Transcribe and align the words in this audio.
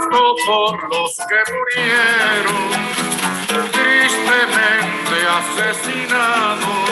canto 0.00 0.34
por 0.46 0.88
los 0.90 1.16
que 1.16 1.52
murieron, 1.52 2.70
tristemente 3.72 5.16
asesinados, 5.38 6.90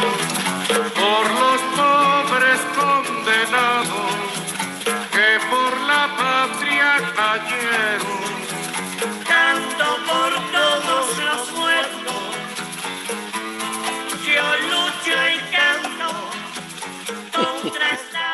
por 0.95 1.25
los 1.31 1.61
pobres 1.77 2.61
condenados 2.77 4.13
que 5.11 5.39
por 5.51 5.73
la 5.83 6.09
patria 6.17 6.91
cayeron. 7.17 8.23
Canto 9.27 9.87
por 10.07 10.33
todos 10.53 11.19
los 11.19 11.53
muertos. 11.53 12.23
Yo 14.27 14.57
lucho 14.71 15.17
y 15.29 15.39
canto 15.51 16.09
contra 17.33 17.91
esta 17.91 18.27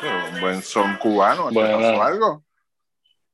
Pero 0.00 0.16
hora. 0.16 0.24
un 0.32 0.40
buen 0.40 0.62
son 0.62 0.96
cubano, 0.96 1.48
¿te 1.48 1.54
Bueno. 1.54 1.78
pasó 1.78 2.02
algo? 2.02 2.42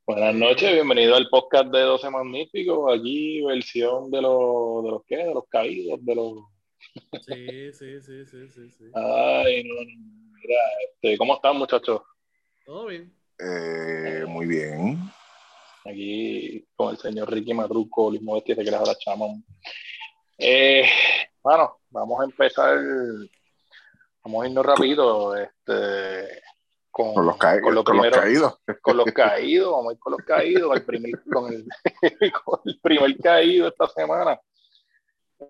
Buenas 0.06 0.34
noches, 0.34 0.72
bienvenido 0.72 1.14
al 1.14 1.28
podcast 1.28 1.66
de 1.66 1.80
12 1.80 2.10
Magníficos. 2.10 2.98
Aquí, 2.98 3.42
versión 3.42 4.10
de 4.10 4.22
los, 4.22 4.84
de 4.84 4.90
los 4.90 5.04
qué, 5.06 5.16
de 5.18 5.34
los 5.34 5.44
caídos, 5.48 6.04
de 6.04 6.14
los. 6.14 6.34
Sí, 7.26 7.72
sí, 7.72 8.00
sí, 8.00 8.26
sí, 8.26 8.48
sí, 8.48 8.70
sí. 8.70 8.84
Ay, 8.94 9.62
no, 9.64 9.74
no, 9.74 9.80
mira, 10.42 10.60
este, 10.88 11.18
¿cómo 11.18 11.34
están, 11.34 11.56
muchachos? 11.56 12.00
Todo 12.64 12.86
bien. 12.86 13.14
Eh, 13.38 14.24
muy 14.26 14.46
bien. 14.46 14.98
Aquí 15.84 16.66
con 16.74 16.90
el 16.90 16.98
señor 16.98 17.30
Ricky 17.30 17.54
Madruco, 17.54 18.10
Luis 18.10 18.22
Modesti, 18.22 18.54
de 18.54 18.64
la 18.64 18.82
Chamón. 18.98 19.44
Eh, 20.38 20.88
bueno, 21.42 21.78
vamos 21.90 22.20
a 22.20 22.24
empezar. 22.24 22.78
Vamos 24.24 24.44
a 24.44 24.48
irnos 24.48 24.66
rápido. 24.66 25.36
Este, 25.36 26.42
con, 26.90 27.14
Con 27.14 27.26
los, 27.26 27.36
ca- 27.36 27.60
con 27.60 27.74
lo 27.74 27.84
con 27.84 27.96
los 27.96 28.06
primero- 28.06 28.22
caídos. 28.22 28.58
con 28.82 28.96
los 28.96 29.06
caídos, 29.06 29.70
vamos 29.72 29.90
a 29.90 29.92
ir 29.94 29.98
con 30.00 30.10
los 30.12 30.20
caídos, 30.22 30.76
el 30.76 30.84
primer, 30.84 31.12
con, 31.32 31.52
el, 31.52 31.64
con 32.44 32.60
el 32.64 32.80
primer 32.80 33.16
caído 33.18 33.68
esta 33.68 33.86
semana. 33.88 34.40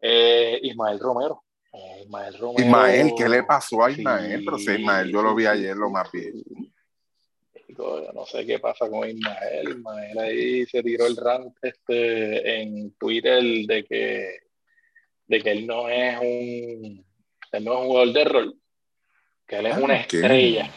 Eh, 0.03 0.59
Ismael 0.63 0.99
Romero. 0.99 1.43
Eh, 1.73 2.03
Ismael 2.05 2.39
Romero. 2.39 2.65
Ismael, 2.65 3.13
¿qué 3.17 3.29
le 3.29 3.43
pasó 3.45 3.83
a 3.85 3.91
Sí, 3.91 3.99
Ismael? 4.01 4.43
Pero 4.45 4.59
si 4.59 4.71
Ismael, 4.73 5.11
yo 5.11 5.23
lo 5.23 5.35
vi 5.35 5.47
ayer, 5.47 5.77
lo 5.77 5.89
más 5.91 6.11
bien. 6.13 6.33
yo 7.69 8.03
no 8.13 8.27
sé 8.27 8.45
qué 8.47 8.59
pasa 8.59 8.89
con 8.91 9.09
Ismael. 9.09 9.69
Ismael 9.79 10.19
ahí 10.19 10.67
se 10.67 10.83
tiró 10.83 11.07
el 11.07 11.17
rant 11.17 11.57
este, 11.63 12.61
en 12.63 12.93
Twitter 12.97 13.43
de 13.67 13.85
que, 13.85 14.41
de 15.27 15.41
que 15.43 15.51
él 15.53 15.67
no 15.67 15.89
es 15.89 16.19
un, 16.19 17.05
él 17.53 17.65
no 17.65 17.73
es 17.73 17.79
un 17.81 17.87
jugador 17.87 18.13
de 18.13 18.25
rol, 18.25 18.61
que 19.47 19.57
él 19.57 19.67
es 19.67 19.75
Ah, 19.77 19.81
una 19.81 19.97
estrella. 19.97 20.71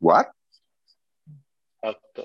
¿What? 0.00 0.26
Exacto. 1.82 2.24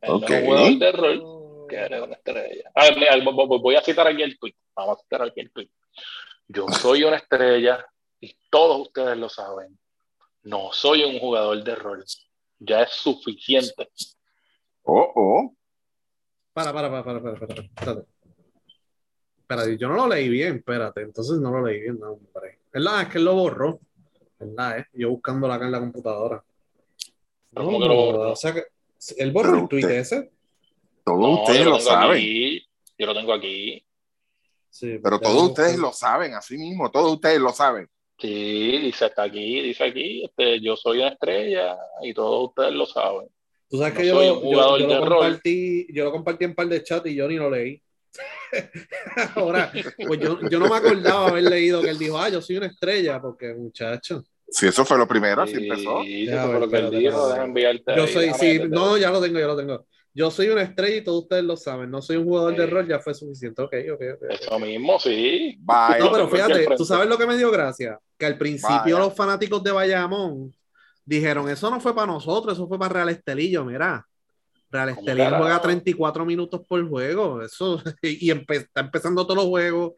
Él 0.00 0.10
no 0.10 0.16
Ok. 0.16 0.30
es 0.30 0.40
un 0.40 0.46
jugador 0.46 0.78
de 0.78 0.92
rol, 0.92 1.66
que 1.68 1.76
eres 1.76 2.02
una 2.02 2.14
estrella. 2.14 2.70
A 2.74 2.84
ver, 2.84 2.96
mira, 2.96 3.32
voy 3.32 3.76
a 3.76 3.82
citar 3.82 4.06
aquí 4.06 4.22
el 4.22 4.38
tweet. 4.38 4.54
Vamos 4.74 4.98
a 4.98 5.02
citar 5.02 5.22
aquí 5.22 5.40
el 5.40 5.52
tweet. 5.52 5.70
Yo 6.48 6.68
soy 6.68 7.04
una 7.04 7.16
estrella 7.16 7.84
y 8.20 8.36
todos 8.50 8.80
ustedes 8.88 9.16
lo 9.16 9.28
saben. 9.28 9.78
No 10.42 10.72
soy 10.72 11.04
un 11.04 11.18
jugador 11.18 11.62
de 11.64 11.74
rol. 11.74 12.04
Ya 12.58 12.82
es 12.82 12.90
suficiente. 12.90 13.88
Oh, 14.82 15.12
oh. 15.14 15.54
Para, 16.52 16.72
para, 16.72 16.90
para, 16.90 17.02
para, 17.04 17.22
para, 17.22 17.36
para, 17.46 17.62
espérate. 17.62 18.06
Espérate, 19.38 19.76
yo 19.76 19.88
no 19.88 19.96
lo 19.96 20.08
leí 20.08 20.28
bien, 20.28 20.56
espérate, 20.56 21.02
entonces 21.02 21.38
no 21.38 21.50
lo 21.50 21.66
leí 21.66 21.80
bien, 21.80 21.98
no, 21.98 22.12
hombre. 22.12 22.60
¿Verdad? 22.72 23.02
Es 23.02 23.08
que 23.08 23.18
él 23.18 23.24
lo 23.24 23.34
borró. 23.34 23.80
¿Verdad? 24.38 24.78
Eh? 24.78 24.86
Yo 24.94 25.10
buscándola 25.10 25.54
acá 25.54 25.66
en 25.66 25.72
la 25.72 25.80
computadora. 25.80 26.44
Pero 27.54 27.66
¿cómo 27.66 27.80
que 27.80 27.86
lo 27.88 27.94
borró? 27.94 28.32
O 28.32 28.36
sea 28.36 28.52
que 28.52 28.64
él 29.18 29.30
borró 29.32 29.58
el 29.58 29.68
tweet 29.68 29.82
usted- 29.84 29.98
ese. 29.98 30.30
Todos 31.04 31.20
No, 31.20 31.30
ustedes 31.42 31.58
yo 31.60 31.64
lo 31.66 31.76
tengo 31.78 31.90
saben. 31.90 32.16
aquí. 32.16 32.66
Yo 32.98 33.06
lo 33.06 33.14
tengo 33.14 33.32
aquí. 33.34 33.86
Sí, 34.70 34.98
Pero 35.02 35.20
todos 35.20 35.42
ustedes 35.50 35.78
lo 35.78 35.92
saben, 35.92 36.34
así 36.34 36.56
mismo, 36.58 36.90
todos 36.90 37.12
ustedes 37.12 37.38
lo 37.38 37.50
saben. 37.52 37.88
Sí, 38.18 38.78
dice 38.78 39.06
está 39.06 39.24
aquí, 39.24 39.60
dice 39.60 39.84
aquí, 39.84 40.24
este, 40.24 40.60
yo 40.60 40.76
soy 40.76 40.98
una 40.98 41.08
estrella 41.08 41.76
y 42.02 42.12
todos 42.14 42.48
ustedes 42.48 42.72
lo 42.72 42.86
saben. 42.86 43.28
Tú 43.68 43.78
sabes 43.78 43.94
no 43.94 44.00
que 44.00 44.06
yo, 44.06 44.14
soy 44.14 44.26
lo- 44.26 44.34
un 44.34 44.40
yo- 44.42 44.46
jugador 44.48 44.80
yo 44.80 44.86
de 44.88 44.94
lo 44.94 45.00
compartí, 45.00 45.86
yo 45.92 46.04
lo 46.04 46.12
compartí 46.12 46.44
en 46.44 46.54
par 46.54 46.66
de 46.68 46.82
chats 46.82 47.06
y 47.06 47.14
yo 47.14 47.28
ni 47.28 47.36
lo 47.36 47.50
leí. 47.50 47.80
Ahora, 49.36 49.72
pues 50.06 50.20
yo, 50.20 50.38
yo 50.48 50.58
no 50.58 50.68
me 50.68 50.76
acordaba 50.76 51.28
haber 51.28 51.44
leído 51.44 51.82
que 51.82 51.90
él 51.90 51.98
dijo, 51.98 52.18
ah, 52.18 52.28
yo 52.28 52.40
soy 52.40 52.56
una 52.56 52.66
estrella, 52.66 53.20
porque 53.20 53.52
muchacho. 53.54 54.22
Si 54.54 54.68
eso 54.68 54.84
fue 54.84 54.96
lo 54.96 55.08
primero, 55.08 55.42
así 55.42 55.56
Sí, 55.56 55.68
empezó. 55.68 56.00
eso 56.00 56.68
fue 56.68 56.80
lo 56.80 56.90
déjame 56.90 57.44
enviarte 57.44 57.92
Yo 57.96 58.04
ahí, 58.04 58.08
soy, 58.12 58.34
sí, 58.34 58.60
no, 58.68 58.96
ya 58.96 59.10
lo 59.10 59.20
tengo, 59.20 59.40
ya 59.40 59.48
lo 59.48 59.56
tengo. 59.56 59.84
Yo 60.14 60.30
soy 60.30 60.48
una 60.48 60.62
estrella 60.62 60.94
y 60.98 61.02
todos 61.02 61.24
ustedes 61.24 61.42
lo 61.42 61.56
saben. 61.56 61.90
No 61.90 62.00
soy 62.00 62.18
un 62.18 62.24
jugador 62.24 62.54
de 62.54 62.66
rol, 62.66 62.86
ya 62.86 63.00
fue 63.00 63.14
suficiente. 63.14 63.60
Ok, 63.62 63.74
ok, 63.94 64.00
ok. 64.14 64.30
Eso 64.30 64.58
mismo, 64.60 64.96
sí. 65.00 65.58
Bye. 65.58 65.98
No, 65.98 66.12
pero 66.12 66.28
fíjate, 66.28 66.68
tú 66.76 66.84
sabes 66.84 67.08
lo 67.08 67.18
que 67.18 67.26
me 67.26 67.36
dio 67.36 67.50
gracia, 67.50 67.98
que 68.16 68.26
al 68.26 68.38
principio 68.38 68.94
Vaya. 68.94 68.98
los 69.00 69.16
fanáticos 69.16 69.60
de 69.64 69.72
Bayamón 69.72 70.54
dijeron, 71.04 71.48
eso 71.50 71.68
no 71.68 71.80
fue 71.80 71.92
para 71.92 72.06
nosotros, 72.06 72.54
eso 72.54 72.68
fue 72.68 72.78
para 72.78 72.94
Real 72.94 73.08
Estelillo, 73.08 73.64
mira. 73.64 74.06
Real 74.70 74.94
¿Cómo 74.94 75.00
Estelillo 75.00 75.36
juega 75.36 75.60
34 75.60 76.24
minutos 76.24 76.60
por 76.68 76.88
juego, 76.88 77.42
eso, 77.42 77.82
y 78.02 78.30
empe- 78.30 78.58
está 78.58 78.82
empezando 78.82 79.24
todos 79.26 79.38
los 79.38 79.46
juegos. 79.46 79.94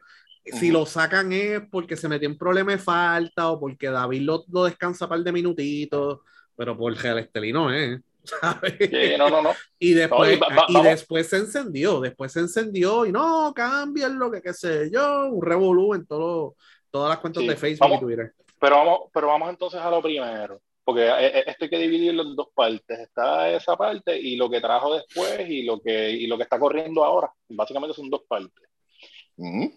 Si 0.53 0.71
lo 0.71 0.85
sacan 0.85 1.31
es 1.33 1.61
porque 1.69 1.95
se 1.97 2.07
metió 2.07 2.27
en 2.29 2.37
problema 2.37 2.71
de 2.71 2.77
falta 2.77 3.49
o 3.51 3.59
porque 3.59 3.87
David 3.89 4.21
lo, 4.21 4.43
lo 4.51 4.63
descansa 4.65 5.05
un 5.05 5.09
par 5.09 5.19
de 5.19 5.31
minutitos, 5.31 6.19
pero 6.55 6.77
por 6.77 6.93
Real 6.95 7.19
Estelino 7.19 7.71
es. 7.73 7.99
Sí, 8.79 9.15
no, 9.17 9.29
no, 9.29 9.41
no. 9.41 9.53
Y 9.79 9.93
después, 9.93 10.29
No, 10.31 10.35
y 10.35 10.39
va- 10.39 10.47
va- 10.55 10.65
y 10.67 10.73
vamos. 10.73 10.89
después 10.91 11.27
se 11.27 11.37
encendió, 11.37 11.99
después 12.01 12.31
se 12.33 12.41
encendió 12.41 13.05
y 13.05 13.11
no, 13.11 13.53
cámbienlo, 13.55 14.29
que 14.31 14.41
qué 14.41 14.53
sé 14.53 14.89
yo, 14.91 15.27
un 15.29 15.41
revolú 15.45 15.93
en 15.93 16.05
todo, 16.05 16.55
todas 16.91 17.09
las 17.09 17.19
cuentas 17.19 17.43
Sí, 17.43 17.49
de 17.49 17.55
Facebook 17.55 17.87
vamos. 17.87 18.01
y 18.01 18.05
Twitter. 18.05 18.33
Pero 18.59 18.75
vamos, 18.77 18.99
pero 19.13 19.27
vamos 19.27 19.49
entonces 19.49 19.79
a 19.79 19.89
lo 19.89 20.01
primero, 20.01 20.59
porque 20.83 21.07
eh, 21.07 21.27
eh, 21.39 21.43
esto 21.47 21.65
hay 21.65 21.69
que 21.69 21.77
dividirlo 21.77 22.23
en 22.23 22.35
dos 22.35 22.47
partes. 22.53 22.99
Está 22.99 23.49
esa 23.49 23.77
parte 23.77 24.17
y 24.19 24.35
lo 24.35 24.49
que 24.49 24.59
trajo 24.59 24.95
después 24.95 25.47
y 25.49 25.63
lo 25.63 25.79
que, 25.79 26.09
y 26.11 26.27
lo 26.27 26.35
que 26.37 26.43
está 26.43 26.59
corriendo 26.59 27.05
ahora. 27.05 27.31
Básicamente 27.49 27.95
son 27.95 28.09
dos 28.09 28.23
partes. 28.27 28.67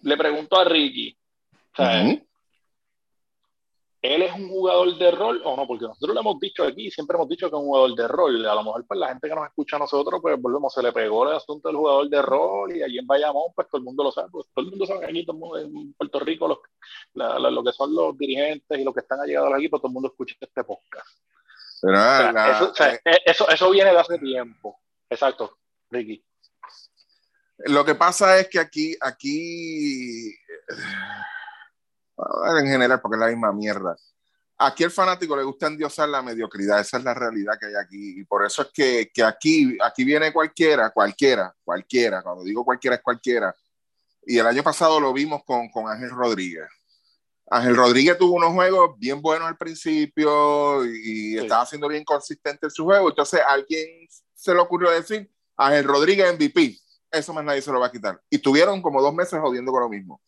Le 0.01 0.17
pregunto 0.17 0.57
a 0.59 0.63
Ricky. 0.65 1.15
¿él 4.03 4.23
es 4.23 4.33
un 4.33 4.49
jugador 4.49 4.97
de 4.97 5.11
rol 5.11 5.41
o 5.45 5.55
no? 5.55 5.67
Porque 5.67 5.85
nosotros 5.85 6.15
lo 6.15 6.21
hemos 6.21 6.39
dicho 6.39 6.63
aquí, 6.63 6.89
siempre 6.89 7.15
hemos 7.15 7.29
dicho 7.29 7.47
que 7.49 7.55
es 7.55 7.59
un 7.61 7.67
jugador 7.67 7.93
de 7.95 8.07
rol. 8.07 8.45
A 8.47 8.55
lo 8.55 8.63
mejor 8.63 8.85
pues 8.87 8.99
la 8.99 9.09
gente 9.09 9.29
que 9.29 9.35
nos 9.35 9.45
escucha 9.45 9.75
a 9.75 9.79
nosotros, 9.79 10.19
pues 10.21 10.41
volvemos, 10.41 10.73
se 10.73 10.81
le 10.81 10.91
pegó 10.91 11.29
el 11.29 11.35
asunto 11.35 11.67
del 11.69 11.77
jugador 11.77 12.09
de 12.09 12.21
rol 12.21 12.75
y 12.75 12.81
allí 12.81 12.97
en 12.97 13.05
Bayamón, 13.05 13.51
pues 13.55 13.67
todo 13.69 13.77
el 13.77 13.83
mundo 13.83 14.03
lo 14.03 14.11
sabe. 14.11 14.29
Pues, 14.31 14.47
todo 14.53 14.65
el 14.65 14.71
mundo 14.71 14.85
sabe 14.87 15.01
que 15.01 15.05
aquí 15.05 15.23
todo 15.25 15.35
el 15.35 15.39
mundo, 15.39 15.57
en 15.81 15.93
Puerto 15.93 16.19
Rico, 16.19 16.47
los, 16.47 16.57
la- 17.13 17.37
la- 17.37 17.51
lo 17.51 17.63
que 17.63 17.71
son 17.73 17.93
los 17.93 18.17
dirigentes 18.17 18.79
y 18.79 18.83
los 18.83 18.93
que 18.93 19.01
están 19.01 19.19
allegados 19.19 19.47
a 19.47 19.51
los 19.51 19.59
equipos, 19.59 19.79
todo 19.79 19.89
el 19.89 19.93
mundo 19.93 20.09
escucha 20.09 20.35
este 20.39 20.63
podcast. 20.63 21.07
Pero, 21.83 21.93
O 21.93 21.99
ah, 21.99 22.17
sea, 22.17 22.31
la- 22.31 22.51
eso, 22.57 22.71
o 22.71 22.73
sea, 22.75 22.93
eh, 22.95 23.01
eh, 23.05 23.17
eso, 23.25 23.49
eso 23.49 23.69
viene 23.69 23.91
de 23.91 23.99
hace 23.99 24.17
tiempo. 24.17 24.79
Exacto, 25.09 25.57
Ricky. 25.91 26.23
Lo 27.65 27.85
que 27.85 27.95
pasa 27.95 28.39
es 28.39 28.47
que 28.49 28.59
aquí, 28.59 28.95
aquí, 29.01 30.35
ver, 32.17 32.63
en 32.63 32.67
general, 32.67 33.01
porque 33.01 33.15
es 33.15 33.19
la 33.19 33.27
misma 33.27 33.51
mierda. 33.51 33.95
Aquí 34.57 34.83
el 34.83 34.91
fanático 34.91 35.35
le 35.35 35.43
gusta 35.43 35.67
endiosar 35.67 36.07
la 36.07 36.21
mediocridad, 36.21 36.79
esa 36.79 36.97
es 36.97 37.03
la 37.03 37.15
realidad 37.15 37.53
que 37.59 37.65
hay 37.67 37.73
aquí. 37.75 38.19
Y 38.19 38.25
por 38.25 38.45
eso 38.45 38.61
es 38.61 38.67
que, 38.71 39.11
que 39.11 39.23
aquí, 39.23 39.75
aquí 39.83 40.03
viene 40.03 40.31
cualquiera, 40.31 40.91
cualquiera, 40.91 41.53
cualquiera, 41.63 42.21
cuando 42.21 42.43
digo 42.43 42.63
cualquiera 42.63 42.97
es 42.97 43.01
cualquiera. 43.01 43.55
Y 44.23 44.37
el 44.37 44.45
año 44.45 44.61
pasado 44.61 44.99
lo 44.99 45.13
vimos 45.13 45.43
con, 45.43 45.69
con 45.69 45.87
Ángel 45.87 46.11
Rodríguez. 46.11 46.67
Ángel 47.49 47.75
Rodríguez 47.75 48.17
tuvo 48.19 48.35
unos 48.35 48.53
juegos 48.53 48.97
bien 48.99 49.19
buenos 49.19 49.47
al 49.47 49.57
principio 49.57 50.85
y 50.85 51.31
Sí. 51.31 51.37
estaba 51.39 51.65
siendo 51.65 51.87
bien 51.87 52.03
consistente 52.05 52.67
en 52.67 52.71
su 52.71 52.83
juego. 52.85 53.09
Entonces 53.09 53.41
a 53.41 53.53
alguien 53.53 54.07
se 54.35 54.53
le 54.53 54.59
ocurrió 54.59 54.91
decir, 54.91 55.29
Ángel 55.57 55.85
Rodríguez 55.85 56.33
MVP. 56.33 56.77
Eso 57.11 57.33
más 57.33 57.43
nadie 57.43 57.61
se 57.61 57.71
lo 57.71 57.79
va 57.79 57.87
a 57.87 57.91
quitar. 57.91 58.21
Y 58.29 58.37
tuvieron 58.37 58.81
como 58.81 59.01
dos 59.01 59.13
meses 59.13 59.39
jodiendo 59.39 59.71
con 59.71 59.81
lo 59.81 59.89
mismo. 59.89 60.21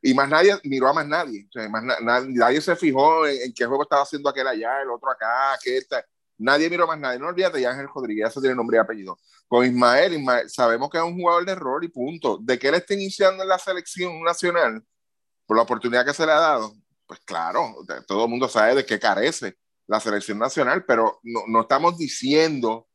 Y 0.00 0.14
más 0.14 0.28
nadie 0.28 0.56
miró 0.64 0.88
a 0.88 0.92
más 0.92 1.06
nadie. 1.06 1.46
O 1.48 1.52
sea, 1.52 1.68
más 1.68 1.82
na- 1.82 1.98
na- 2.00 2.20
nadie 2.28 2.60
se 2.60 2.76
fijó 2.76 3.26
en, 3.26 3.42
en 3.42 3.52
qué 3.52 3.66
juego 3.66 3.82
estaba 3.82 4.02
haciendo 4.02 4.28
aquel 4.28 4.46
allá, 4.46 4.82
el 4.82 4.90
otro 4.90 5.10
acá, 5.10 5.54
aquel. 5.54 5.86
tal. 5.88 6.04
Nadie 6.38 6.70
miró 6.70 6.84
a 6.84 6.88
más 6.88 6.98
nadie. 7.00 7.18
No 7.18 7.26
olvídate, 7.26 7.60
ya 7.60 7.70
Ángel 7.70 7.88
Rodríguez, 7.92 8.28
eso 8.28 8.40
tiene 8.40 8.54
nombre 8.54 8.76
y 8.76 8.80
apellido. 8.80 9.18
Con 9.48 9.66
Ismael, 9.66 10.12
Ismael, 10.14 10.48
sabemos 10.48 10.88
que 10.90 10.98
es 10.98 11.04
un 11.04 11.16
jugador 11.18 11.44
de 11.44 11.54
rol 11.56 11.82
y 11.84 11.88
punto. 11.88 12.38
De 12.40 12.58
que 12.58 12.68
él 12.68 12.74
esté 12.74 12.94
iniciando 12.94 13.42
en 13.42 13.48
la 13.48 13.58
selección 13.58 14.22
nacional, 14.22 14.84
por 15.46 15.56
la 15.56 15.64
oportunidad 15.64 16.04
que 16.06 16.14
se 16.14 16.24
le 16.26 16.32
ha 16.32 16.38
dado, 16.38 16.74
pues 17.06 17.20
claro, 17.24 17.74
todo 18.06 18.24
el 18.24 18.30
mundo 18.30 18.48
sabe 18.48 18.74
de 18.76 18.84
qué 18.86 19.00
carece 19.00 19.56
la 19.86 19.98
selección 19.98 20.38
nacional, 20.38 20.84
pero 20.84 21.18
no, 21.22 21.40
no 21.48 21.62
estamos 21.62 21.96
diciendo, 21.96 22.86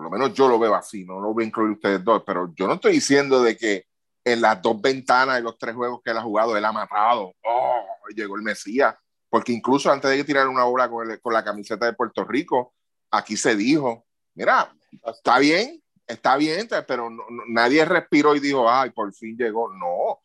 por 0.00 0.10
lo 0.10 0.18
menos 0.18 0.32
yo 0.32 0.48
lo 0.48 0.58
veo 0.58 0.74
así, 0.74 1.04
no 1.04 1.20
lo 1.20 1.34
voy 1.34 1.44
a 1.44 1.46
incluir 1.48 1.72
ustedes 1.72 2.02
dos, 2.02 2.22
pero 2.24 2.50
yo 2.54 2.66
no 2.66 2.74
estoy 2.74 2.92
diciendo 2.92 3.42
de 3.42 3.54
que 3.54 3.84
en 4.24 4.40
las 4.40 4.62
dos 4.62 4.80
ventanas 4.80 5.36
de 5.36 5.42
los 5.42 5.58
tres 5.58 5.74
juegos 5.74 6.00
que 6.02 6.10
él 6.10 6.16
ha 6.16 6.22
jugado, 6.22 6.56
él 6.56 6.64
ha 6.64 6.72
matado, 6.72 7.34
oh, 7.44 7.84
llegó 8.16 8.36
el 8.36 8.42
Mesías, 8.42 8.94
porque 9.28 9.52
incluso 9.52 9.92
antes 9.92 10.10
de 10.10 10.24
tirar 10.24 10.48
una 10.48 10.64
bola 10.64 10.88
con, 10.88 11.10
el- 11.10 11.20
con 11.20 11.34
la 11.34 11.44
camiseta 11.44 11.84
de 11.84 11.92
Puerto 11.92 12.24
Rico, 12.24 12.72
aquí 13.10 13.36
se 13.36 13.54
dijo, 13.54 14.06
mira, 14.34 14.74
está 15.04 15.38
bien, 15.38 15.82
está 16.06 16.38
bien, 16.38 16.66
pero 16.88 17.10
nadie 17.48 17.84
respiró 17.84 18.34
y 18.34 18.40
dijo, 18.40 18.70
ay, 18.70 18.90
por 18.92 19.12
fin 19.12 19.36
llegó. 19.36 19.70
No, 19.70 20.20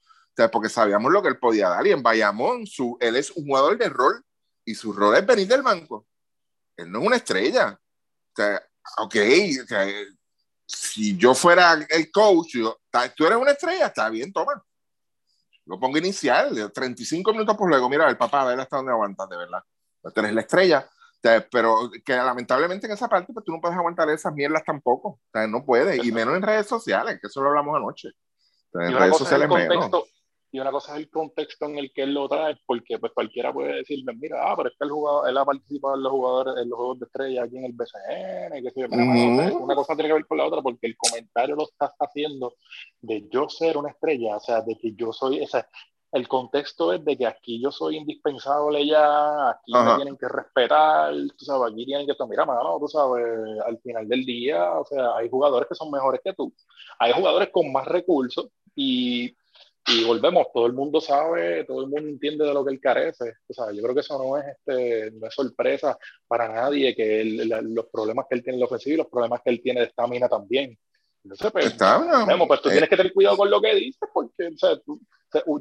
porque 0.53 0.69
sabíamos 0.69 1.11
lo 1.11 1.21
que 1.21 1.27
él 1.27 1.37
podía 1.37 1.67
dar. 1.67 1.85
Y 1.85 1.91
en 1.91 2.01
Bayamón, 2.01 2.65
su, 2.65 2.97
él 3.01 3.17
es 3.17 3.29
un 3.31 3.45
jugador 3.45 3.77
de 3.77 3.89
rol 3.89 4.23
y 4.63 4.73
su 4.73 4.93
rol 4.93 5.17
es 5.17 5.25
venir 5.25 5.49
del 5.49 5.63
banco. 5.63 6.07
Él 6.77 6.89
no 6.89 7.01
es 7.01 7.07
una 7.07 7.15
estrella. 7.17 7.77
O 7.77 8.35
sea, 8.35 8.63
ok, 8.97 9.15
o 9.63 9.67
sea, 9.67 9.87
si 10.67 11.17
yo 11.17 11.33
fuera 11.35 11.73
el 11.89 12.11
coach, 12.11 12.53
yo, 12.53 12.79
"Ta- 12.89 13.13
tú 13.13 13.25
eres 13.25 13.37
una 13.37 13.51
estrella, 13.51 13.87
está 13.87 14.09
bien, 14.09 14.31
toma. 14.33 14.63
Lo 15.65 15.79
pongo 15.79 15.97
inicial, 15.97 16.53
de 16.53 16.69
35 16.69 17.31
minutos 17.31 17.57
por 17.57 17.67
luego. 17.69 17.89
Mira, 17.89 18.07
el 18.09 18.17
papá, 18.17 18.41
a 18.41 18.45
ver 18.45 18.59
hasta 18.59 18.77
dónde 18.77 18.91
aguantas, 18.91 19.27
de 19.29 19.37
verdad. 19.37 19.59
Tú 20.03 20.19
eres 20.21 20.33
la 20.33 20.41
estrella. 20.41 20.87
O 20.87 21.19
sea, 21.27 21.47
pero 21.49 21.89
que 22.05 22.15
lamentablemente 22.15 22.85
en 22.85 22.93
esa 22.93 23.07
parte 23.09 23.33
pues, 23.33 23.43
tú 23.43 23.51
no 23.51 23.59
puedes 23.59 23.75
aguantar 23.75 24.07
esas 24.11 24.31
mierdas 24.33 24.63
tampoco. 24.63 25.09
O 25.09 25.19
sea, 25.33 25.47
no 25.47 25.65
puedes. 25.65 26.03
Y 26.05 26.11
menos 26.11 26.35
en 26.35 26.43
redes 26.43 26.67
sociales, 26.67 27.19
que 27.19 27.27
eso 27.27 27.41
lo 27.41 27.49
hablamos 27.49 27.75
anoche. 27.75 28.09
O 28.09 28.77
sea, 28.79 28.89
Y 28.89 28.93
en 28.93 28.99
redes 28.99 29.11
cosa 29.11 29.23
es 29.23 29.31
el 29.31 29.49
sociales 29.49 29.69
menos. 29.69 29.91
Y 30.55 30.59
una 30.61 30.71
cosa 30.71 30.93
es 30.93 30.99
el 30.99 31.09
contexto 31.09 31.65
en 31.65 31.77
el 31.77 31.91
que 31.91 32.03
él 32.03 32.13
lo 32.13 32.29
trae, 32.29 32.55
porque 32.65 32.97
pues 32.97 33.11
cualquiera 33.11 33.51
puede 33.51 33.75
decir, 33.75 34.05
mira, 34.15 34.37
ah, 34.49 34.53
pero 34.55 34.69
es 34.69 34.75
que 34.77 34.85
el 34.85 34.91
jugador, 34.91 35.29
él 35.29 35.37
ha 35.37 35.43
participado 35.43 35.95
en 35.95 36.03
los 36.03 36.11
jugadores, 36.13 36.63
en 36.63 36.69
los 36.69 36.77
juegos 36.77 36.99
de 36.99 37.05
estrella 37.07 37.43
aquí 37.43 37.57
en 37.57 37.65
el 37.65 37.73
BCN, 37.73 38.63
que 38.63 38.71
sea, 38.71 38.87
Ujú. 38.87 39.63
una 39.65 39.75
cosa 39.75 39.95
tiene 39.95 40.07
que 40.07 40.13
ver 40.13 40.25
con 40.25 40.37
la 40.37 40.45
otra, 40.45 40.61
porque 40.61 40.87
el 40.87 40.95
comentario 40.95 41.57
lo 41.57 41.63
estás 41.63 41.91
haciendo 41.99 42.55
de 43.01 43.27
yo 43.29 43.49
ser 43.49 43.75
una 43.75 43.89
estrella, 43.89 44.37
o 44.37 44.39
sea, 44.39 44.61
de 44.61 44.77
que 44.77 44.93
yo 44.95 45.11
soy, 45.11 45.41
o 45.41 45.47
sea, 45.47 45.67
el 46.13 46.25
contexto 46.29 46.93
es 46.93 47.03
de 47.03 47.17
que 47.17 47.27
aquí 47.27 47.61
yo 47.61 47.69
soy 47.69 47.97
indispensable 47.97 48.87
ya, 48.87 49.49
aquí 49.49 49.73
me 49.73 49.79
Ajá. 49.79 49.95
tienen 49.97 50.15
que 50.15 50.29
respetar, 50.29 51.13
tú 51.37 51.43
sabes, 51.43 51.73
aquí 51.73 51.85
tienen 51.85 52.05
que 52.05 52.13
estar, 52.13 52.29
mira, 52.29 52.45
mano, 52.45 52.77
tú 52.79 52.87
sabes, 52.87 53.25
al 53.65 53.77
final 53.79 54.07
del 54.07 54.25
día, 54.25 54.71
o 54.79 54.85
sea, 54.85 55.17
hay 55.17 55.29
jugadores 55.29 55.67
que 55.67 55.75
son 55.75 55.91
mejores 55.91 56.21
que 56.23 56.31
tú, 56.31 56.53
hay 56.97 57.11
jugadores 57.11 57.49
con 57.49 57.73
más 57.73 57.85
recursos 57.85 58.47
y 58.73 59.35
y 59.87 60.03
volvemos, 60.03 60.47
todo 60.53 60.65
el 60.65 60.73
mundo 60.73 60.99
sabe, 60.99 61.63
todo 61.65 61.81
el 61.81 61.87
mundo 61.89 62.09
entiende 62.09 62.43
de 62.45 62.53
lo 62.53 62.65
que 62.65 62.73
él 62.73 62.79
carece. 62.79 63.33
O 63.47 63.53
sea, 63.53 63.71
yo 63.71 63.81
creo 63.83 63.93
que 63.93 64.01
eso 64.01 64.17
no 64.17 64.37
es, 64.37 64.45
este, 64.45 65.11
no 65.11 65.27
es 65.27 65.33
sorpresa 65.33 65.97
para 66.27 66.47
nadie, 66.47 66.95
que 66.95 67.21
él- 67.21 67.47
la- 67.49 67.61
los 67.61 67.85
problemas 67.87 68.25
que 68.29 68.35
él 68.35 68.43
tiene 68.43 68.55
en 68.55 68.61
la 68.61 68.65
ofensiva 68.65 68.93
y 68.93 68.97
los 68.97 69.07
problemas 69.07 69.41
que 69.43 69.51
él 69.51 69.61
tiene 69.61 69.81
de 69.81 69.87
estamina 69.87 70.27
también. 70.27 70.77
Entonces, 71.23 71.51
pues, 71.51 71.65
Está, 71.67 71.99
no. 71.99 72.25
Vemos, 72.25 72.47
pues 72.47 72.61
tú 72.61 72.69
Eh, 72.69 72.73
tienes 72.73 72.89
que 72.89 72.97
tener 72.97 73.13
cuidado 73.13 73.37
con 73.37 73.49
lo 73.49 73.59
que 73.61 73.75
dices, 73.75 74.09
porque 74.13 74.47
o 74.47 74.57
sea, 74.57 74.77
tú- 74.79 74.99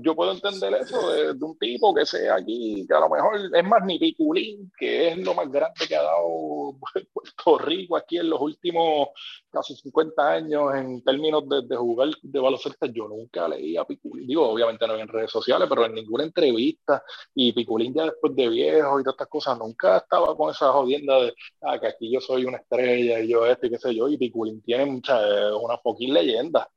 yo 0.00 0.14
puedo 0.14 0.32
entender 0.32 0.74
eso 0.74 1.10
de, 1.10 1.32
un 1.44 1.58
tipo 1.58 1.94
que 1.94 2.06
sea 2.06 2.36
aquí, 2.36 2.86
que 2.86 2.94
a 2.94 3.00
lo 3.00 3.08
mejor 3.08 3.40
es 3.52 3.64
más 3.64 3.84
ni 3.84 3.98
Piculín, 3.98 4.70
que 4.78 5.08
es 5.08 5.18
lo 5.18 5.34
más 5.34 5.50
grande 5.50 5.86
que 5.86 5.96
ha 5.96 6.02
dado 6.02 6.76
Puerto 7.12 7.58
Rico 7.58 7.96
aquí 7.96 8.18
en 8.18 8.30
los 8.30 8.40
últimos 8.40 9.08
casi 9.50 9.74
50 9.76 10.32
años 10.32 10.74
en 10.74 11.02
términos 11.02 11.48
de, 11.48 11.62
de 11.62 11.76
jugar 11.76 12.10
de 12.22 12.40
baloncesto. 12.40 12.86
Yo 12.86 13.08
nunca 13.08 13.48
leí 13.48 13.76
a 13.76 13.84
Piculín, 13.84 14.26
digo, 14.26 14.48
obviamente 14.48 14.86
no 14.86 14.96
en 14.96 15.08
redes 15.08 15.30
sociales, 15.30 15.68
pero 15.68 15.86
en 15.86 15.94
ninguna 15.94 16.24
entrevista. 16.24 17.02
Y 17.34 17.52
Piculín 17.52 17.94
ya 17.94 18.04
después 18.04 18.34
de 18.34 18.48
viejo 18.48 19.00
y 19.00 19.02
todas 19.02 19.14
estas 19.14 19.28
cosas, 19.28 19.58
nunca 19.58 19.98
estaba 19.98 20.36
con 20.36 20.50
esa 20.50 20.72
jodienda 20.72 21.20
de 21.20 21.34
ah, 21.62 21.78
que 21.78 21.86
aquí 21.88 22.12
yo 22.12 22.20
soy 22.20 22.44
una 22.44 22.58
estrella 22.58 23.20
y 23.20 23.28
yo 23.28 23.46
esto 23.46 23.66
y 23.66 23.70
qué 23.70 23.78
sé 23.78 23.94
yo. 23.94 24.08
Y 24.08 24.18
Piculín 24.18 24.62
tiene 24.62 24.86
mucha, 24.86 25.18
una 25.56 25.78
fucking 25.78 26.12
leyenda. 26.12 26.68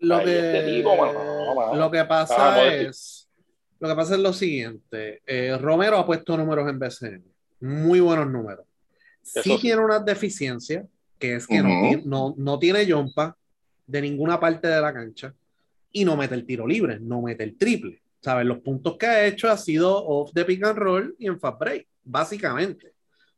Lo 0.00 0.22
que, 0.24 0.36
este 0.58 0.72
tipo, 0.76 0.96
mano, 0.96 1.24
no, 1.24 1.54
mano. 1.54 1.74
lo 1.76 1.90
que 1.90 1.98
Ah, 1.98 2.08
pasa 2.08 2.50
modestia. 2.56 2.88
es, 2.90 3.28
lo 3.78 3.88
que 3.88 3.94
pasa 3.94 4.14
es 4.14 4.20
lo 4.20 4.32
siguiente. 4.32 5.22
eh, 5.26 5.56
Romero 5.58 5.98
ha 5.98 6.06
puesto 6.06 6.36
números 6.36 6.68
en 6.68 6.78
BCN, 6.78 7.24
muy 7.60 8.00
buenos 8.00 8.26
números. 8.30 8.64
Sí, 9.22 9.58
tiene 9.60 9.82
unas 9.84 10.04
deficiencias, 10.04 10.86
que 11.18 11.34
es 11.36 11.46
que 11.46 11.62
no, 11.62 11.68
no, 12.04 12.34
no 12.38 12.58
tiene 12.58 12.90
jumpa 12.90 13.36
de 13.86 14.00
ninguna 14.02 14.40
parte 14.40 14.66
de 14.68 14.80
la 14.80 14.92
cancha 14.92 15.34
y 15.92 16.04
no 16.04 16.16
mete 16.16 16.34
el 16.34 16.46
tiro 16.46 16.66
libre, 16.66 16.98
no 17.00 17.20
mete 17.22 17.44
el 17.44 17.56
triple. 17.56 18.00
¿Sabes? 18.22 18.44
Los 18.46 18.58
puntos 18.58 18.96
que 18.98 19.06
ha 19.06 19.26
hecho 19.26 19.48
ha 19.50 19.56
sido 19.56 19.96
off 20.06 20.32
de 20.34 20.44
pick 20.44 20.62
and 20.64 20.78
roll 20.78 21.14
y 21.18 21.26
en 21.26 21.40
fast 21.40 21.58
break, 21.58 21.86
básicamente. 22.04 22.92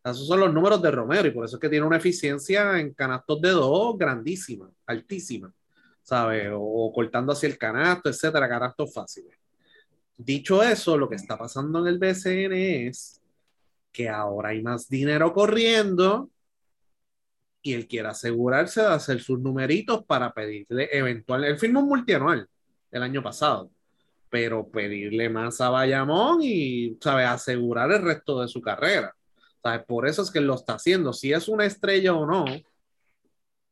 Esos 0.05 0.27
son 0.27 0.41
los 0.41 0.53
números 0.53 0.83
de 0.83 0.91
Romero 0.91 1.29
y 1.29 1.31
por 1.31 1.45
eso 1.45 1.55
es 1.57 1.61
que 1.61 1.69
tiene 1.69 1.87
una 1.87 1.99
eficiencia 1.99 2.79
en 2.81 2.93
canastos 2.93 3.41
de 3.41 3.51
dos 3.51 3.97
grandísima, 3.97 4.69
altísima. 4.87 5.53
¿Sabes? 6.03 6.51
O, 6.53 6.61
o 6.61 6.93
cortando 6.93 7.33
hacia 7.33 7.49
el 7.49 7.59
canasto, 7.59 8.09
etcétera, 8.09 8.49
canastos 8.49 8.93
fáciles. 8.93 9.37
Dicho 10.17 10.63
eso, 10.63 10.97
lo 10.97 11.09
que 11.09 11.17
está 11.17 11.37
pasando 11.37 11.81
en 11.81 11.87
el 11.89 11.99
BCN 11.99 12.53
es 12.89 13.21
que 13.91 14.09
ahora 14.09 14.51
hay 14.51 14.63
más 14.63 14.89
dinero 14.89 15.33
corriendo 15.33 16.31
y 17.63 17.75
él 17.75 17.87
quiere 17.87 18.09
asegurarse 18.09 18.81
de 18.81 18.89
hacer 18.89 19.21
sus 19.21 19.39
numeritos 19.39 20.05
para 20.05 20.33
pedirle 20.33 20.89
eventual. 20.93 21.45
Él 21.45 21.59
firmó 21.59 21.81
un 21.81 21.89
multianual 21.89 22.49
el 22.91 23.03
año 23.03 23.23
pasado, 23.23 23.71
pero 24.29 24.69
pedirle 24.69 25.29
más 25.29 25.61
a 25.61 25.71
Bayamón 25.71 26.41
y, 26.43 26.99
¿sabes? 27.01 27.27
Asegurar 27.29 27.91
el 27.93 28.03
resto 28.03 28.41
de 28.41 28.49
su 28.49 28.61
carrera. 28.61 29.15
¿Sabes? 29.63 29.85
Por 29.87 30.09
eso 30.09 30.23
es 30.23 30.31
que 30.31 30.41
lo 30.41 30.55
está 30.55 30.75
haciendo. 30.75 31.13
Si 31.13 31.33
es 31.33 31.47
una 31.49 31.65
estrella 31.65 32.15
o 32.15 32.27
no, 32.27 32.45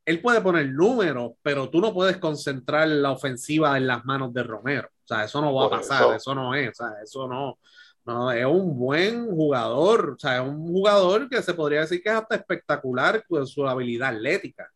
él 0.04 0.20
puede 0.20 0.40
poner 0.40 0.68
números, 0.68 1.32
pero 1.42 1.68
tú 1.70 1.80
no 1.80 1.92
puedes 1.92 2.16
concentrar 2.18 2.88
la 2.88 3.12
ofensiva 3.12 3.76
en 3.76 3.86
las 3.86 4.04
manos 4.04 4.32
de 4.32 4.42
Romero. 4.42 4.88
O 5.04 5.06
sea, 5.06 5.24
eso 5.24 5.40
no 5.40 5.54
va 5.54 5.66
a 5.66 5.70
pasar, 5.70 6.02
eso. 6.02 6.14
eso 6.14 6.34
no 6.34 6.54
es, 6.54 6.70
o 6.70 6.74
sea, 6.74 6.94
eso 7.02 7.28
no, 7.28 7.58
no, 8.04 8.32
es 8.32 8.46
un 8.46 8.78
buen 8.78 9.26
jugador, 9.26 10.14
o 10.16 10.18
sea, 10.18 10.36
es 10.36 10.42
un 10.42 10.66
jugador 10.66 11.28
que 11.28 11.42
se 11.42 11.54
podría 11.54 11.80
decir 11.80 12.02
que 12.02 12.08
es 12.08 12.14
hasta 12.14 12.36
espectacular 12.36 13.24
con 13.26 13.46
su 13.46 13.66
habilidad 13.66 14.10
atlética, 14.10 14.70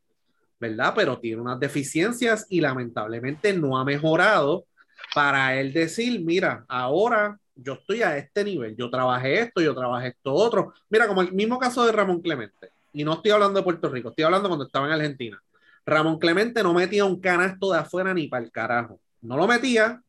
¿verdad? 0.60 0.92
Pero 0.94 1.18
tiene 1.18 1.40
unas 1.40 1.58
deficiencias 1.58 2.46
y 2.48 2.60
lamentablemente 2.60 3.52
no 3.52 3.78
ha 3.78 3.84
mejorado 3.84 4.66
para 5.14 5.58
él 5.58 5.72
decir, 5.72 6.22
mira, 6.24 6.64
ahora 6.68 7.38
yo 7.54 7.74
estoy 7.74 8.02
a 8.02 8.16
este 8.16 8.44
nivel, 8.44 8.76
yo 8.76 8.90
trabajé 8.90 9.40
esto, 9.40 9.60
yo 9.60 9.74
trabajé 9.74 10.08
esto 10.08 10.32
otro. 10.32 10.72
Mira, 10.90 11.06
como 11.06 11.22
el 11.22 11.32
mismo 11.32 11.58
caso 11.58 11.84
de 11.86 11.92
Ramón 11.92 12.20
Clemente, 12.20 12.70
y 12.94 13.04
no 13.04 13.14
estoy 13.14 13.32
hablando 13.32 13.58
de 13.58 13.64
Puerto 13.64 13.88
Rico, 13.90 14.08
estoy 14.08 14.24
hablando 14.24 14.48
cuando 14.48 14.64
estaba 14.64 14.86
en 14.86 14.92
Argentina. 14.92 15.42
Ramón 15.84 16.18
Clemente 16.18 16.62
no 16.62 16.72
metía 16.72 17.04
un 17.04 17.20
canasto 17.20 17.72
de 17.72 17.78
afuera 17.80 18.14
ni 18.14 18.28
para 18.28 18.44
el 18.44 18.50
carajo. 18.50 18.98
No 19.20 19.36
lo 19.36 19.46
metía 19.46 20.00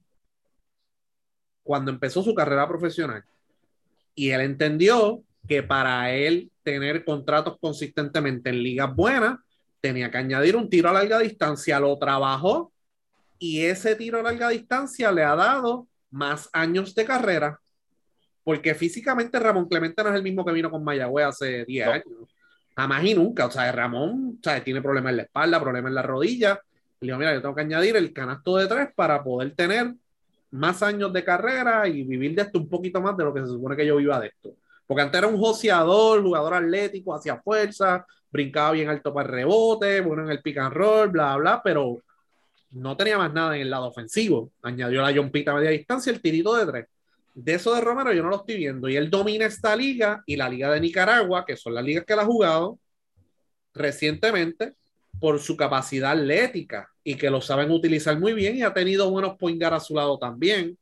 cuando 1.64 1.92
empezó 1.92 2.24
su 2.24 2.34
carrera 2.34 2.68
profesional. 2.68 3.24
Y 4.14 4.30
él 4.30 4.42
entendió 4.42 5.22
que 5.48 5.64
para 5.64 6.12
él 6.14 6.52
tener 6.64 7.04
contratos 7.04 7.58
consistentemente 7.60 8.50
en 8.50 8.64
ligas 8.64 8.96
buenas, 8.96 9.40
tenía 9.82 10.10
que 10.10 10.18
añadir 10.18 10.56
un 10.56 10.70
tiro 10.70 10.90
a 10.90 10.94
larga 10.94 11.20
distancia. 11.20 11.80
Lo 11.80 11.98
trabajó 11.98 12.72
y 13.40 13.62
ese 13.66 13.96
tiro 13.96 14.20
a 14.20 14.24
larga 14.24 14.50
distancia 14.50 15.12
le 15.12 15.24
ha 15.24 15.36
dado 15.36 15.88
más 16.12 16.50
años 16.54 16.96
de 16.96 17.04
carrera. 17.06 17.60
Porque 18.44 18.76
físicamente 18.76 19.40
Ramón 19.40 19.68
Clemente 19.68 20.04
no 20.04 20.10
es 20.10 20.16
el 20.16 20.24
mismo 20.24 20.46
que 20.46 20.54
vino 20.54 20.70
con 20.72 20.84
Mayagüez 20.84 21.26
hace 21.26 21.66
10 21.66 21.86
No. 21.88 21.92
años. 21.92 22.35
Jamás 22.76 23.04
y 23.06 23.14
nunca. 23.14 23.46
O 23.46 23.52
sea, 23.52 23.72
Ramón 23.72 24.38
o 24.40 24.44
sea, 24.44 24.64
tiene 24.64 24.82
problemas 24.82 25.12
en 25.12 25.18
la 25.18 25.24
espalda, 25.24 25.62
problemas 25.62 25.90
en 25.90 25.96
la 25.96 26.02
rodilla. 26.02 26.60
Le 27.00 27.08
digo, 27.08 27.18
mira, 27.18 27.34
yo 27.34 27.42
tengo 27.42 27.56
que 27.56 27.62
añadir 27.62 27.96
el 27.96 28.14
canasto 28.14 28.58
de 28.58 28.68
tres 28.68 28.90
para 28.96 29.24
poder 29.24 29.56
tener 29.56 29.94
más 30.52 30.82
años 30.84 31.12
de 31.12 31.24
carrera 31.24 31.88
y 31.88 32.04
vivir 32.04 32.36
de 32.36 32.44
esto 32.44 32.60
un 32.60 32.70
poquito 32.70 33.02
más 33.02 33.16
de 33.18 33.24
lo 33.24 33.34
que 33.34 33.42
se 33.42 33.48
supone 33.48 33.76
que 33.76 33.86
yo 33.86 33.98
viva 33.98 34.20
de 34.20 34.28
esto. 34.28 34.56
Porque 34.88 35.02
antes 35.02 35.18
era 35.18 35.28
un 35.28 35.38
joseador, 35.38 36.22
jugador 36.22 36.54
atlético, 36.56 37.16
hacía 37.16 37.38
fuerza, 37.42 38.06
brincaba 38.32 38.72
bien 38.72 38.90
alto 38.90 39.14
para 39.14 39.28
el 39.28 39.34
rebote, 39.34 40.02
bueno 40.02 40.24
en 40.24 40.32
el 40.32 40.42
pick 40.42 40.58
and 40.58 40.74
roll, 40.74 41.10
bla, 41.10 41.36
bla, 41.38 41.62
pero 41.64 42.02
no 42.72 42.96
tenía 42.98 43.18
más 43.18 43.34
nada 43.34 43.56
en 43.56 43.62
el 43.64 43.70
lado 43.70 43.88
ofensivo. 43.88 44.52
Añadió 44.62 45.02
la 45.02 45.14
jompita 45.16 45.52
a 45.52 45.56
media 45.56 45.70
distancia, 45.72 46.12
el 46.12 46.22
tirito 46.22 46.56
de 46.56 46.66
tres. 46.66 46.88
De 47.36 47.54
eso 47.54 47.76
de 47.76 47.82
Romero 47.82 48.14
yo 48.14 48.24
no 48.24 48.30
lo 48.30 48.38
estoy 48.38 48.56
viendo. 48.56 48.88
Y 48.90 48.96
él 48.96 49.10
domina 49.10 49.46
esta 49.46 49.76
liga 49.76 50.24
y 50.26 50.38
la 50.38 50.50
liga 50.50 50.72
de 50.72 50.80
Nicaragua, 50.80 51.46
que 51.46 51.58
son 51.58 51.74
las 51.76 51.84
ligas 51.84 52.06
que 52.06 52.14
él 52.14 52.20
ha 52.20 52.26
jugado 52.26 52.80
recientemente, 53.74 54.74
por 55.20 55.40
su 55.40 55.56
capacidad 55.56 56.12
atlética 56.12 56.90
y 57.04 57.16
que 57.16 57.30
lo 57.30 57.42
saben 57.42 57.72
utilizar 57.72 58.18
muy 58.20 58.34
bien 58.34 58.58
y 58.58 58.64
ha 58.64 58.74
tenido 58.74 59.10
buenos 59.12 59.38
point 59.38 59.62
guard 59.62 59.76
a 59.76 59.80
su 59.80 59.94
lado 59.96 60.18
también. 60.18 60.78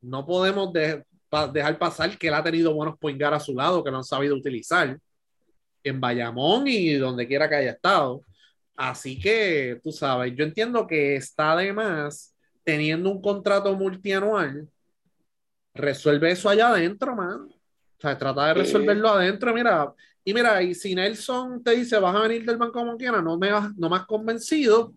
No 0.00 0.24
podemos 0.26 0.72
de- 0.72 1.04
pa- 1.28 1.48
dejar 1.48 1.78
pasar 1.78 2.16
que 2.18 2.28
él 2.28 2.34
ha 2.34 2.42
tenido 2.42 2.74
buenos 2.74 2.96
point 2.98 3.20
guard 3.20 3.34
a 3.34 3.40
su 3.40 3.54
lado 3.54 3.82
que 3.82 3.90
lo 3.90 3.96
han 3.98 4.04
sabido 4.04 4.36
utilizar 4.36 4.98
en 5.84 6.00
Bayamón 6.00 6.66
y 6.68 6.94
donde 6.94 7.26
quiera 7.26 7.48
que 7.48 7.56
haya 7.56 7.72
estado. 7.72 8.22
Así 8.76 9.18
que, 9.20 9.80
tú 9.82 9.92
sabes, 9.92 10.34
yo 10.36 10.44
entiendo 10.44 10.86
que 10.86 11.16
está 11.16 11.52
además 11.52 12.34
teniendo 12.64 13.10
un 13.10 13.20
contrato 13.20 13.74
multianual, 13.76 14.68
resuelve 15.74 16.30
eso 16.32 16.48
allá 16.48 16.68
adentro, 16.68 17.14
man. 17.16 17.48
O 17.48 18.00
sea, 18.00 18.16
trata 18.18 18.48
de 18.48 18.54
Sí. 18.54 18.60
resolverlo 18.60 19.08
adentro, 19.10 19.54
mira. 19.54 19.92
Y 20.24 20.34
mira, 20.34 20.62
y 20.62 20.74
si 20.74 20.94
Nelson 20.94 21.62
te 21.64 21.72
dice, 21.72 21.98
vas 21.98 22.14
a 22.14 22.20
venir 22.20 22.44
del 22.44 22.56
banco 22.56 22.74
como 22.80 22.96
quiera, 22.96 23.20
no 23.22 23.36
me, 23.38 23.50
has- 23.50 23.74
no 23.76 23.88
me 23.90 23.96
has 23.96 24.06
convencido, 24.06 24.92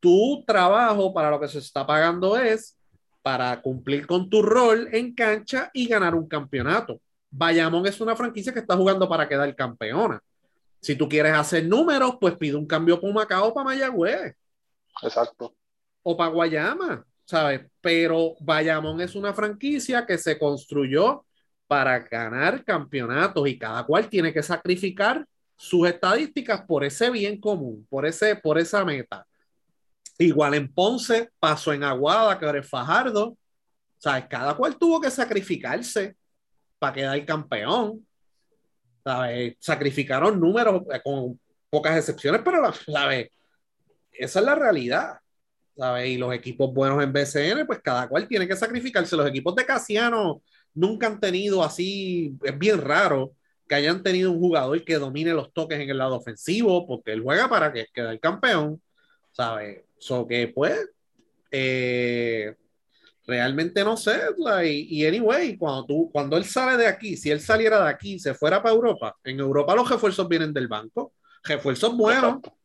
tu 0.00 0.44
trabajo 0.46 1.12
para 1.12 1.30
lo 1.30 1.40
que 1.40 1.48
se 1.48 1.58
está 1.58 1.86
pagando 1.86 2.36
es 2.38 2.76
para 3.22 3.60
cumplir 3.60 4.06
con 4.06 4.30
tu 4.30 4.42
rol 4.42 4.88
en 4.92 5.14
cancha 5.14 5.70
y 5.74 5.86
ganar 5.88 6.14
un 6.14 6.26
campeonato. 6.28 7.00
Bayamón 7.30 7.86
es 7.86 8.00
una 8.00 8.16
franquicia 8.16 8.52
que 8.52 8.60
está 8.60 8.76
jugando 8.76 9.08
para 9.08 9.28
quedar 9.28 9.54
campeona. 9.54 10.20
Si 10.80 10.94
tú 10.96 11.08
quieres 11.08 11.34
hacer 11.34 11.66
números, 11.66 12.16
pues 12.20 12.36
pide 12.36 12.54
un 12.56 12.66
cambio 12.66 13.00
para 13.00 13.12
Macao 13.12 13.48
o 13.48 13.54
para 13.54 13.64
Mayagüez 13.64 14.34
Exacto. 15.02 15.54
o 16.02 16.16
para 16.16 16.30
Guayama, 16.30 17.04
¿sabes? 17.28 17.60
Pero 17.82 18.36
Bayamón 18.40 19.02
es 19.02 19.14
una 19.14 19.34
franquicia 19.34 20.06
que 20.06 20.16
se 20.16 20.38
construyó 20.38 21.26
para 21.66 21.98
ganar 21.98 22.64
campeonatos 22.64 23.46
y 23.46 23.58
cada 23.58 23.84
cual 23.84 24.08
tiene 24.08 24.32
que 24.32 24.42
sacrificar 24.42 25.26
sus 25.54 25.86
estadísticas 25.86 26.62
por 26.62 26.84
ese 26.84 27.10
bien 27.10 27.38
común, 27.38 27.86
por, 27.90 28.06
ese, 28.06 28.34
por 28.36 28.58
esa 28.58 28.82
meta. 28.82 29.26
Igual 30.16 30.54
en 30.54 30.72
Ponce, 30.72 31.30
pasó 31.38 31.74
en 31.74 31.84
Aguada, 31.84 32.38
que 32.38 32.46
ahora 32.46 32.60
es 32.60 32.68
Fajardo, 32.68 33.36
¿sabes? 33.98 34.24
Cada 34.30 34.56
cual 34.56 34.78
tuvo 34.78 34.98
que 34.98 35.10
sacrificarse 35.10 36.16
para 36.78 36.94
quedar 36.94 37.26
campeón. 37.26 38.06
¿sabes? 39.04 39.56
Sacrificaron 39.60 40.40
números 40.40 40.82
con 41.04 41.38
pocas 41.68 41.98
excepciones, 41.98 42.40
pero 42.42 42.72
¿sabes? 42.72 43.28
esa 44.12 44.38
es 44.38 44.44
la 44.46 44.54
realidad. 44.54 45.18
¿Sabes? 45.78 46.08
Y 46.08 46.18
los 46.18 46.34
equipos 46.34 46.74
buenos 46.74 47.02
en 47.02 47.12
BCN, 47.12 47.64
pues 47.64 47.80
cada 47.80 48.08
cual 48.08 48.26
tiene 48.26 48.48
que 48.48 48.56
sacrificarse. 48.56 49.16
Los 49.16 49.28
equipos 49.28 49.54
de 49.54 49.64
Casiano 49.64 50.42
nunca 50.74 51.06
han 51.06 51.20
tenido 51.20 51.62
así, 51.62 52.36
es 52.42 52.58
bien 52.58 52.80
raro 52.80 53.32
que 53.68 53.76
hayan 53.76 54.02
tenido 54.02 54.32
un 54.32 54.40
jugador 54.40 54.82
que 54.84 54.98
domine 54.98 55.32
los 55.32 55.52
toques 55.52 55.78
en 55.78 55.88
el 55.88 55.98
lado 55.98 56.16
ofensivo, 56.16 56.86
porque 56.86 57.12
él 57.12 57.22
juega 57.22 57.48
para 57.48 57.72
que 57.72 57.86
quede 57.92 58.10
el 58.10 58.20
campeón, 58.20 58.82
¿sabes? 59.30 59.84
So 59.98 60.26
que 60.26 60.48
pues, 60.48 60.88
eh, 61.50 62.56
realmente 63.26 63.84
no 63.84 63.96
sé, 63.96 64.18
like, 64.38 64.86
y 64.88 65.06
anyway, 65.06 65.56
cuando, 65.56 65.86
tú, 65.86 66.10
cuando 66.10 66.36
él 66.36 66.44
sale 66.44 66.76
de 66.76 66.86
aquí, 66.86 67.16
si 67.16 67.30
él 67.30 67.40
saliera 67.40 67.84
de 67.84 67.90
aquí 67.90 68.14
y 68.14 68.18
se 68.18 68.34
fuera 68.34 68.62
para 68.62 68.74
Europa, 68.74 69.16
en 69.22 69.38
Europa 69.38 69.76
los 69.76 69.88
refuerzos 69.88 70.26
vienen 70.26 70.52
del 70.52 70.66
banco, 70.66 71.12
refuerzos 71.44 71.96
buenos, 71.96 72.36
Exacto. 72.36 72.57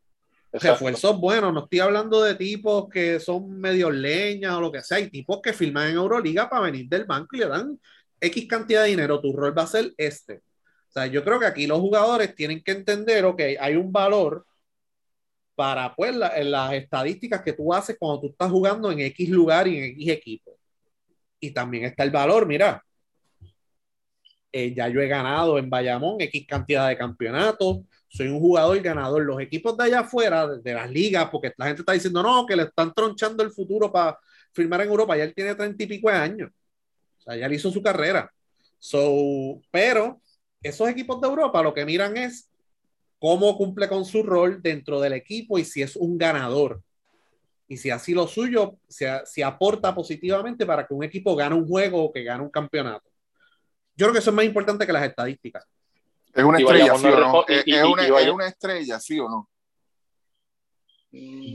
Exacto. 0.53 0.85
refuerzos 0.85 1.19
buenos, 1.19 1.51
no 1.51 1.63
estoy 1.63 1.79
hablando 1.79 2.21
de 2.21 2.35
tipos 2.35 2.87
que 2.87 3.19
son 3.19 3.59
medio 3.59 3.89
leña 3.89 4.55
o 4.55 4.61
lo 4.61 4.71
que 4.71 4.83
sea, 4.83 4.97
hay 4.97 5.09
tipos 5.09 5.41
que 5.41 5.51
firman 5.51 5.89
en 5.89 5.95
Euroliga 5.95 6.47
para 6.47 6.65
venir 6.65 6.87
del 6.87 7.05
banco 7.05 7.35
y 7.35 7.39
le 7.39 7.47
dan 7.47 7.79
X 8.21 8.47
cantidad 8.47 8.83
de 8.83 8.89
dinero, 8.89 9.19
tu 9.19 9.35
rol 9.35 9.57
va 9.57 9.63
a 9.63 9.67
ser 9.67 9.91
este. 9.97 10.35
O 10.35 10.91
sea, 10.93 11.07
yo 11.07 11.23
creo 11.23 11.39
que 11.39 11.47
aquí 11.47 11.65
los 11.65 11.79
jugadores 11.79 12.35
tienen 12.35 12.61
que 12.63 12.71
entender, 12.71 13.25
ok, 13.25 13.41
hay 13.59 13.75
un 13.75 13.91
valor 13.91 14.45
para 15.55 15.95
pues 15.95 16.15
las 16.15 16.73
estadísticas 16.73 17.41
que 17.41 17.53
tú 17.53 17.73
haces 17.73 17.97
cuando 17.99 18.21
tú 18.21 18.27
estás 18.27 18.51
jugando 18.51 18.91
en 18.91 18.99
X 18.99 19.29
lugar 19.29 19.67
y 19.67 19.77
en 19.77 19.83
X 19.85 20.09
equipo. 20.09 20.59
Y 21.39 21.51
también 21.51 21.85
está 21.85 22.03
el 22.03 22.11
valor, 22.11 22.45
mira, 22.45 22.83
eh, 24.51 24.71
ya 24.75 24.87
yo 24.87 25.01
he 25.01 25.07
ganado 25.07 25.57
en 25.57 25.67
Bayamón 25.67 26.21
X 26.21 26.45
cantidad 26.47 26.87
de 26.87 26.97
campeonatos, 26.97 27.79
soy 28.13 28.27
un 28.27 28.39
jugador 28.39 28.79
ganador. 28.81 29.23
Los 29.23 29.41
equipos 29.41 29.75
de 29.75 29.85
allá 29.85 30.01
afuera, 30.01 30.47
de, 30.47 30.73
las 30.73 30.89
ligas, 30.89 31.29
porque 31.31 31.51
la 31.57 31.65
gente 31.65 31.81
está 31.81 31.93
diciendo, 31.93 32.21
no, 32.21 32.45
que 32.45 32.55
le 32.55 32.63
están 32.63 32.93
tronchando 32.93 33.43
el 33.43 33.51
futuro 33.51 33.91
para 33.91 34.19
firmar 34.51 34.81
en 34.81 34.89
Europa, 34.89 35.17
ya 35.17 35.23
él 35.23 35.33
tiene 35.33 35.55
treinta 35.55 35.83
y 35.83 35.87
pico 35.87 36.09
de 36.09 36.15
años. 36.15 36.51
O 37.17 37.21
sea, 37.21 37.35
ya 37.35 37.47
él 37.47 37.53
hizo 37.53 37.71
su 37.71 37.81
carrera. 37.81 38.31
So, 38.77 39.61
pero 39.71 40.21
esos 40.61 40.87
equipos 40.89 41.19
de 41.21 41.27
Europa 41.27 41.63
lo 41.63 41.73
que 41.73 41.85
miran 41.85 42.15
es 42.15 42.49
cómo 43.17 43.57
cumple 43.57 43.87
con 43.87 44.05
su 44.05 44.21
rol 44.21 44.61
dentro 44.61 45.01
del 45.01 45.13
equipo 45.13 45.57
y 45.57 45.65
si 45.65 45.81
es 45.81 45.95
un 45.95 46.17
ganador. 46.17 46.83
Y 47.67 47.77
si 47.77 47.89
así 47.89 48.13
lo 48.13 48.27
suyo, 48.27 48.77
si, 48.87 49.05
si 49.25 49.41
aporta 49.41 49.95
positivamente 49.95 50.65
para 50.67 50.85
que 50.85 50.93
un 50.93 51.03
equipo 51.03 51.35
gane 51.35 51.55
un 51.55 51.67
juego 51.67 52.03
o 52.03 52.11
que 52.11 52.23
gane 52.23 52.43
un 52.43 52.51
campeonato. 52.51 53.09
Yo 53.95 54.05
creo 54.05 54.13
que 54.13 54.19
eso 54.19 54.29
es 54.29 54.35
más 54.35 54.45
importante 54.45 54.85
que 54.85 54.93
las 54.93 55.07
estadísticas. 55.07 55.65
Es 56.33 56.43
una 56.43 56.57
estrella, 56.57 56.95
sí 56.97 57.07
o 57.07 57.19
no 57.19 57.45
Es, 57.47 58.29
una, 58.31 58.47
estrella, 58.47 58.99
sí 58.99 59.19
o 59.19 59.29
no. 59.29 59.49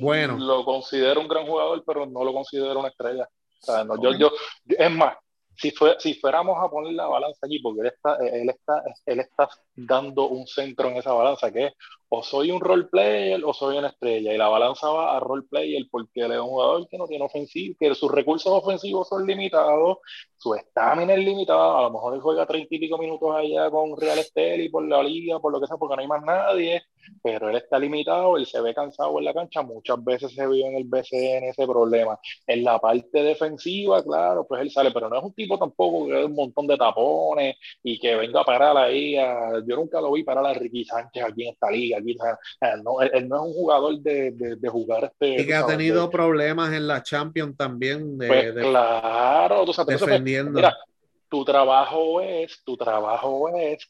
Bueno. 0.01 0.39
Lo 0.39 0.65
considero 0.65 1.21
un 1.21 1.29
gran 1.29 1.47
jugador, 1.47 1.83
pero 1.85 2.07
no 2.07 2.23
lo 2.23 2.33
considero 2.33 2.79
una 2.79 2.89
estrella. 2.89 3.29
O 3.61 3.67
sea, 3.67 3.83
no, 3.85 4.01
yo, 4.01 4.13
yo- 4.17 4.33
es 4.67 4.91
más, 4.91 5.17
si, 5.59 5.73
fue, 5.73 5.97
si 5.99 6.15
fuéramos 6.15 6.57
a 6.63 6.71
poner 6.71 6.93
la 6.93 7.07
balanza 7.07 7.41
allí, 7.43 7.59
porque 7.61 7.81
él 7.81 7.87
está, 7.89 8.17
él, 8.17 8.49
está, 8.49 8.83
él 9.07 9.21
está 9.21 9.49
dando 9.75 10.29
un 10.29 10.47
centro 10.47 10.89
en 10.89 10.97
esa 10.97 11.13
balanza, 11.13 11.51
que 11.53 11.67
es 11.67 11.73
o 12.11 12.23
soy 12.23 12.51
un 12.51 12.61
role 12.61 12.85
player 12.85 13.45
o 13.45 13.53
soy 13.53 13.77
una 13.77 13.89
estrella, 13.89 14.33
y 14.33 14.39
la 14.39 14.49
balanza 14.49 14.89
va 14.89 15.17
a 15.17 15.21
role 15.21 15.47
player 15.51 15.85
porque 15.91 16.23
él 16.23 16.33
es 16.33 16.39
un 16.39 16.47
jugador 16.47 16.89
que 16.89 16.97
no 16.97 17.07
tiene 17.07 17.25
ofensivo, 17.25 17.75
que 17.79 17.95
sus 17.95 18.11
recursos 18.11 18.53
ofensivos 18.53 19.09
son 19.09 19.27
limitados, 19.27 19.99
su 20.37 20.55
estamina 20.55 21.15
es 21.15 21.25
limitada, 21.25 21.79
a 21.79 21.83
lo 21.83 21.91
mejor 21.91 22.15
él 22.15 22.21
juega 22.21 22.47
treinta 22.47 22.75
y 22.75 22.79
pico 22.79 22.97
minutos 22.97 23.35
allá 23.35 23.69
con 23.71 23.97
Real 24.01 24.19
Estelí 24.19 24.69
por 24.69 24.87
la 24.87 25.03
liga, 25.03 25.41
por 25.41 25.53
lo 25.53 25.61
que 25.61 25.67
sea, 25.67 25.77
porque 25.77 25.97
no 25.97 26.03
hay 26.03 26.09
más 26.09 26.23
nadie, 26.23 26.83
pero 27.23 27.49
él 27.51 27.57
está 27.57 27.79
limitado, 27.79 28.37
él 28.37 28.47
se 28.47 28.61
ve 28.61 28.75
cansado 28.75 29.19
en 29.19 29.25
la 29.25 29.35
cancha, 29.35 29.63
muchas 29.63 30.03
veces 30.05 30.33
se 30.35 30.47
vio 30.47 30.67
en 30.67 30.77
el 30.77 30.85
BCN 30.85 31.49
ese 31.49 31.67
problema. 31.67 32.19
En 32.47 32.65
la 32.65 32.79
parte 32.79 33.23
defensiva, 33.23 34.03
claro, 34.03 34.47
pues 34.47 34.63
él 34.63 34.71
sale, 34.71 34.91
pero 34.91 35.09
no 35.09 35.19
es 35.19 35.25
un 35.25 35.33
tipo 35.35 35.59
tampoco 35.59 36.07
que 36.07 36.15
dé 36.15 36.25
un 36.25 36.35
montón 36.35 36.67
de 36.67 36.77
tapones 36.77 37.57
y 37.83 37.99
que 37.99 38.15
venga 38.17 38.41
a 38.41 38.45
parar 38.45 38.77
ahí. 38.77 39.17
a- 39.17 39.63
yo 39.67 39.77
nunca 39.77 40.01
lo 40.01 40.13
vi 40.13 40.23
parar 40.23 40.47
a 40.47 40.55
Ricky 40.55 40.85
Sánchez 40.85 41.25
aquí 41.25 41.45
en 41.45 41.53
esta 41.55 41.71
liga. 41.71 41.99
Aquí, 41.99 42.17
no, 42.83 43.01
él, 43.01 43.11
él 43.15 43.29
no 43.29 43.37
es 43.37 43.43
un 43.43 43.53
jugador 43.55 43.99
de, 43.99 44.31
de, 44.33 44.57
de 44.57 44.69
jugar 44.69 45.05
este. 45.05 45.43
Y 45.43 45.47
que 45.47 45.55
ha 45.55 45.67
tenido 45.67 46.07
de- 46.07 46.09
problemas 46.13 46.73
en 46.73 46.87
la 46.87 47.03
Champions 47.03 47.57
también 47.57 48.19
de, 48.19 48.29
pues, 48.29 48.53
claro, 48.53 49.65
tú 49.65 49.73
sabes, 49.73 49.99
defendiendo. 50.01 50.53
Mira, 50.53 50.77
tu 51.29 51.45
trabajo 51.45 52.21
es, 52.21 52.63
tu 52.65 52.77
trabajo 52.77 53.49
es, 53.57 53.87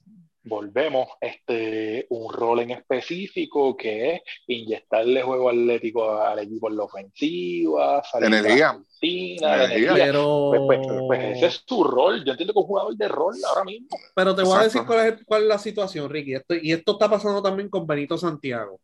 volvemos, 0.48 1.08
este, 1.20 2.06
un 2.10 2.32
rol 2.32 2.60
en 2.60 2.70
específico 2.72 3.76
que 3.76 4.14
es 4.14 4.20
inyectarle 4.46 5.22
juego 5.22 5.50
atlético 5.50 6.20
al 6.20 6.38
equipo 6.40 6.68
en 6.68 6.76
la 6.76 6.82
ofensiva, 6.84 8.02
salir 8.04 8.30
la 8.30 8.38
Energía. 8.38 8.72
rutina, 8.72 9.48
la 9.56 9.64
Energía. 9.66 9.88
energía. 9.90 10.04
pero, 10.06 10.52
Pues, 10.66 10.80
pues, 10.86 11.00
pues 11.06 11.36
ese 11.36 11.46
es 11.46 11.64
su 11.66 11.84
rol. 11.84 12.24
Yo 12.24 12.32
entiendo 12.32 12.52
que 12.52 12.58
es 12.58 12.62
un 12.62 12.66
jugador 12.68 12.96
de 12.96 13.08
rol 13.08 13.34
ahora 13.48 13.64
mismo. 13.64 13.88
pero 14.14 14.34
te 14.34 14.42
voy 14.42 14.58
a 14.58 14.64
decir 14.64 14.82
cuál 14.86 15.06
es, 15.06 15.24
cuál 15.24 15.42
es 15.42 15.48
la 15.48 15.58
situación, 15.58 16.08
Ricky. 16.10 16.34
Esto- 16.34 16.54
y 16.54 16.72
esto 16.72 16.92
está 16.92 17.08
pasando 17.08 17.42
también 17.42 17.68
con 17.68 17.86
Benito 17.86 18.16
Santiago. 18.18 18.80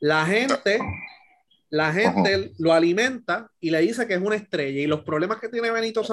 La 0.00 0.24
gente, 0.26 0.78
la 1.68 1.92
gente 1.92 2.52
lo 2.58 2.72
alimenta 2.72 3.50
y 3.60 3.70
le 3.70 3.80
dice 3.80 4.06
que 4.06 4.14
es 4.14 4.20
una 4.20 4.36
estrella. 4.36 4.80
Y 4.80 4.86
los 4.86 5.00
problemas 5.02 5.38
que 5.40 5.48
tiene 5.48 5.70
Benito 5.70 6.02
Sí. 6.02 6.08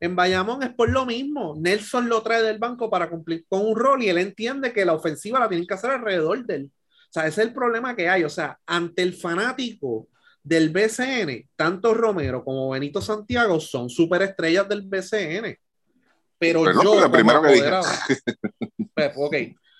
En 0.00 0.16
Bayamón 0.16 0.62
es 0.62 0.74
por 0.74 0.90
lo 0.90 1.06
mismo. 1.06 1.54
Nelson 1.58 2.08
lo 2.08 2.22
trae 2.22 2.42
del 2.42 2.58
banco 2.58 2.90
para 2.90 3.08
cumplir 3.08 3.44
con 3.48 3.66
un 3.66 3.76
rol 3.76 4.02
y 4.02 4.08
él 4.08 4.18
entiende 4.18 4.72
que 4.72 4.84
la 4.84 4.94
ofensiva 4.94 5.38
la 5.38 5.48
tienen 5.48 5.66
que 5.66 5.74
hacer 5.74 5.90
alrededor 5.90 6.44
de 6.44 6.54
él. 6.56 6.70
O 6.70 7.12
sea, 7.14 7.26
ese 7.26 7.42
es 7.42 7.48
el 7.48 7.54
problema 7.54 7.94
que 7.94 8.08
hay. 8.08 8.24
O 8.24 8.30
sea, 8.30 8.58
ante 8.66 9.02
el 9.02 9.14
fanático 9.14 10.08
del 10.42 10.70
BCN, 10.70 11.48
tanto 11.56 11.94
Romero 11.94 12.44
como 12.44 12.70
Benito 12.70 13.00
Santiago 13.00 13.60
son 13.60 13.88
superestrellas 13.88 14.68
del 14.68 14.82
BCN. 14.82 15.56
Pero 16.38 16.64
no, 16.64 16.82
yo, 16.82 16.90
como 16.90 17.12
primero 17.12 17.40
que 17.40 17.48
apoderado, 17.48 17.86
pues, 18.94 19.12
ok, 19.16 19.36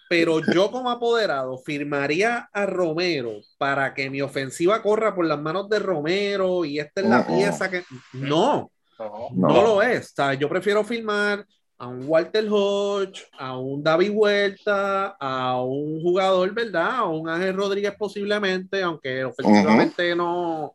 pero 0.08 0.40
yo 0.52 0.70
como 0.70 0.90
apoderado 0.90 1.58
firmaría 1.58 2.48
a 2.52 2.66
Romero 2.66 3.40
para 3.58 3.92
que 3.94 4.08
mi 4.08 4.22
ofensiva 4.22 4.80
corra 4.82 5.14
por 5.14 5.26
las 5.26 5.40
manos 5.40 5.68
de 5.68 5.78
Romero 5.78 6.64
y 6.64 6.78
esta 6.78 7.00
es 7.00 7.08
la 7.08 7.20
Uh-uh. 7.20 7.36
pieza 7.36 7.70
que... 7.70 7.84
No, 8.12 8.70
No, 8.98 9.28
no, 9.32 9.48
No. 9.48 9.62
lo 9.62 9.82
es. 9.82 10.12
O 10.12 10.14
sea, 10.16 10.34
yo 10.34 10.48
prefiero 10.48 10.84
firmar 10.84 11.44
a 11.78 11.88
un 11.88 12.04
Walter 12.06 12.46
Hodge, 12.48 13.24
a 13.38 13.58
un 13.58 13.82
David 13.82 14.10
Huerta, 14.14 15.16
a 15.18 15.60
un 15.62 16.00
jugador, 16.00 16.52
¿verdad? 16.54 16.90
A 16.98 17.04
un 17.04 17.28
Ángel 17.28 17.54
Rodríguez 17.56 17.94
posiblemente, 17.98 18.82
aunque 18.82 19.24
ofensivamente 19.24 20.14
no, 20.14 20.74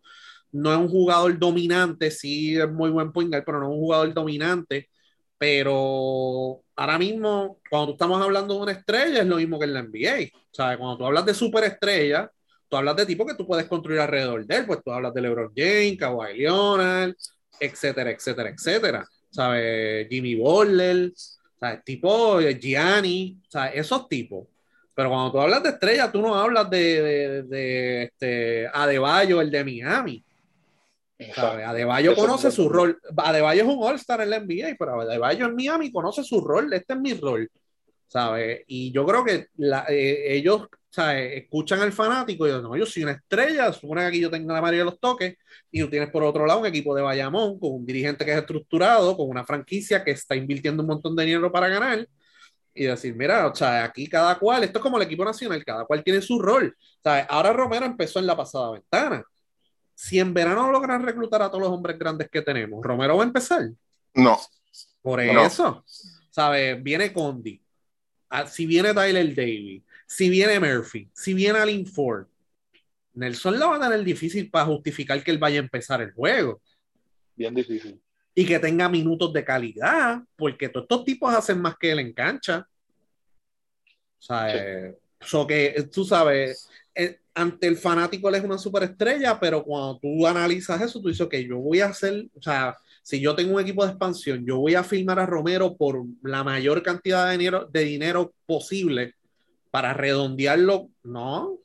no 0.52 0.72
es 0.74 0.78
un 0.78 0.90
jugador 0.90 1.38
dominante, 1.40 2.12
sí 2.12 2.58
es 2.60 2.70
muy 2.70 2.90
buen 2.90 3.12
point 3.12 3.30
guard, 3.32 3.44
pero 3.46 3.60
no 3.60 3.68
es 3.68 3.72
un 3.74 3.80
jugador 3.80 4.14
dominante. 4.14 4.90
Pero 5.38 6.62
ahora 6.76 6.98
mismo, 7.00 7.60
cuando 7.70 7.88
tú 7.88 7.92
estamos 7.94 8.22
hablando 8.22 8.56
de 8.56 8.62
una 8.62 8.72
estrella, 8.74 9.22
es 9.22 9.26
lo 9.28 9.38
mismo 9.38 9.58
que 9.58 9.66
en 9.66 9.74
la 9.74 9.80
NBA. 9.84 10.28
O 10.36 10.54
sea, 10.54 10.78
cuando 10.78 10.98
tú 10.98 11.06
hablas 11.06 11.26
de 11.26 11.34
superestrella, 11.34 12.30
tú 12.68 12.76
hablas 12.78 12.98
de 12.98 13.06
tipo 13.06 13.26
que 13.26 13.36
tú 13.36 13.48
puedes 13.48 13.66
construir 13.66 14.00
alrededor 14.02 14.46
de 14.46 14.56
él, 14.58 14.66
pues 14.66 14.80
tú 14.84 14.92
hablas 14.92 15.14
de 15.14 15.22
LeBron 15.22 15.52
James, 15.56 15.98
Kawhi 15.98 16.38
Leonard, 16.40 17.14
etcétera, 17.60 18.12
etcétera, 18.12 18.50
etcétera. 18.50 19.06
¿Sabes? 19.32 20.08
Jimmy 20.10 20.36
Butler, 20.36 21.12
¿sabes? 21.60 21.84
Tipo 21.84 22.40
eh, 22.40 22.58
Gianni, 22.60 23.38
¿sabes? 23.48 23.74
Esos 23.76 24.08
tipos. 24.10 24.48
Pero 24.96 25.10
cuando 25.10 25.32
tú 25.32 25.40
hablas 25.40 25.64
de 25.64 25.70
estrella, 25.70 26.12
tú 26.12 26.22
no 26.22 26.36
hablas 26.36 26.70
de, 26.70 27.02
de, 27.02 27.44
de, 27.44 28.04
este, 28.04 28.68
Adebayo, 28.74 29.40
el 29.40 29.50
de 29.52 29.64
Miami. 29.64 30.26
¿sabes? 31.36 31.66
Adebayo 31.66 32.12
Eso 32.14 32.22
conoce 32.22 32.52
su 32.52 32.70
rol. 32.70 33.00
Adebayo 33.18 33.64
es 33.64 33.68
un 33.68 33.84
All-Star 33.84 34.22
en 34.22 34.30
la 34.30 34.38
NBA, 34.40 34.76
pero 34.78 35.02
Adebayo 35.02 35.46
en 35.46 35.56
Miami 35.56 35.92
conoce 35.92 36.24
su 36.24 36.42
rol. 36.42 36.74
Este 36.74 36.94
es 36.94 37.00
mi 37.00 37.14
rol. 37.14 37.50
¿Sabes? 38.08 38.64
Y 38.68 38.92
yo 38.92 39.06
creo 39.06 39.24
que 39.24 39.48
la- 39.58 39.86
eh, 39.88 40.36
ellos 40.36 40.68
¿sabes? 40.90 41.44
escuchan 41.44 41.82
al 41.82 41.92
fanático 41.94 42.46
y 42.46 42.50
dicen, 42.50 42.64
no, 42.64 42.76
yo 42.76 42.86
soy 42.86 43.04
una 43.04 43.14
estrella, 43.14 43.72
supone 43.74 44.02
que 44.02 44.08
aquí 44.08 44.20
yo 44.22 44.30
tengo 44.30 44.52
la 44.54 44.62
mayoría 44.62 44.80
de 44.80 44.86
los 44.92 45.00
toques, 45.00 45.38
y 45.72 45.82
tú 45.82 45.90
tienes 45.90 46.10
por 46.10 46.24
otro 46.24 46.46
lado 46.46 46.60
un 46.62 46.66
equipo 46.66 46.96
de 46.96 47.02
Bayamón 47.02 47.60
con 47.60 47.74
un 47.74 47.86
dirigente 47.86 48.26
que 48.26 48.32
es 48.32 48.38
estructurado, 48.38 49.16
con 49.16 49.30
una 49.30 49.46
franquicia 49.46 50.04
que 50.04 50.12
está 50.12 50.36
invirtiendo 50.36 50.82
un 50.84 50.88
montón 50.88 51.16
de 51.16 51.26
dinero 51.26 51.52
para 51.52 51.68
ganar, 51.68 52.08
y 52.74 52.86
decir, 52.86 53.14
mira, 53.16 53.48
o 53.48 53.56
sea, 53.56 53.84
aquí 53.84 54.08
cada 54.08 54.38
cual, 54.40 54.64
esto 54.64 54.80
es 54.80 54.84
como 54.84 54.98
el 54.98 55.04
equipo 55.04 55.26
nacional, 55.26 55.64
cada 55.66 55.86
cual 55.86 56.04
tiene 56.04 56.22
su 56.22 56.40
rol. 56.42 56.76
O 56.78 57.02
sea, 57.04 57.26
ahora 57.30 57.52
Romero 57.52 57.86
empezó 57.86 58.20
en 58.20 58.28
la 58.28 58.38
pasada 58.38 58.72
ventana. 58.72 59.24
Si 59.96 60.18
en 60.18 60.34
verano 60.34 60.72
logran 60.72 61.04
reclutar 61.04 61.42
a 61.42 61.50
todos 61.50 61.62
los 61.62 61.72
hombres 61.72 62.00
grandes 62.00 62.30
que 62.30 62.42
tenemos, 62.42 62.82
Romero 62.82 63.18
va 63.18 63.24
a 63.24 63.28
empezar. 63.28 63.70
No, 64.14 64.40
Por 65.02 65.22
No. 65.26 65.46
eso, 65.46 65.84
¿sabes? 66.32 66.82
Viene 66.82 67.12
Condi, 67.12 67.62
ah, 68.30 68.48
si 68.48 68.66
viene 68.66 68.94
Tyler 68.94 69.36
Davy, 69.36 69.84
si 70.10 70.28
viene 70.28 70.60
Murphy, 70.60 71.08
si 71.14 71.36
viene 71.36 71.60
Alin 71.60 71.86
Ford, 71.86 72.26
Nelson 73.14 73.60
la 73.60 73.68
va 73.68 73.76
a 73.76 73.80
tener 73.90 74.04
difícil 74.04 74.50
para 74.50 74.66
justificar 74.66 75.24
que 75.24 75.30
él 75.30 75.38
vaya 75.38 75.60
a 75.60 75.64
empezar 75.64 76.02
el 76.02 76.12
juego 76.14 76.62
Bien 77.36 77.54
difícil. 77.54 78.02
y 78.34 78.44
que 78.46 78.58
tenga 78.58 78.90
minutos 78.90 79.32
de 79.32 79.46
calidad, 79.46 80.22
porque 80.36 80.68
todos 80.70 80.86
estos 80.86 81.06
tipos 81.06 81.32
hacen 81.34 81.62
más 81.62 81.76
que 81.78 81.92
él 81.92 82.00
en 82.00 82.14
cancha. 82.14 82.68
O 84.18 84.22
sea, 84.22 84.52
Sí. 84.52 84.58
eh, 84.60 84.98
so 85.22 85.46
que 85.46 85.68
eh, 85.68 85.84
tú 85.84 86.04
sabes, 86.04 86.68
eh, 86.96 87.20
ante 87.36 87.68
el 87.68 87.78
fanático 87.78 88.30
él 88.30 88.36
es 88.36 88.44
una 88.44 88.58
superestrella, 88.58 89.40
pero 89.40 89.64
cuando 89.64 90.00
tú 90.00 90.26
analizas 90.26 90.82
eso, 90.82 91.00
tú 91.00 91.10
dices, 91.10 91.22
ok, 91.22 91.36
yo 91.36 91.58
voy 91.60 91.82
a 91.82 91.88
hacer, 91.88 92.28
o 92.36 92.42
sea, 92.42 92.76
si 93.04 93.20
yo 93.22 93.36
tengo 93.36 93.56
un 93.56 93.62
equipo 93.62 93.84
de 93.86 93.92
expansión, 93.92 94.44
yo 94.46 94.58
voy 94.58 94.74
a 94.76 94.84
firmar 94.84 95.20
a 95.20 95.26
Romero 95.28 95.78
por 95.78 96.04
la 96.24 96.44
mayor 96.44 96.82
cantidad 96.82 97.26
de 97.28 97.34
dinero, 97.38 97.66
de 97.72 97.82
dinero 97.82 98.34
posible 98.48 99.14
para 99.72 99.94
redondearlo. 99.94 100.90
No, 101.04 101.58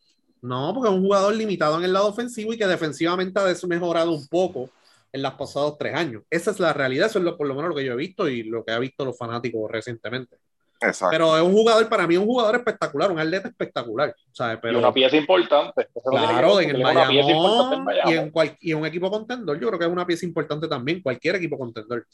no, 0.43 0.73
porque 0.75 0.91
es 0.91 0.95
un 0.95 1.03
jugador 1.03 1.35
limitado 1.35 1.79
en 1.79 1.85
el 1.85 1.93
lado 1.93 2.09
ofensivo 2.09 2.53
y 2.53 2.59
que 2.59 2.67
defensivamente 2.67 3.41
ha 3.41 3.45
desmejorado 3.45 4.13
un 4.13 4.27
poco 4.29 4.69
en 5.13 5.23
los 5.23 5.33
pasados 5.35 5.79
tres 5.79 5.95
años. 5.95 6.23
Esa 6.29 6.51
es 6.51 6.61
la 6.61 6.73
realidad, 6.73 7.07
eso 7.07 7.19
es 7.19 7.25
lo, 7.25 7.37
por 7.37 7.47
lo 7.47 7.55
menos 7.55 7.71
lo 7.71 7.77
que 7.77 7.85
yo 7.85 7.93
he 7.93 7.97
visto 7.97 8.29
y 8.29 8.43
lo 8.43 8.65
que 8.65 8.73
ha 8.73 8.79
visto 8.79 9.05
los 9.05 9.17
fanáticos 9.17 9.71
recientemente. 9.71 10.37
exacto. 10.81 11.13
Pero 11.13 11.37
es 11.37 11.43
un 11.43 11.53
jugador, 11.53 11.89
para 11.89 12.07
mí, 12.07 12.17
un 12.17 12.27
jugador 12.27 12.57
espectacular, 12.57 13.11
un 13.13 13.21
atleta 13.21 13.49
espectacular. 13.49 14.15
¿sabes? 14.33 14.59
y 14.59 14.61
Pero, 14.61 14.79
una 14.81 14.93
pieza 14.93 15.17
importante. 15.17 15.89
Claro, 16.05 16.61
en 16.61 16.71
el 16.71 16.83
Bayamón 16.83 17.87
y 18.07 18.13
en, 18.13 18.31
cual- 18.31 18.57
y 18.61 18.75
un 18.75 18.85
equipo 18.85 19.11
contendor, 19.11 19.59
yo 19.61 19.69
creo 19.69 19.79
que 19.79 19.87
es 19.87 19.93
una 19.93 20.07
pieza 20.07 20.27
importante 20.27 20.67
también, 20.69 21.01
cualquier 21.01 21.37
equipo 21.37 21.57
contendor. 21.57 22.07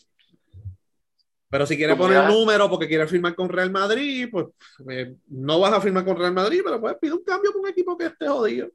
Pero 1.51 1.67
si 1.67 1.77
quiere 1.77 1.97
poner 1.97 2.29
número 2.29 2.71
porque 2.71 2.87
quiere 2.87 3.07
firmar 3.09 3.35
con 3.35 3.49
Real 3.49 3.71
Madrid, 3.73 4.29
pues 4.31 4.47
eh, 4.89 5.17
no 5.29 5.59
vas 5.59 5.73
a 5.73 5.81
firmar 5.81 6.05
con 6.05 6.17
Real 6.17 6.33
Madrid, 6.33 6.61
pero 6.65 6.81
pues 6.81 6.97
pide 7.01 7.13
un 7.13 7.25
cambio 7.25 7.51
para 7.51 7.63
un 7.63 7.69
equipo 7.69 7.99
que 7.99 8.07
esté 8.07 8.29
jodido. 8.29 8.69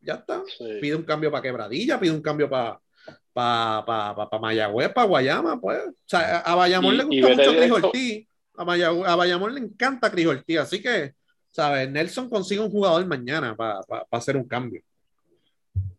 Ya 0.00 0.14
está. 0.14 0.42
Sí. 0.58 0.78
Pide 0.80 0.96
un 0.96 1.04
cambio 1.04 1.30
para 1.30 1.42
Quebradilla, 1.42 2.00
pide 2.00 2.10
un 2.12 2.20
cambio 2.22 2.50
para 2.50 2.80
pa, 3.32 3.84
pa, 3.86 4.14
pa, 4.16 4.28
pa 4.28 4.38
Mayagüez, 4.40 4.92
para 4.92 5.06
Guayama, 5.06 5.60
pues. 5.60 5.86
O 5.86 5.92
sea, 6.04 6.38
a 6.40 6.54
Bayamón 6.56 6.94
Y- 6.94 6.98
le 6.98 7.04
gusta 7.04 7.28
mucho 7.36 7.56
Cris. 7.56 7.70
Ortiz. 7.70 8.28
A, 8.56 8.64
Mayagüez- 8.64 9.06
a 9.06 9.14
Bayamón 9.16 9.54
le 9.54 9.60
encanta 9.60 10.10
Cris 10.10 10.26
Ortiz, 10.26 10.58
así 10.58 10.82
que, 10.82 11.14
¿sabes? 11.52 11.88
Nelson 11.88 12.28
consigue 12.28 12.60
un 12.60 12.70
jugador 12.70 13.06
mañana 13.06 13.54
para 13.54 13.80
hacer 14.10 14.36
un 14.36 14.48
cambio. 14.48 14.82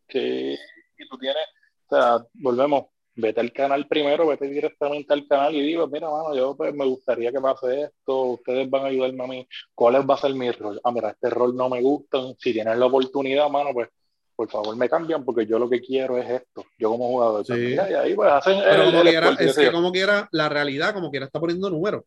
que 0.08 0.58
y 0.98 1.08
tú 1.08 1.18
tienes, 1.18 1.46
o 1.88 1.96
sea, 1.96 2.26
volvemos, 2.34 2.86
vete 3.16 3.40
al 3.42 3.52
canal 3.52 3.88
primero, 3.88 4.28
vete 4.28 4.48
directamente 4.48 5.14
al 5.14 5.28
canal 5.28 5.54
y 5.56 5.62
digo, 5.62 5.88
mira, 5.88 6.10
mano, 6.10 6.36
yo 6.36 6.56
pues 6.56 6.74
me 6.74 6.86
gustaría 6.86 7.32
que 7.32 7.40
pase 7.42 7.84
esto, 7.84 8.22
ustedes 8.24 8.70
van 8.70 8.84
a 8.86 8.88
ayudarme 8.88 9.24
a 9.24 9.28
mí, 9.28 9.48
¿cuál 9.76 10.10
va 10.10 10.16
a 10.16 10.18
ser 10.18 10.34
mi 10.34 10.50
rol? 10.52 10.80
Ah, 10.84 10.92
mira, 10.92 11.10
este 11.12 11.30
rol 11.30 11.56
no 11.56 11.70
me 11.70 11.82
gusta, 11.82 12.20
si 12.40 12.54
tienes 12.54 12.78
la 12.78 12.86
oportunidad, 12.86 13.50
mano, 13.50 13.72
pues 13.74 13.90
por 14.36 14.50
favor 14.50 14.76
me 14.76 14.90
cambian 14.90 15.24
porque 15.24 15.46
yo 15.46 15.60
lo 15.60 15.70
que 15.70 15.82
quiero 15.82 16.18
es 16.18 16.28
esto, 16.30 16.66
yo 16.80 16.90
como 16.90 17.10
jugador. 17.10 17.46
Sí. 17.46 17.54
Mira, 17.54 17.92
y 17.92 17.94
ahí 17.94 18.16
pues 18.16 18.32
hacen 18.32 18.60
Pero 18.64 18.84
el- 18.84 18.90
como 18.90 19.02
el 19.04 19.10
quiera, 19.10 19.30
es 19.40 19.56
que 19.58 19.72
como 19.72 19.92
quiera, 19.92 20.28
la 20.32 20.50
realidad, 20.50 20.94
como 20.94 21.12
quiera, 21.12 21.26
está 21.28 21.40
poniendo 21.40 21.70
números, 21.70 22.04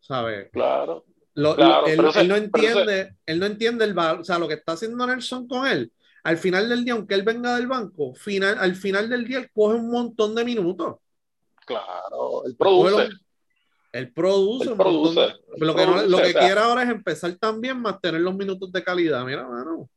¿sabes? 0.00 0.48
Claro, 0.52 1.04
Lo- 1.34 1.54
Claro, 1.54 1.82
lo- 1.82 2.14
él, 2.14 2.28
no 2.28 2.36
entiende, 2.36 3.14
él 3.26 3.38
no 3.38 3.44
entiende 3.44 3.84
el 3.84 3.92
valor, 3.92 4.20
o 4.20 4.24
sea, 4.24 4.38
lo 4.38 4.48
que 4.48 4.54
está 4.54 4.72
haciendo 4.72 5.06
Nelson 5.06 5.46
con 5.46 5.66
él, 5.66 5.92
al 6.26 6.38
final 6.38 6.68
del 6.68 6.84
día, 6.84 6.94
aunque 6.94 7.14
él 7.14 7.22
venga 7.22 7.54
del 7.56 7.66
banco, 7.68 8.14
final, 8.14 8.56
al 8.58 8.74
final 8.74 9.08
del 9.08 9.24
día 9.26 9.38
él 9.38 9.50
coge 9.54 9.76
un 9.76 9.90
montón 9.90 10.34
de 10.34 10.44
minutos. 10.44 10.96
claro, 11.64 12.44
el 12.46 12.56
produce. 12.56 12.90
los- 13.08 13.20
Él 13.92 14.12
produce. 14.12 14.64
Él 14.64 14.70
un 14.72 14.78
montón 14.78 15.14
de- 15.14 15.20
produce, 15.22 15.64
lo 15.64 15.74
que, 15.74 15.82
produce, 15.84 16.08
lo 16.08 16.16
que 16.18 16.22
o 16.24 16.26
sea. 16.32 16.40
quiere 16.40 16.60
ahora 16.60 16.82
es 16.82 16.90
empezar 16.90 17.32
también 17.36 17.80
más 17.80 18.00
tener 18.00 18.20
los 18.20 18.34
minutos 18.36 18.70
de 18.70 18.84
calidad. 18.84 19.24
Mira, 19.24 19.48
mano. 19.48 19.88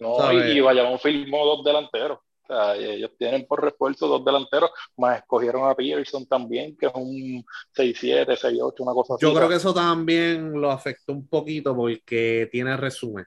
No, 0.00 0.16
¿sabes? 0.16 0.54
y, 0.54 0.60
Bayamón 0.60 0.98
firmó 0.98 1.44
dos 1.44 1.64
delanteros. 1.64 2.18
O 2.18 2.46
sea, 2.46 2.76
ellos 2.76 3.10
tienen 3.18 3.46
por 3.46 3.62
refuerzo 3.62 4.08
dos 4.08 4.24
delanteros, 4.24 4.70
más 4.96 5.18
escogieron 5.18 5.68
a 5.68 5.74
Pearson 5.74 6.26
también, 6.26 6.76
que 6.76 6.86
es 6.86 6.92
un 6.94 7.44
6-7, 7.74 8.36
6-8, 8.36 8.82
una 8.82 8.92
cosa 8.92 9.14
así. 9.14 9.24
Yo 9.24 9.32
creo 9.32 9.48
que 9.48 9.54
eso 9.56 9.72
también 9.72 10.60
lo 10.60 10.70
afectó 10.70 11.12
un 11.12 11.26
poquito 11.28 11.74
porque 11.76 12.48
tiene 12.50 12.76
resumen. 12.76 13.24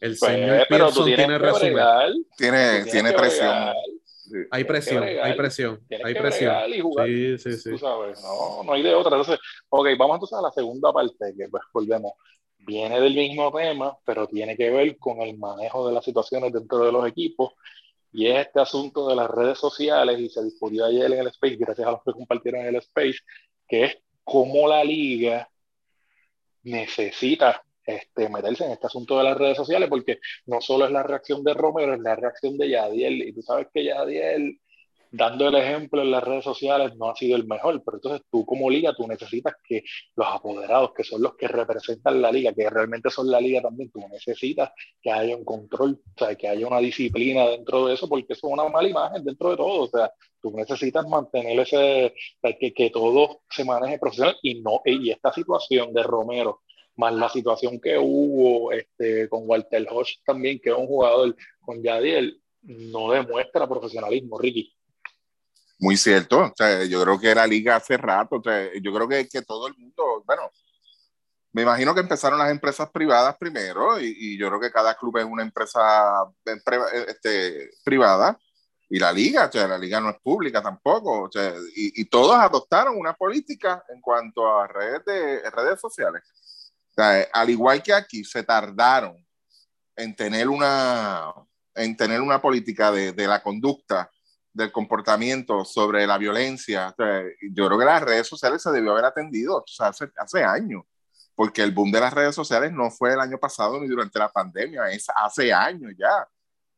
El 0.00 0.16
Pues, 0.16 0.18
señor 0.18 0.66
tienes 0.68 0.68
tiene 0.68 0.92
tú 0.92 1.04
tiene, 1.04 2.84
tiene 2.84 3.12
presión. 3.12 3.48
bregar, 3.48 3.74
Sí. 4.28 4.34
Hay 4.50 4.64
presión, 4.64 5.00
bregar, 5.00 5.24
hay 5.24 5.36
presión, 5.38 5.80
hay 6.04 6.14
presión. 6.14 6.54
y 6.74 6.80
jugar. 6.80 7.06
Sí, 7.06 7.38
sí, 7.38 7.52
sí. 7.54 7.70
tú 7.70 7.78
sabes, 7.78 8.20
no, 8.22 8.62
no 8.62 8.72
hay 8.74 8.82
de 8.82 8.94
otra. 8.94 9.16
Entonces, 9.16 9.38
ok, 9.70 9.86
vamos 9.98 10.16
entonces 10.16 10.38
a 10.38 10.42
la 10.42 10.50
segunda 10.52 10.92
parte, 10.92 11.34
que 11.34 11.48
pues 11.48 11.62
volvemos. 11.72 12.12
Viene 12.58 13.00
del 13.00 13.14
mismo 13.14 13.50
tema, 13.50 13.96
pero 14.04 14.26
tiene 14.26 14.54
que 14.54 14.68
ver 14.68 14.98
con 14.98 15.22
el 15.22 15.38
manejo 15.38 15.88
de 15.88 15.94
las 15.94 16.04
situaciones 16.04 16.52
dentro 16.52 16.78
de 16.84 16.92
los 16.92 17.08
equipos. 17.08 17.54
Y 18.12 18.26
es 18.26 18.46
este 18.46 18.60
asunto 18.60 19.08
de 19.08 19.16
las 19.16 19.30
redes 19.30 19.56
sociales, 19.58 20.20
y 20.20 20.28
se 20.28 20.44
discutió 20.44 20.84
ayer 20.84 21.10
en 21.10 21.20
el 21.20 21.28
Space, 21.28 21.56
gracias 21.56 21.88
a 21.88 21.92
los 21.92 22.02
que 22.04 22.12
compartieron 22.12 22.60
en 22.60 22.66
el 22.68 22.76
Space, 22.76 23.20
que 23.66 23.84
es 23.84 23.98
cómo 24.24 24.68
la 24.68 24.84
liga 24.84 25.48
necesita 26.64 27.62
este, 27.88 28.28
meterse 28.28 28.66
en 28.66 28.72
este 28.72 28.86
asunto 28.86 29.16
de 29.16 29.24
las 29.24 29.38
redes 29.38 29.56
sociales, 29.56 29.88
porque 29.88 30.18
no 30.46 30.60
solo 30.60 30.84
es 30.84 30.92
la 30.92 31.02
reacción 31.02 31.42
de 31.42 31.54
Romero, 31.54 31.94
es 31.94 32.00
la 32.00 32.16
reacción 32.16 32.58
de 32.58 32.68
Yadiel, 32.68 33.22
y 33.22 33.32
tú 33.32 33.40
sabes 33.40 33.68
que 33.72 33.82
Yadiel, 33.82 34.60
dando 35.10 35.48
el 35.48 35.54
ejemplo 35.54 36.02
en 36.02 36.10
las 36.10 36.22
redes 36.22 36.44
sociales, 36.44 36.94
no 36.96 37.08
ha 37.08 37.16
sido 37.16 37.34
el 37.36 37.46
mejor, 37.46 37.82
pero 37.82 37.96
entonces 37.96 38.26
tú 38.30 38.44
como 38.44 38.68
liga, 38.68 38.92
tú 38.94 39.08
necesitas 39.08 39.54
que 39.66 39.84
los 40.16 40.26
apoderados, 40.28 40.92
que 40.94 41.02
son 41.02 41.22
los 41.22 41.34
que 41.34 41.48
representan 41.48 42.20
la 42.20 42.30
liga, 42.30 42.52
que 42.52 42.68
realmente 42.68 43.08
son 43.08 43.30
la 43.30 43.40
liga 43.40 43.62
también, 43.62 43.90
tú 43.90 44.00
necesitas 44.12 44.70
que 45.00 45.10
haya 45.10 45.34
un 45.34 45.46
control, 45.46 45.98
o 46.14 46.18
sea, 46.18 46.34
que 46.34 46.46
haya 46.46 46.66
una 46.66 46.80
disciplina 46.80 47.46
dentro 47.46 47.86
de 47.86 47.94
eso, 47.94 48.06
porque 48.06 48.34
eso 48.34 48.48
es 48.48 48.52
una 48.52 48.68
mala 48.68 48.86
imagen 48.86 49.24
dentro 49.24 49.48
de 49.48 49.56
todo, 49.56 49.84
o 49.84 49.88
sea, 49.88 50.12
tú 50.42 50.50
necesitas 50.54 51.08
mantener 51.08 51.58
ese, 51.60 52.12
que, 52.60 52.74
que 52.74 52.90
todo 52.90 53.40
se 53.48 53.64
maneje 53.64 53.98
profesional 53.98 54.36
y 54.42 54.60
no, 54.60 54.82
y 54.84 55.10
esta 55.10 55.32
situación 55.32 55.94
de 55.94 56.02
Romero, 56.02 56.60
más 56.98 57.14
la 57.14 57.28
situación 57.28 57.80
que 57.80 57.96
hubo 57.96 58.72
este, 58.72 59.28
con 59.28 59.44
Walter 59.46 59.86
Hodge 59.90 60.18
también, 60.26 60.60
que 60.60 60.70
es 60.70 60.76
un 60.76 60.86
jugador 60.86 61.34
con 61.60 61.82
Yadiel, 61.82 62.42
no 62.62 63.12
demuestra 63.12 63.68
profesionalismo, 63.68 64.38
Ricky. 64.38 64.74
Muy 65.78 65.96
cierto. 65.96 66.40
O 66.40 66.52
sea, 66.56 66.84
yo 66.84 67.02
creo 67.02 67.20
que 67.20 67.34
la 67.34 67.46
liga 67.46 67.76
hace 67.76 67.96
rato, 67.96 68.36
o 68.36 68.42
sea, 68.42 68.68
yo 68.82 68.92
creo 68.92 69.08
que, 69.08 69.28
que 69.28 69.42
todo 69.42 69.68
el 69.68 69.74
mundo, 69.78 70.24
bueno, 70.26 70.50
me 71.52 71.62
imagino 71.62 71.94
que 71.94 72.00
empezaron 72.00 72.38
las 72.38 72.50
empresas 72.50 72.90
privadas 72.90 73.36
primero 73.38 74.00
y, 74.00 74.14
y 74.18 74.38
yo 74.38 74.48
creo 74.48 74.60
que 74.60 74.72
cada 74.72 74.94
club 74.94 75.18
es 75.18 75.24
una 75.24 75.42
empresa 75.42 76.24
empre- 76.44 77.06
este, 77.08 77.70
privada 77.84 78.36
y 78.90 78.98
la 78.98 79.12
liga, 79.12 79.46
o 79.46 79.52
sea, 79.52 79.68
la 79.68 79.78
liga 79.78 80.00
no 80.00 80.10
es 80.10 80.16
pública 80.20 80.60
tampoco, 80.60 81.22
o 81.22 81.30
sea, 81.30 81.54
y, 81.76 82.00
y 82.00 82.04
todos 82.06 82.34
adoptaron 82.34 82.96
una 82.98 83.14
política 83.14 83.84
en 83.88 84.00
cuanto 84.00 84.46
a 84.58 84.66
redes, 84.66 85.04
de, 85.04 85.50
redes 85.50 85.80
sociales. 85.80 86.22
Al 86.98 87.50
igual 87.50 87.82
que 87.82 87.92
aquí, 87.92 88.24
se 88.24 88.42
tardaron 88.42 89.24
en 89.96 90.14
tener 90.14 90.48
una, 90.48 91.32
en 91.74 91.96
tener 91.96 92.20
una 92.20 92.40
política 92.40 92.90
de, 92.90 93.26
la 93.26 93.42
conducta 93.42 94.10
del 94.52 94.72
comportamiento 94.72 95.64
sobre 95.64 96.06
la 96.06 96.18
violencia. 96.18 96.94
O 96.98 97.02
yo 97.52 97.66
creo 97.66 97.78
que 97.78 97.84
las 97.84 98.02
redes 98.02 98.26
sociales 98.26 98.62
se 98.62 98.70
debió 98.70 98.92
haber 98.92 99.04
atendido 99.04 99.64
hace, 99.78 100.44
años, 100.44 100.82
porque 101.34 101.62
el 101.62 101.72
boom 101.72 101.92
de 101.92 102.00
las 102.00 102.12
redes 102.12 102.34
sociales 102.34 102.72
no 102.72 102.90
fue 102.90 103.12
el 103.12 103.20
año 103.20 103.38
pasado 103.38 103.80
ni 103.80 103.86
durante 103.86 104.18
la 104.18 104.30
pandemia, 104.30 104.90
es 104.90 105.06
hace 105.14 105.52
años 105.52 105.92
ya. 105.96 106.26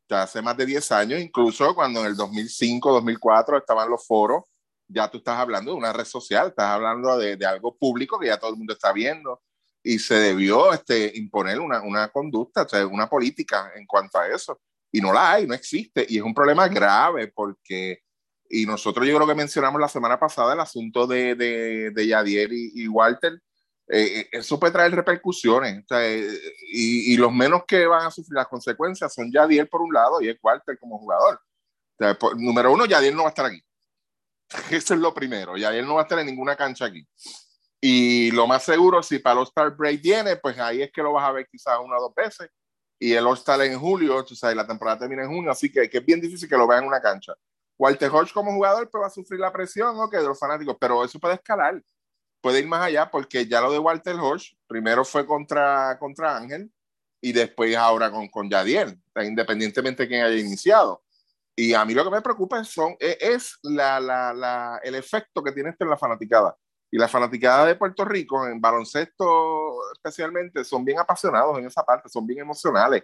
Sea, 0.08 0.22
hace 0.24 0.42
más 0.42 0.56
de 0.56 0.66
10 0.66 0.92
años, 0.92 1.20
incluso 1.20 1.74
cuando 1.74 2.00
en 2.00 2.06
el 2.06 2.16
2005, 2.16 2.92
2004 2.92 3.58
estaban 3.58 3.88
los 3.88 4.04
foros, 4.04 4.42
ya 4.88 5.08
tú 5.08 5.18
estás 5.18 5.38
hablando 5.38 5.70
de 5.70 5.76
una 5.78 5.92
red 5.92 6.04
social, 6.04 6.48
estás 6.48 6.66
hablando 6.66 7.16
de, 7.16 7.36
de 7.36 7.46
algo 7.46 7.76
público 7.76 8.18
que 8.18 8.26
ya 8.26 8.36
todo 8.36 8.50
el 8.50 8.56
mundo 8.56 8.72
está 8.72 8.92
viendo 8.92 9.40
y 9.82 9.98
se 9.98 10.14
debió 10.14 10.72
este, 10.72 11.12
imponer 11.16 11.60
una, 11.60 11.82
una 11.82 12.08
conducta, 12.08 12.62
o 12.62 12.68
sea, 12.68 12.86
una 12.86 13.08
política 13.08 13.72
en 13.74 13.86
cuanto 13.86 14.18
a 14.18 14.28
eso 14.28 14.60
y 14.92 15.00
no 15.00 15.12
la 15.12 15.32
hay, 15.32 15.46
no 15.46 15.54
existe, 15.54 16.04
y 16.08 16.18
es 16.18 16.22
un 16.22 16.34
problema 16.34 16.68
grave 16.68 17.28
porque, 17.28 18.02
y 18.48 18.66
nosotros 18.66 19.06
yo 19.06 19.14
creo 19.14 19.26
que 19.26 19.34
mencionamos 19.34 19.80
la 19.80 19.88
semana 19.88 20.18
pasada 20.18 20.54
el 20.54 20.60
asunto 20.60 21.06
de, 21.06 21.34
de, 21.34 21.90
de 21.92 22.06
Yadier 22.06 22.52
y, 22.52 22.72
y 22.74 22.88
Walter, 22.88 23.40
eh, 23.92 24.28
eso 24.32 24.58
puede 24.58 24.72
traer 24.72 24.92
repercusiones, 24.92 25.84
o 25.84 25.88
sea, 25.88 26.06
eh, 26.06 26.28
y, 26.72 27.12
y, 27.12 27.16
los 27.16 27.32
menos 27.32 27.62
que 27.66 27.86
van 27.86 28.06
a 28.06 28.10
sufrir 28.10 28.36
las 28.36 28.46
consecuencias 28.46 29.12
son 29.12 29.32
Yadier 29.32 29.68
por 29.68 29.82
un 29.82 29.92
lado 29.92 30.20
y 30.20 30.28
es 30.28 30.38
Walter 30.40 30.78
como 30.78 30.98
jugador. 30.98 31.34
O 31.34 31.96
sea, 31.98 32.16
por, 32.16 32.40
número 32.40 32.72
uno, 32.72 32.86
Yadier 32.86 33.14
no 33.14 33.22
va 33.22 33.28
a 33.28 33.30
estar 33.30 33.46
aquí. 33.46 33.60
Eso 34.70 34.94
es 34.94 35.00
lo 35.00 35.12
primero, 35.12 35.56
Yadier 35.56 35.84
no 35.84 35.94
va 35.94 36.02
a 36.02 36.04
estar 36.04 36.18
en 36.20 36.26
ninguna 36.26 36.54
cancha 36.54 36.84
aquí. 36.84 37.04
Y 37.80 38.30
lo 38.32 38.46
más 38.46 38.64
seguro, 38.64 39.02
si 39.02 39.18
para 39.18 39.34
el 39.34 39.38
All-Star 39.38 39.74
Break 39.74 40.02
viene, 40.02 40.36
pues 40.36 40.58
ahí 40.58 40.82
es 40.82 40.92
que 40.92 41.02
lo 41.02 41.12
vas 41.12 41.28
a 41.28 41.32
ver 41.32 41.46
quizás 41.50 41.78
una 41.82 41.96
o 41.96 42.02
dos 42.02 42.14
veces. 42.14 42.50
Y 42.98 43.14
el 43.14 43.26
All-Star 43.26 43.62
en 43.62 43.78
julio, 43.78 44.22
tú 44.24 44.34
sabes, 44.34 44.56
la 44.56 44.66
temporada 44.66 44.98
termina 45.00 45.22
en 45.22 45.30
junio, 45.30 45.50
así 45.50 45.72
que, 45.72 45.88
que 45.88 45.98
es 45.98 46.04
bien 46.04 46.20
difícil 46.20 46.48
que 46.48 46.56
lo 46.56 46.66
vean 46.66 46.82
en 46.82 46.88
una 46.88 47.00
cancha. 47.00 47.34
Walter 47.80 48.10
Hodge 48.10 48.34
como 48.34 48.52
jugador 48.52 48.90
pues 48.90 49.02
va 49.02 49.06
a 49.06 49.10
sufrir 49.10 49.40
la 49.40 49.50
presión 49.50 49.96
¿no? 49.96 50.10
que 50.10 50.18
de 50.18 50.24
los 50.24 50.38
fanáticos, 50.38 50.76
pero 50.78 51.02
eso 51.02 51.18
puede 51.18 51.36
escalar, 51.36 51.82
puede 52.42 52.58
ir 52.58 52.66
más 52.66 52.82
allá 52.82 53.10
porque 53.10 53.46
ya 53.46 53.62
lo 53.62 53.72
de 53.72 53.78
Walter 53.78 54.16
Hodge 54.16 54.54
primero 54.66 55.02
fue 55.02 55.24
contra, 55.24 55.98
contra 55.98 56.36
Ángel 56.36 56.70
y 57.22 57.32
después 57.32 57.74
ahora 57.74 58.10
con, 58.10 58.28
con 58.28 58.50
Yadiel, 58.50 59.00
independientemente 59.22 60.02
de 60.02 60.08
quién 60.10 60.22
haya 60.22 60.36
iniciado. 60.36 61.02
Y 61.56 61.72
a 61.72 61.82
mí 61.86 61.94
lo 61.94 62.04
que 62.04 62.10
me 62.10 62.20
preocupa 62.20 62.62
son, 62.64 62.96
e, 63.00 63.16
es 63.18 63.58
la, 63.62 63.98
la, 63.98 64.34
la, 64.34 64.80
el 64.82 64.94
efecto 64.94 65.42
que 65.42 65.52
tiene 65.52 65.70
esto 65.70 65.84
en 65.84 65.90
la 65.90 65.96
fanaticada. 65.96 66.54
Y 66.90 66.98
la 66.98 67.08
fanaticada 67.08 67.66
de 67.66 67.76
Puerto 67.76 68.04
Rico, 68.04 68.46
en 68.46 68.60
baloncesto 68.60 69.92
especialmente, 69.92 70.64
son 70.64 70.84
bien 70.84 70.98
apasionados 70.98 71.58
en 71.58 71.66
esa 71.66 71.84
parte, 71.84 72.08
son 72.08 72.26
bien 72.26 72.40
emocionales. 72.40 73.02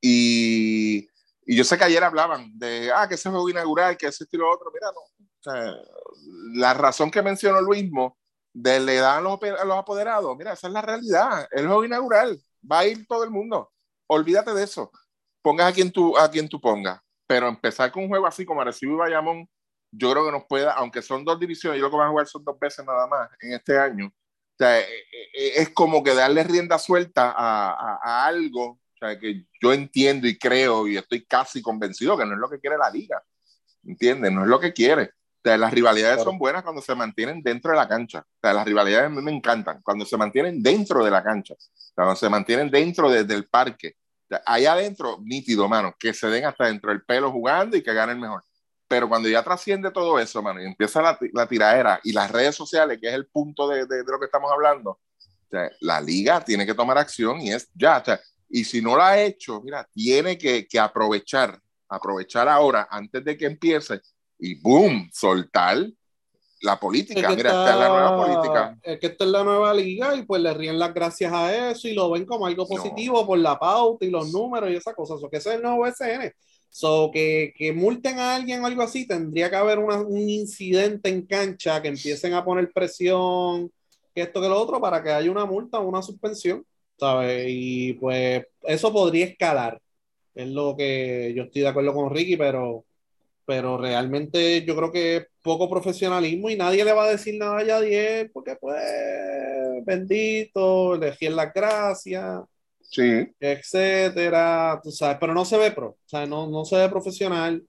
Y 0.00 1.08
y 1.50 1.56
yo 1.56 1.64
sé 1.64 1.78
que 1.78 1.84
ayer 1.84 2.04
hablaban 2.04 2.50
de, 2.58 2.92
ah, 2.94 3.08
que 3.08 3.14
ese 3.14 3.30
juego 3.30 3.48
inaugural, 3.48 3.96
que 3.96 4.06
ese 4.06 4.24
estilo 4.24 4.50
otro. 4.50 4.70
Mira, 4.70 4.92
no. 4.92 5.00
O 5.00 5.42
sea, 5.42 5.74
la 6.52 6.74
razón 6.74 7.10
que 7.10 7.22
mencionó 7.22 7.62
Luismo 7.62 8.18
de 8.52 8.78
le 8.80 8.96
dan 8.96 9.16
a 9.16 9.20
los, 9.22 9.42
a 9.58 9.64
los 9.64 9.78
apoderados, 9.78 10.36
mira, 10.36 10.52
esa 10.52 10.66
es 10.66 10.74
la 10.74 10.82
realidad. 10.82 11.48
El 11.50 11.66
juego 11.66 11.86
inaugural, 11.86 12.38
va 12.70 12.80
a 12.80 12.86
ir 12.86 13.06
todo 13.06 13.24
el 13.24 13.30
mundo. 13.30 13.72
Olvídate 14.08 14.52
de 14.52 14.64
eso. 14.64 14.90
Pongas 15.40 15.70
a 15.70 15.72
quien 15.72 15.90
tú, 15.90 16.18
a 16.18 16.30
quien 16.30 16.50
tú 16.50 16.60
pongas. 16.60 17.00
Pero 17.26 17.48
empezar 17.48 17.90
con 17.92 18.02
un 18.02 18.10
juego 18.10 18.26
así 18.26 18.44
como 18.44 18.60
Arecibo 18.60 18.96
y 18.96 18.98
Bayamón, 18.98 19.48
yo 19.90 20.12
creo 20.12 20.26
que 20.26 20.32
nos 20.32 20.44
pueda, 20.44 20.72
aunque 20.72 21.02
son 21.02 21.24
dos 21.24 21.38
divisiones, 21.40 21.78
yo 21.80 21.86
lo 21.86 21.90
que 21.90 21.96
van 21.96 22.08
a 22.08 22.10
jugar 22.10 22.26
son 22.26 22.44
dos 22.44 22.58
veces 22.58 22.84
nada 22.84 23.06
más 23.06 23.30
en 23.40 23.54
este 23.54 23.78
año. 23.78 24.06
O 24.06 24.56
sea, 24.58 24.80
e, 24.80 24.82
e, 24.82 25.30
e, 25.34 25.62
es 25.62 25.70
como 25.70 26.02
que 26.02 26.14
darle 26.14 26.42
rienda 26.44 26.78
suelta 26.78 27.30
a, 27.30 27.70
a, 27.70 27.98
a 28.02 28.26
algo 28.26 28.78
o 29.00 29.06
sea, 29.06 29.18
que 29.18 29.44
yo 29.60 29.72
entiendo 29.72 30.26
y 30.26 30.36
creo 30.36 30.88
y 30.88 30.96
estoy 30.96 31.24
casi 31.24 31.62
convencido 31.62 32.18
que 32.18 32.26
no 32.26 32.32
es 32.32 32.38
lo 32.38 32.50
que 32.50 32.58
quiere 32.58 32.76
la 32.76 32.90
liga. 32.90 33.22
¿Entiendes? 33.84 34.32
No 34.32 34.42
es 34.42 34.48
lo 34.48 34.58
que 34.58 34.72
quiere. 34.72 35.02
O 35.04 35.40
sea, 35.44 35.56
las 35.56 35.72
rivalidades 35.72 36.22
son 36.24 36.36
buenas 36.36 36.64
cuando 36.64 36.82
se 36.82 36.94
mantienen 36.96 37.40
dentro 37.40 37.70
de 37.70 37.76
la 37.76 37.86
cancha. 37.86 38.20
O 38.20 38.40
sea, 38.42 38.52
las 38.52 38.66
rivalidades 38.66 39.08
me 39.10 39.30
encantan 39.30 39.80
cuando 39.82 40.04
se 40.04 40.16
mantienen 40.16 40.60
dentro 40.62 41.04
de 41.04 41.12
la 41.12 41.22
cancha. 41.22 41.54
Cuando 41.94 42.16
se 42.16 42.28
mantienen 42.28 42.70
dentro 42.70 43.08
de, 43.08 43.22
del 43.22 43.46
parque. 43.46 43.94
Allá 44.44 44.72
adentro, 44.72 45.18
nítido, 45.22 45.68
mano, 45.68 45.94
que 45.98 46.12
se 46.12 46.26
den 46.26 46.44
hasta 46.44 46.66
dentro 46.66 46.90
del 46.90 47.02
pelo 47.02 47.30
jugando 47.30 47.76
y 47.76 47.82
que 47.82 47.94
gane 47.94 48.12
el 48.12 48.18
mejor. 48.18 48.42
Pero 48.88 49.08
cuando 49.08 49.28
ya 49.28 49.44
trasciende 49.44 49.90
todo 49.90 50.18
eso, 50.18 50.42
mano, 50.42 50.62
y 50.62 50.66
empieza 50.66 51.02
la, 51.02 51.18
la 51.32 51.46
tiradera 51.46 52.00
y 52.02 52.12
las 52.12 52.30
redes 52.30 52.56
sociales, 52.56 52.98
que 53.00 53.08
es 53.08 53.14
el 53.14 53.26
punto 53.26 53.68
de, 53.68 53.84
de, 53.86 54.02
de 54.02 54.10
lo 54.10 54.18
que 54.18 54.24
estamos 54.24 54.50
hablando, 54.50 54.92
o 54.92 55.50
sea, 55.50 55.70
la 55.80 56.00
liga 56.00 56.44
tiene 56.44 56.66
que 56.66 56.74
tomar 56.74 56.98
acción 56.98 57.40
y 57.40 57.52
es 57.52 57.70
ya. 57.74 57.98
O 57.98 58.04
sea, 58.04 58.20
y 58.48 58.64
si 58.64 58.80
no 58.80 58.96
lo 58.96 59.02
ha 59.02 59.20
hecho, 59.20 59.60
mira, 59.62 59.86
tiene 59.92 60.38
que, 60.38 60.66
que 60.66 60.78
aprovechar, 60.78 61.60
aprovechar 61.88 62.48
ahora, 62.48 62.88
antes 62.90 63.24
de 63.24 63.36
que 63.36 63.46
empiece, 63.46 64.00
y 64.38 64.60
boom, 64.60 65.10
soltar 65.12 65.86
la 66.62 66.78
política. 66.78 67.30
Mira, 67.30 67.50
está, 67.50 67.50
esta 67.50 67.70
es 67.72 67.78
la 67.78 67.88
nueva 67.88 68.16
política. 68.16 68.78
Es 68.82 68.98
que 68.98 69.06
esta 69.06 69.24
es 69.24 69.30
la 69.30 69.44
nueva 69.44 69.74
liga 69.74 70.14
y 70.14 70.22
pues 70.22 70.42
le 70.42 70.52
ríen 70.54 70.78
las 70.78 70.92
gracias 70.92 71.32
a 71.32 71.70
eso 71.70 71.88
y 71.88 71.94
lo 71.94 72.10
ven 72.10 72.24
como 72.24 72.46
algo 72.46 72.66
positivo 72.66 73.20
no. 73.20 73.26
por 73.26 73.38
la 73.38 73.58
pauta 73.58 74.04
y 74.04 74.10
los 74.10 74.32
números 74.32 74.70
y 74.70 74.76
esa 74.76 74.94
cosa. 74.94 75.14
Eso 75.14 75.28
que 75.30 75.36
ese 75.36 75.50
es 75.50 75.56
el 75.56 75.62
nuevo 75.62 75.86
SN. 75.86 76.32
So, 76.70 77.10
que, 77.12 77.52
que 77.56 77.72
multen 77.72 78.18
a 78.18 78.36
alguien 78.36 78.62
o 78.62 78.66
algo 78.66 78.82
así, 78.82 79.06
tendría 79.06 79.50
que 79.50 79.56
haber 79.56 79.78
una, 79.78 80.00
un 80.00 80.28
incidente 80.28 81.08
en 81.08 81.22
cancha, 81.26 81.82
que 81.82 81.88
empiecen 81.88 82.34
a 82.34 82.44
poner 82.44 82.72
presión, 82.72 83.72
que 84.14 84.22
esto, 84.22 84.40
que 84.40 84.48
lo 84.48 84.60
otro, 84.60 84.80
para 84.80 85.02
que 85.02 85.10
haya 85.10 85.30
una 85.30 85.46
multa 85.46 85.78
o 85.78 85.88
una 85.88 86.02
suspensión. 86.02 86.64
¿sabes? 86.98 87.46
Y 87.48 87.94
pues 87.94 88.44
eso 88.62 88.92
podría 88.92 89.26
escalar. 89.26 89.80
Es 90.34 90.48
lo 90.48 90.76
que 90.76 91.32
yo 91.34 91.44
estoy 91.44 91.62
de 91.62 91.68
acuerdo 91.68 91.94
con 91.94 92.14
Ricky, 92.14 92.36
pero, 92.36 92.84
pero 93.46 93.78
realmente 93.78 94.64
yo 94.64 94.76
creo 94.76 94.92
que 94.92 95.26
poco 95.42 95.70
profesionalismo 95.70 96.50
y 96.50 96.56
nadie 96.56 96.84
le 96.84 96.92
va 96.92 97.04
a 97.04 97.10
decir 97.10 97.38
nada 97.38 97.58
a 97.58 97.64
Yadier 97.64 98.30
porque 98.32 98.56
pues 98.56 98.80
bendito, 99.84 100.96
le 100.96 101.30
las 101.30 101.52
gracias. 101.54 102.42
Sí. 102.90 103.28
Etcétera, 103.38 104.80
tú 104.82 104.90
sabes, 104.90 105.18
pero 105.20 105.34
no 105.34 105.44
se 105.44 105.58
ve 105.58 105.70
pro, 105.72 105.88
o 105.90 105.98
sea, 106.08 106.26
no, 106.26 106.46
no 106.48 106.64
se 106.64 106.76
ve 106.76 106.88
profesional. 106.88 107.62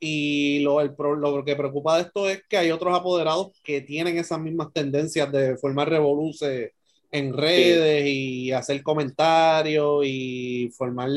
Y 0.00 0.60
lo, 0.60 0.80
el, 0.80 0.94
lo 0.96 1.44
que 1.44 1.56
preocupa 1.56 1.96
de 1.96 2.02
esto 2.02 2.28
es 2.28 2.42
que 2.48 2.56
hay 2.56 2.70
otros 2.70 2.96
apoderados 2.96 3.50
que 3.64 3.80
tienen 3.80 4.16
esas 4.16 4.38
mismas 4.38 4.72
tendencias 4.72 5.32
de 5.32 5.56
formar 5.56 5.88
revoluciones 5.88 6.70
en 7.10 7.32
redes 7.32 8.04
sí. 8.04 8.44
y 8.46 8.52
hacer 8.52 8.82
comentarios 8.82 10.04
y 10.04 10.70
formar, 10.76 11.08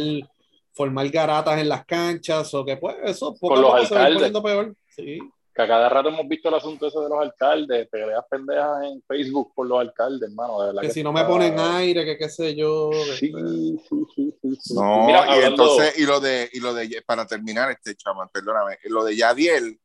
formar 0.74 1.10
garatas 1.10 1.60
en 1.60 1.70
las 1.70 1.86
canchas 1.86 2.52
o 2.54 2.66
que 2.66 2.78
pues 2.78 2.96
eso 3.04 3.36
poco 3.36 3.56
Con 3.56 3.62
los 3.62 3.72
a 3.72 3.84
poco 3.84 3.96
alcaldes. 3.96 4.28
se 4.28 4.32
va 4.32 4.44
peor. 4.44 4.76
Sí. 4.96 5.20
Que 5.62 5.66
a 5.66 5.68
cada 5.68 5.90
rato 5.90 6.10
hemos 6.10 6.28
visto 6.28 6.50
el 6.50 6.56
asunto 6.56 6.88
ese 6.88 7.00
de 7.00 7.08
los 7.08 7.20
alcaldes, 7.20 7.88
peleas 7.88 8.26
pendejas 8.28 8.84
en 8.84 9.00
Facebook 9.08 9.54
por 9.54 9.68
los 9.68 9.80
alcaldes, 9.80 10.32
hermano. 10.32 10.60
De 10.60 10.68
verdad 10.68 10.82
que, 10.82 10.88
que 10.88 10.94
si 10.96 11.04
no 11.04 11.14
me 11.14 11.24
ponen 11.24 11.60
aire, 11.60 12.04
que 12.04 12.18
qué 12.18 12.30
sé 12.30 12.56
yo. 12.56 12.90
Sí, 13.20 13.32
sí, 13.32 13.80
sí, 13.88 14.36
sí, 14.42 14.58
sí. 14.60 14.74
No, 14.74 15.06
Mira, 15.06 15.20
y 15.20 15.30
hablando... 15.30 15.48
entonces, 15.48 16.00
y 16.00 16.06
lo 16.08 16.20
de, 16.20 16.50
y 16.52 16.60
lo 16.60 16.74
de, 16.74 17.04
para 17.06 17.28
terminar, 17.28 17.70
este 17.70 17.96
chaman, 17.96 18.28
perdóname, 18.34 18.80
lo 18.86 19.04
de 19.04 19.16
Yadiel, 19.16 19.80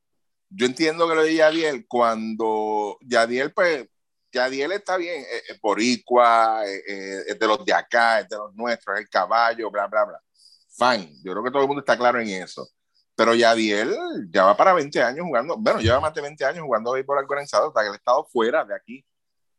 yo 0.49 0.65
entiendo 0.65 1.07
que 1.07 1.15
lo 1.15 1.23
de 1.23 1.35
Yadiel, 1.35 1.87
cuando 1.87 2.97
Yadiel, 3.03 3.53
pues, 3.53 3.87
Yadiel 4.33 4.73
está 4.73 4.97
bien, 4.97 5.25
es, 5.31 5.51
es 5.51 5.61
boricua, 5.61 6.65
es, 6.65 7.27
es, 7.27 7.39
de 7.39 7.47
los 7.47 7.63
de 7.67 7.75
acá, 7.75 8.21
es 8.21 8.31
de 8.31 8.37
los 8.39 8.55
nuestros, 8.55 8.97
es 8.97 9.03
el 9.03 9.11
caballo, 9.11 9.71
bla, 9.71 9.89
bla, 9.89 10.07
bla. 10.07 10.23
Fine, 10.71 11.13
yo 11.23 11.33
creo 11.33 11.45
que 11.45 11.51
todo 11.51 11.63
el 11.63 11.69
mundo 11.69 11.81
está 11.81 11.99
claro 11.99 12.19
en 12.19 12.29
eso. 12.29 12.67
Pero 13.17 13.35
Yadiel 13.35 13.97
ya 14.31 14.45
va 14.45 14.57
para 14.57 14.75
20 14.75 15.03
años 15.03 15.25
jugando, 15.27 15.57
bueno, 15.57 15.81
lleva 15.81 16.01
más 16.01 16.15
de 16.15 16.21
20 16.21 16.45
años 16.45 16.65
jugando 16.65 16.93
béisbol 16.93 17.19
organizado, 17.19 17.69
hasta 17.69 17.81
que 17.81 17.87
él 17.89 17.95
ha 17.95 17.97
estado 17.97 18.25
fuera 18.27 18.65
de 18.65 18.75
aquí. 18.75 19.05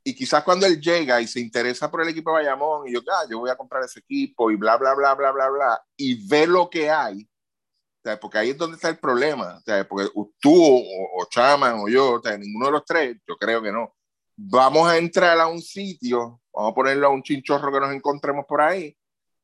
Y 0.04 0.16
quizás 0.16 0.44
cuando 0.44 0.66
él 0.66 0.80
llega 0.80 1.20
y 1.20 1.28
se 1.28 1.40
interesa 1.40 1.92
por 1.92 2.02
el 2.02 2.10
equipo 2.10 2.30
de 2.30 2.44
Bayamón, 2.44 2.88
y 2.88 2.94
yo, 2.94 3.02
ah, 3.12 3.26
yo 3.30 3.40
voy 3.40 3.50
a 3.50 3.58
comprar 3.58 3.84
ese 3.84 4.00
equipo, 4.00 4.52
y 4.52 4.56
bla, 4.56 4.78
bla, 4.78 4.94
bla, 4.94 5.16
bla, 5.16 5.32
bla, 5.32 5.50
bla, 5.50 5.82
y 5.98 6.26
ve 6.28 6.48
lo 6.48 6.70
que 6.70 6.90
hay, 6.90 7.28
sea, 8.04 8.20
porque 8.20 8.38
ahí 8.38 8.52
es 8.52 8.58
donde 8.58 8.76
está 8.76 8.90
el 8.90 9.00
problema, 9.00 9.60
sea, 9.66 9.88
porque 9.88 10.10
tú 10.40 10.54
o, 10.54 11.22
o 11.22 11.26
Chaman 11.30 11.80
o 11.80 11.90
yo, 11.90 12.22
sea, 12.24 12.38
ninguno 12.38 12.68
de 12.68 12.72
los 12.72 12.86
tres, 12.86 13.18
yo 13.28 13.36
creo 13.38 13.62
que 13.62 13.72
no, 13.72 13.94
vamos 14.36 14.88
a 14.88 14.98
entrar 14.98 15.40
a 15.40 15.48
un 15.48 15.62
sitio, 15.62 16.42
vamos 16.54 16.72
a 16.72 16.76
ponerlo 16.76 17.08
a 17.08 17.10
un 17.10 17.24
chinchorro 17.24 17.72
que 17.72 17.80
nos 17.80 17.94
encontremos 17.94 18.46
por 18.48 18.62
ahí, 18.62 18.97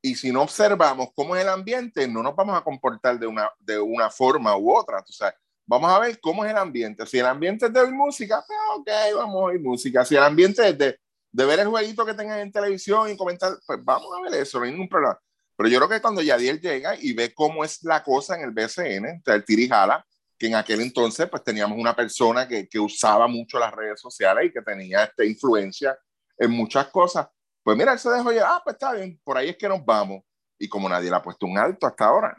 y 0.06 0.16
si 0.16 0.34
no 0.34 0.42
observamos 0.42 1.10
cómo 1.16 1.34
es 1.34 1.44
el 1.44 1.50
ambiente, 1.50 2.06
no 2.10 2.22
nos 2.22 2.36
vamos 2.36 2.58
a 2.58 2.62
comportar 2.62 3.18
de 3.18 3.26
una, 3.26 3.50
de 3.58 3.80
una 3.80 4.10
forma 4.10 4.56
u 4.58 4.76
otra. 4.76 5.00
O 5.00 5.12
sea, 5.13 5.34
vamos 5.66 5.89
a 5.89 5.98
ver 6.00 6.20
cómo 6.20 6.44
es 6.44 6.52
el 6.52 6.58
ambiente. 6.58 7.06
Si 7.06 7.20
el 7.20 7.26
ambiente 7.26 7.68
es 7.68 7.74
de 7.74 7.80
oír 7.80 7.94
música, 7.94 8.44
pues 8.46 8.60
ok, 8.76 8.89
vamos 9.16 9.36
a 9.36 9.46
oír 9.46 9.62
música. 9.62 10.04
Si 10.04 10.18
el 10.18 10.24
ambiente 10.24 10.68
es 10.68 10.78
de, 10.78 11.00
de 11.32 11.46
ver 11.46 11.62
el 11.62 11.70
jueguito 11.70 12.06
que 12.06 12.13
tengan 12.13 12.39
en 12.39 12.52
televisión 12.52 13.10
y 13.10 13.16
comentar, 13.16 13.54
pues 13.66 13.80
vamos 13.82 14.10
a 14.13 14.22
ver 14.30 14.42
eso, 14.42 14.60
no 14.60 14.66
hay 14.66 14.72
ningún 14.72 14.89
problema. 14.89 15.18
Pero 15.56 15.70
yo 15.70 15.78
creo 15.78 15.89
que 15.89 16.02
cuando 16.02 16.22
Yadiel 16.22 16.60
llega 16.60 16.98
y 17.00 17.13
ve 17.13 17.34
cómo 17.34 17.63
es 17.63 17.82
la 17.84 18.04
cosa 18.04 18.36
en 18.36 18.42
el 18.42 18.52
BCN, 18.52 19.20
o 19.20 19.24
sea, 19.24 19.36
el 19.36 19.46
tirijala, 19.46 20.06
que 20.38 20.48
en 20.48 20.56
aquel 20.56 20.82
entonces 20.82 21.30
pues 21.30 21.46
teníamos 21.46 21.80
una 21.80 21.96
persona 21.96 22.46
que, 22.46 22.68
que 22.68 22.78
usaba 22.78 23.26
mucho 23.28 23.58
las 23.58 23.72
redes 23.72 24.02
sociales 24.02 24.48
y 24.48 24.52
que 24.52 24.62
tenía 24.62 25.06
esta 25.06 25.24
influencia 25.24 25.98
en 26.38 26.52
muchas 26.52 26.88
cosas, 26.88 27.28
pues 27.63 27.78
mira, 27.78 27.93
él 27.93 27.99
se 27.99 28.10
dejó 28.10 28.32
ya, 28.32 28.47
ah, 28.47 28.62
pues 28.63 28.76
está 28.76 28.93
bien, 28.93 29.19
por 29.23 29.38
ahí 29.38 29.49
es 29.49 29.58
que 29.58 29.69
nos 29.69 29.84
vamos. 29.84 30.23
Y 30.60 30.69
como 30.69 30.88
nadie 30.88 31.10
le 31.10 31.15
ha 31.15 31.21
puesto 31.21 31.45
un 31.45 31.58
alto 31.58 31.88
hasta 31.88 32.06
ahora, 32.06 32.38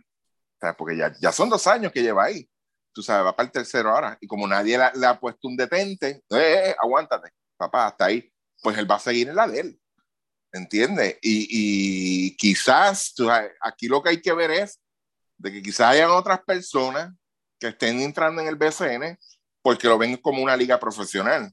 sea, 0.65 0.77
porque 0.77 0.97
ya, 0.97 1.13
ya 1.21 1.33
son 1.33 1.49
dos 1.49 1.67
años 1.67 1.93
que 1.93 2.03
lleva 2.03 2.25
ahí, 2.25 2.49
tú 2.93 3.03
sabes, 3.03 3.27
va 3.27 3.37
para 3.37 3.47
el 3.47 3.53
tercero 3.53 3.91
ahora, 3.91 4.17
y 4.21 4.27
como 4.27 4.47
nadie 4.47 4.79
le, 4.95 5.07
ha 5.07 5.19
puesto 5.19 5.49
un 5.49 5.57
detente, 5.57 6.23
eh, 6.31 6.71
eh, 6.71 6.77
aguántate, 6.81 7.31
papá, 7.57 7.87
hasta 7.87 8.07
ahí, 8.07 8.31
pues 8.63 8.79
él 8.79 8.91
va 8.91 8.97
a 8.97 9.01
seguir 9.01 9.29
en 9.29 9.37
la 9.37 9.47
de 9.47 9.61
él, 9.61 9.81
¿entiendes? 10.53 11.19
Y, 11.21 11.49
y 11.51 12.37
quizás, 12.37 13.13
tú 13.15 13.27
sabes, 13.27 13.53
aquí 13.61 13.89
lo 13.89 14.03
que 14.03 14.11
hay 14.11 14.23
que 14.23 14.33
ver 14.33 14.51
es 14.51 14.81
de 15.37 15.53
que 15.53 15.63
quizás 15.63 15.93
hayan 15.93 16.11
otras 16.11 16.41
personas 16.45 17.13
que 17.59 17.69
estén 17.69 18.01
entrando 18.01 18.41
en 18.41 18.49
el 18.49 18.57
BCN 18.57 19.19
porque 19.63 19.89
lo 19.89 19.99
ven 19.99 20.17
como 20.19 20.43
una 20.43 20.57
liga 20.57 20.79
profesional 20.79 21.53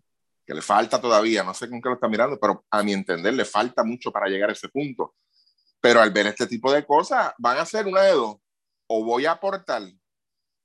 le 0.54 0.62
falta 0.62 1.00
todavía, 1.00 1.44
no 1.44 1.54
sé 1.54 1.70
con 1.70 1.82
qué 1.82 1.90
lo 1.90 1.96
está 1.96 2.08
mirando, 2.08 2.40
pero 2.40 2.66
a 2.70 2.84
mi 2.84 2.94
entender 2.94 3.34
le 3.34 3.46
falta 3.46 3.84
mucho 3.84 4.12
para 4.12 4.28
llegar 4.28 4.50
a 4.50 4.54
ese 4.54 4.70
punto. 4.70 5.16
Pero 5.80 6.02
al 6.02 6.12
ver 6.12 6.28
este 6.28 6.48
tipo 6.48 6.72
de 6.72 6.86
cosas, 6.86 7.34
van 7.38 7.58
a 7.58 7.66
ser 7.66 7.88
una 7.88 8.02
de 8.02 8.14
dos. 8.14 8.38
O 8.88 9.04
voy 9.04 9.26
a 9.26 9.32
aportar 9.32 9.84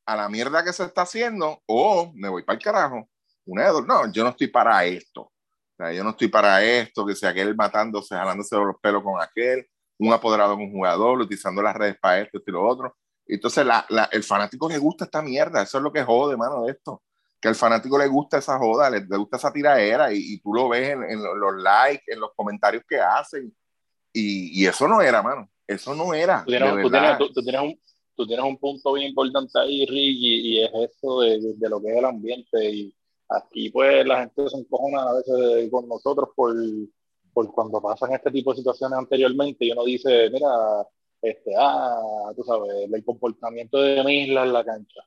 a 0.07 0.17
la 0.17 0.29
mierda 0.29 0.65
que 0.65 0.73
se 0.73 0.85
está 0.85 1.03
haciendo, 1.03 1.63
o 1.67 2.13
me 2.15 2.29
voy 2.29 2.43
para 2.43 2.57
el 2.59 2.63
carajo. 2.63 3.09
Una 3.47 3.65
de 3.65 3.69
dos. 3.71 3.87
No, 3.87 4.11
yo 4.13 4.25
no 4.25 4.31
estoy 4.31 4.49
para 4.49 4.85
esto. 4.85 5.23
O 5.23 5.33
sea, 5.77 5.93
yo 5.93 6.05
no 6.05 6.11
estoy 6.11 6.29
para 6.29 6.63
esto, 6.63 7.07
que 7.07 7.15
sea 7.15 7.31
aquel 7.31 7.55
matándose, 7.55 8.15
jalándose 8.15 8.57
los 8.57 8.77
pelos 8.81 9.03
con 9.03 9.21
aquel, 9.21 9.67
un 9.99 10.13
apoderado 10.13 10.55
con 10.55 10.65
un 10.65 10.73
jugador, 10.73 11.21
utilizando 11.21 11.63
las 11.63 11.75
redes 11.75 11.99
para 12.01 12.21
esto, 12.21 12.39
esto 12.39 12.51
y 12.51 12.55
lo 12.55 12.67
otro. 12.67 12.97
Entonces, 13.27 13.67
la, 13.67 13.85
la, 13.89 14.05
el 14.13 14.23
fanático 14.25 14.69
le 14.69 14.79
gusta 14.79 15.05
esta 15.05 15.23
mierda. 15.23 15.63
Eso 15.63 15.79
es 15.79 15.85
lo 15.85 15.93
que 15.93 16.03
jode, 16.03 16.37
mano, 16.37 16.65
de 16.65 16.73
esto 16.73 17.03
que 17.47 17.51
al 17.51 17.55
fanático 17.55 17.97
le 17.97 18.09
gusta 18.09 18.39
esa 18.39 18.59
joda, 18.59 18.91
le, 18.91 19.07
le 19.07 19.17
gusta 19.17 19.37
esa 19.37 19.53
tiraera 19.53 20.13
y, 20.13 20.17
y 20.35 20.41
tú 20.41 20.53
lo 20.53 20.69
ves 20.69 20.89
en, 20.91 21.05
en 21.05 21.23
los 21.23 21.55
likes, 21.63 22.03
en 22.13 22.19
los 22.19 22.31
comentarios 22.35 22.83
que 22.89 22.99
hacen. 22.99 23.55
Y, 24.13 24.63
y 24.63 24.67
eso 24.67 24.89
no 24.89 25.01
era, 25.01 25.23
mano. 25.23 25.49
Eso 25.67 25.95
no 25.95 26.13
era. 26.13 26.43
Tú 26.45 26.51
tienes, 26.51 26.71
tú 26.83 26.91
tienes- 26.91 27.19
tú- 27.35 27.43
tienes 27.43 27.61
un, 27.61 27.81
tú 28.17 28.27
tienes 28.27 28.45
un 28.45 28.57
punto 28.59 28.93
bien 28.95 29.09
importante 29.11 29.59
ahí, 29.61 29.87
Rick, 29.87 30.17
y, 30.19 30.35
y 30.59 30.65
es 30.65 30.71
eso 30.75 31.21
de, 31.21 31.39
de- 31.41 31.55
de 31.55 31.69
lo 31.69 31.81
que 31.81 31.93
es 31.93 31.97
el 31.99 32.05
ambiente. 32.05 32.71
Y 32.71 32.95
aquí, 33.29 33.71
pues, 33.71 34.05
la 34.07 34.21
gente 34.21 34.49
se 34.49 34.57
encojona 34.57 35.03
a 35.03 35.15
veces 35.15 35.71
con 35.71 35.87
nosotros 35.89 36.31
por, 36.35 36.53
por 37.33 37.53
cuando 37.53 37.81
pasan 37.81 38.13
este 38.13 38.31
tipo 38.33 38.51
de 38.53 38.57
situaciones 38.59 38.99
anteriormente 38.99 39.65
y 39.65 39.71
uno 39.73 39.85
dice, 39.85 40.31
mira, 40.31 40.49
este, 41.23 41.53
ah, 41.59 42.33
tú 42.35 42.43
sabes, 42.43 42.73
el 42.93 43.05
comportamiento 43.05 43.79
de 43.81 44.03
Misla 44.03 44.43
en 44.45 44.53
la 44.53 44.65
cancha. 44.65 45.01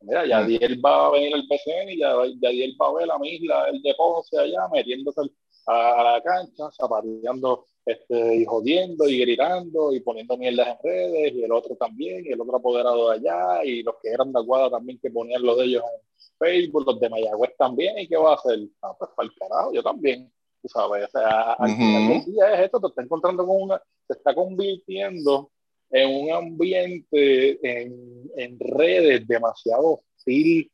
Mira, 0.00 0.26
Yadiel 0.26 0.84
va 0.84 1.06
a 1.06 1.10
venir 1.10 1.34
al 1.34 1.46
PCN 1.46 1.90
y 1.90 1.98
ya, 1.98 2.12
Yadiel 2.40 2.76
va 2.80 2.88
a 2.88 2.92
ver 2.94 3.10
a 3.10 3.18
Misla, 3.18 3.68
el 3.70 3.82
de 3.82 3.94
Ponce 3.94 4.38
allá, 4.38 4.68
metiéndose 4.72 5.22
a, 5.66 6.02
la 6.02 6.22
cancha, 6.22 6.70
zapateando 6.72 7.64
este, 7.84 8.36
y 8.36 8.44
jodiendo 8.44 9.08
y 9.08 9.20
gritando 9.20 9.92
y 9.92 10.00
poniendo 10.00 10.36
mierdas 10.36 10.68
en 10.68 10.76
redes, 10.82 11.32
y 11.34 11.42
el 11.42 11.52
otro 11.52 11.76
también, 11.76 12.24
y 12.26 12.32
el 12.32 12.40
otro 12.40 12.56
apoderado 12.56 13.10
de 13.10 13.16
allá, 13.16 13.64
y 13.64 13.82
los 13.82 13.94
que 14.02 14.10
eran 14.10 14.32
de 14.32 14.38
Aguada 14.38 14.70
también 14.70 14.98
que 15.00 15.10
ponían 15.10 15.42
los 15.42 15.56
de 15.58 15.64
ellos 15.64 15.82
en 15.82 16.36
Facebook, 16.38 16.84
los 16.86 17.00
de 17.00 17.10
Mayagüez 17.10 17.56
también, 17.56 17.98
¿y 17.98 18.06
qué 18.08 18.16
va 18.16 18.32
a 18.32 18.34
hacer? 18.34 18.58
Ah, 18.82 18.94
pues 18.98 19.10
para 19.16 19.28
el 19.28 19.34
carajo, 19.34 19.72
yo 19.72 19.82
también, 19.82 20.30
tú 20.62 20.68
sabes, 20.68 21.04
o 21.04 21.10
sea, 21.10 21.52
al 21.52 21.70
final 21.74 22.08
del 22.08 22.24
día 22.26 22.54
es 22.54 22.60
esto, 22.66 22.80
te 22.80 22.88
está 22.88 23.02
encontrando 23.02 23.46
con 23.46 23.62
una, 23.62 23.82
se 24.06 24.12
está 24.12 24.34
convirtiendo 24.34 25.50
en 25.90 26.10
un 26.24 26.32
ambiente 26.32 27.82
en, 27.82 28.30
en 28.36 28.58
redes 28.60 29.26
demasiado 29.26 30.02
hostil 30.16 30.70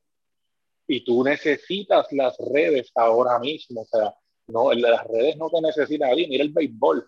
y 0.86 1.04
tú 1.04 1.22
necesitas 1.24 2.06
las 2.12 2.36
redes 2.52 2.90
ahora 2.94 3.38
mismo, 3.38 3.82
o 3.82 3.84
sea, 3.86 4.14
no, 4.48 4.72
las 4.72 5.06
redes 5.06 5.36
no 5.36 5.48
te 5.48 5.60
necesitan 5.60 6.12
a 6.12 6.14
ti, 6.14 6.26
mira 6.26 6.44
el 6.44 6.50
béisbol. 6.52 7.06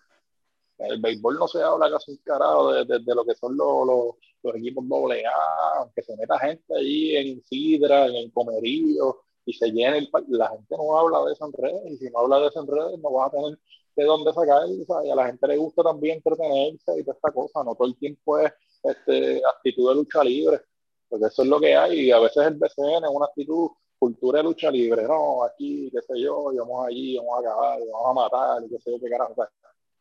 El 0.77 0.99
béisbol 1.01 1.37
no 1.37 1.47
se 1.47 1.61
habla 1.61 1.89
casi 1.91 2.11
un 2.11 2.17
carajo 2.17 2.73
de, 2.73 2.85
de- 2.85 2.99
de 2.99 3.15
lo 3.15 3.23
que 3.25 3.35
son 3.35 3.55
los, 3.55 3.85
los, 3.87 4.05
los 4.43 4.55
equipos 4.55 4.87
doble 4.87 5.23
A, 5.25 5.79
aunque 5.79 6.01
se 6.01 6.15
meta 6.17 6.37
gente 6.39 6.63
ahí 6.75 7.15
en 7.15 7.41
Sidra, 7.43 8.07
en 8.07 8.29
Comerío, 8.31 9.21
y 9.45 9.53
se 9.53 9.69
llene 9.71 9.99
el 9.99 10.09
la 10.29 10.49
gente 10.49 10.75
no 10.77 10.97
habla 10.97 11.23
de 11.25 11.33
eso 11.33 11.45
en 11.45 11.53
redes, 11.53 11.91
y 11.91 11.97
si 11.97 12.09
no 12.09 12.19
habla 12.19 12.39
de 12.39 12.47
eso 12.47 12.61
en 12.61 12.67
redes, 12.67 12.99
no 12.99 13.11
vas 13.11 13.27
a 13.27 13.35
tener 13.37 13.59
de 13.95 14.03
dónde 14.03 14.33
sacar, 14.33 14.67
sea, 14.67 15.05
y 15.05 15.09
a 15.09 15.15
la 15.15 15.27
gente 15.27 15.47
le 15.47 15.57
gusta 15.57 15.83
también 15.83 16.17
entretenerse 16.17 16.99
y 16.99 17.03
toda 17.03 17.15
esta 17.15 17.31
cosa, 17.31 17.63
no 17.63 17.75
todo 17.75 17.87
el 17.87 17.97
tiempo 17.97 18.39
es 18.39 18.51
este, 18.83 19.41
actitud 19.45 19.89
de 19.89 19.95
lucha 19.95 20.23
libre, 20.23 20.61
porque 21.07 21.25
eso 21.27 21.43
es 21.43 21.47
lo 21.47 21.59
que 21.59 21.75
hay, 21.75 22.01
y 22.01 22.11
a 22.11 22.19
veces 22.19 22.45
el 22.45 22.55
BCN 22.55 23.05
es 23.05 23.11
una 23.11 23.25
actitud 23.25 23.69
cultura 23.97 24.39
de 24.39 24.43
lucha 24.43 24.69
libre, 24.69 25.03
no, 25.03 25.43
aquí, 25.43 25.89
qué 25.91 26.01
sé 26.01 26.19
yo, 26.19 26.51
y 26.51 26.57
vamos 26.57 26.87
allí, 26.87 27.17
vamos 27.17 27.37
a 27.37 27.39
acabar, 27.39 27.79
y 27.79 27.89
vamos 27.89 28.09
a 28.09 28.13
matar, 28.13 28.63
y 28.63 28.69
qué 28.69 28.79
sé 28.79 28.91
yo, 28.91 28.99
qué 28.99 29.09
carajo, 29.09 29.33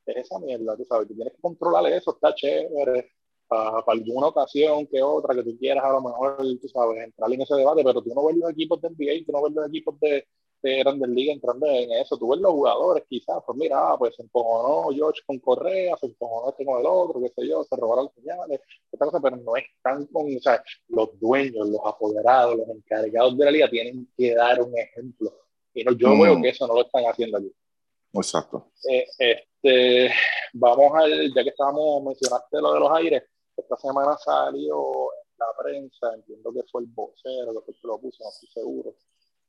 es 0.07 0.16
esa 0.16 0.38
mierda, 0.38 0.76
tú 0.76 0.85
sabes, 0.85 1.09
tú 1.09 1.14
tienes 1.14 1.33
que 1.35 1.40
controlar 1.40 1.87
eso, 1.92 2.12
está 2.12 2.35
chévere, 2.35 3.12
para 3.46 3.83
alguna 3.87 4.28
ocasión 4.28 4.87
que 4.87 5.02
otra 5.02 5.35
que 5.35 5.42
tú 5.42 5.57
quieras 5.59 5.85
a 5.85 5.92
lo 5.92 6.00
mejor, 6.00 6.37
tú 6.61 6.68
sabes, 6.68 7.04
entrar 7.04 7.33
en 7.33 7.42
ese 7.42 7.54
debate, 7.54 7.85
pero 7.85 8.02
tú 8.02 8.12
no 8.14 8.24
ves 8.26 8.37
los 8.37 8.50
equipos 8.50 8.80
de 8.80 8.90
NBA, 8.90 9.26
tú 9.26 9.33
no 9.33 9.42
ves 9.42 9.52
los 9.52 9.68
equipos 9.68 10.00
de, 10.00 10.26
de 10.68 10.79
Grandes 10.79 11.09
Ligas 11.11 11.35
entrando 11.35 11.66
en 11.66 11.92
eso, 11.92 12.16
tú 12.18 12.29
ves 12.29 12.40
los 12.40 12.53
jugadores 12.53 13.05
quizás, 13.09 13.37
pues 13.46 13.59
mira, 13.59 13.77
ah, 13.92 13.96
pues 13.98 14.14
se 14.16 14.22
encojonó 14.22 14.90
George 14.94 15.20
con 15.27 15.38
Correa, 15.38 15.96
se 15.98 16.07
encojonó 16.07 16.50
este 16.50 16.64
con 16.64 16.81
el 16.81 16.87
otro, 16.87 17.20
qué 17.20 17.29
sé 17.29 17.48
yo, 17.48 17.62
se 17.64 17.77
robaron 17.77 18.11
señales, 18.14 18.61
esta 18.90 19.05
cosa, 19.07 19.20
pero 19.20 19.37
no 19.37 19.57
están 19.57 20.07
con, 20.07 20.24
o 20.37 20.40
sea, 20.40 20.62
los 20.88 21.18
dueños, 21.20 21.68
los 21.68 21.81
apoderados, 21.85 22.57
los 22.57 22.68
encargados 22.68 23.37
de 23.38 23.44
la 23.44 23.50
liga 23.50 23.68
tienen 23.70 24.09
que 24.16 24.35
dar 24.35 24.61
un 24.62 24.77
ejemplo. 24.77 25.33
Y 25.74 25.85
no, 25.85 25.92
yo 25.92 26.09
Mm. 26.09 26.20
veo 26.22 26.42
que 26.42 26.48
eso 26.50 26.66
no 26.66 26.74
lo 26.74 26.83
están 26.83 27.05
haciendo 27.05 27.38
aquí. 27.38 27.53
Exacto. 28.12 28.70
Eh, 28.88 29.07
este, 29.18 30.11
vamos 30.53 30.92
a, 30.94 31.07
ya 31.09 31.42
que 31.42 31.50
estábamos, 31.50 32.03
mencionaste 32.05 32.61
lo 32.61 32.74
de 32.74 32.81
los 32.81 32.90
aires, 32.92 33.22
esta 33.57 33.77
semana 33.77 34.16
salió 34.18 35.09
la 35.37 35.46
prensa, 35.61 36.14
entiendo 36.14 36.53
que 36.53 36.62
fue 36.70 36.83
el 36.83 36.87
vocero, 36.88 37.53
lo 37.53 37.64
que 37.64 37.72
lo 37.83 37.98
puso, 37.98 38.22
no 38.22 38.31
estoy 38.31 38.48
seguro, 38.50 38.94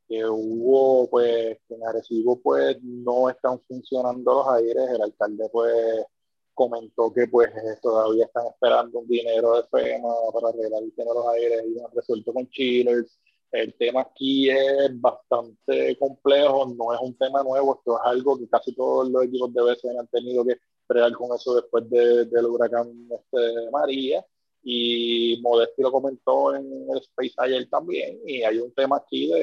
que 0.07 0.25
hubo, 0.25 1.09
pues, 1.09 1.57
que 1.67 1.75
en 1.75 1.87
Arecibo, 1.87 2.39
pues, 2.41 2.77
no 2.83 3.29
están 3.29 3.59
funcionando 3.67 4.33
los 4.33 4.47
aires, 4.49 4.89
el 4.95 5.01
alcalde, 5.01 5.49
pues, 5.51 6.05
comentó 6.53 7.11
que, 7.13 7.27
pues, 7.27 7.49
todavía 7.81 8.25
están 8.25 8.47
esperando 8.47 8.99
un 8.99 9.07
dinero 9.07 9.55
de 9.55 9.63
FEMA 9.69 10.09
para 10.33 10.49
arreglar 10.49 10.83
el 10.83 10.93
tema 10.95 11.11
de 11.11 11.15
los 11.19 11.27
aires 11.29 11.63
y 11.67 11.79
han 11.79 11.91
resuelto 11.93 12.33
con 12.33 12.47
chillers, 12.49 13.19
el 13.51 13.73
tema 13.77 14.01
aquí 14.01 14.49
es 14.49 14.99
bastante 14.99 15.97
complejo, 15.97 16.65
no 16.77 16.93
es 16.93 16.99
un 17.01 17.17
tema 17.17 17.41
nuevo, 17.43 17.75
esto 17.75 17.95
es 17.97 18.01
algo 18.05 18.37
que 18.37 18.47
casi 18.49 18.73
todos 18.75 19.09
los 19.09 19.23
equipos 19.23 19.53
de 19.53 19.61
BCN 19.61 19.99
han 19.99 20.07
tenido 20.07 20.43
que 20.45 20.55
bregar 20.87 21.13
con 21.13 21.33
eso 21.35 21.55
después 21.55 21.89
de- 21.89 22.25
del 22.25 22.45
huracán 22.45 23.07
este, 23.11 23.71
María. 23.71 24.25
Y 24.67 25.39
Modesti 25.43 25.81
lo 25.83 25.91
comentó 25.91 26.55
en 26.55 26.65
el 26.91 26.97
Space 26.99 27.33
ayer 27.37 27.69
también. 27.69 28.19
Y 28.25 28.43
hay 28.43 28.57
un 28.59 28.73
tema 28.73 28.97
aquí 28.97 29.27
de, 29.31 29.39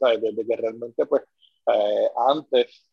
de, 0.00 0.18
de- 0.20 0.32
de 0.32 0.46
que 0.46 0.56
realmente, 0.56 1.06
pues, 1.06 1.22
eh, 1.74 2.08
antes, 2.28 2.86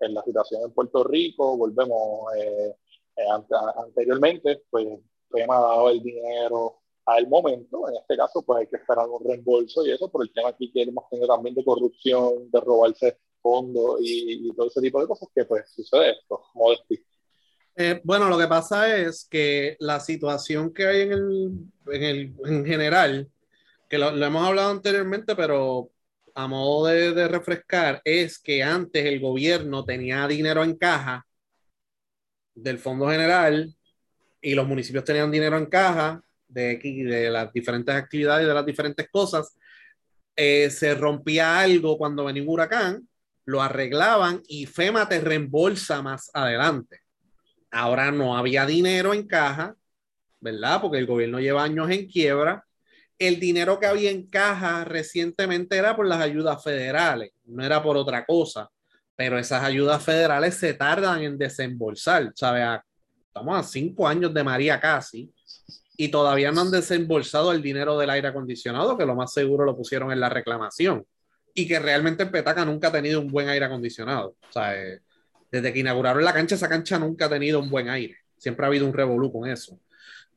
en 0.00 0.14
la 0.14 0.22
situación 0.22 0.62
en 0.64 0.72
Puerto 0.72 1.02
Rico, 1.04 1.56
volvemos, 1.56 2.32
eh, 2.36 2.74
eh, 3.16 3.22
ante- 3.30 3.54
anteriormente, 3.84 4.62
pues, 4.70 4.86
FEMA 5.30 5.56
ha 5.56 5.60
dado 5.60 5.90
el 5.90 6.02
dinero 6.02 6.78
al 7.06 7.26
momento, 7.28 7.88
en 7.88 7.96
este 7.96 8.16
caso, 8.16 8.42
pues 8.42 8.60
hay 8.60 8.66
que 8.66 8.76
esperar 8.76 9.08
un 9.08 9.24
reembolso 9.26 9.84
y 9.84 9.90
eso, 9.90 10.10
por 10.10 10.22
el 10.22 10.32
tema 10.32 10.50
aquí 10.50 10.70
que 10.70 10.82
hemos 10.82 11.08
tenido 11.08 11.26
también 11.28 11.54
de 11.54 11.64
corrupción, 11.64 12.50
de 12.50 12.60
robarse 12.60 13.18
fondos 13.40 13.98
y, 14.02 14.48
y 14.48 14.54
todo 14.54 14.66
ese 14.68 14.80
tipo 14.82 15.00
de 15.00 15.06
cosas 15.08 15.28
que 15.34 15.44
pues 15.46 15.70
sucede 15.70 16.10
esto, 16.12 16.42
Modesti. 16.54 17.02
Eh, 17.80 18.00
bueno, 18.02 18.28
lo 18.28 18.36
que 18.36 18.48
pasa 18.48 18.96
es 18.96 19.24
que 19.30 19.76
la 19.78 20.00
situación 20.00 20.74
que 20.74 20.84
hay 20.84 21.02
en 21.02 21.12
el, 21.12 21.52
en 21.86 22.02
el 22.02 22.34
en 22.44 22.66
general, 22.66 23.30
que 23.88 23.98
lo, 23.98 24.08
hemos 24.08 24.44
hablado 24.48 24.72
anteriormente, 24.72 25.36
pero 25.36 25.88
a 26.34 26.48
modo 26.48 26.86
de, 26.88 27.28
refrescar, 27.28 28.02
es 28.04 28.40
que 28.40 28.64
antes 28.64 29.04
el 29.06 29.20
gobierno 29.20 29.84
tenía 29.84 30.26
dinero 30.26 30.64
en 30.64 30.76
caja 30.76 31.24
del 32.52 32.80
Fondo 32.80 33.08
General 33.08 33.72
y 34.40 34.54
los 34.54 34.66
municipios 34.66 35.04
tenían 35.04 35.30
dinero 35.30 35.56
en 35.56 35.66
caja 35.66 36.20
de, 36.48 36.78
de 36.78 37.30
las 37.30 37.52
diferentes 37.52 37.94
actividades, 37.94 38.48
de 38.48 38.54
las 38.54 38.66
diferentes 38.66 39.08
cosas. 39.08 39.56
Eh, 40.34 40.68
se 40.70 40.96
rompía 40.96 41.60
algo 41.60 41.96
cuando 41.96 42.24
venía 42.24 42.42
un 42.42 42.48
huracán, 42.48 43.08
lo 43.44 43.62
arreglaban 43.62 44.42
y 44.48 44.66
FEMA 44.66 45.08
te 45.08 45.20
reembolsa 45.20 46.02
más 46.02 46.28
adelante. 46.34 47.02
Ahora 47.70 48.10
no 48.10 48.36
había 48.36 48.66
dinero 48.66 49.12
en 49.14 49.26
caja, 49.26 49.76
¿verdad? 50.40 50.80
Porque 50.80 50.98
el 50.98 51.06
gobierno 51.06 51.40
lleva 51.40 51.64
años 51.64 51.90
en 51.90 52.06
quiebra. 52.06 52.64
El 53.18 53.40
dinero 53.40 53.80
que 53.80 53.86
había 53.86 54.10
en 54.10 54.28
caja 54.28 54.84
recientemente 54.84 55.76
era 55.76 55.96
por 55.96 56.06
las 56.06 56.20
ayudas 56.20 56.62
federales, 56.62 57.32
no 57.44 57.64
era 57.64 57.82
por 57.82 57.96
otra 57.96 58.24
cosa. 58.24 58.70
Pero 59.16 59.38
esas 59.38 59.64
ayudas 59.64 60.02
federales 60.02 60.54
se 60.54 60.74
tardan 60.74 61.22
en 61.22 61.36
desembolsar, 61.36 62.32
¿sabes? 62.36 62.80
Estamos 63.26 63.58
a 63.58 63.62
cinco 63.62 64.06
años 64.06 64.32
de 64.32 64.44
María 64.44 64.80
casi 64.80 65.32
y 66.00 66.08
todavía 66.08 66.52
no 66.52 66.60
han 66.60 66.70
desembolsado 66.70 67.50
el 67.52 67.60
dinero 67.60 67.98
del 67.98 68.10
aire 68.10 68.28
acondicionado, 68.28 68.96
que 68.96 69.04
lo 69.04 69.16
más 69.16 69.32
seguro 69.32 69.64
lo 69.64 69.76
pusieron 69.76 70.12
en 70.12 70.20
la 70.20 70.28
reclamación. 70.28 71.04
Y 71.52 71.66
que 71.66 71.80
realmente 71.80 72.22
el 72.22 72.30
Petaca 72.30 72.64
nunca 72.64 72.86
ha 72.86 72.92
tenido 72.92 73.20
un 73.20 73.26
buen 73.26 73.48
aire 73.48 73.64
acondicionado. 73.64 74.36
O 74.48 74.52
sea, 74.52 74.80
eh, 74.80 75.00
desde 75.50 75.72
que 75.72 75.80
inauguraron 75.80 76.24
la 76.24 76.32
cancha, 76.32 76.54
esa 76.54 76.68
cancha 76.68 76.98
nunca 76.98 77.26
ha 77.26 77.28
tenido 77.30 77.58
un 77.60 77.70
buen 77.70 77.88
aire. 77.88 78.16
Siempre 78.36 78.64
ha 78.64 78.68
habido 78.68 78.86
un 78.86 78.92
revolú 78.92 79.32
con 79.32 79.48
eso. 79.48 79.78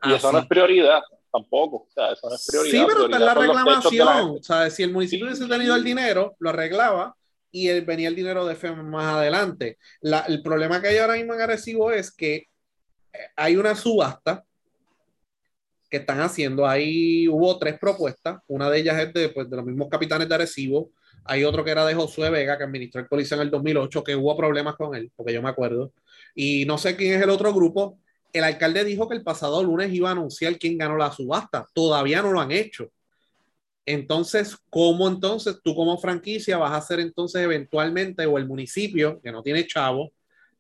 Y 0.04 0.14
eso 0.14 0.32
no 0.32 0.40
es 0.40 0.46
prioridad 0.48 1.02
tampoco, 1.32 1.88
o 1.88 1.88
sea, 1.94 2.12
eso 2.12 2.28
no 2.30 2.36
es 2.36 2.46
prioridad. 2.50 2.72
Sí, 2.80 2.86
pero 2.88 3.06
está 3.06 3.18
en 3.18 3.26
la 3.26 3.34
la 3.34 3.42
reclamación. 3.42 4.08
gente. 4.08 4.40
O 4.40 4.44
sea, 4.44 4.70
si 4.70 4.84
el 4.84 4.92
municipio 4.92 5.26
Sí. 5.28 5.34
hubiese 5.34 5.48
tenido 5.48 5.76
el 5.76 5.84
dinero, 5.84 6.36
lo 6.40 6.50
arreglaba 6.50 7.16
y 7.52 7.68
el- 7.68 7.86
venía 7.86 8.08
el 8.10 8.16
dinero 8.16 8.46
de 8.46 8.56
FEMA 8.56 8.82
más 8.84 9.16
adelante. 9.16 9.78
La- 10.02 10.22
el 10.22 10.42
problema 10.42 10.82
que 10.82 10.88
hay 10.90 10.98
ahora 10.98 11.14
mismo 11.16 11.34
en 11.34 11.42
Arecibo 11.42 11.92
es 11.92 12.12
que 12.12 12.36
eh, 13.14 13.18
hay 13.36 13.58
una 13.58 13.76
subasta 13.76 14.44
que 15.90 15.98
están 15.98 16.22
haciendo. 16.22 16.66
Ahí 16.66 17.28
hubo 17.28 17.60
tres 17.60 17.78
propuestas. 17.78 18.40
Una 18.48 18.70
de 18.70 18.80
ellas 18.80 18.98
es 19.00 19.14
de, 19.14 19.30
pues, 19.30 19.50
de 19.50 19.58
los 19.58 19.66
mismos 19.66 19.90
capitanes 19.90 20.30
de 20.30 20.36
Arecibo. 20.36 20.92
Hay 21.26 21.44
otro 21.44 21.64
que 21.64 21.72
era 21.72 21.86
de 21.86 21.94
Josué 21.94 22.30
Vega, 22.30 22.58
que 22.58 22.64
administró 22.64 23.02
el 23.02 23.08
policía 23.08 23.36
en 23.38 23.44
el 23.44 23.52
2008, 23.52 24.04
que 24.04 24.16
hubo 24.16 24.36
problemas 24.36 24.76
con 24.76 24.96
él, 24.96 25.12
porque 25.16 25.34
yo 25.34 25.42
me 25.42 25.50
acuerdo. 25.50 25.94
Y 26.36 26.66
no 26.66 26.78
sé 26.78 26.96
quién 26.96 27.14
es 27.14 27.22
el 27.22 27.30
otro 27.30 27.54
grupo. 27.54 28.00
El 28.34 28.44
alcalde 28.44 28.84
dijo 28.84 29.08
que 29.08 29.16
el 29.16 29.24
pasado 29.24 29.64
lunes 29.64 29.94
iba 29.94 30.10
a 30.10 30.14
anunciar 30.14 30.58
quién 30.58 30.78
ganó 30.78 30.98
la 30.98 31.12
subasta. 31.12 31.68
Todavía 31.74 32.22
no 32.22 32.32
lo 32.32 32.40
han 32.40 32.52
hecho. 32.52 32.92
Entonces, 33.86 34.58
¿cómo 34.70 35.08
entonces 35.08 35.60
tú 35.64 35.76
como 35.76 35.98
franquicia 35.98 36.58
vas 36.58 36.72
a 36.72 36.78
hacer 36.78 37.00
entonces 37.00 37.42
eventualmente 37.42 38.26
o 38.26 38.38
el 38.38 38.48
municipio 38.48 39.20
que 39.22 39.32
no 39.32 39.42
tiene 39.42 39.66
chavo 39.68 40.12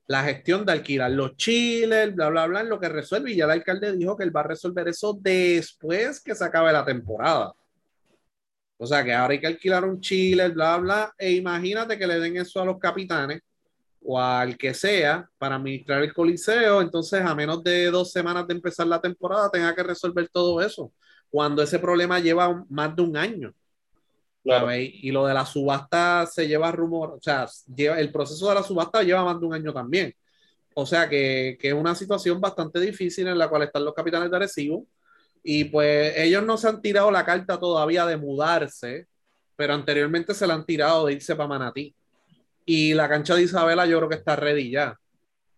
la 0.07 0.23
gestión 0.23 0.65
de 0.65 0.73
alquilar 0.73 1.11
los 1.11 1.37
chiles, 1.37 2.13
bla, 2.13 2.29
bla, 2.29 2.45
bla, 2.45 2.61
en 2.61 2.69
lo 2.69 2.79
que 2.79 2.89
resuelve? 2.89 3.31
Y 3.31 3.37
ya 3.37 3.45
el 3.45 3.51
alcalde 3.51 3.95
dijo 3.95 4.17
que 4.17 4.25
él 4.25 4.35
va 4.35 4.41
a 4.41 4.47
resolver 4.47 4.87
eso 4.87 5.17
después 5.19 6.19
que 6.19 6.35
se 6.35 6.43
acabe 6.43 6.73
la 6.73 6.83
temporada. 6.83 7.53
O 8.81 8.87
sea 8.87 9.03
que 9.03 9.13
ahora 9.13 9.33
hay 9.33 9.39
que 9.39 9.45
alquilar 9.45 9.85
un 9.85 10.01
chiller, 10.01 10.53
bla, 10.53 10.75
bla, 10.77 11.13
e 11.15 11.33
imagínate 11.33 11.99
que 11.99 12.07
le 12.07 12.19
den 12.19 12.37
eso 12.37 12.59
a 12.59 12.65
los 12.65 12.79
capitanes 12.79 13.39
o 14.01 14.19
al 14.19 14.57
que 14.57 14.73
sea 14.73 15.29
para 15.37 15.57
administrar 15.57 16.01
el 16.01 16.11
coliseo, 16.11 16.81
entonces 16.81 17.21
a 17.21 17.35
menos 17.35 17.63
de 17.63 17.91
dos 17.91 18.11
semanas 18.11 18.47
de 18.47 18.55
empezar 18.55 18.87
la 18.87 18.99
temporada 18.99 19.51
tenga 19.51 19.75
que 19.75 19.83
resolver 19.83 20.27
todo 20.29 20.59
eso, 20.61 20.91
cuando 21.29 21.61
ese 21.61 21.77
problema 21.77 22.19
lleva 22.19 22.65
más 22.69 22.95
de 22.95 23.03
un 23.03 23.15
año. 23.15 23.53
Claro. 24.43 24.73
Y 24.73 25.11
lo 25.11 25.27
de 25.27 25.35
la 25.35 25.45
subasta 25.45 26.25
se 26.25 26.47
lleva 26.47 26.71
rumor, 26.71 27.11
o 27.11 27.21
sea, 27.21 27.47
lleva, 27.75 27.99
el 27.99 28.11
proceso 28.11 28.49
de 28.49 28.55
la 28.55 28.63
subasta 28.63 29.03
lleva 29.03 29.23
más 29.23 29.39
de 29.39 29.45
un 29.45 29.53
año 29.53 29.71
también. 29.71 30.11
O 30.73 30.87
sea 30.87 31.07
que, 31.07 31.55
que 31.61 31.67
es 31.67 31.73
una 31.75 31.93
situación 31.93 32.41
bastante 32.41 32.79
difícil 32.79 33.27
en 33.27 33.37
la 33.37 33.47
cual 33.47 33.61
están 33.61 33.85
los 33.85 33.93
capitanes 33.93 34.31
de 34.31 34.37
Arecibo 34.37 34.87
y 35.43 35.65
pues 35.65 36.13
ellos 36.17 36.43
no 36.43 36.57
se 36.57 36.67
han 36.67 36.81
tirado 36.81 37.09
la 37.11 37.25
carta 37.25 37.59
todavía 37.59 38.05
de 38.05 38.17
mudarse, 38.17 39.07
pero 39.55 39.73
anteriormente 39.73 40.33
se 40.33 40.45
la 40.47 40.53
han 40.53 40.65
tirado 40.65 41.05
de 41.05 41.13
irse 41.13 41.35
para 41.35 41.49
Manatí. 41.49 41.95
Y 42.65 42.93
la 42.93 43.09
cancha 43.09 43.35
de 43.35 43.43
Isabela 43.43 43.85
yo 43.85 43.97
creo 43.97 44.09
que 44.09 44.15
está 44.15 44.35
ready 44.35 44.71
ya. 44.71 44.97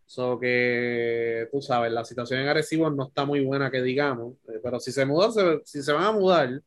So 0.06 0.40
que 0.40 1.48
tú 1.52 1.62
sabes, 1.62 1.92
la 1.92 2.06
situación 2.06 2.42
en 2.42 2.48
Arecibo 2.48 2.90
no 2.90 3.08
está 3.08 3.26
muy 3.26 3.42
buena 3.44 3.72
que 3.72 3.82
digamos, 3.82 4.36
eh, 4.48 4.60
pero 4.62 4.80
si 4.80 4.92
se 4.92 5.06
mudan, 5.06 5.62
si 5.66 5.82
se 5.82 5.92
van 5.92 6.04
a 6.04 6.12
mudar 6.12 6.62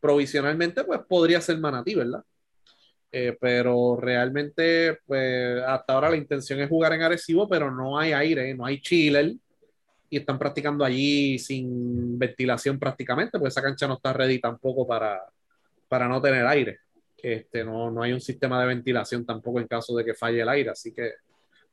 provisionalmente, 0.00 0.84
pues 0.84 1.00
podría 1.08 1.40
ser 1.40 1.58
Manatí, 1.58 1.94
¿verdad? 1.94 2.22
Eh, 3.10 3.36
pero 3.40 3.96
realmente, 4.00 4.98
pues 5.06 5.62
hasta 5.66 5.92
ahora 5.92 6.10
la 6.10 6.16
intención 6.16 6.60
es 6.60 6.68
jugar 6.68 6.92
en 6.94 7.02
Arecibo, 7.02 7.48
pero 7.48 7.70
no 7.70 7.98
hay 7.98 8.12
aire, 8.12 8.54
no 8.54 8.66
hay 8.66 8.80
chiller 8.80 9.34
y 10.12 10.18
están 10.18 10.38
practicando 10.38 10.84
allí 10.84 11.38
sin 11.38 12.18
ventilación 12.18 12.78
prácticamente, 12.78 13.38
pues 13.38 13.54
esa 13.54 13.62
cancha 13.62 13.88
no 13.88 13.94
está 13.94 14.12
ready 14.12 14.38
tampoco 14.38 14.86
para, 14.86 15.22
para 15.88 16.06
no 16.06 16.20
tener 16.20 16.46
aire. 16.46 16.80
Este, 17.16 17.64
no, 17.64 17.90
no 17.90 18.02
hay 18.02 18.12
un 18.12 18.20
sistema 18.20 18.60
de 18.60 18.66
ventilación 18.66 19.24
tampoco 19.24 19.58
en 19.58 19.66
caso 19.66 19.96
de 19.96 20.04
que 20.04 20.12
falle 20.12 20.42
el 20.42 20.48
aire, 20.50 20.68
así 20.68 20.92
que 20.92 21.12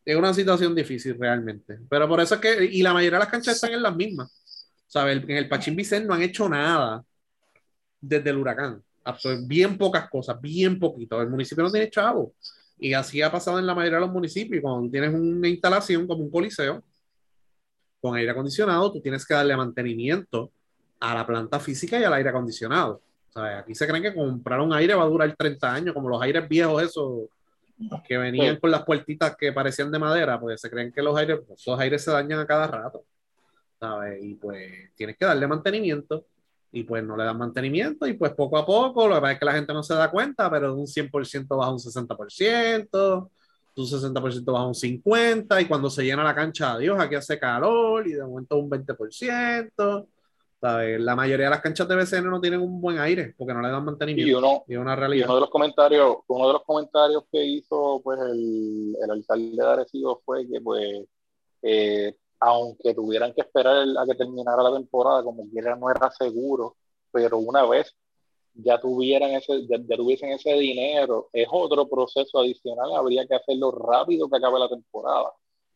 es 0.05 0.15
una 0.15 0.33
situación 0.33 0.73
difícil 0.73 1.17
realmente. 1.19 1.79
Pero 1.89 2.07
por 2.07 2.21
eso 2.21 2.35
es 2.35 2.39
que, 2.39 2.63
y 2.63 2.81
la 2.81 2.93
mayoría 2.93 3.17
de 3.17 3.25
las 3.25 3.31
canchas 3.31 3.55
están 3.55 3.73
en 3.73 3.83
las 3.83 3.93
mismas. 3.93 4.31
¿Sabes? 4.87 5.21
En 5.21 5.31
el 5.31 5.49
Pachín 5.49 5.75
Vicente 5.75 6.07
no 6.07 6.13
han 6.13 6.21
hecho 6.21 6.47
nada 6.47 7.03
desde 7.99 8.29
el 8.29 8.37
huracán. 8.37 8.81
Bien 9.47 9.77
pocas 9.77 10.09
cosas, 10.09 10.39
bien 10.39 10.79
poquito. 10.79 11.21
El 11.21 11.29
municipio 11.29 11.61
no 11.61 11.71
tiene 11.71 11.89
chavo. 11.89 12.33
Y 12.79 12.93
así 12.93 13.21
ha 13.21 13.29
pasado 13.29 13.59
en 13.59 13.65
la 13.65 13.75
mayoría 13.75 13.97
de 13.97 14.05
los 14.05 14.13
municipios. 14.13 14.61
Cuando 14.61 14.89
tienes 14.89 15.13
una 15.13 15.49
instalación 15.49 16.07
como 16.07 16.23
un 16.23 16.31
coliseo 16.31 16.81
con 18.01 18.15
aire 18.15 18.31
acondicionado, 18.31 18.91
tú 18.91 19.01
tienes 19.01 19.25
que 19.25 19.33
darle 19.33 19.55
mantenimiento 19.57 20.51
a 20.99 21.15
la 21.15 21.25
planta 21.25 21.59
física 21.59 21.99
y 21.99 22.03
al 22.03 22.13
aire 22.13 22.29
acondicionado. 22.29 23.01
¿Sabes? 23.29 23.57
Aquí 23.57 23.75
se 23.75 23.87
creen 23.87 24.03
que 24.03 24.13
comprar 24.15 24.59
un 24.59 24.73
aire 24.73 24.95
va 24.95 25.03
a 25.03 25.07
durar 25.07 25.35
30 25.35 25.73
años, 25.73 25.93
como 25.93 26.09
los 26.09 26.21
aires 26.21 26.47
viejos 26.49 26.81
esos 26.81 27.29
que 28.05 28.17
venían 28.17 28.55
Sí. 28.55 28.59
con 28.61 28.71
las 28.71 28.83
puertitas 28.83 29.37
que 29.37 29.53
parecían 29.53 29.91
de 29.91 29.99
madera, 29.99 30.39
pues 30.39 30.59
se 30.59 30.69
creen 30.69 30.91
que 30.91 31.01
los 31.01 31.15
aires, 31.17 31.39
esos 31.55 31.79
aires 31.79 32.03
se 32.03 32.11
dañan 32.11 32.39
a 32.39 32.45
cada 32.47 32.67
rato. 32.67 33.03
¿Sabes? 33.79 34.21
Y 34.21 34.35
pues 34.35 34.93
tienes 34.95 35.15
que 35.15 35.23
darle 35.25 35.47
mantenimiento 35.47 36.25
y 36.71 36.83
pues 36.83 37.03
no 37.03 37.15
le 37.15 37.23
dan 37.23 37.37
mantenimiento 37.37 38.05
y 38.07 38.13
pues 38.13 38.33
poco 38.33 38.57
a 38.57 38.65
poco, 38.65 39.07
lo 39.07 39.15
que 39.15 39.21
pasa 39.21 39.33
es 39.33 39.39
que 39.39 39.45
la 39.45 39.53
gente 39.53 39.73
no 39.73 39.81
se 39.83 39.93
da 39.93 40.11
cuenta, 40.11 40.49
pero 40.51 40.73
de 40.75 40.81
un 40.81 40.87
100% 40.87 41.55
baja 41.55 41.71
un 41.71 41.79
60%, 41.79 43.29
un 43.81 43.87
60% 43.87 44.51
baja 44.51 44.65
un 44.67 44.73
50% 44.73 45.61
y 45.61 45.65
cuando 45.67 45.89
se 45.89 46.03
llena 46.03 46.23
la 46.23 46.35
cancha, 46.35 46.73
adiós, 46.73 46.99
aquí 46.99 47.15
hace 47.15 47.39
calor 47.39 48.07
y 48.07 48.13
de 48.13 48.23
momento 48.23 48.57
un 48.57 48.69
20%. 48.69 50.07
¿sabes? 50.61 50.99
La 50.99 51.15
mayoría 51.15 51.45
de 51.45 51.51
las 51.51 51.61
canchas 51.61 51.87
de 51.87 51.95
BCN 51.95 52.29
no 52.29 52.41
tienen 52.41 52.59
un 52.59 52.81
buen 52.81 52.99
aire 52.99 53.33
porque 53.37 53.53
no 53.53 53.61
le 53.61 53.69
dan 53.69 53.81
Y 53.81 53.85
mantenimiento. 53.85 54.39
uno, 54.39 54.63
Y 54.67 54.75
una 54.75 54.93
y 54.93 54.95
realidad. 54.97 55.25
uno 55.27 55.35
de 55.35 55.41
los 55.41 55.49
comentarios, 55.49 56.17
uno 56.27 56.47
de 56.47 56.53
los 56.53 56.63
comentarios 56.65 57.23
que 57.31 57.43
hizo 57.45 58.01
pues 58.03 58.19
el, 58.19 58.95
el 59.01 59.11
alcalde 59.11 59.55
de 59.55 59.65
Arecibo 59.69 60.21
fue 60.25 60.45
que 60.47 60.59
pues 60.59 61.05
eh, 61.61 62.13
aunque 62.41 62.93
tuvieran 62.93 63.33
que 63.33 63.41
esperar 63.41 63.85
a 63.97 64.05
que 64.05 64.15
terminara 64.15 64.61
la 64.63 64.73
temporada, 64.73 65.23
como 65.23 65.49
quiera 65.49 65.75
no 65.77 65.89
era 65.89 66.09
seguro, 66.11 66.75
pero 67.11 67.37
una 67.37 67.65
vez 67.65 67.95
ya 68.53 68.79
tuvieran 68.79 69.31
ese, 69.31 69.65
ya, 69.67 69.77
ya 69.87 69.95
tuviesen 69.95 70.31
ese 70.31 70.53
dinero, 70.53 71.29
es 71.33 71.47
otro 71.51 71.87
proceso 71.87 72.39
adicional, 72.39 72.93
habría 72.95 73.25
que 73.25 73.35
hacerlo 73.35 73.71
rápido 73.71 74.29
que 74.29 74.37
acabe 74.37 74.59
la 74.59 74.69
temporada. 74.69 75.29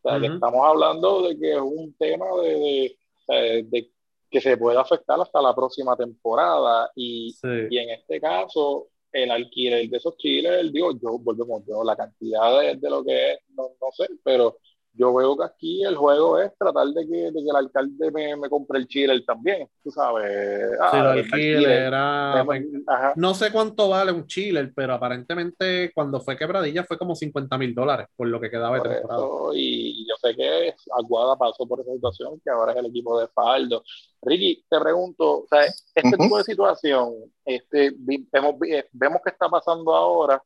O 0.03 0.09
sea, 0.09 0.19
que 0.19 0.27
estamos 0.27 0.59
hablando 0.65 1.21
de 1.27 1.39
que 1.39 1.53
es 1.53 1.61
un 1.61 1.93
tema 1.97 2.25
de, 2.41 2.97
de, 3.29 3.63
de 3.63 3.91
que 4.29 4.41
se 4.41 4.57
puede 4.57 4.77
afectar 4.77 5.19
hasta 5.21 5.41
la 5.41 5.55
próxima 5.55 5.95
temporada 5.95 6.91
y, 6.95 7.31
Sí. 7.31 7.47
y 7.69 7.77
en 7.77 7.89
este 7.91 8.19
caso, 8.19 8.87
el 9.13 9.29
alquiler 9.31 9.87
de 9.87 9.97
esos 9.97 10.17
chiles, 10.17 10.73
digo, 10.73 10.91
yo, 10.93 11.19
volvemos, 11.19 11.63
yo, 11.67 11.83
la 11.83 11.95
cantidad 11.95 12.59
de, 12.59 12.75
de 12.75 12.89
lo 12.89 13.03
que 13.03 13.33
es, 13.33 13.39
no, 13.55 13.69
no 13.79 13.91
sé, 13.91 14.07
pero 14.23 14.57
yo 14.95 15.13
veo 15.13 15.35
que 15.37 15.43
aquí 15.45 15.83
el 15.83 15.95
juego 15.95 16.37
es 16.39 16.51
tratar 16.57 16.87
de 16.87 17.05
que, 17.07 17.31
de 17.31 17.33
que 17.33 17.49
el 17.49 17.55
alcalde 17.55 18.11
me, 18.11 18.35
me 18.35 18.49
compre 18.49 18.79
el 18.79 18.87
chile 18.87 19.19
también, 19.25 19.67
tú 19.83 19.89
sabes. 19.91 20.69
Sí, 20.71 20.77
Ah, 20.79 21.03
lo 21.03 21.11
el 21.13 21.19
alquiler 21.19 21.69
era-. 21.87 22.45
No 23.15 23.33
sé 23.33 23.51
cuánto 23.51 23.89
vale 23.89 24.11
un 24.11 24.27
chiller, 24.27 24.71
pero 24.75 24.93
aparentemente 24.93 25.91
cuando 25.93 26.19
fue 26.19 26.37
quebradilla 26.37 26.83
fue 26.83 26.97
como 26.97 27.15
50 27.15 27.57
mil 27.57 27.73
dólares 27.73 28.07
por 28.15 28.27
lo 28.27 28.39
que 28.39 28.49
quedaba 28.51 28.75
de 28.75 28.81
Por 28.81 28.89
temporada. 28.91 29.19
eso, 29.23 29.51
y 29.55 30.07
yo 30.07 30.15
sé 30.21 30.35
que 30.35 30.75
Aguada 30.97 31.35
pasó 31.37 31.67
por 31.67 31.79
esa 31.81 31.91
situación, 31.93 32.39
que 32.43 32.51
ahora 32.51 32.73
es 32.73 32.77
el 32.77 32.85
equipo 32.87 33.19
de 33.19 33.27
Faldo. 33.29 33.83
Ricky, 34.21 34.63
te 34.69 34.79
pregunto, 34.79 35.39
o 35.39 35.47
sea, 35.49 35.65
este 35.65 36.17
tipo 36.17 36.37
de 36.37 36.43
situación, 36.43 37.13
este, 37.45 37.93
vemos, 37.97 38.55
eh, 38.67 38.87
vemos 38.91 39.21
que 39.23 39.31
está 39.31 39.49
pasando 39.49 39.93
ahora. 39.93 40.41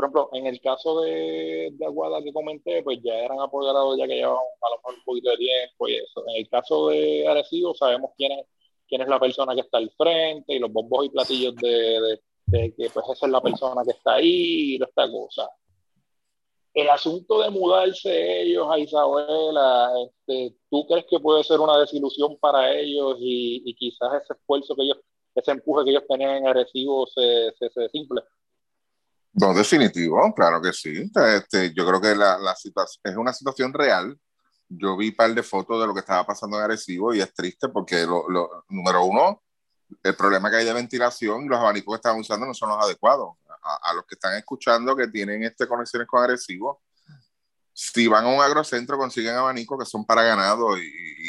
Por 0.00 0.04
ejemplo, 0.06 0.30
en 0.32 0.46
el 0.46 0.60
caso 0.62 1.02
de, 1.02 1.68
de 1.72 1.84
Aguada 1.84 2.22
que 2.22 2.32
comenté, 2.32 2.82
pues 2.82 3.00
ya 3.02 3.12
eran 3.14 3.38
apoderados 3.40 3.98
ya 3.98 4.06
que 4.06 4.14
llevaban 4.14 4.38
a 4.62 4.70
lo 4.70 4.76
mejor 4.76 4.94
un 4.94 5.04
poquito 5.04 5.30
de 5.30 5.36
tiempo 5.36 5.88
y 5.88 5.96
eso. 5.96 6.24
En 6.28 6.36
el 6.36 6.48
caso 6.48 6.88
de 6.88 7.28
Arecibo, 7.28 7.74
sabemos 7.74 8.12
quién 8.16 8.32
es, 8.32 8.46
quién 8.88 9.02
es 9.02 9.08
la 9.08 9.20
persona 9.20 9.54
que 9.54 9.60
está 9.60 9.76
al 9.76 9.90
frente 9.90 10.54
y 10.54 10.58
los 10.58 10.72
bombos 10.72 11.04
y 11.04 11.10
platillos 11.10 11.54
de, 11.56 11.68
de- 12.00 12.20
de 12.46 12.74
que 12.74 12.88
pues 12.90 13.06
esa 13.12 13.26
es 13.26 13.32
la 13.32 13.42
persona 13.42 13.82
que 13.84 13.90
está 13.90 14.14
ahí 14.14 14.76
y 14.76 14.82
esta 14.82 15.10
cosa 15.10 15.50
el 16.72 16.88
asunto 16.88 17.40
de 17.42 17.50
mudarse 17.50 18.42
ellos 18.42 18.66
a 18.70 18.78
Isabela, 18.78 19.90
este, 20.06 20.56
¿tú 20.70 20.86
crees 20.86 21.04
que 21.10 21.18
puede 21.20 21.42
ser 21.44 21.60
una 21.60 21.78
desilusión 21.78 22.36
para 22.38 22.72
ellos 22.72 23.16
y, 23.20 23.62
y 23.64 23.74
quizás 23.74 24.22
ese 24.22 24.32
esfuerzo 24.34 24.74
que 24.76 24.82
ellos, 24.84 24.98
ese 25.34 25.50
empuje 25.50 25.84
que 25.84 25.90
ellos 25.90 26.04
tenían 26.08 26.36
en 26.36 26.46
Arecibo 26.46 27.06
se, 27.08 27.52
se, 27.58 27.70
se 27.70 27.80
desimple? 27.82 28.22
No, 29.32 29.54
definitivo, 29.54 30.32
claro 30.34 30.60
que 30.60 30.72
sí. 30.72 31.10
Este, 31.36 31.72
yo 31.72 31.86
creo 31.86 32.00
que 32.00 32.14
la, 32.16 32.36
la 32.38 32.54
situación 32.56 33.00
es 33.04 33.16
una 33.16 33.32
situación 33.32 33.72
real. 33.72 34.18
Yo 34.68 34.96
vi 34.96 35.08
un 35.10 35.16
par 35.16 35.34
de 35.34 35.42
fotos 35.42 35.80
de 35.80 35.86
lo 35.86 35.94
que 35.94 36.00
estaba 36.00 36.24
pasando 36.26 36.56
en 36.58 36.64
Arecibo 36.64 37.14
y 37.14 37.20
es 37.20 37.32
triste 37.34 37.68
porque, 37.68 38.04
lo, 38.06 38.28
lo- 38.28 38.64
número 38.68 39.04
uno, 39.04 39.42
el 40.02 40.16
problema 40.16 40.50
que 40.50 40.56
hay 40.58 40.64
de 40.64 40.72
ventilación, 40.74 41.48
los 41.48 41.58
abanicos 41.58 41.94
que 41.94 41.96
están 41.96 42.18
usando 42.20 42.46
no 42.46 42.54
son 42.54 42.70
los 42.70 42.84
adecuados. 42.84 43.34
A, 43.62 43.92
los 43.94 44.06
que 44.06 44.14
están 44.14 44.36
escuchando 44.36 44.96
que 44.96 45.08
tienen 45.08 45.42
este 45.44 45.66
conexiones 45.68 46.08
con 46.08 46.22
Arecibo, 46.22 46.82
si 47.72 48.08
van 48.08 48.24
a 48.26 48.28
un 48.28 48.40
agrocentro 48.42 48.98
consiguen 48.98 49.34
abanicos 49.36 49.78
que 49.78 49.86
son 49.86 50.04
para 50.06 50.22
ganado 50.22 50.78
y, 50.78 50.82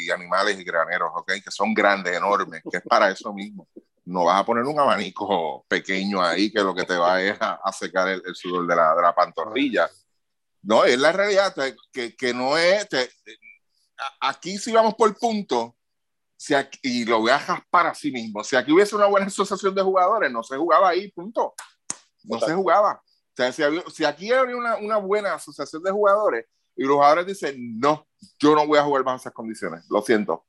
y 0.06 0.10
animales 0.10 0.58
y 0.58 0.64
graneros, 0.64 1.10
¿ok? 1.14 1.32
Que 1.44 1.50
son 1.50 1.74
grandes, 1.74 2.16
enormes, 2.16 2.62
que 2.70 2.78
es 2.78 2.84
para 2.84 3.10
eso 3.10 3.32
mismo 3.34 3.68
no 4.04 4.24
vas 4.24 4.40
a 4.40 4.44
poner 4.44 4.64
un 4.64 4.78
abanico 4.78 5.64
pequeño 5.68 6.22
ahí 6.22 6.50
que 6.52 6.60
lo 6.60 6.74
que 6.74 6.84
te 6.84 6.96
va 6.96 7.20
es 7.22 7.40
a, 7.40 7.60
a 7.62 7.72
secar 7.72 8.08
el, 8.08 8.22
el 8.24 8.34
sudor 8.34 8.66
de 8.66 8.76
la, 8.76 8.94
de 8.94 9.02
la 9.02 9.14
pantorrilla. 9.14 9.88
No, 10.62 10.84
es 10.84 10.98
la 10.98 11.12
realidad, 11.12 11.54
que, 11.92 12.14
que 12.16 12.32
no 12.34 12.56
es... 12.56 12.88
te- 12.88 13.10
aquí 14.20 14.58
si 14.58 14.72
vamos 14.72 14.94
por 14.94 15.16
punto, 15.18 15.76
si 16.36 16.54
aquí- 16.54 16.78
y 16.82 17.04
lo 17.04 17.20
voy 17.20 17.30
a 17.30 17.38
raspar 17.38 17.86
a 17.88 17.94
sí 17.94 18.10
mismo, 18.10 18.42
si 18.44 18.56
aquí 18.56 18.72
hubiese 18.72 18.94
una 18.96 19.06
buena 19.06 19.26
asociación 19.26 19.74
de 19.74 19.82
jugadores, 19.82 20.30
no 20.30 20.42
se 20.42 20.56
jugaba 20.56 20.88
ahí, 20.90 21.10
punto. 21.10 21.54
No 22.24 22.38
se 22.38 22.54
jugaba. 22.54 23.02
O 23.04 23.34
sea, 23.36 23.50
si, 23.52 23.62
había- 23.62 23.82
si 23.92 24.04
aquí 24.04 24.32
habría 24.32 24.56
una, 24.56 24.76
una 24.76 24.96
buena 24.98 25.34
asociación 25.34 25.82
de 25.82 25.90
jugadores 25.90 26.46
y 26.76 26.84
los 26.84 26.94
jugadores 26.94 27.26
dicen, 27.26 27.78
no, 27.78 28.06
yo 28.38 28.54
no 28.54 28.66
voy 28.66 28.78
a 28.78 28.82
jugar 28.84 29.02
bajo 29.02 29.16
esas 29.18 29.32
condiciones, 29.32 29.84
lo 29.90 30.00
siento. 30.02 30.46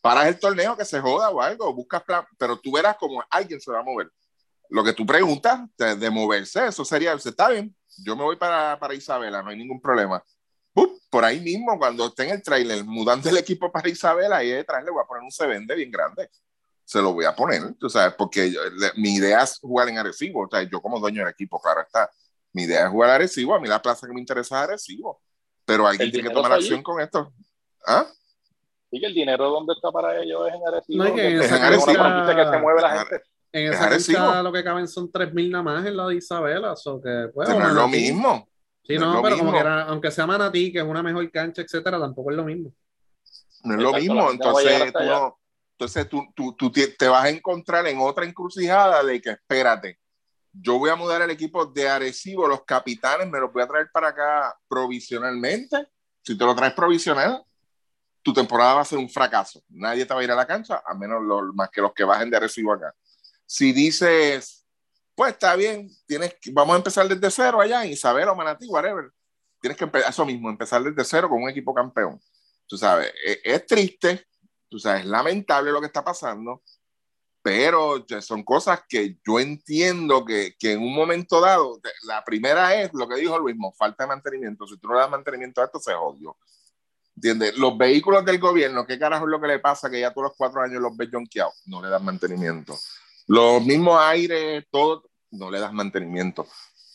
Paras 0.00 0.26
el 0.26 0.38
torneo 0.38 0.76
que 0.76 0.84
se 0.84 1.00
joda 1.00 1.30
o 1.30 1.40
algo, 1.40 1.72
buscas 1.74 2.02
plan, 2.02 2.24
pero 2.38 2.58
tú 2.58 2.72
verás 2.72 2.96
como 2.96 3.22
alguien 3.30 3.60
se 3.60 3.70
va 3.70 3.80
a 3.80 3.82
mover. 3.84 4.10
Lo 4.68 4.82
que 4.82 4.92
tú 4.92 5.04
preguntas 5.06 5.60
de, 5.76 5.96
de 5.96 6.10
moverse, 6.10 6.66
eso 6.66 6.84
sería, 6.84 7.12
está 7.12 7.48
bien, 7.50 7.74
yo 8.04 8.16
me 8.16 8.24
voy 8.24 8.36
para, 8.36 8.78
para 8.78 8.94
Isabela, 8.94 9.42
no 9.42 9.50
hay 9.50 9.56
ningún 9.58 9.80
problema. 9.80 10.22
¡Pup! 10.72 10.98
Por 11.10 11.24
ahí 11.24 11.40
mismo, 11.40 11.78
cuando 11.78 12.06
esté 12.06 12.24
en 12.24 12.30
el 12.30 12.42
trailer, 12.42 12.82
mudando 12.84 13.28
el 13.28 13.36
equipo 13.36 13.70
para 13.70 13.88
Isabela, 13.88 14.38
ahí 14.38 14.50
detrás 14.50 14.82
le 14.82 14.90
voy 14.90 15.02
a 15.04 15.06
poner 15.06 15.22
un 15.22 15.30
se 15.30 15.46
vende 15.46 15.74
bien 15.74 15.90
grande. 15.90 16.30
Se 16.84 17.00
lo 17.00 17.12
voy 17.12 17.26
a 17.26 17.36
poner, 17.36 17.74
tú 17.78 17.88
sabes, 17.90 18.14
porque 18.16 18.50
yo- 18.50 18.64
le- 18.70 18.92
mi 18.96 19.14
idea 19.14 19.42
es 19.42 19.58
jugar 19.60 19.88
en 19.88 19.98
Arecibo, 19.98 20.46
o 20.46 20.48
sea, 20.50 20.62
yo 20.62 20.80
como 20.80 20.98
dueño 20.98 21.20
del 21.20 21.30
equipo, 21.32 21.60
claro 21.60 21.82
está. 21.82 22.10
Mi 22.54 22.62
idea 22.64 22.84
es 22.84 22.90
jugar 22.90 23.10
a 23.10 23.14
Arecibo, 23.16 23.54
a 23.54 23.60
mí 23.60 23.68
la 23.68 23.80
plaza 23.80 24.06
que 24.06 24.12
me 24.14 24.20
interesa 24.20 24.56
es 24.56 24.68
Arecibo, 24.68 25.22
pero 25.66 25.86
alguien 25.86 26.10
tiene 26.10 26.28
que 26.28 26.34
tomar 26.34 26.50
está 26.52 26.56
allí. 26.56 26.64
acción 26.66 26.82
con 26.82 27.00
esto. 27.00 27.32
¿Ah? 27.86 28.06
Sí, 28.92 29.00
que 29.00 29.06
el 29.06 29.14
dinero 29.14 29.48
donde 29.48 29.72
está 29.72 29.90
para 29.90 30.20
ellos 30.22 30.46
es 30.48 30.54
en 30.54 30.68
Arecibo. 30.68 31.02
No, 31.02 31.08
y 31.08 31.14
que 31.14 31.26
en 31.28 31.38
que 31.40 31.44
esa 31.46 31.54
es 31.56 31.60
una 31.62 31.70
cancha- 31.70 31.94
franquicia 31.94 32.36
que 32.44 32.50
se 32.50 32.58
mueve 32.62 32.82
la 32.82 32.90
gente. 32.98 33.22
En 33.54 33.72
Es 33.72 33.80
esa 34.08 34.42
lo 34.42 34.52
que 34.52 34.62
caben 34.64 34.86
son 34.86 35.10
3.000 35.10 35.50
nada 35.50 35.64
más 35.64 35.86
en 35.86 35.96
la 35.96 36.06
de 36.08 36.16
Isabela. 36.16 36.76
So 36.76 37.00
que, 37.00 37.28
pues, 37.34 37.48
no 37.48 37.68
es 37.68 37.72
lo 37.74 37.88
mismo. 37.88 38.46
Sí, 38.84 38.94
no 38.98 39.00
no, 39.06 39.10
es 39.10 39.16
lo 39.16 39.22
pero 39.22 39.38
como 39.38 39.50
mismo. 39.52 39.52
que 39.58 39.60
era- 39.66 39.82
aunque 39.84 40.10
sea 40.10 40.26
Manatí, 40.26 40.70
que 40.72 40.78
es 40.80 40.84
una 40.84 41.02
mejor 41.02 41.30
cancha, 41.30 41.62
etcétera, 41.62 41.98
tampoco 41.98 42.30
es 42.30 42.36
lo 42.36 42.44
mismo. 42.44 42.72
No 43.64 43.74
es 43.74 43.80
lo 43.80 43.88
Exacto, 43.96 44.00
mismo. 44.02 44.28
a 44.28 44.32
llegar 44.62 44.82
Entonces, 44.82 44.92
tú, 44.92 45.04
no- 45.04 45.38
entonces 45.78 46.08
tú, 46.08 46.22
tú, 46.34 46.56
tú 46.56 46.72
te 46.72 47.08
vas 47.08 47.24
a 47.24 47.28
encontrar 47.30 47.86
en 47.86 47.98
otra 47.98 48.24
encrucijada 48.26 49.02
de 49.04 49.20
que 49.22 49.30
espérate, 49.30 49.98
yo 50.52 50.78
voy 50.78 50.90
a 50.90 50.96
mudar 50.96 51.22
el 51.22 51.30
equipo 51.30 51.64
de 51.64 51.88
Arecibo, 51.88 52.46
los 52.46 52.64
capitanes 52.64 53.26
me 53.30 53.40
los 53.40 53.50
voy 53.52 53.62
a 53.62 53.66
traer 53.68 53.88
para 53.90 54.08
acá 54.08 54.54
provisionalmente. 54.68 55.88
Si 56.22 56.36
te 56.36 56.44
lo 56.44 56.54
traes 56.54 56.74
provisional, 56.74 57.42
tu 58.22 58.32
temporada 58.32 58.74
va 58.74 58.80
a 58.82 58.84
ser 58.84 58.98
un 58.98 59.08
fracaso. 59.08 59.62
Nadie 59.68 60.06
te 60.06 60.14
va 60.14 60.20
a 60.20 60.24
ir 60.24 60.30
a 60.30 60.34
la 60.36 60.46
cancha, 60.46 60.82
a 60.86 60.94
menos 60.94 61.22
los, 61.22 61.54
más 61.54 61.70
que 61.70 61.80
los 61.80 61.92
que 61.92 62.04
bajen 62.04 62.30
de 62.30 62.36
Arecibo 62.36 62.72
acá. 62.72 62.94
Si 63.46 63.72
dices, 63.72 64.66
pues 65.14 65.32
está 65.32 65.56
bien, 65.56 65.90
tienes 66.06 66.34
que- 66.40 66.50
vamos 66.52 66.74
a 66.74 66.78
empezar 66.78 67.06
desde 67.08 67.30
cero 67.30 67.60
allá 67.60 67.84
en 67.84 67.92
Isabel 67.92 68.28
o 68.28 68.34
Manatí, 68.34 68.66
whatever. 68.68 69.10
Tienes 69.60 69.76
que 69.76 69.84
empezar 69.84 70.10
eso 70.10 70.24
mismo, 70.24 70.48
empezar 70.48 70.82
desde 70.82 71.04
cero 71.04 71.28
con 71.28 71.42
un 71.42 71.50
equipo 71.50 71.74
campeón. 71.74 72.20
Tú 72.66 72.76
sabes, 72.78 73.12
es, 73.24 73.40
es 73.44 73.66
triste, 73.66 74.26
tú 74.68 74.78
sabes, 74.78 75.02
es 75.02 75.06
lamentable 75.06 75.70
lo 75.70 75.80
que 75.80 75.86
está 75.86 76.02
pasando, 76.04 76.62
pero 77.42 78.04
son 78.20 78.44
cosas 78.44 78.82
que 78.88 79.18
yo 79.26 79.40
entiendo 79.40 80.24
que, 80.24 80.54
que 80.58 80.72
en 80.72 80.80
un 80.80 80.94
momento 80.94 81.40
dado, 81.40 81.80
la 82.04 82.22
primera 82.24 82.80
es 82.80 82.94
lo 82.94 83.08
que 83.08 83.16
dijo 83.16 83.38
Luis, 83.38 83.56
falta 83.76 84.04
de 84.04 84.08
mantenimiento. 84.08 84.66
Si 84.66 84.78
tú 84.78 84.88
no 84.88 84.94
le 84.94 85.00
das 85.00 85.10
mantenimiento 85.10 85.60
a 85.60 85.64
esto, 85.64 85.80
se 85.80 85.92
jodió. 85.92 86.36
¿Entiendes? 87.22 87.56
Los 87.56 87.78
vehículos 87.78 88.24
del 88.24 88.40
gobierno, 88.40 88.84
¿qué 88.84 88.98
carajo 88.98 89.26
es 89.26 89.30
lo 89.30 89.40
que 89.40 89.46
le 89.46 89.60
pasa 89.60 89.88
que 89.88 90.00
ya 90.00 90.12
todos 90.12 90.30
los 90.30 90.36
cuatro 90.36 90.60
años 90.60 90.82
los 90.82 90.96
ves 90.96 91.08
jonqueados? 91.12 91.54
No 91.66 91.80
le 91.80 91.88
das 91.88 92.02
mantenimiento. 92.02 92.76
Los 93.28 93.64
mismos 93.64 93.96
aires, 94.00 94.66
todo, 94.68 95.04
no 95.30 95.48
le 95.48 95.60
das 95.60 95.72
mantenimiento. 95.72 96.44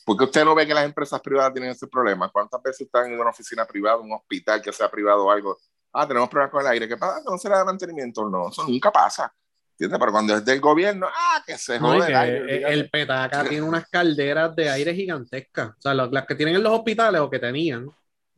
Porque 0.03 0.25
usted 0.25 0.43
no 0.43 0.53
ve 0.53 0.67
que 0.67 0.73
las 0.73 0.84
empresas 0.84 1.21
privadas 1.21 1.53
tienen 1.53 1.71
ese 1.71 1.88
problema. 1.88 2.28
¿Cuántas 2.30 2.61
veces 2.61 2.82
están 2.82 3.09
en 3.09 3.17
una 3.17 3.30
oficina 3.30 3.63
privada, 3.65 3.99
un 3.99 4.11
hospital 4.11 4.61
que 4.61 4.73
sea 4.73 4.91
privado 4.91 5.23
o 5.23 5.32
algo? 5.32 5.57
Ah, 5.93 6.05
tenemos 6.05 6.28
problemas 6.28 6.51
con 6.51 6.61
el 6.61 6.67
aire. 6.67 6.89
¿Qué 6.89 6.97
pasa? 6.97 7.21
No 7.25 7.38
se 7.38 7.47
le 7.47 7.55
da 7.55 7.63
mantenimiento. 7.63 8.30
No, 8.30 8.49
eso 8.49 8.67
nunca 8.67 8.91
pasa. 8.91 9.34
¿Entiendes? 9.71 9.97
Pero 9.97 10.11
cuando 10.11 10.36
es 10.36 10.43
del 10.43 10.59
gobierno, 10.59 11.07
ah, 11.07 11.41
que 11.47 11.57
se 11.57 11.80
No, 11.80 11.88
jode 11.88 12.05
que 12.05 12.11
el 12.11 12.17
aire. 12.17 12.73
el, 12.73 12.89
Petaca 12.89 13.45
tiene 13.45 13.63
unas 13.63 13.88
calderas 13.88 14.53
de 14.57 14.69
aire 14.69 14.93
gigantescas. 14.93 15.69
O 15.69 15.82
sea, 15.82 15.93
las 15.93 16.25
que 16.25 16.36
tienen 16.36 16.55
en 16.57 16.63
los 16.63 16.73
hospitales 16.73 17.21
o 17.21 17.30
que 17.30 17.39
tenían, 17.39 17.89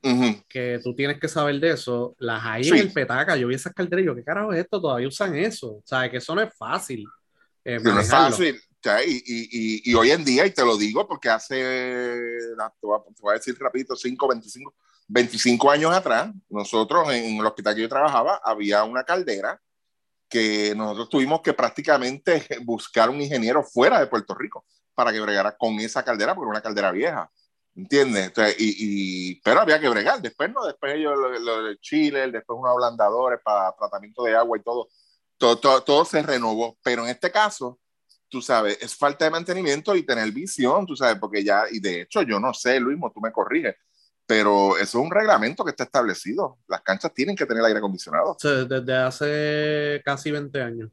Ujú. 0.01 0.41
que 0.47 0.79
tú 0.83 0.95
tienes 0.95 1.19
que 1.19 1.27
saber 1.27 1.59
de 1.59 1.71
eso, 1.71 2.15
las 2.19 2.43
hay 2.45 2.63
Sí. 2.63 2.69
en 2.71 2.77
el 2.77 2.93
Petaca. 2.93 3.35
Yo 3.35 3.47
vi 3.47 3.55
esas 3.55 3.73
calderas 3.73 4.03
y 4.03 4.05
yo, 4.05 4.15
¿qué 4.15 4.23
carajo 4.23 4.53
es 4.53 4.59
esto? 4.61 4.79
Todavía 4.81 5.07
usan 5.07 5.35
eso. 5.35 5.73
O 5.75 5.83
sea, 5.85 6.09
que 6.09 6.17
eso 6.17 6.33
no 6.35 6.41
es 6.41 6.53
fácil. 6.57 7.05
eh, 7.65 7.79
no 7.81 7.99
es 7.99 8.09
fácil. 8.09 8.59
y, 9.05 9.11
y, 9.11 9.21
y, 9.51 9.91
y 9.91 9.93
hoy 9.93 10.11
en 10.11 10.23
día, 10.23 10.45
y 10.45 10.51
te 10.51 10.63
lo 10.63 10.77
digo 10.77 11.05
porque 11.07 11.29
hace, 11.29 11.55
te 12.79 12.87
voy 12.87 12.97
a, 12.97 13.03
te 13.13 13.21
voy 13.21 13.31
a 13.31 13.37
decir 13.37 13.55
rapidito, 13.59 13.95
5, 13.95 14.27
25, 14.27 14.73
25 15.07 15.69
años 15.69 15.93
atrás, 15.93 16.31
nosotros 16.49 17.11
en 17.11 17.37
el 17.37 17.45
hospital 17.45 17.75
que 17.75 17.81
yo 17.81 17.89
trabajaba, 17.89 18.39
había 18.43 18.83
una 18.85 19.03
caldera 19.03 19.59
que 20.29 20.73
nosotros 20.75 21.09
tuvimos 21.09 21.41
que 21.41 21.53
prácticamente 21.53 22.45
buscar 22.63 23.09
un 23.09 23.19
ingeniero 23.21 23.63
fuera 23.63 23.99
de 23.99 24.07
Puerto 24.07 24.33
Rico 24.35 24.65
para 24.95 25.11
que 25.11 25.19
bregara 25.19 25.55
con 25.57 25.73
esa 25.79 26.03
caldera, 26.03 26.33
porque 26.33 26.45
era 26.47 26.51
una 26.51 26.61
caldera 26.61 26.91
vieja. 26.91 27.29
¿Entiendes? 27.79 28.27
Entonces, 28.27 28.55
y, 28.59 29.31
y- 29.31 29.41
pero 29.41 29.61
había 29.61 29.79
que 29.79 29.87
bregar. 29.87 30.21
Después, 30.21 30.51
no, 30.51 30.65
después 30.65 30.95
ellos, 30.95 31.13
lo, 31.17 31.29
lo 31.39 31.75
Chile, 31.75 32.29
después 32.29 32.59
unos 32.59 32.71
ablandadores 32.71 33.39
para 33.41 33.73
tratamiento 33.77 34.23
de 34.23 34.35
agua 34.35 34.57
y 34.57 34.61
todo. 34.63 34.89
Todo, 35.37 35.57
todo, 35.57 35.81
todo 35.83 36.03
se 36.05 36.21
renovó. 36.21 36.77
Pero 36.83 37.03
en 37.03 37.09
este 37.09 37.31
caso, 37.31 37.79
tú 38.27 38.41
sabes, 38.41 38.77
es 38.81 38.93
falta 38.95 39.23
de 39.23 39.31
mantenimiento 39.31 39.95
y 39.95 40.03
tener 40.05 40.29
visión, 40.33 40.85
tú 40.85 40.95
sabes, 40.97 41.17
porque 41.19 41.41
ya, 41.43 41.63
y 41.71 41.79
de 41.79 42.01
hecho, 42.01 42.21
yo 42.23 42.37
no 42.39 42.53
sé, 42.53 42.79
Luis, 42.81 42.99
tú 43.13 43.21
me 43.21 43.31
corriges, 43.31 43.75
pero 44.25 44.77
eso 44.77 44.99
es 44.99 45.05
un 45.05 45.09
reglamento 45.11 45.63
que 45.63 45.71
está 45.71 45.85
establecido. 45.85 46.59
Las 46.67 46.81
canchas 46.81 47.13
tienen 47.13 47.35
que 47.37 47.45
tener 47.45 47.63
aire 47.63 47.79
acondicionado. 47.79 48.35
Desde 48.43 48.95
hace 48.97 50.01
casi 50.03 50.31
20 50.31 50.61
años. 50.61 50.91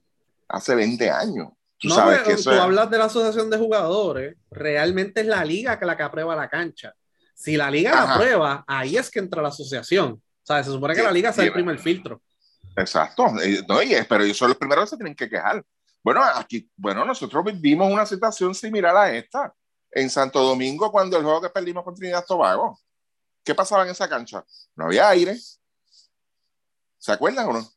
Hace 0.48 0.76
20 0.76 1.10
años. 1.10 1.48
Tú 1.78 1.88
no, 1.88 1.94
sabes 1.96 2.18
pero 2.24 2.36
que 2.36 2.42
tú 2.42 2.50
es- 2.50 2.58
hablas 2.58 2.90
de 2.90 2.98
la 2.98 3.04
asociación 3.04 3.50
de 3.50 3.58
jugadores, 3.58 4.36
realmente 4.50 5.20
es 5.20 5.26
la 5.26 5.44
liga 5.44 5.78
que 5.78 5.84
la 5.86 5.96
que 5.96 6.02
aprueba 6.02 6.34
la 6.34 6.48
cancha. 6.48 6.94
Si 7.34 7.56
la 7.56 7.70
liga 7.70 7.90
la 7.94 8.14
aprueba, 8.14 8.64
ahí 8.66 8.96
es 8.96 9.10
que 9.10 9.18
entra 9.18 9.42
la 9.42 9.48
asociación. 9.48 10.12
O 10.12 10.46
sea, 10.46 10.62
se 10.64 10.70
supone 10.70 10.94
que 10.94 11.02
la 11.02 11.12
liga 11.12 11.32
sea 11.32 11.44
el 11.44 11.52
primer 11.52 11.78
filtro. 11.78 12.22
Exacto, 12.76 13.26
eh, 13.42 13.62
no, 13.68 13.82
y 13.82 13.92
es- 13.94 14.06
pero 14.06 14.24
ellos 14.24 14.36
son 14.36 14.48
los 14.48 14.56
primeros 14.58 14.84
que 14.84 14.90
se 14.90 14.96
tienen 14.96 15.14
que 15.14 15.28
quejar. 15.28 15.62
Bueno, 16.02 16.22
aquí, 16.22 16.70
bueno, 16.76 17.04
nosotros 17.04 17.44
vivimos 17.44 17.90
una 17.92 18.06
situación 18.06 18.54
similar 18.54 18.96
a 18.96 19.12
esta 19.12 19.52
en 19.90 20.08
Santo 20.08 20.40
Domingo 20.42 20.90
cuando 20.92 21.16
el 21.16 21.24
juego 21.24 21.40
que 21.42 21.50
perdimos 21.50 21.84
con 21.84 21.94
Trinidad 21.94 22.24
Tobago. 22.24 22.78
¿Qué 23.44 23.54
pasaba 23.54 23.82
en 23.84 23.90
esa 23.90 24.08
cancha? 24.08 24.44
No 24.76 24.86
había 24.86 25.08
aire. 25.08 25.36
¿Se 26.98 27.12
acuerdan 27.12 27.48
o 27.48 27.52
no? 27.54 27.68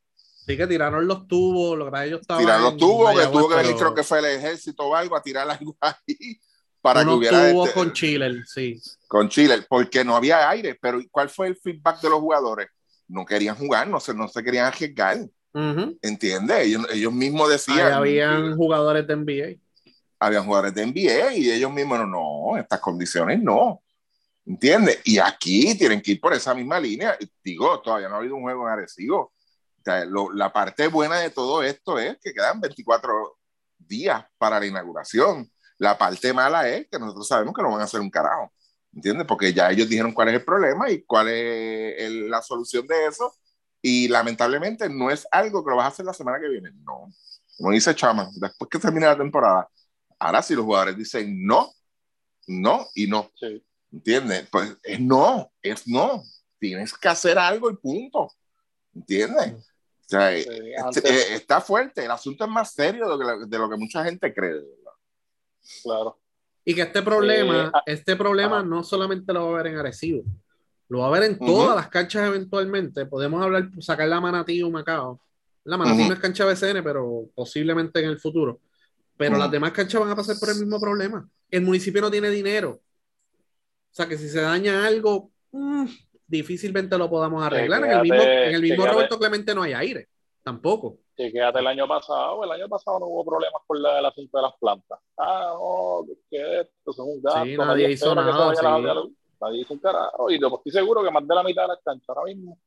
Así 0.49 0.57
que 0.57 0.65
tiraron 0.65 1.05
los 1.05 1.27
tubos, 1.27 1.77
lo 1.77 1.91
que 1.91 2.05
ellos 2.05 2.21
estaban 2.21 2.43
Tirar 2.43 2.59
los 2.59 2.75
tubos, 2.75 3.13
que 3.13 3.27
tuvo 3.27 3.49
que 3.49 3.55
venir, 3.55 3.75
creo 3.75 3.93
que 3.93 4.01
fue 4.01 4.17
el 4.17 4.25
ejército 4.25 4.81
o 4.83 4.95
algo, 4.95 5.15
a 5.15 5.21
tirar 5.21 5.47
algo 5.61 5.77
ahí 5.79 6.39
para 6.81 7.03
que 7.03 7.09
hubiera 7.11 7.51
tubos 7.51 7.67
este- 7.67 7.79
con 7.79 7.93
Chile, 7.93 8.43
sí. 8.47 8.81
con 9.07 9.29
Chile, 9.29 9.63
porque 9.69 10.03
no 10.03 10.15
había 10.15 10.49
aire. 10.49 10.75
Pero 10.81 10.99
¿cuál 11.11 11.29
fue 11.29 11.49
el 11.49 11.55
feedback 11.55 12.01
de 12.01 12.09
los 12.09 12.19
jugadores? 12.19 12.67
No 13.07 13.27
querían 13.27 13.57
jugar, 13.57 13.87
no 13.87 13.99
se, 13.99 14.11
no 14.15 14.27
se 14.27 14.43
querían 14.43 14.65
arriesgar. 14.65 15.19
Ujú. 15.53 15.99
¿Entiendes? 16.01 16.65
Ellos, 16.65 16.87
ellos 16.93 17.13
mismos 17.13 17.45
Ahí 17.45 17.51
decían. 17.53 17.93
habían 17.93 18.55
jugadores 18.57 19.05
de 19.05 19.15
NBA. 19.17 19.59
habían 20.17 20.45
jugadores 20.45 20.73
de 20.73 20.83
NBA 20.83 21.33
y 21.35 21.51
ellos 21.51 21.71
mismos, 21.71 21.99
no, 21.99 22.07
no, 22.07 22.57
estas 22.57 22.79
condiciones 22.79 23.39
no. 23.39 23.83
¿Entiendes? 24.47 24.99
Y 25.05 25.19
aquí 25.19 25.77
tienen 25.77 26.01
que 26.01 26.13
ir 26.13 26.19
por 26.19 26.33
esa 26.33 26.55
misma 26.55 26.79
línea. 26.79 27.15
Digo, 27.43 27.79
todavía 27.81 28.09
no 28.09 28.15
ha 28.15 28.17
habido 28.17 28.35
un 28.35 28.41
juego 28.41 28.65
en 28.67 28.73
Arecibo. 28.73 29.31
O 29.79 29.81
sea, 29.83 30.05
lo- 30.05 30.31
la 30.31 30.51
parte 30.51 30.87
buena 30.87 31.17
de 31.19 31.29
todo 31.29 31.63
esto 31.63 31.99
es 31.99 32.17
que 32.21 32.33
quedan 32.33 32.59
24 32.61 33.37
días 33.77 34.23
para 34.37 34.59
la 34.59 34.65
inauguración. 34.65 35.49
La 35.77 35.97
parte 35.97 36.33
mala 36.33 36.67
es 36.69 36.87
que 36.91 36.99
nosotros 36.99 37.27
sabemos 37.27 37.53
que 37.53 37.61
no 37.61 37.71
van 37.71 37.81
a 37.81 37.85
hacer 37.85 38.01
un 38.01 38.09
carajo. 38.09 38.51
¿Entiendes? 38.93 39.25
Porque 39.27 39.53
ya 39.53 39.69
ellos 39.71 39.87
dijeron 39.87 40.13
cuál 40.13 40.29
es 40.29 40.35
el 40.35 40.43
problema 40.45 40.89
y 40.89 41.03
cuál 41.03 41.29
es 41.29 41.95
el- 42.01 42.29
la 42.29 42.41
solución 42.41 42.85
de 42.87 43.05
eso. 43.07 43.33
Y 43.81 44.07
lamentablemente 44.09 44.89
no 44.89 45.09
es 45.09 45.25
algo 45.31 45.63
que 45.63 45.69
lo 45.71 45.77
vas 45.77 45.85
a 45.85 45.89
hacer 45.89 46.05
la 46.05 46.13
semana 46.13 46.39
que 46.39 46.49
viene. 46.49 46.71
No. 46.83 47.07
Como 47.57 47.71
dice 47.71 47.95
Chama, 47.95 48.29
después 48.35 48.69
que 48.69 48.79
termine 48.79 49.05
la 49.05 49.17
temporada, 49.17 49.69
Ahora, 50.21 50.41
si 50.41 50.53
los 50.53 50.65
jugadores 50.65 50.97
dicen 50.97 51.45
no, 51.45 51.71
no 52.47 52.87
y 52.93 53.07
no, 53.07 53.31
Sí. 53.35 53.63
¿entiendes? 53.89 54.49
Pues 54.51 54.75
es 54.83 54.99
no, 54.99 55.49
es 55.61 55.87
no. 55.87 56.21
Tienes 56.59 56.93
que 56.97 57.07
hacer 57.07 57.39
algo 57.39 57.71
y 57.71 57.77
punto. 57.77 58.29
¿Entiendes? 58.93 59.68
O 60.09 60.11
sea, 60.11 60.35
Sí, 60.35 60.49
eh, 60.49 60.73
antes- 60.83 61.05
eh, 61.05 61.35
está 61.35 61.61
fuerte. 61.61 62.03
El 62.03 62.09
asunto 62.11 62.43
es 62.43 62.49
más 62.49 62.73
serio 62.73 63.03
de 63.05 63.09
lo 63.11 63.19
que, 63.19 63.25
la- 63.25 63.45
de 63.45 63.57
lo 63.59 63.69
que 63.69 63.77
mucha 63.77 64.03
gente 64.03 64.33
cree. 64.33 64.53
verdad. 64.53 64.93
Claro. 65.83 66.19
Y 66.65 66.73
que 66.73 66.81
este 66.81 67.01
problema, 67.03 67.65
Eh, 67.67 67.71
ah, 67.73 67.83
este 67.85 68.15
problema 68.15 68.59
ah. 68.59 68.63
no 68.63 68.83
solamente 68.83 69.31
lo 69.33 69.45
va 69.51 69.59
a 69.59 69.63
ver 69.63 69.71
en 69.71 69.77
Arecibo, 69.79 70.23
lo 70.87 70.99
va 70.99 71.07
a 71.07 71.11
ver 71.11 71.23
en 71.23 71.37
todas 71.37 71.75
las 71.75 71.89
canchas 71.89 72.27
eventualmente. 72.27 73.05
Podemos 73.05 73.41
hablar, 73.43 73.69
sacar 73.79 74.07
la 74.07 74.19
Manatí 74.19 74.63
o 74.63 74.71
Macao. 74.71 75.21
La 75.63 75.77
Manatí 75.77 75.99
Ujú. 75.99 76.07
no 76.09 76.13
es 76.15 76.19
cancha 76.19 76.45
BCN, 76.45 76.81
pero 76.81 77.29
posiblemente 77.35 77.99
en 77.99 78.09
el 78.09 78.19
futuro. 78.19 78.59
Pero 79.15 79.33
Ujú. 79.33 79.39
las 79.41 79.51
demás 79.51 79.71
canchas 79.73 80.01
van 80.01 80.09
a 80.09 80.15
pasar 80.15 80.37
por 80.39 80.49
el 80.49 80.55
mismo 80.55 80.79
problema. 80.79 81.29
El 81.51 81.61
municipio 81.61 82.01
no 82.01 82.09
tiene 82.09 82.31
dinero. 82.31 82.81
O 83.91 83.93
sea 83.93 84.07
que 84.07 84.17
si 84.17 84.27
se 84.27 84.41
daña 84.41 84.85
algo, 84.87 85.31
mm, 85.51 85.85
difícilmente 86.29 86.97
lo 86.97 87.09
podamos 87.09 87.43
arreglar. 87.43 87.83
en 87.83 87.91
el 87.91 88.01
mismo, 88.01 88.21
en 88.21 88.55
el 88.55 88.61
mismo. 88.61 88.85
Roberto 88.85 89.17
Clemente 89.19 89.53
no 89.55 89.63
hay 89.63 89.73
aire. 89.73 90.07
Tampoco. 90.43 90.97
Chequéate 91.17 91.59
el 91.59 91.67
año 91.67 91.85
pasado, 91.87 92.43
el 92.45 92.51
año 92.51 92.69
pasado 92.69 92.99
no 92.99 93.07
hubo 93.07 93.25
problemas 93.25 93.61
por 93.67 93.77
la- 93.79 93.99
el 93.99 94.05
asunto 94.05 94.37
de 94.37 94.41
las 94.43 94.53
plantas. 94.57 94.99
Ah, 95.17 95.51
no, 95.53 96.05
que 96.29 96.61
esto 96.61 96.93
son 96.93 97.07
un 97.09 97.21
gasto. 97.21 97.43
Sí, 97.43 97.57
nadie 97.57 97.91
hizo 97.91 98.15
nada, 98.15 98.55
sí. 98.55 98.63
la-. 98.63 99.03
Nadie 99.41 99.61
hizo 99.61 99.73
un 99.73 99.79
carajo. 99.79 100.29
Y 100.31 100.39
yo 100.39 100.47
estoy 100.47 100.71
seguro 100.71 101.03
que 101.03 101.11
más 101.11 101.27
de 101.27 101.35
la 101.35 101.43
mitad 101.43 101.63
de 101.63 101.67
las 101.69 101.79
canchas 101.83 102.09
ahora 102.09 102.23
mismo 102.33 102.57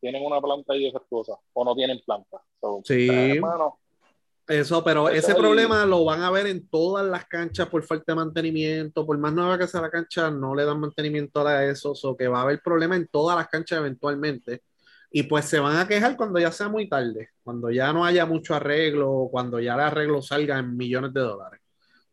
tienen 0.00 0.24
una 0.24 0.40
planta 0.40 0.72
ahí 0.72 0.84
defectuosa 0.84 1.34
o 1.52 1.64
no 1.64 1.74
tienen 1.74 2.00
planta. 2.04 2.40
So, 2.60 2.80
Sí. 2.84 3.08
hermano, 3.36 3.78
Eso, 4.50 4.82
pero 4.82 5.08
Ese 5.08 5.18
ese 5.18 5.34
problema 5.36 5.86
lo 5.86 6.04
van 6.04 6.22
a 6.22 6.30
ver 6.32 6.48
en 6.48 6.68
todas 6.68 7.06
las 7.06 7.24
canchas 7.26 7.68
por 7.68 7.84
falta 7.84 8.12
de 8.12 8.16
mantenimiento. 8.16 9.06
Por 9.06 9.16
más 9.16 9.32
nueva 9.32 9.56
que 9.56 9.68
sea 9.68 9.80
la 9.80 9.90
cancha, 9.90 10.28
no 10.28 10.56
le 10.56 10.64
dan 10.64 10.80
mantenimiento 10.80 11.46
a 11.46 11.64
eso. 11.64 11.92
O 12.02 12.16
que 12.16 12.26
va 12.26 12.40
a 12.40 12.42
haber 12.42 12.60
problema 12.60 12.96
en 12.96 13.06
todas 13.06 13.36
las 13.36 13.46
canchas 13.46 13.78
eventualmente. 13.78 14.64
Y 15.12 15.22
pues 15.22 15.44
se 15.44 15.60
van 15.60 15.76
a 15.76 15.86
quejar 15.86 16.16
cuando 16.16 16.40
ya 16.40 16.50
sea 16.50 16.68
muy 16.68 16.88
tarde, 16.88 17.28
cuando 17.44 17.70
ya 17.70 17.92
no 17.92 18.04
haya 18.04 18.26
mucho 18.26 18.52
arreglo, 18.56 19.28
cuando 19.30 19.60
ya 19.60 19.74
el 19.74 19.80
arreglo 19.80 20.20
salga 20.20 20.58
en 20.58 20.76
millones 20.76 21.12
de 21.14 21.20
dólares. 21.20 21.59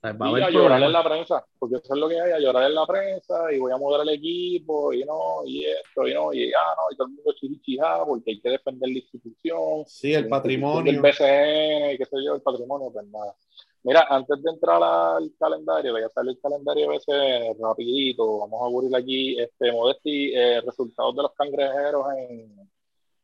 O 0.08 0.12
sea, 0.12 0.18
va 0.18 0.26
a 0.26 0.30
Y 0.30 0.32
haber 0.32 0.44
a 0.44 0.50
llorar 0.50 0.84
en 0.84 0.92
la 0.92 1.04
prensa, 1.04 1.46
porque 1.60 1.76
eso 1.76 1.94
es 1.94 2.00
lo 2.00 2.10
que 2.10 2.20
hay, 2.20 2.32
a 2.32 2.40
llorar 2.40 2.64
en 2.64 2.76
la 2.76 2.86
prensa, 2.86 3.52
y 3.52 3.60
voy 3.60 3.72
a 3.72 3.78
mudar 3.78 4.02
el 4.02 4.10
equipo, 4.10 4.94
y 4.94 5.04
no, 5.04 5.42
y 5.46 5.66
esto, 5.66 6.08
y 6.08 6.14
no, 6.14 6.34
y 6.34 6.52
ah, 6.54 6.76
no, 6.78 6.92
y 6.92 6.96
todo 6.96 7.08
el 7.08 7.14
mundo 7.14 7.34
chirichijá, 7.34 8.06
porque 8.06 8.32
hay 8.32 8.42
que 8.42 8.50
defender 8.50 8.90
la 8.90 8.98
institución, 8.98 9.84
Sí, 9.86 10.14
el 10.14 10.28
patrimonio. 10.28 11.02
BCN, 11.02 11.94
y 11.94 11.98
qué 11.98 12.06
sé 12.06 12.24
yo, 12.24 12.36
el 12.36 12.42
patrimonio, 12.42 12.92
pues 12.92 13.08
nada. 13.08 13.36
Mira, 13.84 14.06
antes 14.10 14.42
de 14.42 14.52
entrar 14.52 14.82
al 14.84 15.32
calendario, 15.40 15.94
voy 15.94 16.04
a 16.04 16.10
salir 16.10 16.32
el 16.32 16.42
calendario 16.42 16.90
BCN 16.90 17.58
rapidito, 17.62 18.40
vamos 18.40 18.62
a 18.62 18.72
cubrir 18.72 18.96
aquí, 18.96 19.40
este, 19.40 19.72
Modesti, 19.72 20.34
eh, 20.36 20.62
resultados 20.62 21.16
de 21.16 21.22
los 21.24 21.32
cangrejeros 21.34 22.06
en, 22.18 22.70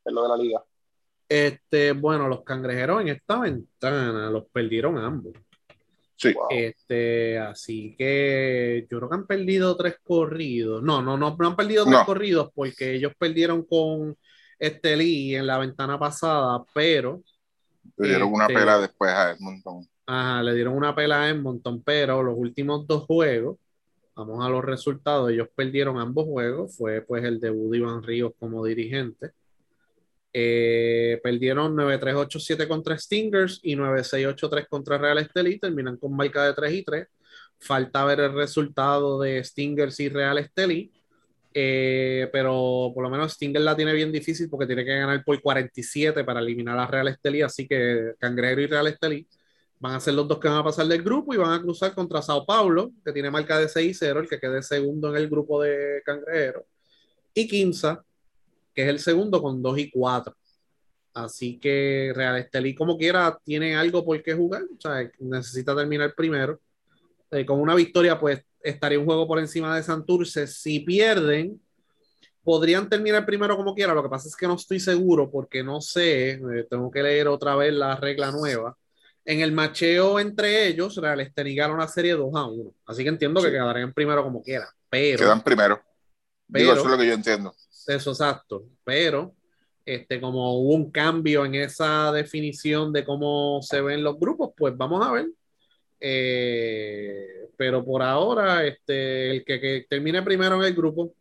en 0.06 0.16
lo 0.16 0.24
de 0.24 0.30
la 0.30 0.38
liga. 0.38 0.64
Este, 1.28 1.94
bueno, 1.94 2.28
los 2.28 2.44
cangrejeros 2.44 3.02
en 3.02 3.08
esta 3.10 3.40
ventana 3.40 4.30
los 4.30 4.46
perdieron 4.46 4.98
ambos. 4.98 5.34
Sí. 6.30 6.36
Este, 6.50 7.38
así 7.38 7.96
que 7.98 8.88
yo 8.90 8.98
creo 8.98 9.10
que 9.10 9.16
han 9.16 9.28
perdido 9.28 9.76
tres 9.78 9.98
corridos. 10.04 10.82
No, 10.84 11.02
no, 11.02 11.18
no, 11.18 11.36
no 11.38 11.48
han 11.48 11.56
perdido 11.56 11.84
tres 11.86 12.00
No. 12.00 12.06
corridos 12.06 12.50
porque 12.54 12.94
ellos 12.96 13.12
perdieron 13.18 13.64
con 13.64 14.16
este 14.60 14.96
Lee 14.96 15.36
en 15.36 15.48
la 15.48 15.58
ventana 15.58 16.00
pasada, 16.00 16.64
pero 16.74 17.22
Le 17.98 18.08
dieron 18.08 18.32
una 18.34 18.46
Este- 18.46 18.54
pela 18.56 18.80
después 18.80 19.12
a 19.12 19.32
Edmonton. 19.32 19.86
ajá, 20.08 20.42
le 20.44 20.54
dieron 20.56 20.76
una 20.76 20.96
pela 20.96 21.24
a 21.24 21.30
Edmonton, 21.30 21.84
pero 21.84 22.24
los 22.24 22.36
últimos 22.38 22.88
dos 22.88 23.04
juegos, 23.04 23.58
vamos 24.16 24.44
a 24.46 24.50
los 24.50 24.64
resultados, 24.64 25.30
ellos 25.32 25.50
perdieron 25.54 26.00
ambos 26.00 26.26
juegos, 26.26 26.76
fue 26.78 27.02
pues 27.02 27.24
el 27.26 27.40
debut 27.40 27.72
de 27.72 27.78
Iván 27.80 28.02
Ríos 28.04 28.32
como 28.40 28.64
dirigente. 28.66 29.32
Eh, 30.36 31.20
perdieron 31.22 31.76
9-3-8-7 31.76 32.68
contra 32.68 32.98
Stingers 32.98 33.60
y 33.62 33.76
9-6-8-3 33.76 34.68
contra 34.68 34.98
Real 34.98 35.20
Estelí, 35.20 35.60
terminan 35.60 35.98
con 35.98 36.16
marca 36.16 36.46
de 36.46 36.54
3 36.54 36.74
y 36.74 36.84
3. 36.84 37.08
Falta 37.60 38.04
ver 38.06 38.20
el 38.20 38.34
resultado 38.34 39.22
de 39.22 39.44
Stingers 39.44 40.00
y 40.00 40.10
Real 40.10 40.40
Estelí, 40.40 40.92
eh, 41.54 42.28
pero 42.34 42.92
por 42.96 43.04
lo 43.04 43.10
menos 43.12 43.34
Stingers 43.34 43.64
la 43.64 43.76
tiene 43.76 43.94
bien 43.94 44.12
difícil 44.12 44.50
porque 44.50 44.66
tiene 44.66 44.84
que 44.84 44.98
ganar 44.98 45.24
por 45.24 45.40
47 45.40 46.24
para 46.24 46.40
eliminar 46.40 46.80
a 46.80 46.88
Real 46.88 47.08
Estelí, 47.10 47.44
así 47.44 47.68
que 47.68 48.14
Cangrejero 48.20 48.62
y 48.62 48.68
Real 48.68 48.88
Estelí 48.88 49.28
van 49.84 49.96
a 49.96 50.00
ser 50.00 50.14
los 50.14 50.28
dos 50.28 50.40
que 50.40 50.48
van 50.48 50.58
a 50.58 50.64
pasar 50.64 50.88
del 50.88 51.04
grupo 51.04 51.34
y 51.34 51.38
van 51.38 51.52
a 51.52 51.62
cruzar 51.62 51.94
contra 51.94 52.22
Sao 52.22 52.46
Paulo, 52.46 52.92
que 53.04 53.12
tiene 53.12 53.30
marca 53.30 53.60
de 53.60 53.68
6 53.68 53.92
y 53.92 53.94
0, 53.94 54.22
el 54.22 54.30
que 54.30 54.40
quede 54.40 54.64
segundo 54.64 55.10
en 55.10 55.18
el 55.18 55.30
grupo 55.30 55.62
de 55.62 56.02
Cangrejero, 56.06 56.66
y 57.34 57.48
Quinza, 57.48 58.02
que 58.74 58.84
es 58.84 58.90
el 58.90 59.00
segundo 59.00 59.42
con 59.42 59.62
2 59.62 59.80
y 59.80 59.92
4. 59.92 60.36
Así 61.14 61.60
que 61.60 62.12
Real 62.16 62.38
Estelí, 62.38 62.74
como 62.74 62.98
quiera, 62.98 63.38
tiene 63.44 63.76
algo 63.76 64.04
por 64.04 64.22
qué 64.24 64.34
jugar. 64.34 64.64
O 64.64 64.82
sea, 64.82 65.10
necesita 65.20 65.76
terminar 65.76 66.14
primero. 66.16 66.60
Eh, 67.32 67.46
con 67.46 67.60
una 67.60 67.76
victoria, 67.76 68.20
pues 68.20 68.44
estaría 68.62 69.00
un 69.00 69.06
juego 69.06 69.28
por 69.28 69.40
encima 69.40 69.76
de 69.76 69.84
Santurce. 69.84 70.48
Si 70.48 70.80
pierden, 70.80 71.62
podrían 72.44 72.90
terminar 72.90 73.26
primero 73.26 73.56
como 73.56 73.76
quiera. 73.76 73.94
Lo 73.94 74.02
que 74.02 74.10
pasa 74.10 74.28
es 74.28 74.36
que 74.36 74.48
no 74.48 74.56
estoy 74.56 74.80
seguro 74.80 75.30
porque 75.30 75.64
no 75.64 75.82
sé. 75.82 76.32
eh, 76.32 76.68
tengo 76.70 76.90
que 76.90 77.04
leer 77.04 77.28
otra 77.28 77.56
vez 77.56 77.74
la 77.74 77.96
regla 77.96 78.32
nueva. 78.32 78.76
En 79.26 79.40
el 79.40 79.52
macheo 79.52 80.20
entre 80.20 80.68
ellos, 80.68 80.98
Real 80.98 81.22
Estelí 81.22 81.56
gana 81.56 81.74
una 81.74 81.88
serie 81.88 82.14
2 82.14 82.36
a 82.36 82.46
1. 82.46 82.74
Así 82.88 83.04
que 83.04 83.10
entiendo 83.10 83.42
que 83.42 83.52
quedarían 83.52 83.94
primero 83.94 84.24
como 84.24 84.42
quiera. 84.42 84.68
Pero. 84.90 85.20
Quedan 85.20 85.44
primero. 85.44 85.82
Digo, 86.48 86.74
eso 86.74 86.84
es 86.84 86.92
lo 86.92 86.98
que 86.98 87.08
yo 87.08 87.14
entiendo. 87.14 87.56
Eso 87.88 88.12
exacto, 88.12 88.66
pero 88.84 89.36
este, 89.86 90.22
como 90.22 90.60
hubo 90.60 90.74
un 90.76 90.92
cambio 90.92 91.46
en 91.46 91.56
esa 91.56 92.12
definición 92.12 92.94
de 92.94 93.04
cómo 93.04 93.62
se 93.62 93.82
ven 93.82 94.04
los 94.04 94.18
grupos, 94.20 94.52
pues 94.56 94.76
vamos 94.78 95.06
a 95.06 95.12
ver. 95.12 95.28
Eh, 96.00 97.50
pero 97.58 97.84
por 97.84 98.02
ahora, 98.02 98.66
este, 98.66 99.32
el 99.32 99.46
que, 99.46 99.60
que 99.60 99.86
termine 99.90 100.22
primero 100.22 100.56
en 100.56 100.64
el 100.64 100.74
grupo 100.74 101.14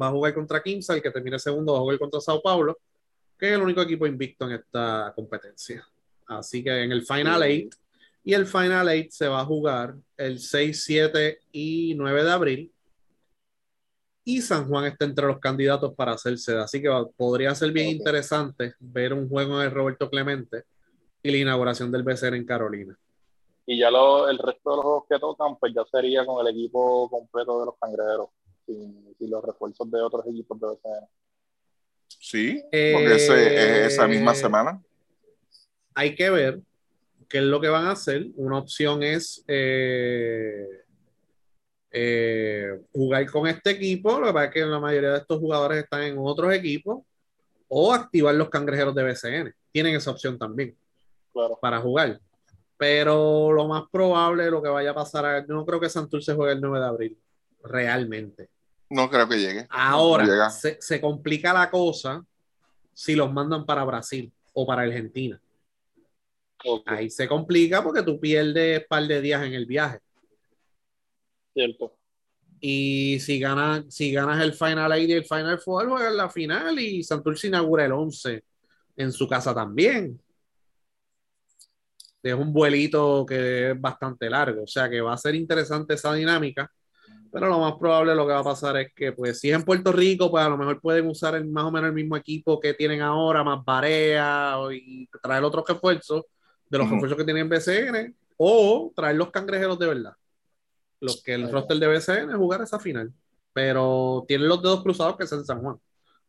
va 0.00 0.08
a 0.08 0.10
jugar 0.10 0.34
contra 0.34 0.62
Quimsa, 0.62 0.94
el 0.94 1.02
que 1.02 1.10
termine 1.10 1.38
segundo 1.38 1.72
va 1.72 1.78
a 1.78 1.82
jugar 1.82 1.98
contra 1.98 2.20
Sao 2.20 2.42
Paulo, 2.42 2.78
que 3.38 3.48
es 3.48 3.54
el 3.54 3.62
único 3.62 3.82
equipo 3.82 4.06
invicto 4.06 4.46
en 4.46 4.52
esta 4.52 5.12
competencia. 5.14 5.86
Así 6.26 6.62
que 6.62 6.82
en 6.82 6.92
el 6.92 7.02
Final 7.02 7.42
Sí. 7.42 7.66
8, 7.66 7.78
y 8.24 8.34
el 8.34 8.46
Final 8.46 8.88
8 8.88 9.08
se 9.10 9.28
va 9.28 9.40
a 9.40 9.44
jugar 9.44 9.96
el 10.16 10.38
6, 10.38 10.84
7 10.84 11.40
y 11.52 11.94
9 11.94 12.24
de 12.24 12.30
abril 12.30 12.72
y 14.24 14.40
San 14.40 14.68
Juan 14.68 14.84
está 14.84 15.04
entre 15.04 15.26
los 15.26 15.38
candidatos 15.40 15.94
para 15.94 16.12
hacer 16.12 16.38
sede. 16.38 16.60
Así 16.60 16.80
que 16.80 16.88
va- 16.88 17.08
podría 17.10 17.54
ser 17.54 17.72
bien 17.72 17.88
Ok. 17.88 17.92
interesante 17.94 18.74
ver 18.80 19.12
un 19.12 19.28
juego 19.28 19.58
de 19.58 19.68
Roberto 19.70 20.08
Clemente 20.08 20.64
y 21.22 21.30
la 21.30 21.36
inauguración 21.38 21.90
del 21.90 22.02
BCR 22.04 22.36
en 22.36 22.44
Carolina. 22.46 22.96
Y 23.66 23.78
ya 23.78 23.90
lo, 23.90 24.28
el 24.28 24.38
resto 24.38 24.70
de 24.70 24.76
los 24.76 24.82
juegos 24.84 25.04
que 25.08 25.18
tocan, 25.18 25.56
pues 25.58 25.72
ya 25.74 25.82
sería 25.90 26.24
con 26.26 26.44
el 26.46 26.52
equipo 26.52 27.08
completo 27.08 27.60
de 27.60 27.66
los 27.66 27.74
cangrejeros, 27.80 28.28
sin, 28.66 29.14
sin 29.18 29.30
los 29.30 29.42
refuerzos 29.44 29.90
de 29.90 30.00
otros 30.02 30.26
equipos 30.26 30.58
de 30.60 30.66
BCN. 30.66 31.06
Sí, 32.08 32.62
Eh, 32.70 32.92
porque 32.94 33.14
ese- 33.16 33.84
es 33.86 33.92
esa 33.94 34.06
misma 34.06 34.34
semana. 34.34 34.80
Hay 35.94 36.14
que 36.14 36.30
ver 36.30 36.60
qué 37.28 37.38
es 37.38 37.44
lo 37.44 37.60
que 37.60 37.68
van 37.68 37.86
a 37.86 37.92
hacer. 37.92 38.26
Una 38.36 38.58
opción 38.58 39.02
es 39.02 39.44
eh, 39.48 40.66
eh, 41.92 42.80
jugar 42.92 43.30
con 43.30 43.46
este 43.46 43.70
equipo. 43.70 44.18
Lo 44.18 44.26
que 44.28 44.32
pasa 44.32 44.44
es 44.46 44.52
que 44.52 44.60
la 44.64 44.80
mayoría 44.80 45.10
de 45.10 45.18
estos 45.18 45.38
jugadores 45.38 45.84
están 45.84 46.02
en 46.02 46.16
otros 46.18 46.52
equipos 46.54 47.02
o 47.68 47.92
activar 47.92 48.34
los 48.34 48.48
cangrejeros 48.50 48.94
de 48.94 49.02
BCN. 49.04 49.54
Tienen 49.70 49.94
esa 49.94 50.10
opción 50.10 50.38
también. 50.38 50.76
Claro. 51.32 51.58
para 51.60 51.80
jugar. 51.80 52.20
Pero 52.76 53.52
lo 53.52 53.66
más 53.66 53.84
probable, 53.90 54.50
lo 54.50 54.62
que 54.62 54.68
vaya 54.68 54.90
a 54.90 54.94
pasar, 54.94 55.48
no 55.48 55.64
creo 55.64 55.80
que 55.80 55.88
Santurce 55.88 56.34
juegue 56.34 56.52
el 56.52 56.60
9 56.60 56.78
de 56.78 56.84
abril, 56.84 57.18
realmente. 57.64 58.50
No 58.90 59.08
creo 59.08 59.26
que 59.28 59.38
llegue. 59.38 59.62
No 59.62 59.68
Ahora, 59.70 60.24
llega. 60.24 60.50
se, 60.50 60.76
se 60.80 61.00
complica 61.00 61.52
la 61.54 61.70
cosa 61.70 62.22
si 62.92 63.14
los 63.14 63.32
mandan 63.32 63.64
para 63.64 63.84
Brasil 63.84 64.30
o 64.52 64.66
para 64.66 64.82
Argentina. 64.82 65.40
Ok, 66.64 66.82
Ahí 66.90 67.08
se 67.08 67.26
complica 67.26 67.82
porque 67.82 68.02
tú 68.02 68.20
pierdes 68.20 68.80
un 68.80 68.86
par 68.88 69.04
de 69.04 69.20
días 69.20 69.42
en 69.44 69.54
el 69.54 69.64
viaje. 69.64 70.00
Cierto. 71.54 71.96
Y 72.60 73.18
si 73.20 73.40
ganas, 73.40 73.84
si 73.88 74.12
ganas 74.12 74.40
el 74.42 74.52
Final 74.52 74.92
8 74.92 75.00
y 75.02 75.12
el 75.12 75.24
Final 75.24 75.60
4, 75.62 75.90
juegas 75.90 76.14
la 76.14 76.30
final 76.30 76.78
y 76.78 77.02
Santurce 77.02 77.48
inaugura 77.48 77.84
el 77.84 77.92
11 77.92 78.44
en 78.96 79.12
su 79.12 79.28
casa 79.28 79.52
también. 79.54 80.20
Es 82.22 82.34
un 82.34 82.52
vuelito 82.52 83.26
que 83.26 83.72
es 83.72 83.80
bastante 83.80 84.30
largo, 84.30 84.62
o 84.62 84.66
sea 84.66 84.88
que 84.88 85.00
va 85.00 85.12
a 85.14 85.18
ser 85.18 85.34
interesante 85.34 85.94
esa 85.94 86.14
dinámica, 86.14 86.70
pero 87.32 87.48
lo 87.48 87.58
más 87.58 87.74
probable 87.80 88.14
lo 88.14 88.26
que 88.26 88.32
va 88.32 88.40
a 88.40 88.44
pasar 88.44 88.76
es 88.76 88.92
que, 88.94 89.10
pues, 89.10 89.40
si 89.40 89.50
es 89.50 89.56
en 89.56 89.64
Puerto 89.64 89.90
Rico, 89.90 90.30
pues 90.30 90.44
a 90.44 90.48
lo 90.48 90.56
mejor 90.56 90.80
pueden 90.80 91.08
usar 91.08 91.34
el, 91.34 91.46
más 91.46 91.64
o 91.64 91.72
menos 91.72 91.88
el 91.88 91.94
mismo 91.94 92.16
equipo 92.16 92.60
que 92.60 92.74
tienen 92.74 93.00
ahora, 93.00 93.42
más 93.42 93.64
Barea 93.64 94.56
y 94.70 95.08
traer 95.20 95.42
otros 95.42 95.64
refuerzos 95.66 96.22
de 96.70 96.78
los 96.78 96.88
refuerzos 96.88 97.18
que 97.18 97.24
tienen 97.24 97.48
BCN, 97.48 98.14
o 98.36 98.92
traer 98.94 99.16
los 99.16 99.30
cangrejeros 99.30 99.78
de 99.78 99.86
verdad. 99.86 100.12
Los 101.02 101.22
que 101.22 101.34
el 101.34 101.50
roster 101.50 101.76
de 101.78 101.86
BCN 101.88 102.32
jugar 102.36 102.62
esa 102.62 102.78
final. 102.78 103.12
Pero 103.52 104.24
tienen 104.26 104.48
los 104.48 104.62
dedos 104.62 104.82
cruzados 104.82 105.16
que 105.16 105.24
es 105.24 105.32
en 105.32 105.44
San 105.44 105.60
Juan. 105.60 105.76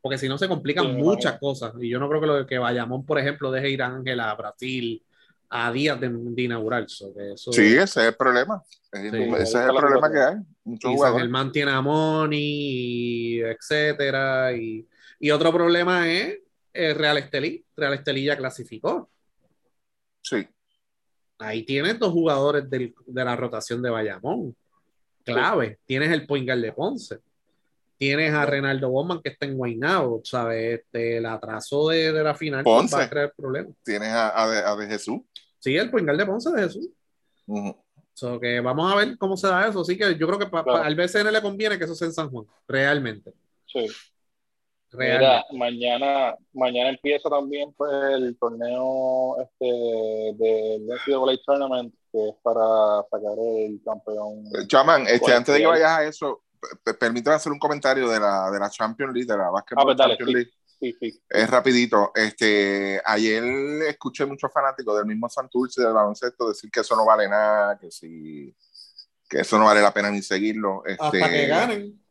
Porque 0.02 0.18
si 0.18 0.28
no 0.28 0.38
se 0.38 0.48
complican 0.50 0.86
Sí, 0.88 0.92
muchas 0.94 1.40
cosas. 1.40 1.74
Y 1.80 1.88
yo 1.90 2.00
no 2.00 2.10
creo 2.10 2.20
que 2.20 2.28
lo 2.28 2.36
de 2.36 2.46
que 2.46 2.58
Bayamón, 2.58 3.06
por 3.06 3.18
ejemplo, 3.20 3.52
deje 3.52 3.70
ir 3.70 3.82
a 3.82 3.88
Ángel 3.88 4.20
a 4.20 4.34
Brasil 4.36 5.02
a 5.50 5.72
días 5.72 6.00
de, 6.02 6.10
de 6.12 6.42
inaugurar. 6.42 6.84
So, 6.90 7.14
que 7.14 7.34
eso, 7.34 7.54
Sí, 7.54 7.62
ese 7.76 7.84
es 8.02 8.08
el 8.08 8.16
problema. 8.16 8.62
Ese 8.92 9.12
Sí. 9.12 9.18
es 9.42 9.56
el 9.56 9.76
problema 9.76 10.12
que 10.12 10.20
hay. 10.20 10.36
Muchos 10.64 10.80
y 10.90 10.94
San 10.94 10.96
jugadores. 10.96 11.22
Germán 11.24 11.52
tiene 11.52 11.72
a 11.72 11.80
Moni, 11.82 12.38
y 12.40 13.40
etcétera. 13.42 14.52
Y, 14.54 14.86
y 15.20 15.32
otro 15.32 15.54
problema 15.54 16.12
es 16.12 16.40
el 16.74 16.96
Real 16.96 17.20
Estelí. 17.20 17.64
Real 17.78 17.94
Estelí 17.94 18.26
ya 18.26 18.36
clasificó. 18.36 19.10
Sí. 20.22 20.48
Ahí 21.38 21.64
tienes 21.64 22.00
dos 22.00 22.12
jugadores 22.12 22.70
del- 22.70 22.94
de 23.06 23.24
la 23.26 23.36
rotación 23.36 23.82
de 23.82 23.90
Bayamón. 23.90 24.56
Clave. 25.24 25.80
Tienes 25.86 26.12
el 26.12 26.26
point 26.28 26.46
guard 26.48 26.62
de 26.62 26.72
Ponce. 26.74 27.20
Tienes 27.98 28.34
a 28.34 28.46
Renaldo 28.46 28.90
Bowman 28.90 29.22
que 29.22 29.30
está 29.30 29.46
en 29.46 29.56
Guaynabo, 29.58 30.22
¿sabes? 30.24 30.80
Este, 30.82 31.18
el 31.18 31.26
atraso 31.26 31.88
de, 31.90 32.12
de 32.12 32.24
la 32.24 32.36
final 32.36 32.64
Ponce. 32.64 32.96
va 32.96 33.04
a 33.04 33.10
crear 33.10 33.34
problemas. 33.36 33.74
Tienes 33.84 34.10
a, 34.10 34.44
a 34.44 34.50
de, 34.50 34.58
a 34.60 34.76
de 34.76 34.88
Jesús. 34.88 35.22
Sí, 35.60 35.76
el 35.78 35.90
point 35.90 36.06
guard 36.06 36.18
de 36.20 36.26
Ponce 36.26 36.52
de 36.52 36.62
Jesús. 36.64 36.90
Ujú. 37.48 37.76
So 38.16 38.40
que 38.40 38.60
vamos 38.60 38.92
a 38.92 38.96
ver 38.98 39.18
cómo 39.18 39.36
se 39.38 39.48
da 39.48 39.68
eso. 39.68 39.82
Así 39.82 39.98
que 39.98 40.16
yo 40.18 40.28
creo 40.28 40.38
que 40.40 40.46
pa- 40.48 40.64
pa- 40.64 40.72
Claro. 40.74 40.84
al 40.84 40.96
BCN 40.96 41.32
le 41.32 41.42
conviene 41.42 41.78
que 41.78 41.86
eso 41.86 41.96
sea 41.96 42.08
en 42.08 42.14
San 42.14 42.30
Juan. 42.30 42.46
Realmente. 42.68 43.32
Sí. 43.66 43.88
Realmente. 44.92 45.26
Mira, 45.26 45.46
mañana, 45.52 46.36
mañana 46.54 46.90
empieza 46.90 47.28
también 47.30 47.74
pues, 47.76 47.92
el 48.14 48.38
torneo 48.38 49.38
este, 49.42 49.66
del 50.38 50.86
NCAA 50.86 51.38
Tournament, 51.46 51.94
que 52.14 52.30
es 52.30 52.36
para 52.44 53.02
sacar 53.10 53.38
el 53.40 53.82
campeón. 53.84 54.44
Chaman, 54.68 55.08
este, 55.08 55.34
antes 55.34 55.56
de 55.56 55.62
que 55.62 55.68
vayas 55.68 55.92
a 55.92 56.04
eso, 56.06 56.44
permítame 57.00 57.36
hacer 57.36 57.52
un 57.52 57.60
comentario 57.60 58.08
de 58.08 58.20
la, 58.20 58.52
de 58.52 58.60
la 58.60 58.70
Champions 58.70 59.14
League, 59.14 59.28
de 59.28 59.38
la 59.38 59.50
Basketball 59.50 59.82
Ah, 59.82 59.86
pues 59.86 59.98
dale, 59.98 60.18
Champions 60.18 60.30
sí. 60.30 60.36
League. 60.36 60.52
sí, 61.00 61.12
sí. 61.12 61.24
Es 61.28 61.50
rapidito. 61.50 62.12
Este, 62.14 63.02
ayer 63.04 63.44
escuché 63.88 64.26
muchos 64.28 64.54
fanáticos 64.54 64.96
del 64.96 65.08
mismo 65.08 65.28
Santurce 65.28 65.82
del 65.82 65.94
baloncesto 65.94 66.50
decir 66.50 66.70
que 66.70 66.82
eso 66.82 66.96
no 66.96 67.04
vale 67.06 67.28
nada, 67.28 67.78
que 67.80 67.90
si 67.92 68.56
que 69.28 69.40
eso 69.40 69.58
no 69.58 69.66
vale 69.66 69.82
la 69.82 69.92
pena 69.92 70.12
ni 70.12 70.22
seguirlo. 70.22 70.84
Este, 70.86 71.04
Hasta 71.04 71.30
que 71.30 71.48
ganen. 71.48 72.04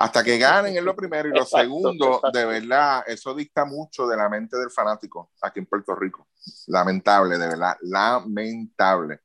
Hasta 0.00 0.22
que 0.24 0.38
ganen 0.38 0.76
es 0.76 0.82
lo 0.82 0.94
primero 0.94 1.28
y 1.28 1.32
lo 1.32 1.42
Exacto, 1.42 1.58
segundo, 1.58 2.06
exacto. 2.16 2.38
de 2.38 2.44
verdad, 2.46 3.02
eso 3.06 3.34
dicta 3.34 3.64
mucho 3.64 4.06
de 4.06 4.16
la 4.16 4.28
mente 4.28 4.56
del 4.56 4.70
fanático 4.70 5.30
aquí 5.42 5.58
en 5.60 5.66
Puerto 5.66 5.94
Rico. 5.96 6.28
Lamentable, 6.68 7.36
de 7.36 7.48
verdad, 7.48 7.76
lamentable. 7.82 9.20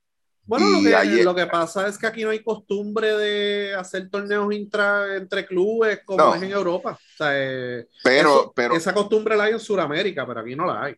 Bueno, 0.45 0.69
lo 0.69 0.81
que, 0.81 0.93
ayer- 0.95 1.23
lo 1.23 1.33
que 1.33 1.45
pasa 1.47 1.87
es 1.87 1.97
que 1.97 2.05
aquí 2.05 2.23
no 2.23 2.29
hay 2.31 2.43
costumbre 2.43 3.15
de 3.17 3.73
hacer 3.75 4.09
torneos 4.09 4.53
intra, 4.53 5.15
entre 5.15 5.45
clubes 5.45 6.01
como 6.03 6.17
No. 6.17 6.35
es 6.35 6.41
en 6.43 6.51
Europa. 6.51 6.91
O 7.01 7.17
sea, 7.17 7.29
eh, 7.33 7.87
Pero, 8.03 8.29
eso- 8.41 8.53
pero 8.53 8.75
esa 8.75 8.93
costumbre 8.93 9.37
la 9.37 9.45
hay 9.45 9.53
en 9.53 9.59
Sudamérica, 9.59 10.25
pero 10.27 10.41
aquí 10.41 10.55
no 10.55 10.65
la 10.65 10.83
hay. 10.83 10.95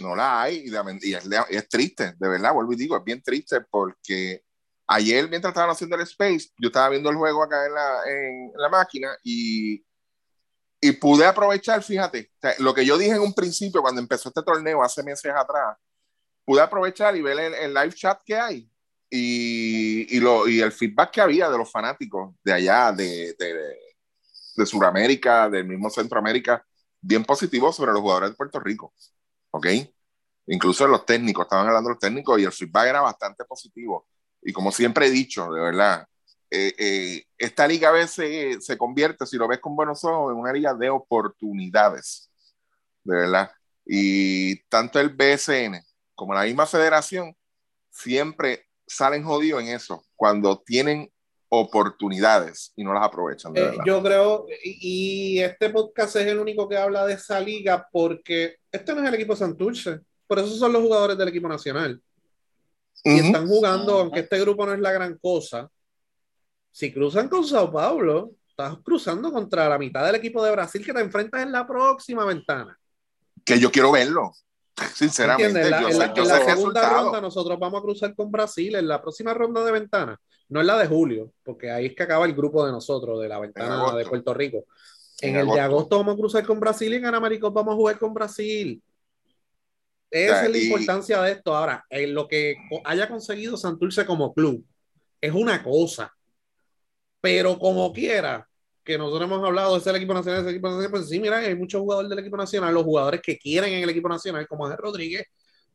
no 0.00 0.14
la 0.14 0.42
hay 0.42 0.56
y, 0.66 0.70
lamen- 0.70 0.98
y 1.02 1.14
es, 1.14 1.24
es 1.50 1.68
triste, 1.68 2.14
de 2.18 2.28
verdad, 2.28 2.52
vuelvo 2.52 2.72
y 2.72 2.76
digo, 2.76 2.96
es 2.96 3.02
bien 3.04 3.22
triste 3.22 3.60
porque 3.70 4.42
ayer 4.86 5.28
mientras 5.28 5.50
estaban 5.52 5.70
haciendo 5.70 5.96
el 5.96 6.02
Space, 6.02 6.50
yo 6.58 6.68
estaba 6.68 6.88
viendo 6.90 7.10
el 7.10 7.16
juego 7.16 7.42
acá 7.42 7.66
en 7.66 7.74
la, 7.74 8.00
en 8.06 8.52
la 8.56 8.68
máquina 8.68 9.16
y, 9.24 9.84
y 10.80 10.92
pude 10.92 11.24
aprovechar, 11.26 11.82
fíjate, 11.82 12.30
o 12.36 12.40
sea, 12.40 12.54
lo 12.58 12.72
que 12.74 12.84
yo 12.86 12.96
dije 12.98 13.12
en 13.12 13.20
un 13.22 13.34
principio 13.34 13.80
cuando 13.82 14.00
empezó 14.00 14.28
este 14.28 14.42
torneo 14.42 14.82
hace 14.82 15.02
meses 15.02 15.32
atrás, 15.34 15.76
pude 16.48 16.62
aprovechar 16.62 17.14
y 17.14 17.20
ver 17.20 17.38
el, 17.38 17.52
el 17.52 17.74
live 17.74 17.92
chat 17.92 18.22
que 18.24 18.34
hay 18.34 18.66
y, 19.10 20.16
y, 20.16 20.18
lo, 20.18 20.48
y 20.48 20.62
el 20.62 20.72
feedback 20.72 21.10
que 21.10 21.20
había 21.20 21.50
de 21.50 21.58
los 21.58 21.70
fanáticos 21.70 22.34
de 22.42 22.54
allá, 22.54 22.90
de, 22.90 23.34
de, 23.38 23.76
de 24.56 24.66
Sudamérica, 24.66 25.50
del 25.50 25.66
mismo 25.66 25.90
Centroamérica, 25.90 26.64
bien 27.02 27.22
positivo 27.22 27.70
sobre 27.70 27.92
los 27.92 28.00
jugadores 28.00 28.30
de 28.30 28.36
Puerto 28.36 28.60
Rico. 28.60 28.94
¿Ok? 29.50 29.66
Incluso 30.46 30.88
los 30.88 31.04
técnicos, 31.04 31.44
estaban 31.44 31.66
hablando 31.66 31.90
los 31.90 31.98
técnicos 31.98 32.40
y 32.40 32.44
el 32.44 32.52
feedback 32.52 32.88
era 32.88 33.02
bastante 33.02 33.44
positivo. 33.44 34.06
Y 34.40 34.50
como 34.50 34.72
siempre 34.72 35.08
he 35.08 35.10
dicho, 35.10 35.52
de 35.52 35.60
verdad, 35.60 36.06
eh, 36.50 36.72
eh, 36.78 37.24
esta 37.36 37.68
liga 37.68 37.90
a 37.90 37.92
veces 37.92 38.64
se 38.64 38.78
convierte, 38.78 39.26
si 39.26 39.36
lo 39.36 39.48
ves 39.48 39.60
con 39.60 39.76
buenos 39.76 40.02
ojos, 40.02 40.32
en 40.32 40.38
una 40.38 40.54
liga 40.54 40.72
de 40.72 40.88
oportunidades. 40.88 42.30
De 43.04 43.14
verdad. 43.16 43.50
Y 43.84 44.62
tanto 44.70 44.98
el 44.98 45.10
BSN 45.10 45.87
como 46.18 46.34
la 46.34 46.42
misma 46.42 46.66
federación 46.66 47.32
siempre 47.90 48.66
salen 48.84 49.22
jodidos 49.22 49.62
en 49.62 49.68
eso, 49.68 50.04
cuando 50.16 50.60
tienen 50.66 51.08
oportunidades 51.48 52.72
y 52.74 52.82
no 52.82 52.92
las 52.92 53.04
aprovechan. 53.04 53.52
De 53.52 53.66
Eh, 53.66 53.78
yo 53.86 54.02
creo, 54.02 54.46
y, 54.64 55.36
y 55.36 55.40
este 55.40 55.70
podcast 55.70 56.16
es 56.16 56.26
el 56.26 56.40
único 56.40 56.68
que 56.68 56.76
habla 56.76 57.06
de 57.06 57.14
esa 57.14 57.38
liga 57.38 57.86
porque 57.92 58.56
este 58.72 58.92
no 58.92 59.00
es 59.00 59.08
el 59.08 59.14
equipo 59.14 59.36
Santurce, 59.36 60.00
por 60.26 60.40
eso 60.40 60.56
son 60.56 60.72
los 60.72 60.82
jugadores 60.82 61.16
del 61.16 61.28
equipo 61.28 61.48
nacional. 61.48 62.02
Y 63.04 63.20
Ujú. 63.20 63.26
están 63.26 63.46
jugando, 63.46 64.00
aunque 64.00 64.20
este 64.20 64.40
grupo 64.40 64.66
no 64.66 64.72
es 64.72 64.80
la 64.80 64.90
gran 64.90 65.16
cosa, 65.18 65.70
si 66.72 66.92
cruzan 66.92 67.28
con 67.28 67.46
Sao 67.46 67.70
Paulo, 67.70 68.32
estás 68.48 68.76
cruzando 68.82 69.32
contra 69.32 69.68
la 69.68 69.78
mitad 69.78 70.04
del 70.04 70.16
equipo 70.16 70.44
de 70.44 70.50
Brasil 70.50 70.84
que 70.84 70.92
te 70.92 71.00
enfrentas 71.00 71.44
en 71.44 71.52
la 71.52 71.64
próxima 71.64 72.24
ventana. 72.24 72.76
Que 73.44 73.60
yo 73.60 73.70
quiero 73.70 73.92
verlo. 73.92 74.32
Sinceramente. 74.94 75.60
En 75.62 75.70
la, 75.70 75.80
yo 75.82 75.88
en 75.88 75.98
la- 75.98 76.14
yo 76.14 76.22
en 76.22 76.28
la 76.28 76.34
segunda 76.38 76.54
resultado. 76.54 77.04
ronda 77.04 77.20
nosotros 77.20 77.58
vamos 77.58 77.78
a 77.80 77.82
cruzar 77.82 78.14
con 78.14 78.30
Brasil 78.30 78.74
en 78.76 78.88
la 78.88 79.00
próxima 79.00 79.34
ronda 79.34 79.64
de 79.64 79.72
ventana. 79.72 80.20
No 80.48 80.60
es 80.60 80.66
la 80.66 80.78
de 80.78 80.86
julio, 80.86 81.32
porque 81.42 81.70
ahí 81.70 81.86
es 81.86 81.94
que 81.94 82.02
acaba 82.04 82.24
el 82.26 82.34
grupo 82.34 82.64
de 82.64 82.72
nosotros, 82.72 83.20
de 83.20 83.28
la 83.28 83.38
ventana 83.38 83.74
agosto. 83.78 83.96
de 83.98 84.04
Puerto 84.06 84.34
Rico. 84.34 84.64
En, 85.20 85.30
En 85.30 85.36
el 85.40 85.46
de 85.46 85.60
agosto. 85.60 85.62
agosto 85.62 85.98
vamos 85.98 86.14
a 86.14 86.18
cruzar 86.18 86.46
con 86.46 86.60
Brasil 86.60 86.92
y 86.92 86.96
en 86.96 87.04
América 87.06 87.48
vamos 87.50 87.72
a 87.74 87.76
jugar 87.76 87.98
con 87.98 88.14
Brasil. 88.14 88.82
Esa 90.10 90.46
es 90.46 90.50
la 90.50 90.56
y- 90.58 90.62
importancia 90.68 91.20
de 91.22 91.32
esto. 91.32 91.54
Ahora, 91.54 91.84
en 91.90 92.14
lo 92.14 92.26
que 92.26 92.56
haya 92.84 93.08
conseguido 93.08 93.56
Santurce 93.58 94.06
como 94.06 94.32
club 94.32 94.64
es 95.20 95.32
una 95.34 95.62
cosa, 95.62 96.14
pero 97.20 97.58
como 97.58 97.92
quiera, 97.92 98.47
que 98.88 98.96
nosotros 98.96 99.28
hemos 99.28 99.44
hablado 99.44 99.74
de 99.74 99.82
ser 99.82 99.90
el 99.90 99.96
equipo 99.96 100.14
nacional, 100.14 100.40
ese 100.40 100.50
equipo 100.52 100.68
nacional, 100.68 100.90
pues 100.90 101.10
sí, 101.10 101.20
mira, 101.20 101.36
hay 101.36 101.54
muchos 101.54 101.78
jugadores 101.78 102.08
del 102.08 102.20
equipo 102.20 102.38
nacional, 102.38 102.72
los 102.72 102.84
jugadores 102.84 103.20
que 103.20 103.36
quieren 103.36 103.70
en 103.74 103.82
el 103.82 103.90
equipo 103.90 104.08
nacional, 104.08 104.48
como 104.48 104.64
Ángel 104.64 104.78
Rodríguez, 104.78 105.26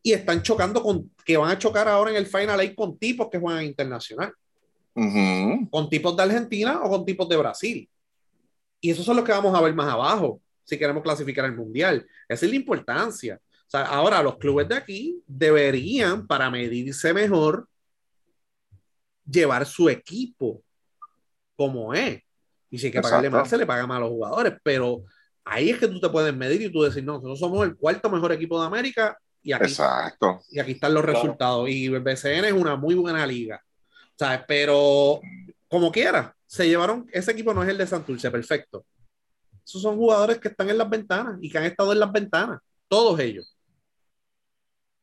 y 0.02 0.14
están 0.14 0.42
chocando 0.42 0.82
con, 0.82 1.12
que 1.24 1.38
van 1.38 1.52
a 1.52 1.60
chocar 1.60 1.88
ahora 1.88 2.10
en 2.10 2.18
el 2.18 2.26
Final 2.26 2.60
Eight 2.60 2.74
con 2.74 2.98
tipos 2.98 3.30
que 3.30 3.38
juegan 3.38 3.66
internacional, 3.66 4.34
con 5.70 5.90
tipos 5.92 6.18
de 6.18 6.24
Argentina 6.24 6.82
o 6.82 6.90
con 6.90 7.06
tipos 7.06 7.30
de 7.30 7.38
Brasil. 7.38 7.90
Y 8.82 8.90
esos 8.90 9.06
son 9.06 9.16
los 9.16 9.24
que 9.24 9.32
vamos 9.32 9.56
a 9.56 9.62
ver 9.62 9.76
más 9.76 9.94
abajo, 9.94 10.42
si 10.64 10.80
queremos 10.80 11.04
clasificar 11.04 11.46
al 11.46 11.56
Mundial. 11.56 12.08
Esa 12.28 12.46
es 12.48 12.52
la 12.52 12.58
importancia. 12.58 13.40
O 13.46 13.70
sea, 13.70 13.84
ahora 13.84 14.24
los 14.24 14.38
clubes 14.38 14.68
de 14.68 14.76
aquí 14.76 15.22
deberían, 15.28 16.26
para 16.26 16.50
medirse 16.50 17.14
mejor, 17.14 17.68
llevar 19.24 19.68
su 19.68 19.88
equipo 19.88 20.64
como 21.56 21.94
es. 21.94 22.24
Y 22.74 22.80
si 22.80 22.88
hay 22.88 22.92
que 22.92 23.02
pagarle 23.02 23.28
Exacto. 23.28 23.44
más, 23.44 23.50
se 23.52 23.58
le 23.58 23.68
paga 23.68 23.86
más 23.86 23.98
a 23.98 24.00
los 24.00 24.10
jugadores. 24.10 24.54
Pero 24.64 25.04
ahí 25.46 25.70
es 25.70 25.78
que 25.78 25.88
tú 25.88 26.00
te 26.00 26.10
puedes 26.10 26.36
medir 26.36 26.60
y 26.64 26.72
tú 26.72 26.82
decir, 26.82 27.04
no, 27.04 27.14
nosotros 27.14 27.40
somos 27.40 27.64
el 27.68 27.76
cuarto 27.76 28.10
mejor 28.10 28.32
equipo 28.32 28.60
de 28.60 28.66
América 28.66 29.16
y 29.44 29.52
aquí, 29.54 29.66
Exacto. 29.66 30.42
y 30.50 30.60
aquí 30.60 30.72
están 30.72 30.92
los 30.96 31.04
Claro. 31.04 31.20
resultados. 31.20 31.70
Y 31.70 31.86
el 31.86 32.00
BCN 32.00 32.46
es 32.48 32.54
una 32.54 32.76
muy 32.76 32.96
buena 32.96 33.28
liga. 33.28 33.62
¿Sabes? 34.18 34.42
Pero 34.48 35.22
como 35.68 35.92
quiera, 35.92 36.36
se 36.48 36.68
llevaron, 36.68 37.08
ese 37.14 37.32
equipo 37.32 37.54
no 37.54 37.62
es 37.62 37.70
el 37.70 37.78
de 37.78 37.86
Santurce, 37.86 38.32
perfecto. 38.32 38.86
Esos 39.64 39.82
son 39.84 39.96
jugadores 39.96 40.40
que 40.40 40.48
están 40.48 40.68
en 40.72 40.78
las 40.80 40.90
ventanas 40.90 41.38
y 41.42 41.52
que 41.52 41.58
han 41.60 41.66
estado 41.66 41.94
en 41.94 42.00
las 42.00 42.12
ventanas, 42.12 42.60
todos 42.88 43.20
ellos. 43.20 43.56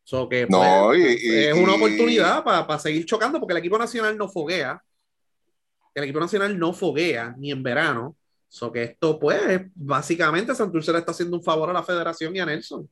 So 0.03 0.29
que, 0.29 0.47
No, 0.49 0.87
pues, 0.89 1.23
y- 1.23 1.29
y- 1.29 1.45
es 1.45 1.55
una 1.55 1.73
y- 1.73 1.77
oportunidad 1.77 2.43
para 2.43 2.79
seguir 2.81 3.05
chocando 3.07 3.39
porque 3.39 3.53
el 3.53 3.59
equipo 3.59 3.79
nacional 3.79 4.17
no 4.19 4.29
foguea. 4.29 4.83
El 5.95 6.05
equipo 6.05 6.21
nacional 6.21 6.59
no 6.59 6.73
foguea 6.73 7.35
ni 7.39 7.51
en 7.51 7.63
verano. 7.63 8.17
So 8.49 8.73
que 8.73 8.83
esto, 8.83 9.19
pues, 9.19 9.63
básicamente 9.75 10.55
Santurce 10.55 10.93
le 10.93 10.99
está 10.99 11.13
haciendo 11.13 11.37
un 11.37 11.45
favor 11.45 11.71
a 11.71 11.73
la 11.73 11.85
federación 11.85 12.35
y 12.35 12.41
a 12.41 12.47
Nelson. 12.47 12.91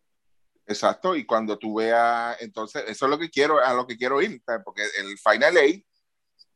Exacto, 0.67 1.17
y 1.17 1.25
cuando 1.25 1.59
tú 1.59 1.77
veas, 1.77 2.37
entonces, 2.41 2.85
eso 2.87 3.07
es 3.07 3.11
lo 3.11 3.19
que 3.19 3.31
quiero, 3.31 3.59
a 3.59 3.73
lo 3.73 3.87
que 3.87 3.97
quiero 3.97 4.21
ir, 4.21 4.41
porque 4.65 4.83
el 4.83 5.19
Final 5.19 5.57
Eight 5.57 5.85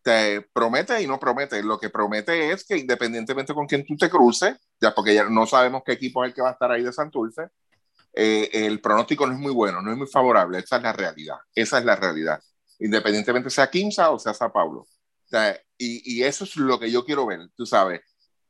te 0.03 0.43
promete 0.53 1.01
y 1.01 1.07
no 1.07 1.19
promete. 1.19 1.63
Lo 1.63 1.79
que 1.79 1.91
promete 1.91 2.51
es 2.51 2.65
que 2.65 2.77
independientemente 2.77 3.55
con 3.55 3.67
quién 3.67 3.87
tú 3.87 3.97
te 3.97 4.11
cruces, 4.11 4.57
ya 4.81 4.95
porque 4.95 5.15
ya 5.15 5.25
no 5.25 5.47
sabemos 5.47 5.83
qué 5.85 5.93
equipo 5.93 6.25
es 6.25 6.29
el 6.29 6.35
que 6.35 6.43
va 6.43 6.51
a 6.51 6.53
estar 6.53 6.71
ahí 6.71 6.83
de 6.83 6.93
Santurce, 6.93 7.49
eh, 8.13 8.51
el 8.53 8.81
pronóstico 8.81 9.27
no 9.27 9.33
es 9.33 9.39
muy 9.39 9.53
bueno, 9.53 9.81
no 9.81 9.93
es 9.93 9.97
muy 9.97 10.07
favorable. 10.07 10.59
Esa 10.59 10.77
es 10.77 10.83
la 10.83 10.93
realidad. 10.93 11.37
Esa 11.55 11.79
es 11.79 11.85
la 11.85 11.97
realidad. 11.97 12.41
Independientemente 12.79 13.49
sea 13.49 13.71
Quimsa 13.71 14.11
o 14.11 14.19
sea 14.19 14.35
Sao 14.35 14.53
Paulo. 14.53 14.87
Y, 15.79 16.19
y 16.21 16.23
eso 16.25 16.45
es 16.45 16.57
lo 16.57 16.79
que 16.79 16.91
yo 16.91 17.05
quiero 17.05 17.27
ver, 17.27 17.41
tú 17.57 17.67
sabes. 17.67 18.01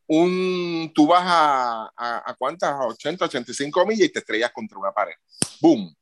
Un, 0.06 0.92
tú 0.94 1.06
vas 1.06 1.22
a, 1.24 1.92
a, 1.96 2.30
a 2.30 2.34
cuántas, 2.34 2.70
a 2.72 2.86
80, 2.86 3.24
85 3.24 3.86
millas 3.86 4.08
y 4.08 4.12
te 4.12 4.18
estrellas 4.18 4.52
contra 4.52 4.78
una 4.78 4.92
pared. 4.92 5.14
¡Boom! 5.60 5.94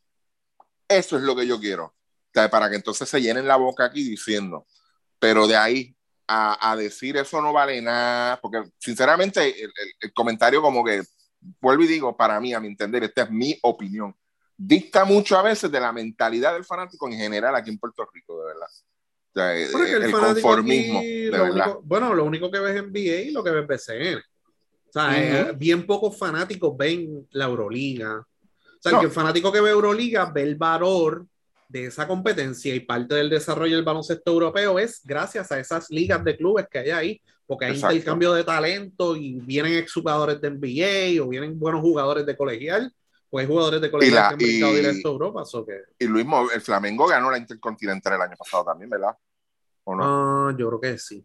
Eso 0.89 1.17
es 1.17 1.23
lo 1.23 1.37
que 1.37 1.47
yo 1.47 1.61
quiero. 1.61 1.95
Para 2.33 2.69
que 2.71 2.77
entonces 2.77 3.09
se 3.09 3.21
llenen 3.21 3.47
la 3.47 3.57
boca 3.57 3.85
aquí 3.85 4.03
diciendo. 4.03 4.67
Pero 5.19 5.47
de 5.47 5.57
ahí 5.57 5.95
a, 6.27 6.71
a 6.73 6.77
decir 6.77 7.17
eso 7.17 7.41
no 7.43 7.53
vale 7.53 7.81
nada, 7.83 8.41
porque 8.41 8.63
sinceramente 8.79 9.41
el, 9.49 9.65
el- 9.71 9.93
el 10.01 10.13
comentario 10.13 10.63
como 10.63 10.85
que, 10.85 11.03
vuelvo 11.61 11.83
y 11.85 11.89
digo, 11.89 12.17
para 12.17 12.41
mí, 12.41 12.55
a 12.55 12.61
mi 12.61 12.69
entender, 12.69 13.03
esta 13.05 13.23
es 13.23 13.31
mi 13.31 13.59
opinión, 13.63 14.15
dicta 14.57 15.05
mucho 15.05 15.37
a 15.37 15.43
veces 15.43 15.71
de 15.73 15.81
la 15.81 15.93
mentalidad 15.93 16.53
del 16.55 16.65
fanático 16.65 17.09
en 17.09 17.15
general 17.19 17.55
aquí 17.57 17.71
en 17.71 17.79
Puerto 17.79 18.09
Rico, 18.13 18.39
de 18.41 18.47
verdad. 18.47 18.67
O 19.33 19.39
sea, 19.39 19.57
el, 19.57 20.11
fanático 20.11 20.49
conformismo, 20.49 20.99
aquí, 20.99 21.09
de 21.25 21.31
verdad. 21.31 21.51
único- 21.53 21.83
bueno, 21.85 22.15
lo 22.15 22.25
único 22.25 22.51
que 22.51 22.59
ves 22.59 22.77
en 22.77 22.87
NBA 22.87 23.21
y 23.23 23.31
lo 23.31 23.45
que 23.45 23.51
ves 23.51 23.61
en 23.63 23.67
BCN. 23.67 24.17
O 24.19 24.93
sea, 24.93 25.05
Ujú. 25.05 25.51
eh, 25.51 25.55
bien 25.57 25.87
pocos 25.87 26.19
fanáticos 26.19 26.77
ven 26.77 27.27
la 27.31 27.45
Euroliga. 27.45 28.19
O 28.19 28.27
sea, 28.83 28.93
No. 28.93 29.01
que 29.01 29.07
el 29.07 29.13
fanático 29.13 29.53
que 29.53 29.61
ve 29.61 29.71
Euroliga 29.71 30.31
ve 30.33 30.43
el 30.43 30.57
valor 30.57 31.27
de 31.69 31.87
esa 31.87 32.09
competencia 32.09 32.75
y 32.75 32.81
parte 32.81 33.15
del 33.15 33.31
desarrollo 33.31 33.77
del 33.77 33.85
baloncesto 33.85 34.33
europeo 34.33 34.79
es 34.81 35.01
gracias 35.05 35.53
a 35.53 35.61
esas 35.61 35.89
ligas 35.91 36.25
de 36.25 36.37
clubes 36.37 36.67
que 36.69 36.79
hay 36.81 36.91
ahí, 36.91 37.23
porque 37.47 37.67
hay 37.67 37.73
Exacto. 37.75 37.95
intercambio 37.95 38.33
de 38.33 38.43
talento 38.43 39.15
y 39.15 39.35
vienen 39.35 39.75
exjugadores 39.75 40.41
de 40.41 40.49
NBA 40.51 41.23
o 41.23 41.29
vienen 41.29 41.57
buenos 41.57 41.81
jugadores 41.83 42.27
de 42.27 42.37
colegial, 42.37 42.93
pues 43.31 43.45
hay 43.45 43.49
jugadores 43.51 43.81
de 43.81 43.91
colegial 43.91 44.15
la- 44.17 44.29
que 44.29 44.33
han 44.35 44.39
brincado 44.39 44.73
y- 44.73 44.77
directo 44.77 45.09
a 45.09 45.13
Europa. 45.13 45.45
so 45.45 45.65
que, 45.65 45.81
Y 45.99 46.07
Luis, 46.07 46.27
Mo- 46.27 46.51
el 46.51 46.61
Flamengo 46.61 47.07
ganó 47.07 47.31
la 47.31 47.39
Intercontinental 47.39 48.15
el 48.15 48.23
año 48.23 48.37
pasado 48.37 48.65
también, 48.65 48.91
¿verdad? 48.91 49.17
¿O 49.85 49.95
no? 49.95 50.03
ah, 50.05 50.55
yo 50.59 50.69
creo 50.69 50.81
que 50.81 50.99
sí. 50.99 51.25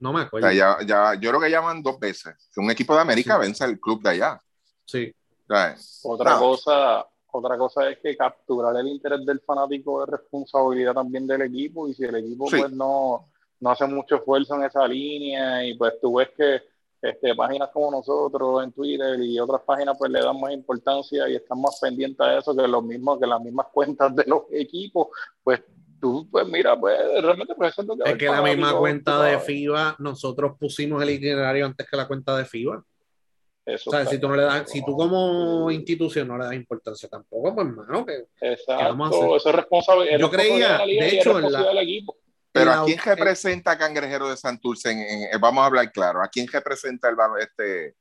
No 0.00 0.12
me 0.12 0.20
O 0.20 0.24
acuerdo. 0.24 0.48
sea, 0.48 0.56
ya, 0.56 0.86
ya, 0.86 1.14
yo 1.14 1.30
creo 1.30 1.40
que 1.40 1.50
llaman 1.50 1.82
dos 1.82 1.98
veces. 1.98 2.34
Que 2.52 2.60
un 2.60 2.70
equipo 2.70 2.94
de 2.94 3.00
América 3.02 3.34
Sí. 3.36 3.40
vence 3.40 3.64
al 3.64 3.78
club 3.78 4.02
de 4.02 4.10
allá. 4.10 4.40
Sí. 4.84 5.14
O 5.48 5.54
sea, 5.54 5.76
Otra 6.04 6.32
No. 6.34 6.38
cosa, 6.40 7.06
otra 7.30 7.56
cosa 7.56 7.88
es 7.88 7.98
que 8.02 8.16
capturar 8.16 8.76
el 8.76 8.88
interés 8.88 9.24
del 9.24 9.40
fanático 9.40 10.02
es 10.04 10.10
responsabilidad 10.10 10.92
también 10.94 11.26
del 11.26 11.42
equipo 11.42 11.88
y 11.88 11.94
si 11.94 12.04
el 12.04 12.16
equipo 12.16 12.48
Sí. 12.50 12.58
pues 12.58 12.72
no, 12.72 13.28
no 13.60 13.70
hace 13.70 13.86
mucho 13.86 14.16
esfuerzo 14.16 14.54
en 14.56 14.64
esa 14.64 14.86
línea 14.88 15.64
y 15.64 15.76
pues 15.78 15.94
tú 16.00 16.16
ves 16.16 16.30
que 16.36 16.62
este, 17.02 17.34
páginas 17.34 17.68
como 17.70 17.90
nosotros 17.90 18.62
en 18.62 18.70
Twitter 18.70 19.20
y 19.20 19.38
otras 19.40 19.62
páginas 19.62 19.96
pues 19.98 20.10
le 20.10 20.20
dan 20.20 20.40
más 20.40 20.52
importancia 20.52 21.28
y 21.28 21.34
están 21.34 21.60
más 21.60 21.78
pendientes 21.80 22.20
a 22.24 22.38
eso 22.38 22.56
que 22.56 22.68
los 22.68 22.84
mismos, 22.84 23.18
que 23.18 23.26
las 23.26 23.40
mismas 23.40 23.66
cuentas 23.72 24.14
de 24.14 24.24
los 24.26 24.42
equipos, 24.52 25.08
pues 25.42 25.62
tú, 26.00 26.28
pues 26.30 26.46
mira, 26.46 26.78
pues 26.78 26.96
realmente 27.20 27.54
pues 27.56 27.72
eso 27.72 27.82
es 27.82 27.88
lo 27.88 27.96
que 27.96 28.10
Es 28.10 28.16
que 28.16 28.26
la 28.26 28.42
misma 28.42 28.76
cuenta 28.78 29.20
de 29.24 29.38
FIBA, 29.40 29.96
nosotros 29.98 30.52
pusimos 30.58 31.02
el 31.02 31.10
itinerario 31.10 31.66
antes 31.66 31.88
que 31.88 31.96
la 31.96 32.06
cuenta 32.06 32.36
de 32.36 32.44
FIBA. 32.44 32.84
Eso 33.64 33.90
O 33.90 33.92
sea, 33.92 34.06
si 34.06 34.18
tú 34.18 34.28
no 34.28 34.34
le 34.34 34.42
das, 34.42 34.68
si 34.68 34.84
tú 34.84 34.96
como 34.96 35.70
institución 35.70 36.26
no 36.26 36.36
le 36.36 36.44
das 36.44 36.54
importancia 36.54 37.08
tampoco, 37.08 37.54
pues 37.54 37.66
hermano, 37.66 38.06
que 38.06 38.26
vamos 38.40 39.12
a 39.12 39.16
hacer? 39.16 39.22
Exacto, 39.22 39.36
eso 39.36 39.48
es 39.48 39.54
responsable. 39.54 40.14
es 40.14 40.20
Yo 40.20 40.30
creía, 40.30 40.78
responsabilidad 40.78 41.04
de 41.04 41.16
hecho, 41.16 41.30
en 41.30 41.34
la- 41.36 41.40
responsabilidad 41.42 41.68
del 41.68 41.82
equipo. 41.88 42.16
Pero 42.52 42.66
la- 42.66 42.82
¿a 42.82 42.84
quién 42.84 42.98
representa 42.98 43.78
Cangrejero 43.78 44.28
de 44.28 44.36
Santurce? 44.36 44.90
En, 44.90 44.98
en- 45.32 45.40
vamos 45.40 45.62
a 45.62 45.66
hablar 45.66 45.90
claro. 45.90 46.22
¿A 46.22 46.28
quién 46.28 46.46
representa 46.48 47.08
el 47.08 47.16
este 47.40 47.96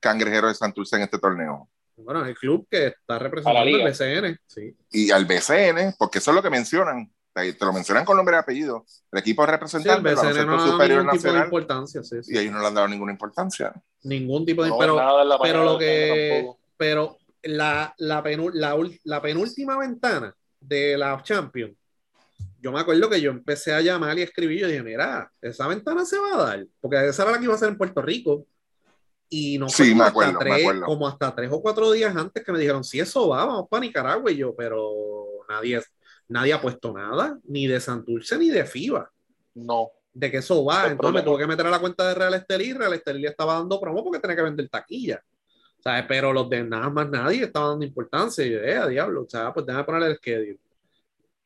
Cangrejero 0.00 0.48
de 0.48 0.54
Santurce 0.54 0.96
en 0.96 1.02
este 1.02 1.18
torneo? 1.18 1.68
Bueno, 1.96 2.24
el 2.24 2.34
club 2.34 2.66
que 2.70 2.88
está 2.88 3.18
representando 3.18 3.60
A 3.60 3.64
la 3.64 3.70
el 3.70 3.76
liga. 3.76 3.90
BCN, 3.90 4.38
sí. 4.46 4.76
Y 4.90 5.10
al 5.10 5.26
BCN, 5.26 5.94
porque 5.98 6.18
eso 6.18 6.30
es 6.30 6.34
lo 6.34 6.42
que 6.42 6.50
mencionan. 6.50 7.10
Te 7.32 7.54
lo 7.60 7.72
mencionan 7.72 8.04
con 8.04 8.16
nombre 8.16 8.36
y 8.36 8.38
apellido. 8.38 8.84
El 9.12 9.20
equipo 9.20 9.42
Sí, 9.42 9.46
el 9.46 9.52
representante 9.52 10.08
del 10.08 10.16
BCN 10.16 10.16
no 10.16 10.22
baloncesto 10.22 10.50
le 10.50 10.56
da 10.56 10.72
superior 10.72 10.98
ningún 11.00 11.12
tipo 11.12 11.22
de 11.22 11.28
nacional 11.28 11.44
importancia, 11.44 12.02
sí, 12.02 12.16
sí. 12.22 12.34
y 12.34 12.38
ellos 12.38 12.52
no 12.52 12.60
le 12.60 12.66
han 12.66 12.74
dado 12.74 12.88
ninguna 12.88 13.12
importancia. 13.12 13.72
Ningún 14.02 14.44
tipo 14.46 14.62
de 14.64 14.68
No 14.70 14.78
pero, 14.78 14.96
pero 15.42 15.64
lo 15.64 15.78
que 15.78 16.50
pero 16.76 17.18
la, 17.42 17.94
la, 17.98 18.22
la 18.54 18.76
la 19.04 19.22
penúltima 19.22 19.78
ventana 19.78 20.34
de 20.58 20.98
la 20.98 21.22
Champions, 21.22 21.76
yo 22.60 22.72
me 22.72 22.80
acuerdo 22.80 23.08
que 23.08 23.20
yo 23.20 23.30
empecé 23.30 23.72
a 23.72 23.80
llamar 23.80 24.18
y 24.18 24.22
escribir, 24.22 24.60
yo 24.60 24.66
dije, 24.68 24.82
mira, 24.82 25.30
esa 25.40 25.66
ventana 25.66 26.04
se 26.04 26.18
va 26.18 26.34
a 26.34 26.46
dar, 26.46 26.66
porque 26.80 27.08
esa 27.08 27.22
era 27.22 27.32
la 27.32 27.38
que 27.38 27.44
iba 27.44 27.54
a 27.54 27.58
ser 27.58 27.68
en 27.70 27.78
Puerto 27.78 28.02
Rico. 28.02 28.46
Y 29.32 29.58
no 29.58 29.68
fue 29.68 29.86
Sí, 29.86 29.92
como 29.92 30.02
me 30.02 30.08
hasta 30.08 30.10
acuerdo, 30.10 30.40
me 30.40 30.44
tres- 30.62 30.80
como 30.84 31.08
hasta 31.08 31.34
tres 31.36 31.50
o 31.52 31.62
cuatro 31.62 31.92
días 31.92 32.14
antes 32.16 32.44
que 32.44 32.50
me 32.52 32.58
dijeron, 32.58 32.82
si 32.82 32.98
eso 32.98 33.28
va, 33.28 33.44
vamos 33.44 33.68
para 33.70 33.80
Nicaragua. 33.82 34.30
Y 34.32 34.36
yo, 34.38 34.54
pero 34.56 34.92
nadie, 35.48 35.80
nadie 36.28 36.52
ha 36.52 36.60
puesto 36.60 36.92
nada, 36.92 37.38
ni 37.44 37.66
de 37.68 37.78
Santurce 37.80 38.36
ni 38.38 38.50
de 38.50 38.64
FIBA 38.64 39.08
No. 39.54 39.90
de 40.12 40.30
que 40.32 40.38
eso 40.38 40.64
va. 40.64 40.86
El 40.86 40.92
Entonces 40.92 41.14
me 41.14 41.22
tuve 41.22 41.38
que 41.38 41.46
meter 41.46 41.64
a 41.66 41.70
la 41.70 41.78
cuenta 41.78 42.08
de 42.08 42.14
Real 42.14 42.34
Estelí. 42.34 42.72
Real 42.72 42.92
Estelí 42.92 43.20
le 43.22 43.28
estaba 43.28 43.54
dando 43.54 43.80
promo 43.80 44.02
porque 44.02 44.18
tenía 44.18 44.34
que 44.36 44.42
vender 44.42 44.68
taquilla. 44.68 45.22
¿Sabes? 45.78 46.04
Pero 46.08 46.32
los 46.32 46.50
de 46.50 46.64
nada 46.64 46.90
más 46.90 47.08
nadie 47.08 47.44
estaba 47.44 47.68
dando 47.68 47.86
importancia. 47.86 48.44
Y 48.44 48.50
yo, 48.50 48.58
eh, 48.58 48.76
a 48.76 48.86
diablo. 48.88 49.22
O 49.22 49.28
sea, 49.30 49.54
pues 49.54 49.64
déjame 49.64 49.84
poner 49.84 50.02
el 50.10 50.16
schedule. 50.16 50.58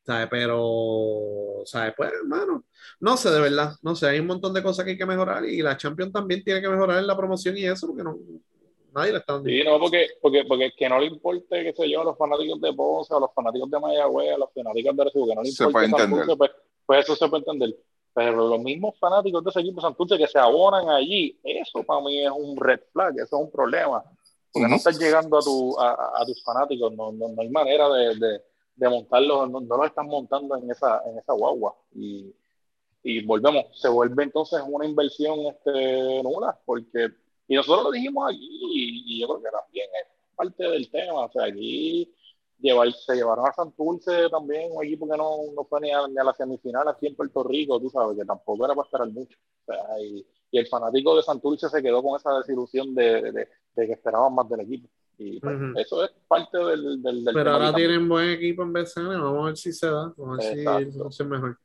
¿Sabes? 0.05 0.29
Pero, 0.31 1.63
¿sabes? 1.65 1.95
Pues, 1.97 2.13
hermano, 2.13 2.65
no 3.01 3.17
sé, 3.17 3.31
de 3.31 3.41
verdad. 3.41 3.73
No 3.83 3.95
sé, 3.97 4.07
hay 4.09 4.21
un 4.21 4.27
montón 4.27 4.53
de 4.53 4.63
cosas 4.63 4.85
que 4.85 4.93
hay 4.93 4.99
que 4.99 5.07
mejorar. 5.07 5.45
Y 5.47 5.63
la 5.63 5.77
Champions 5.77 6.13
también 6.13 6.45
tiene 6.45 6.61
que 6.61 6.69
mejorar 6.69 6.99
en 6.99 7.07
la 7.07 7.17
promoción 7.17 7.57
y 7.57 7.65
eso, 7.65 7.87
porque 7.87 8.03
no, 8.05 8.17
nadie 8.93 9.13
le 9.13 9.19
está 9.19 9.33
dando. 9.35 9.49
Sí, 9.49 9.63
no, 9.65 9.79
porque, 9.81 10.07
porque, 10.21 10.45
porque 10.47 10.71
que 10.77 10.89
no 10.91 10.99
le 10.99 11.07
importe, 11.07 11.65
qué 11.65 11.73
sé 11.73 11.89
yo, 11.91 12.03
a 12.03 12.05
los 12.05 12.19
fanáticos 12.19 12.61
de 12.61 12.73
Ponce, 12.75 13.15
a 13.15 13.19
los 13.21 13.33
fanáticos 13.35 13.71
de 13.71 13.81
Mayagüez, 13.81 14.35
a 14.35 14.39
los 14.39 14.51
fanáticos 14.55 14.97
de 14.97 15.05
Recibo, 15.05 15.27
que 15.27 15.35
no 15.35 15.43
le 15.43 15.51
Se 15.51 15.65
importe 15.65 15.73
puede 15.73 15.89
Santurce, 15.89 16.33
entender. 16.33 16.37
pues, 16.39 16.51
pues 16.85 17.05
eso 17.05 17.17
se 17.17 17.29
puede 17.29 17.41
entender. 17.51 17.77
Pero 18.13 18.47
los 18.49 18.61
mismos 18.61 18.95
fanáticos 19.01 19.43
de 19.43 19.51
ese 19.51 19.61
equipo 19.61 19.81
Santurce 19.81 20.19
que 20.19 20.27
se 20.27 20.39
abonan 20.39 20.89
allí, 20.91 21.41
eso 21.43 21.83
para 21.83 22.01
mí 22.03 22.25
es 22.25 22.31
un 22.31 22.57
red 22.59 22.81
flag, 22.93 23.15
eso 23.15 23.25
es 23.39 23.43
un 23.43 23.51
problema. 23.51 24.05
Porque 24.53 24.69
no 24.69 24.75
Ujú. 24.75 24.77
estás 24.77 24.99
llegando 24.99 25.39
a, 25.39 25.41
tu, 25.41 25.81
a, 25.81 25.89
a- 25.95 26.23
a 26.23 26.27
tus 26.27 26.45
fanáticos, 26.45 26.93
no, 26.93 27.11
no, 27.11 27.29
no 27.29 27.43
hay 27.43 27.49
manera 27.49 27.89
de, 27.89 28.15
de, 28.17 28.41
de 28.77 28.89
montarlos, 28.89 29.51
no, 29.51 29.61
no 29.61 29.77
los 29.77 29.87
están 29.87 30.07
montando 30.07 30.57
en 30.57 30.70
esa, 30.70 31.03
en 31.07 31.18
esa 31.18 31.33
guagua. 31.33 31.77
Y, 31.95 32.35
y 33.03 33.25
volvemos, 33.27 33.66
se 33.81 33.89
vuelve 33.89 34.25
entonces 34.25 34.61
una 34.66 34.87
inversión 34.87 35.41
este, 35.47 36.22
nula, 36.22 36.59
porque, 36.64 37.09
y 37.49 37.55
nosotros 37.57 37.85
lo 37.85 37.91
dijimos 37.93 38.29
aquí, 38.31 38.49
y, 38.75 39.20
yo 39.20 39.29
creo 39.29 39.43
que 39.43 39.51
también 39.51 39.89
es 40.03 40.09
parte 40.37 40.64
del 40.64 40.91
tema, 40.91 41.25
o 41.27 41.31
sea, 41.33 41.45
aquí 41.45 42.12
llevar, 42.59 42.91
se 42.93 43.14
llevaron 43.14 43.47
a 43.47 43.53
Santurce 43.53 44.29
también, 44.31 44.70
un 44.72 44.85
equipo 44.85 45.09
que 45.09 45.16
no, 45.16 45.39
no 45.55 45.64
fue 45.64 45.81
ni 45.81 45.91
a, 45.91 46.07
ni 46.09 46.18
a 46.18 46.25
la 46.25 46.33
semifinal 46.35 46.89
aquí 46.89 47.07
en 47.07 47.16
Puerto 47.16 47.43
Rico, 47.45 47.79
tú 47.81 47.91
sabes, 47.91 48.16
que 48.16 48.25
tampoco 48.25 48.64
era 48.64 48.75
para 48.75 48.87
esperar 48.87 49.09
mucho. 49.11 49.37
O 49.66 49.72
sea, 49.72 50.01
y, 50.01 50.27
y 50.51 50.59
el 50.59 50.66
fanático 50.68 51.16
de 51.16 51.22
Santurce 51.22 51.68
se 51.68 51.83
quedó 51.83 52.03
con 52.03 52.16
esa 52.16 52.33
desilusión 52.39 52.95
de, 52.95 53.22
de, 53.22 53.33
de- 53.33 53.49
de 53.77 53.87
que 53.87 53.93
esperaban 53.95 54.35
más 54.35 54.49
del 54.49 54.61
equipo. 54.61 54.89
Y 55.19 55.41
pues, 55.41 55.57
eso 55.77 56.05
es 56.05 56.11
parte 56.27 56.59
del, 56.59 57.03
del, 57.03 57.25
del 57.25 57.35
Pero 57.35 57.53
ahora 57.53 57.67
también. 57.67 57.91
tienen 57.91 58.09
buen 58.09 58.31
equipo 58.31 58.62
en 58.62 58.73
BCN. 58.73 59.09
Vamos 59.23 59.43
a 59.43 59.47
ver 59.47 59.57
si 59.57 59.73
se 59.73 59.87
da. 59.87 60.12
Vamos 60.17 60.41
a 60.41 60.55
ver 60.55 60.93
si 60.93 61.01
se 61.11 61.25
mejor. 61.25 61.57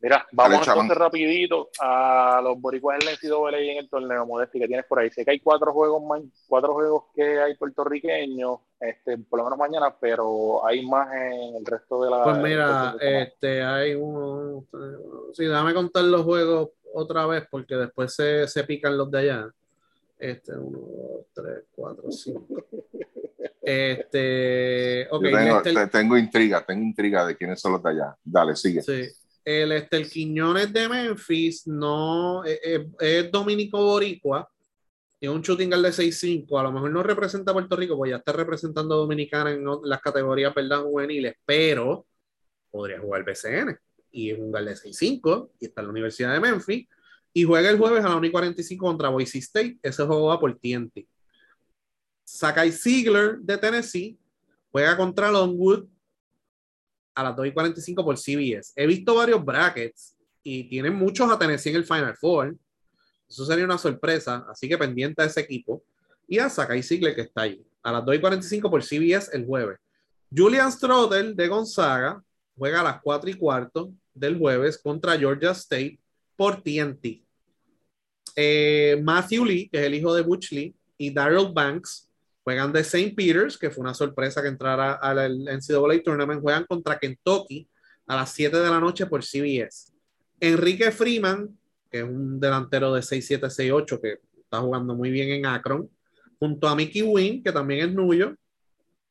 Mira, 0.00 0.26
vamos 0.32 0.68
entonces 0.68 0.98
rapidito 0.98 1.70
a 1.80 2.38
los 2.44 2.60
boricuas 2.60 2.98
en 3.00 3.06
la 3.06 3.12
NCAA 3.12 3.60
y 3.62 3.70
en 3.70 3.78
el 3.78 3.88
torneo 3.88 4.26
Modesti 4.26 4.58
que 4.58 4.66
tienes 4.66 4.84
por 4.84 4.98
ahí. 4.98 5.10
Sé 5.10 5.24
que 5.24 5.30
hay 5.30 5.40
cuatro 5.40 5.72
juegos 5.72 6.02
ma- 6.02 6.20
cuatro 6.46 6.74
juegos 6.74 7.04
que 7.14 7.40
hay 7.40 7.56
puertorriqueños, 7.56 8.58
este, 8.80 9.16
por 9.16 9.38
lo 9.38 9.44
menos 9.44 9.58
mañana, 9.58 9.96
pero 9.98 10.66
hay 10.66 10.84
más 10.84 11.08
en 11.14 11.56
el 11.56 11.64
resto 11.64 12.02
de 12.04 12.10
la. 12.10 12.22
Pues 12.22 12.36
mira, 12.36 12.96
este, 13.00 13.62
hay 13.62 13.94
uno. 13.94 14.66
Sí, 15.32 15.46
déjame 15.46 15.72
contar 15.72 16.04
los 16.04 16.22
juegos 16.22 16.68
otra 16.92 17.24
vez 17.26 17.44
porque 17.50 17.74
después 17.74 18.14
se, 18.14 18.46
se 18.46 18.62
pican 18.64 18.98
los 18.98 19.10
de 19.10 19.18
allá. 19.20 19.48
Este, 20.18 20.52
uno, 20.56 20.78
dos, 20.78 21.26
tres, 21.34 21.64
cuatro, 21.72 22.10
cinco. 22.10 22.66
Este, 23.60 25.08
ok, 25.10 25.24
Yo 25.24 25.62
tengo, 25.62 25.88
tengo 25.88 26.18
intriga, 26.18 26.64
tengo 26.64 26.82
intriga 26.82 27.26
de 27.26 27.36
quiénes 27.36 27.60
son 27.60 27.72
los 27.72 27.82
de 27.82 27.90
allá. 27.90 28.16
Dale, 28.22 28.54
sigue. 28.56 28.82
sí. 28.82 29.08
El 29.44 29.72
Estel 29.72 30.08
Quiñones 30.08 30.72
de 30.72 30.88
Memphis 30.88 31.66
no 31.66 32.42
eh, 32.46 32.58
eh, 32.64 32.86
es 32.98 33.30
Dominico 33.30 33.78
Boricua. 33.78 34.48
Es 35.20 35.28
un 35.28 35.42
shooting 35.42 35.68
guard 35.68 35.82
de 35.82 35.88
6'5. 35.90 36.58
A 36.58 36.62
lo 36.62 36.72
mejor 36.72 36.90
no 36.90 37.02
representa 37.02 37.50
a 37.50 37.54
Puerto 37.54 37.76
Rico, 37.76 37.96
pues 37.96 38.10
ya 38.10 38.16
está 38.16 38.32
representando 38.32 38.94
a 38.94 38.98
Dominicana 38.98 39.50
en 39.50 39.64
las 39.82 40.00
categorías 40.00 40.54
¿verdad? 40.54 40.82
juveniles, 40.82 41.34
pero 41.44 42.06
podría 42.70 43.00
jugar 43.00 43.24
BCN. 43.24 43.78
Y 44.12 44.30
es 44.30 44.38
un 44.38 44.50
guard 44.50 44.64
de 44.64 44.76
6'5 44.76 45.50
y 45.60 45.66
está 45.66 45.82
en 45.82 45.86
la 45.88 45.90
Universidad 45.90 46.32
de 46.32 46.40
Memphis. 46.40 46.88
Y 47.36 47.44
juega 47.44 47.68
el 47.68 47.78
jueves 47.78 48.04
a 48.04 48.08
la 48.08 48.16
1 48.16 48.26
y 48.26 48.30
45 48.30 48.86
contra 48.86 49.08
Boise 49.08 49.38
State. 49.38 49.78
Ese 49.82 50.04
juego 50.04 50.28
va 50.28 50.38
por 50.38 50.56
TNT. 50.56 51.06
Sakai 52.24 52.72
Ziegler 52.72 53.38
de 53.38 53.58
Tennessee 53.58 54.18
juega 54.70 54.96
contra 54.96 55.30
Longwood 55.30 55.86
a 57.14 57.24
las 57.24 57.36
2 57.36 57.48
y 57.48 57.52
45 57.52 58.04
por 58.04 58.16
CBS. 58.16 58.72
He 58.76 58.86
visto 58.86 59.14
varios 59.14 59.44
brackets 59.44 60.16
y 60.42 60.64
tienen 60.68 60.94
muchos 60.94 61.30
a 61.30 61.38
Tennessee 61.38 61.70
en 61.70 61.76
el 61.76 61.84
Final 61.84 62.16
Four. 62.16 62.56
Eso 63.28 63.44
sería 63.44 63.64
una 63.64 63.78
sorpresa, 63.78 64.46
así 64.48 64.68
que 64.68 64.78
pendiente 64.78 65.22
a 65.22 65.26
ese 65.26 65.40
equipo. 65.40 65.82
Y 66.26 66.38
a 66.38 66.48
Sakai 66.48 66.82
Ziegler 66.82 67.14
que 67.14 67.22
está 67.22 67.42
ahí. 67.42 67.64
A 67.82 67.92
las 67.92 68.04
2 68.04 68.14
y 68.14 68.20
45 68.20 68.70
por 68.70 68.82
CBS 68.82 69.30
el 69.36 69.44
jueves. 69.44 69.78
Julian 70.34 70.70
Stroder 70.72 71.34
de 71.34 71.48
Gonzaga 71.48 72.22
juega 72.56 72.80
a 72.80 72.84
las 72.84 73.00
4 73.02 73.30
y 73.30 73.34
cuarto 73.34 73.92
del 74.14 74.38
jueves 74.38 74.78
contra 74.78 75.18
Georgia 75.18 75.50
State 75.50 75.98
por 76.36 76.62
TNT. 76.62 77.23
Eh, 78.36 79.00
Matthew 79.02 79.44
Lee, 79.44 79.68
que 79.68 79.78
es 79.78 79.84
el 79.84 79.94
hijo 79.94 80.14
de 80.14 80.22
Butch 80.22 80.52
Lee, 80.52 80.74
y 80.98 81.12
Daryl 81.12 81.52
Banks 81.52 82.10
juegan 82.42 82.72
de 82.72 82.80
St. 82.80 83.14
Peter's, 83.16 83.56
que 83.56 83.70
fue 83.70 83.82
una 83.82 83.94
sorpresa 83.94 84.42
que 84.42 84.48
entrara 84.48 84.94
al 84.94 85.44
NCAA 85.44 86.02
Tournament, 86.04 86.42
juegan 86.42 86.64
contra 86.66 86.98
Kentucky 86.98 87.68
a 88.06 88.16
las 88.16 88.32
7 88.32 88.58
de 88.58 88.70
la 88.70 88.80
noche 88.80 89.06
por 89.06 89.24
CBS. 89.24 89.92
Enrique 90.40 90.92
Freeman, 90.92 91.58
que 91.90 91.98
es 91.98 92.04
un 92.04 92.38
delantero 92.38 92.92
de 92.92 93.00
6'7, 93.00 93.48
6'8, 93.48 94.00
que 94.00 94.18
está 94.38 94.60
jugando 94.60 94.94
muy 94.94 95.10
bien 95.10 95.30
en 95.30 95.46
Akron, 95.46 95.88
junto 96.38 96.68
a 96.68 96.76
Mickey 96.76 97.02
Wynn, 97.02 97.42
que 97.42 97.50
también 97.50 97.88
es 97.88 97.94
nuyo, 97.94 98.34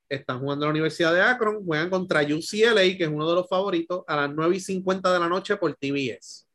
están 0.07 0.39
jugando 0.39 0.65
en 0.65 0.67
la 0.67 0.71
Universidad 0.71 1.13
de 1.13 1.21
Akron, 1.21 1.65
juegan 1.65 1.89
contra 1.89 2.21
UCLA, 2.21 2.81
que 2.97 3.03
es 3.03 3.09
uno 3.09 3.27
de 3.27 3.35
los 3.35 3.49
favoritos, 3.49 4.03
a 4.07 4.15
las 4.15 4.35
9 4.35 4.57
y 4.57 4.59
50 4.59 5.11
de 5.11 5.19
la 5.19 5.27
noche 5.27 5.57
por 5.57 5.73
TBS. 5.73 6.47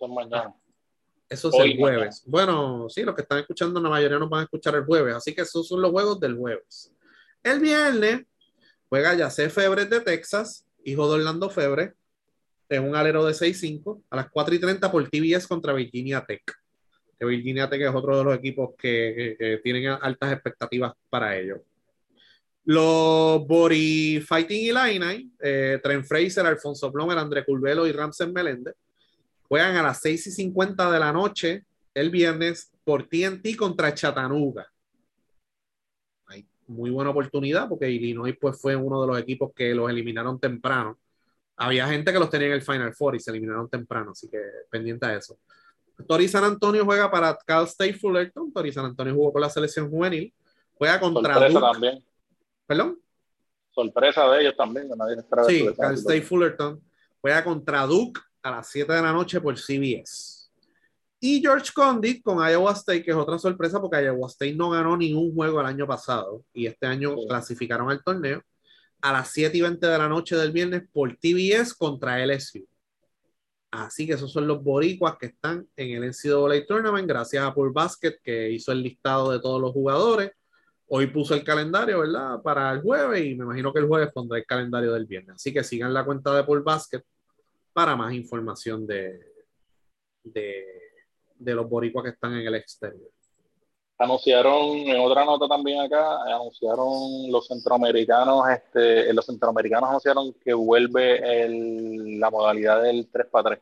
Mañana. 0.00 0.54
Eso 1.28 1.48
es 1.48 1.54
Hoy, 1.54 1.72
el 1.72 1.78
jueves. 1.78 2.22
Bueno, 2.26 2.86
sí, 2.88 3.02
los 3.02 3.14
que 3.14 3.22
están 3.22 3.38
escuchando, 3.40 3.80
la 3.80 3.88
mayoría 3.90 4.18
nos 4.18 4.30
van 4.30 4.40
a 4.40 4.44
escuchar 4.44 4.74
el 4.76 4.84
jueves. 4.84 5.14
Así 5.14 5.34
que 5.34 5.42
esos 5.42 5.66
son 5.66 5.82
los 5.82 5.90
juegos 5.90 6.20
del 6.20 6.36
jueves. 6.36 6.92
El 7.42 7.60
viernes 7.60 8.22
juega 8.88 9.14
Yacé 9.14 9.50
Febre 9.50 9.86
de 9.86 10.00
Texas, 10.00 10.64
hijo 10.84 11.08
de 11.08 11.14
Orlando 11.16 11.50
Febre, 11.50 11.94
es 12.68 12.80
un 12.80 12.94
alero 12.96 13.24
de 13.24 13.32
6-5, 13.34 14.02
a 14.10 14.16
las 14.16 14.30
4 14.30 14.54
y 14.54 14.58
30 14.60 14.90
por 14.90 15.08
TBS 15.08 15.46
contra 15.46 15.72
Virginia 15.72 16.24
Tech. 16.26 16.42
Que 17.18 17.24
Virginia 17.24 17.68
Tech 17.68 17.80
es 17.82 17.94
otro 17.94 18.18
de 18.18 18.24
los 18.24 18.34
equipos 18.36 18.70
que, 18.76 19.14
que- 19.16 19.36
que 19.38 19.56
tienen 19.58 19.86
altas 19.88 20.32
expectativas 20.32 20.92
para 21.08 21.36
ellos. 21.38 21.60
Los 22.64 23.46
Bori 23.46 24.20
Fighting 24.26 24.76
Illini, 24.76 25.30
eh, 25.40 25.78
Tren 25.82 26.04
Fraser, 26.04 26.46
Alfonso 26.46 26.92
Plomer, 26.92 27.16
André 27.18 27.44
Curvelo 27.44 27.86
y 27.86 27.92
Ramses 27.92 28.28
Meléndez 28.32 28.74
juegan 29.48 29.76
a 29.76 29.82
las 29.82 30.00
6 30.00 30.26
y 30.26 30.30
50 30.30 30.90
de 30.90 30.98
la 30.98 31.12
noche 31.12 31.64
el 31.94 32.10
viernes 32.10 32.72
por 32.84 33.08
TNT 33.08 33.56
contra 33.56 33.94
Chattanooga. 33.94 34.66
Hay 36.26 36.46
muy 36.66 36.90
buena 36.90 37.10
oportunidad 37.10 37.68
porque 37.68 37.90
Illinois 37.90 38.36
pues, 38.40 38.60
fue 38.60 38.76
uno 38.76 39.00
de 39.00 39.06
los 39.08 39.18
equipos 39.18 39.52
que 39.54 39.74
los 39.74 39.90
eliminaron 39.90 40.38
temprano. 40.38 40.98
Había 41.56 41.88
gente 41.88 42.12
que 42.12 42.18
los 42.18 42.28
tenía 42.28 42.48
en 42.48 42.52
el 42.52 42.62
Final 42.62 42.94
Four 42.94 43.16
y 43.16 43.20
se 43.20 43.30
eliminaron 43.30 43.68
temprano, 43.68 44.10
así 44.10 44.28
que 44.28 44.38
pendiente 44.70 45.06
a 45.06 45.16
eso. 45.16 45.38
Tori 46.06 46.28
San 46.28 46.44
Antonio 46.44 46.84
juega 46.84 47.10
para 47.10 47.36
Cal 47.46 47.64
State 47.64 47.94
Fullerton. 47.94 48.52
Tori 48.52 48.72
San 48.72 48.84
Antonio 48.84 49.14
jugó 49.14 49.32
con 49.32 49.40
la 49.40 49.48
selección 49.48 49.90
juvenil. 49.90 50.32
Juega 50.74 51.00
contra 51.00 51.34
Sorpresa 51.34 51.58
Duke. 51.58 51.72
también. 51.72 52.04
Perdón. 52.66 53.00
Sorpresa 53.70 54.28
de 54.28 54.40
ellos 54.42 54.56
también. 54.56 54.88
nadie 54.96 55.16
Sí, 55.46 55.66
Cal. 55.78 55.94
State 55.94 56.22
Fullerton. 56.22 56.82
Juega 57.22 57.42
contra 57.42 57.86
Duke 57.86 58.20
a 58.46 58.50
las 58.52 58.68
7 58.68 58.92
de 58.92 59.02
la 59.02 59.12
noche 59.12 59.40
por 59.40 59.58
CBS. 59.58 60.48
Y 61.18 61.40
George 61.40 61.70
Condit 61.74 62.22
con 62.22 62.38
Iowa 62.38 62.72
State, 62.72 63.02
que 63.02 63.10
es 63.10 63.16
otra 63.16 63.38
sorpresa 63.38 63.80
porque 63.80 64.02
Iowa 64.04 64.28
State 64.28 64.54
no 64.54 64.70
ganó 64.70 64.96
ningún 64.96 65.34
juego 65.34 65.60
el 65.60 65.66
año 65.66 65.86
pasado 65.86 66.44
y 66.52 66.66
este 66.66 66.86
año 66.86 67.16
Sí. 67.16 67.26
clasificaron 67.28 67.90
al 67.90 68.04
torneo 68.04 68.42
a 69.00 69.12
las 69.12 69.30
7 69.30 69.56
y 69.56 69.60
20 69.62 69.84
de 69.86 69.98
la 69.98 70.08
noche 70.08 70.36
del 70.36 70.52
viernes 70.52 70.82
por 70.92 71.16
TBS 71.16 71.74
contra 71.74 72.22
LSU. 72.22 72.66
Así 73.72 74.06
que 74.06 74.12
esos 74.12 74.32
son 74.32 74.46
los 74.46 74.62
boricuas 74.62 75.16
que 75.18 75.26
están 75.26 75.66
en 75.76 75.90
el 75.90 76.04
NCAA 76.04 76.64
Tournament, 76.66 77.08
gracias 77.08 77.44
a 77.44 77.52
Pool 77.52 77.72
Basket 77.72 78.16
que 78.22 78.50
hizo 78.50 78.70
el 78.70 78.82
listado 78.82 79.32
de 79.32 79.40
todos 79.40 79.60
los 79.60 79.72
jugadores. 79.72 80.30
Hoy 80.86 81.08
puso 81.08 81.34
el 81.34 81.42
calendario, 81.42 82.00
¿verdad? 82.00 82.40
Para 82.42 82.70
el 82.72 82.80
jueves 82.80 83.24
y 83.24 83.34
me 83.34 83.44
imagino 83.44 83.72
que 83.72 83.80
el 83.80 83.86
jueves 83.88 84.12
pondrá 84.14 84.38
el 84.38 84.46
calendario 84.46 84.92
del 84.92 85.04
viernes. 85.06 85.34
Así 85.34 85.52
que 85.52 85.64
sigan 85.64 85.92
la 85.92 86.04
cuenta 86.04 86.32
de 86.34 86.44
Pool 86.44 86.62
Basket 86.62 87.02
para 87.76 87.94
más 87.94 88.14
información 88.14 88.86
de, 88.86 89.20
de, 90.24 90.64
de 91.34 91.54
los 91.54 91.68
boricuas 91.68 92.04
que 92.04 92.10
están 92.12 92.32
en 92.32 92.46
el 92.46 92.54
exterior. 92.54 93.10
Anunciaron, 93.98 94.78
en 94.78 94.98
otra 94.98 95.26
nota 95.26 95.46
también 95.46 95.82
acá, 95.82 96.22
anunciaron 96.22 97.30
los 97.30 97.46
centroamericanos, 97.46 98.48
este, 98.48 99.12
los 99.12 99.26
centroamericanos 99.26 99.90
anunciaron 99.90 100.32
que 100.42 100.54
vuelve 100.54 101.42
el, 101.44 102.18
la 102.18 102.30
modalidad 102.30 102.82
del 102.82 103.10
3 103.12 103.26
para 103.30 103.50
3. 103.50 103.60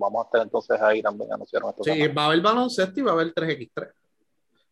vamos 0.00 0.22
a 0.22 0.26
estar 0.26 0.42
entonces 0.42 0.80
ahí 0.80 1.00
también, 1.00 1.32
anunciaron 1.32 1.70
esto. 1.70 1.84
Sí, 1.84 2.08
va 2.08 2.22
a 2.24 2.26
haber 2.26 2.40
baloncesto 2.40 2.98
y 2.98 3.02
va 3.04 3.12
a 3.12 3.14
haber 3.14 3.32
3x3. 3.32 3.92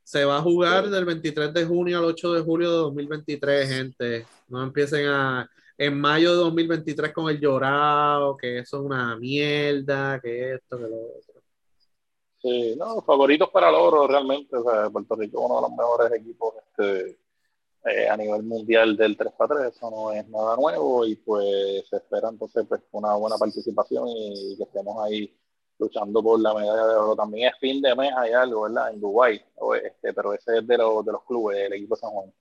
Se 0.02 0.24
va 0.24 0.38
a 0.38 0.42
jugar 0.42 0.86
Sí. 0.86 0.90
del 0.90 1.04
23 1.04 1.54
de 1.54 1.64
junio 1.66 1.98
al 1.98 2.04
8 2.06 2.32
de 2.32 2.40
julio 2.42 2.68
de 2.70 2.76
2023, 2.78 3.68
gente. 3.68 4.26
No 4.48 4.60
empiecen 4.64 5.06
a 5.06 5.48
en 5.78 6.00
mayo 6.00 6.30
de 6.32 6.36
2023 6.36 7.12
con 7.12 7.30
el 7.30 7.40
llorado, 7.40 8.36
que 8.36 8.58
eso 8.58 8.78
es 8.78 8.82
una 8.82 9.16
mierda, 9.16 10.20
que 10.20 10.54
esto, 10.54 10.78
que 10.78 10.84
lo 10.84 10.96
otro. 11.18 11.42
Sí, 12.42 12.74
no, 12.76 13.00
favoritos 13.02 13.50
para 13.50 13.68
el 13.68 13.76
oro 13.76 14.06
realmente. 14.08 14.56
O 14.56 14.64
sea, 14.64 14.90
Puerto 14.90 15.14
Rico 15.14 15.38
es 15.38 15.46
uno 15.46 15.56
de 15.56 15.62
los 15.62 15.70
mejores 15.70 16.12
equipos 16.20 16.54
este, 16.66 17.18
eh, 17.84 18.08
a 18.08 18.16
nivel 18.16 18.42
mundial 18.42 18.96
del 18.96 19.16
3 19.16 19.32
para 19.38 19.54
3. 19.56 19.76
Eso 19.76 19.90
no 19.90 20.12
es 20.12 20.28
nada 20.28 20.56
nuevo 20.56 21.06
y 21.06 21.16
pues 21.16 21.88
se 21.88 21.96
espera 21.96 22.28
entonces 22.30 22.66
pues, 22.68 22.80
una 22.92 23.14
buena 23.14 23.36
participación 23.38 24.08
y 24.08 24.56
que 24.56 24.64
estemos 24.64 25.04
ahí 25.04 25.32
luchando 25.78 26.22
por 26.22 26.40
la 26.40 26.54
medalla 26.54 26.86
de 26.86 26.94
oro. 26.96 27.16
También 27.16 27.48
es 27.48 27.58
fin 27.60 27.80
de 27.80 27.94
mes, 27.94 28.12
hay 28.16 28.32
algo, 28.32 28.62
¿verdad? 28.62 28.92
En 28.92 29.00
Dubái, 29.00 29.40
este, 29.84 30.12
pero 30.12 30.32
ese 30.34 30.58
es 30.58 30.66
de, 30.66 30.78
los 30.78 31.04
de 31.04 31.12
los 31.12 31.24
clubes, 31.24 31.58
del 31.58 31.74
equipo 31.74 31.94
de 31.94 32.00
San 32.00 32.10
Juan. 32.10 32.32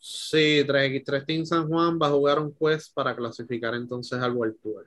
Sí, 0.00 0.64
3x3 0.66 1.26
Team 1.26 1.44
San 1.44 1.68
Juan 1.68 1.98
va 2.00 2.06
a 2.06 2.10
jugar 2.10 2.38
un 2.38 2.52
quest 2.54 2.94
para 2.94 3.14
clasificar 3.16 3.74
entonces 3.74 4.18
al 4.20 4.32
World 4.32 4.56
Tour. 4.62 4.86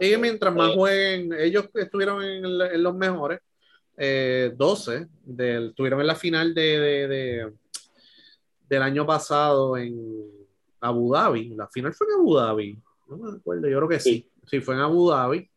Y 0.00 0.16
mientras 0.18 0.54
más 0.54 0.74
jueguen, 0.74 1.32
ellos 1.38 1.66
estuvieron 1.74 2.22
en, 2.22 2.44
el- 2.44 2.60
en 2.62 2.82
los 2.82 2.94
mejores, 2.94 3.40
eh, 3.96 4.52
12, 4.56 5.06
del, 5.24 5.68
estuvieron 5.70 6.00
en 6.00 6.06
la 6.06 6.14
final 6.16 6.52
de, 6.54 6.62
de- 6.78 7.08
de- 7.08 7.52
del 8.68 8.82
año 8.82 9.06
pasado 9.06 9.76
en 9.76 9.96
Abu 10.80 11.12
Dhabi. 11.14 11.50
La 11.50 11.66
final 11.68 11.94
fue 11.94 12.06
en 12.08 12.14
Abu 12.20 12.34
Dhabi, 12.36 12.78
no 13.08 13.16
me 13.16 13.36
acuerdo, 13.38 13.68
yo 13.68 13.76
creo 13.78 13.88
que 13.88 14.00
sí. 14.00 14.26
Sí, 14.46 14.60
fue 14.60 14.74
en 14.74 14.80
Abu 14.80 15.10
Dhabi. 15.10 15.48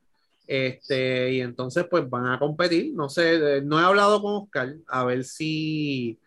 Este, 0.45 1.31
y 1.33 1.41
entonces 1.41 1.85
pues 1.89 2.09
van 2.09 2.27
a 2.27 2.37
competir. 2.39 2.93
No 2.93 3.09
sé, 3.09 3.57
eh, 3.57 3.61
no 3.61 3.79
he 3.79 3.83
hablado 3.83 4.21
con 4.21 4.35
Oscar 4.43 4.75
a 4.87 5.03
ver 5.05 5.23
si 5.23 6.17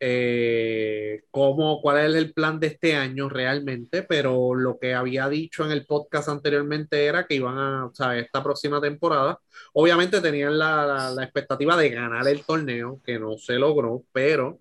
eh, 0.00 1.22
cómo, 1.30 1.80
cuál 1.80 1.98
es 2.10 2.14
el 2.16 2.32
plan 2.34 2.60
de 2.60 2.68
este 2.68 2.94
año 2.96 3.28
realmente, 3.28 4.02
pero 4.02 4.54
lo 4.54 4.78
que 4.78 4.94
había 4.94 5.28
dicho 5.28 5.64
en 5.64 5.72
el 5.72 5.86
podcast 5.86 6.28
anteriormente 6.28 7.04
era 7.06 7.26
que 7.26 7.36
iban 7.36 7.58
a, 7.58 7.86
o 7.86 7.94
sea, 7.94 8.18
esta 8.18 8.42
próxima 8.42 8.80
temporada, 8.80 9.38
obviamente 9.72 10.20
tenían 10.20 10.58
la, 10.58 10.84
la- 10.86 11.10
la 11.12 11.22
expectativa 11.24 11.76
de 11.76 11.90
ganar 11.90 12.26
el 12.28 12.44
torneo, 12.44 13.00
que 13.04 13.18
no 13.18 13.38
se 13.38 13.54
logró, 13.54 14.04
pero 14.12 14.60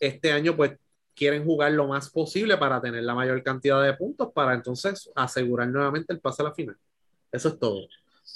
este 0.00 0.32
año 0.32 0.56
pues 0.56 0.72
quieren 1.14 1.44
jugar 1.44 1.72
lo 1.72 1.88
más 1.88 2.10
posible 2.10 2.56
para 2.58 2.80
tener 2.80 3.02
la 3.02 3.14
mayor 3.14 3.42
cantidad 3.42 3.82
de 3.82 3.94
puntos 3.94 4.30
para 4.32 4.54
entonces 4.54 5.10
asegurar 5.16 5.68
nuevamente 5.68 6.12
el 6.12 6.20
pase 6.20 6.42
a 6.42 6.46
la 6.46 6.54
final. 6.54 6.76
Eso 7.32 7.48
es 7.48 7.58
todo. 7.58 7.88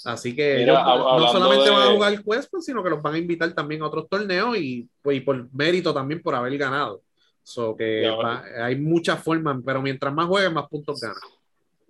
Así 0.05 0.35
que 0.35 0.57
Mira, 0.59 0.81
ellos 0.81 1.21
no 1.21 1.27
solamente 1.31 1.65
de- 1.65 1.71
van 1.71 1.87
a 1.87 1.93
jugar 1.93 2.13
el 2.13 2.23
Quest, 2.23 2.53
sino 2.59 2.83
que 2.83 2.89
los 2.89 3.01
van 3.01 3.13
a 3.15 3.17
invitar 3.17 3.51
también 3.53 3.81
a 3.81 3.87
otros 3.87 4.09
torneos 4.09 4.57
y, 4.57 4.87
pues, 5.01 5.17
y 5.17 5.21
por 5.21 5.47
mérito 5.53 5.93
también 5.93 6.21
por 6.21 6.35
haber 6.35 6.57
ganado. 6.57 7.01
So 7.41 7.75
que 7.75 8.09
va- 8.09 8.43
hay 8.65 8.75
muchas 8.77 9.21
formas, 9.21 9.57
pero 9.65 9.81
mientras 9.81 10.13
más 10.13 10.27
jueguen, 10.27 10.53
más 10.53 10.67
puntos 10.69 10.99
ganan. 11.01 11.17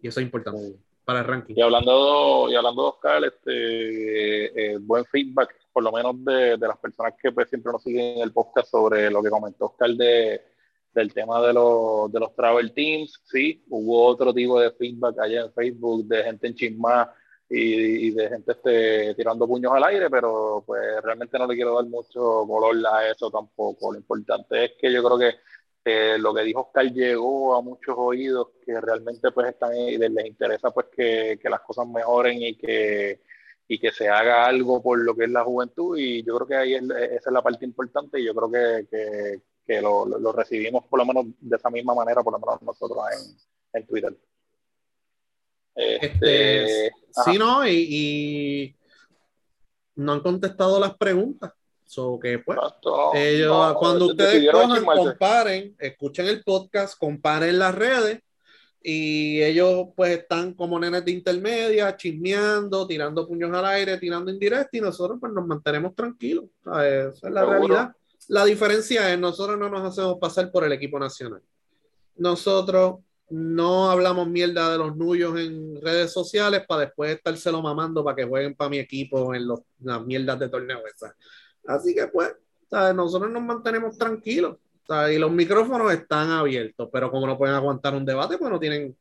Y 0.01 0.07
eso 0.07 0.19
es 0.19 0.25
importante 0.25 0.75
para 1.05 1.19
el 1.19 1.25
ranking. 1.25 1.53
Y 1.57 1.61
hablando, 1.61 2.47
y 2.49 2.55
hablando 2.55 2.81
de 2.83 2.87
Oscar, 2.89 3.23
este, 3.25 4.73
eh, 4.73 4.77
buen 4.79 5.05
feedback, 5.05 5.55
por 5.71 5.83
lo 5.83 5.91
menos 5.91 6.23
de, 6.23 6.57
de 6.57 6.67
las 6.67 6.77
personas 6.77 7.13
que 7.21 7.31
pues, 7.31 7.49
siempre 7.49 7.71
nos 7.71 7.81
siguen 7.83 8.17
en 8.17 8.23
el 8.23 8.31
podcast 8.31 8.69
sobre 8.69 9.09
lo 9.11 9.21
que 9.23 9.29
comentó 9.29 9.65
Oscar 9.65 9.89
de, 9.91 10.41
del 10.93 11.13
tema 11.13 11.41
de, 11.41 11.53
los 11.53 12.11
de 12.11 12.19
los 12.19 12.35
travel 12.35 12.71
teams. 12.73 13.19
Sí, 13.25 13.63
hubo 13.69 14.05
otro 14.05 14.33
tipo 14.33 14.59
de 14.59 14.71
feedback 14.71 15.19
allá 15.19 15.41
en 15.41 15.53
Facebook 15.53 16.05
de 16.05 16.23
gente 16.23 16.47
en 16.47 16.55
Chisma 16.55 17.11
y, 17.55 18.07
y 18.07 18.11
de 18.11 18.29
gente 18.29 18.51
este, 18.53 19.13
tirando 19.15 19.47
puños 19.47 19.71
al 19.73 19.83
aire, 19.83 20.09
pero 20.09 20.63
pues 20.65 20.81
realmente 21.03 21.37
no 21.37 21.45
le 21.45 21.55
quiero 21.55 21.75
dar 21.75 21.85
mucho 21.85 22.45
color 22.47 22.75
a 22.91 23.07
eso 23.09 23.29
tampoco. 23.29 23.91
Lo 23.93 23.99
importante 23.99 24.65
es 24.65 24.71
que 24.79 24.91
yo 24.91 25.03
creo 25.03 25.19
que 25.19 25.35
eh, 25.85 26.17
lo 26.17 26.33
que 26.33 26.41
dijo 26.41 26.61
Oscar 26.61 26.85
llegó 26.91 27.55
a 27.55 27.61
muchos 27.61 27.95
oídos 27.95 28.47
que 28.65 28.79
realmente 28.81 29.31
pues 29.31 29.49
están 29.49 29.71
ahí, 29.71 29.97
les, 29.99 30.25
interesa 30.25 30.71
pues 30.71 30.87
que, 30.91 31.37
que 31.39 31.49
las 31.49 31.61
cosas 31.61 31.87
mejoren 31.87 32.41
y 32.41 32.57
que, 32.57 33.21
y 33.67 33.79
que 33.79 33.91
se 33.91 34.09
haga 34.09 34.45
algo 34.45 34.81
por 34.81 34.97
lo 34.99 35.15
que 35.15 35.25
es 35.25 35.29
la 35.29 35.43
juventud 35.43 35.97
y 35.97 36.23
yo 36.23 36.35
creo 36.37 36.47
que 36.47 36.55
ahí 36.55 36.73
es, 36.73 36.83
esa 36.83 37.29
es 37.29 37.33
la 37.33 37.41
parte 37.43 37.65
importante 37.65 38.19
y 38.19 38.25
yo 38.25 38.33
creo 38.33 38.49
que, 38.51 39.39
que, 39.65 39.81
lo, 39.81 40.05
lo 40.05 40.31
recibimos 40.31 40.85
por 40.87 40.99
lo 40.99 41.05
menos 41.05 41.25
de 41.39 41.55
esa 41.55 41.69
misma 41.69 41.93
manera, 41.93 42.23
por 42.23 42.33
lo 42.33 42.39
menos 42.39 42.61
nosotros 42.63 43.03
en, 43.11 43.79
en 43.81 43.87
Twitter. 43.87 44.17
Este, 45.75 46.63
Este, 46.63 46.91
sí, 47.25 47.37
¿no? 47.37 47.67
Y, 47.67 47.71
y 47.89 48.75
no 49.95 50.13
han 50.13 50.19
contestado 50.21 50.79
las 50.79 50.95
preguntas. 50.97 51.51
So 51.85 52.19
que 52.19 52.39
pues, 52.39 52.57
Exacto, 52.57 53.13
ellos, 53.13 53.49
no, 53.49 53.75
cuando 53.75 54.05
ustedes 54.07 54.51
cojan, 54.51 54.83
comparen, 54.85 55.75
escuchen 55.77 56.25
el 56.27 56.43
podcast, 56.43 56.97
comparen 56.97 57.59
las 57.59 57.75
redes 57.75 58.19
y 58.81 59.41
ellos 59.43 59.89
pues 59.95 60.17
están 60.19 60.53
como 60.53 60.79
nenes 60.79 61.05
de 61.05 61.11
intermedia, 61.11 61.95
chismeando, 61.95 62.87
tirando 62.87 63.27
puños 63.27 63.53
al 63.53 63.65
aire, 63.65 63.97
tirando 63.97 64.31
indirecto 64.31 64.77
y 64.77 64.81
nosotros 64.81 65.19
pues 65.21 65.31
nos 65.33 65.45
mantenemos 65.45 65.93
tranquilos. 65.93 66.45
¿sabes? 66.63 67.15
Esa 67.17 67.27
es 67.27 67.33
la 67.33 67.41
Seguro. 67.41 67.59
realidad. 67.67 67.95
La 68.29 68.45
diferencia 68.45 69.13
es 69.13 69.19
nosotros 69.19 69.59
no 69.59 69.69
nos 69.69 69.83
hacemos 69.83 70.17
pasar 70.19 70.51
por 70.51 70.63
el 70.63 70.71
equipo 70.71 70.97
nacional. 70.97 71.41
Nosotros 72.15 72.95
no 73.33 73.89
hablamos 73.89 74.27
mierda 74.27 74.71
de 74.71 74.77
los 74.77 74.95
nuyos 74.95 75.39
en 75.39 75.81
redes 75.81 76.13
sociales 76.13 76.63
para 76.67 76.81
después 76.81 77.15
estárselo 77.15 77.63
mamando 77.63 78.03
para 78.03 78.15
que 78.15 78.25
jueguen 78.25 78.53
para 78.53 78.69
mi 78.69 78.77
equipo 78.77 79.33
en 79.33 79.47
los, 79.47 79.61
las 79.81 80.05
mierdas 80.05 80.39
de 80.39 80.49
torneo 80.49 80.85
esas. 80.85 81.15
Así 81.65 81.95
que 81.95 82.05
pues, 82.05 82.31
¿sabes? 82.69 82.93
nosotros 82.93 83.31
nos 83.31 83.41
mantenemos 83.41 83.97
tranquilos. 83.97 84.57
¿sabes? 84.87 85.15
Y 85.15 85.19
los 85.19 85.31
micrófonos 85.31 85.91
están 85.91 86.29
abiertos, 86.29 86.89
pero 86.93 87.09
como 87.09 87.25
no 87.25 87.35
pueden 87.35 87.55
aguantar 87.55 87.95
un 87.95 88.05
debate, 88.05 88.37
pues 88.37 88.51
no 88.51 88.59
tienen, 88.59 88.95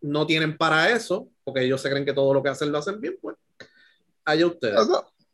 no 0.00 0.24
tienen 0.28 0.56
para 0.56 0.90
eso, 0.90 1.26
porque 1.42 1.64
ellos 1.64 1.80
se 1.82 1.90
creen 1.90 2.04
que 2.04 2.12
todo 2.12 2.32
lo 2.32 2.44
que 2.44 2.50
hacen 2.50 2.70
lo 2.70 2.78
hacen 2.78 3.00
bien, 3.00 3.18
pues 3.20 3.34
allá 4.24 4.46
ustedes. 4.46 4.88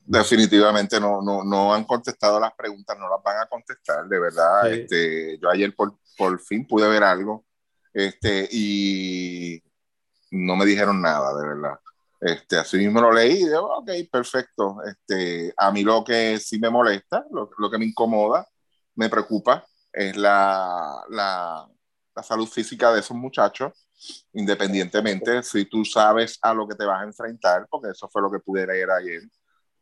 Definitivamente 0.07 0.99
no, 0.99 1.21
no, 1.21 1.45
no 1.45 1.75
han 1.75 1.85
contestado 1.85 2.41
las 2.41 2.55
preguntas, 2.55 2.97
no 2.99 3.11
las 3.11 3.23
van 3.23 3.43
a 3.43 3.47
contestar, 3.47 4.09
de 4.09 4.19
verdad. 4.19 4.63
Sí. 4.65 4.81
Este, 4.81 5.39
yo 5.39 5.51
ayer 5.51 5.75
por, 5.77 5.93
por 6.17 6.41
fin 6.41 6.67
pude 6.67 6.89
ver 6.89 7.03
algo 7.03 7.45
este, 7.93 8.49
y 8.51 9.63
no 10.31 10.57
me 10.57 10.65
dijeron 10.65 11.01
nada, 11.01 11.39
de 11.39 11.47
verdad. 11.47 11.79
Este, 12.21 12.57
así 12.57 12.79
mismo 12.79 13.01
lo 13.01 13.13
leí 13.13 13.33
y 13.33 13.47
digo, 13.47 13.79
ok, 13.79 13.91
perfecto. 14.11 14.77
Este, 14.87 15.53
a 15.57 15.73
mí 15.73 15.83
lo 15.83 16.05
que 16.05 16.39
sí 16.39 16.59
me 16.59 16.71
molesta, 16.71 17.25
lo, 17.31 17.51
lo 17.59 17.71
que 17.71 17.79
me 17.79 17.87
incomoda, 17.87 18.47
me 18.95 19.09
preocupa, 19.09 19.65
es 19.93 20.17
la, 20.17 21.03
la, 21.11 21.67
la 22.15 22.23
salud 22.23 22.47
física 22.47 22.93
de 22.93 23.01
esos 23.01 23.17
muchachos, 23.17 23.73
independientemente 24.33 25.43
si 25.43 25.65
tú 25.67 25.85
sabes 25.85 26.39
a 26.43 26.55
lo 26.55 26.67
que 26.67 26.75
te 26.75 26.85
vas 26.85 27.03
a 27.03 27.07
enfrentar, 27.07 27.67
porque 27.71 27.91
eso 27.91 28.09
fue 28.09 28.23
lo 28.23 28.31
que 28.31 28.41
pude 28.41 28.67
leer 28.67 28.91
ayer, 28.91 29.23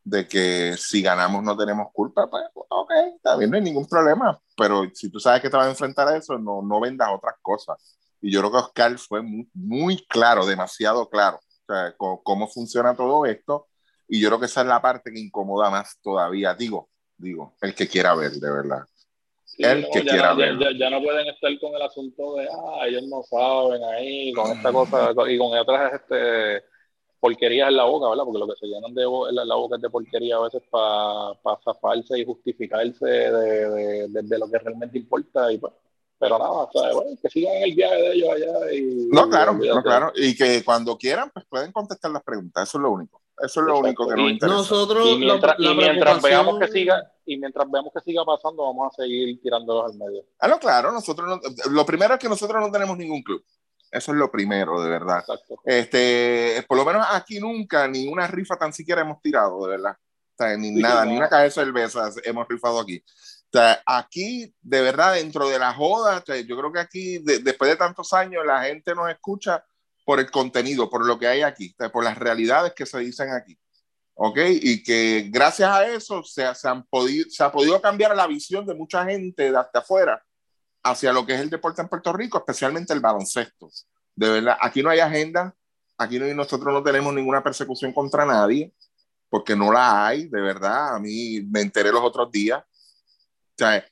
de 0.03 0.27
que 0.27 0.75
si 0.79 1.03
ganamos 1.03 1.43
no 1.43 1.57
tenemos 1.57 1.89
culpa, 1.93 2.29
pues 2.29 2.45
ok, 2.55 2.91
está 3.17 3.37
bien, 3.37 3.51
no 3.51 3.57
hay 3.57 3.63
ningún 3.63 3.87
problema, 3.87 4.39
pero 4.57 4.85
si 4.95 5.11
tú 5.11 5.21
sabes 5.21 5.43
que 5.43 5.51
te 5.51 5.57
vas 5.57 5.67
a 5.67 5.71
enfrentar 5.71 6.09
a 6.09 6.17
eso, 6.17 6.39
no, 6.39 6.63
no 6.63 6.81
vendas 6.81 7.11
otras 7.13 7.35
cosas. 7.43 7.99
Y 8.23 8.33
yo 8.33 8.41
creo 8.41 8.51
que 8.53 8.59
Oscar 8.59 8.99
fue 8.99 9.23
muy, 9.23 9.49
muy 9.55 10.05
claro, 10.07 10.45
demasiado 10.47 11.09
claro, 11.09 11.39
o 11.39 11.73
sea, 11.73 11.95
cómo 11.97 12.49
funciona 12.49 12.95
todo 12.97 13.25
esto 13.27 13.66
Y 14.09 14.21
yo 14.21 14.29
creo 14.29 14.41
que 14.41 14.47
esa 14.47 14.61
es 14.62 14.66
la 14.66 14.83
parte 14.83 15.12
que 15.12 15.21
incomoda 15.21 15.71
más 15.71 15.99
todavía, 16.03 16.55
digo, 16.55 16.89
digo, 17.16 17.55
el 17.62 17.75
que 17.75 17.87
quiera 17.89 18.14
ver, 18.14 18.33
de 18.33 18.51
verdad. 18.51 18.83
Sí, 19.45 19.62
el 19.64 19.83
no, 19.83 19.89
que 19.93 20.05
ya, 20.05 20.11
quiera 20.12 20.35
ver. 20.35 20.59
ya- 20.59 20.73
ya 20.79 20.91
no 20.91 21.01
pueden 21.03 21.27
estar 21.29 21.51
con 21.61 21.75
el 21.75 21.83
asunto 21.83 22.35
de, 22.37 22.49
ah, 22.49 22.87
ellos 22.87 23.03
no 23.09 23.23
saben 23.23 23.83
ahí, 23.85 24.33
con 24.33 24.51
esta 24.51 24.73
cosa, 24.73 25.12
y 25.29 25.39
con 25.39 25.57
otras 25.59 25.93
este, 25.95 26.64
porquerías 27.21 27.68
en 27.68 27.77
la 27.77 27.85
boca, 27.85 28.09
¿verdad? 28.09 28.25
Porque 28.25 28.39
lo 28.41 28.47
que 28.49 28.59
se 28.59 28.66
llenan 28.66 28.95
de 28.95 29.05
la, 29.33 29.45
la 29.45 29.55
boca 29.55 29.77
es 29.77 29.83
de 29.83 29.91
porquería 29.91 30.37
a 30.37 30.41
veces 30.41 30.62
para 30.71 31.35
zafarse 31.64 32.18
y 32.18 32.25
justificarse 32.25 33.05
de, 33.07 33.31
de- 33.71 34.09
de- 34.09 34.23
de 34.23 34.39
lo 34.39 34.51
que 34.51 34.59
realmente 34.59 34.99
importa. 34.99 35.53
Y, 35.53 35.59
pues, 35.59 35.73
pero 36.21 36.39
nada, 36.39 36.51
o 36.51 36.71
sea, 36.73 36.93
bueno, 36.93 37.11
que 37.21 37.29
sigan 37.31 37.55
el 37.62 37.75
viaje 37.75 37.95
de 37.97 38.12
ellos 38.12 38.29
allá. 38.29 38.73
Y, 38.73 39.09
No, 39.11 39.29
claro, 39.29 39.53
olvídate. 39.53 39.77
no, 39.77 39.83
claro. 39.83 40.12
Y 40.14 40.37
que 40.37 40.62
cuando 40.62 40.97
quieran, 40.99 41.31
pues 41.35 41.47
pueden 41.47 41.73
contestar 41.73 42.11
las 42.12 42.23
preguntas. 42.23 42.68
Eso 42.68 42.79
es 42.79 42.83
lo 42.83 42.91
único. 42.93 43.21
Eso 43.43 43.61
es 43.61 43.66
lo 43.66 43.79
Exacto. 43.79 43.87
único 43.87 44.07
que 44.09 44.16
nos 44.16 44.29
Y 44.31 44.33
interesa. 44.35 44.55
Nosotros, 44.55 45.07
Y 45.09 45.16
mientras, 45.16 45.59
la- 45.59 45.66
la 45.68 45.73
y 45.73 45.77
mientras 45.77 46.18
preocupación- 46.21 46.45
veamos 46.45 46.61
que 46.61 46.68
siga, 46.68 47.12
y 47.25 47.37
mientras 47.39 47.71
veamos 47.71 47.93
que 47.95 48.01
siga 48.03 48.25
pasando, 48.27 48.62
vamos 48.64 48.93
a 48.93 49.03
seguir 49.03 49.41
tirándolos 49.43 49.91
al 49.93 49.99
medio. 49.99 50.25
Ah, 50.39 50.47
no, 50.49 50.59
claro, 50.61 50.93
nosotros 50.93 51.27
no- 51.27 51.71
lo 51.73 51.87
primero 51.87 52.12
es 52.14 52.21
que 52.21 52.29
nosotros 52.29 52.61
no 52.61 52.71
tenemos 52.71 52.99
ningún 52.99 53.23
club. 53.23 53.43
Eso 53.91 54.12
es 54.12 54.18
lo 54.18 54.31
primero, 54.31 54.81
de 54.83 54.91
verdad. 54.91 55.21
Exacto. 55.21 55.57
Este, 55.64 56.64
por 56.68 56.77
lo 56.77 56.85
menos 56.85 57.05
aquí 57.11 57.41
nunca 57.41 57.89
ni 57.89 58.07
una 58.07 58.27
rifa 58.27 58.57
tan 58.57 58.73
siquiera 58.73 59.01
hemos 59.01 59.21
tirado, 59.23 59.64
de 59.64 59.71
verdad. 59.71 59.97
O 59.99 60.37
sea, 60.43 60.57
ni 60.57 60.68
Sí, 60.75 60.81
nada, 60.83 61.05
no. 61.05 61.11
ni 61.11 61.16
una 61.16 61.29
caja 61.29 61.43
de 61.43 61.51
cervezas 61.51 62.16
hemos 62.25 62.47
rifado 62.47 62.79
aquí. 62.79 63.03
Aquí, 63.86 64.55
de 64.61 64.80
verdad, 64.80 65.14
dentro 65.14 65.48
de 65.48 65.59
la 65.59 65.74
joda, 65.74 66.22
o 66.26 66.34
yo 66.34 66.57
creo 66.57 66.72
que 66.72 66.80
aquí, 66.80 67.18
de- 67.18 67.40
después 67.40 67.70
de 67.70 67.76
tantos 67.76 68.12
años, 68.12 68.44
la 68.46 68.62
gente 68.62 68.94
nos 68.94 69.11
escucha 69.11 69.64
por 70.05 70.20
el 70.20 70.30
contenido, 70.30 70.88
por 70.88 71.05
lo 71.07 71.18
que 71.18 71.26
hay 71.26 71.42
aquí, 71.42 71.74
por 71.92 72.05
las 72.05 72.18
realidades 72.18 72.72
que 72.74 72.86
se 72.86 72.98
dicen 73.01 73.30
aquí. 73.30 73.59
¿Ok? 74.14 74.38
Y 74.62 74.82
que 74.82 75.28
gracias 75.30 75.70
a 75.70 75.86
eso 75.86 76.22
se, 76.22 76.44
han 76.44 76.55
se 77.30 77.42
ha 77.42 77.51
podido 77.53 77.80
cambiar 77.80 78.14
la 78.14 78.26
visión 78.26 78.66
de 78.66 78.74
mucha 78.74 79.05
gente 79.05 79.51
de 79.51 79.57
hasta 79.57 79.78
afuera 79.78 80.22
hacia 80.82 81.12
lo 81.12 81.24
que 81.24 81.34
es 81.34 81.40
el 81.40 81.51
deporte 81.51 81.80
en 81.82 81.88
Puerto 81.88 82.12
Rico, 82.12 82.38
especialmente 82.38 82.92
el 82.92 83.01
baloncesto. 83.01 83.68
De 84.14 84.28
verdad, 84.28 84.57
aquí 84.61 84.82
no 84.82 84.90
hay 84.90 85.01
agenda, 85.01 85.55
aquí 85.96 86.18
no, 86.18 86.26
nosotros 86.34 86.72
no 86.72 86.82
tenemos 86.82 87.14
ninguna 87.14 87.42
persecución 87.42 87.92
contra 87.92 88.26
nadie, 88.26 88.74
porque 89.28 89.55
no 89.57 89.72
la 89.72 90.07
hay, 90.09 90.26
de 90.26 90.40
verdad. 90.40 90.96
A 90.96 90.98
mí 90.98 91.40
me 91.51 91.61
enteré 91.62 91.90
los 91.92 92.03
otros 92.03 92.30
días. 92.30 92.62
Sea, 93.61 93.87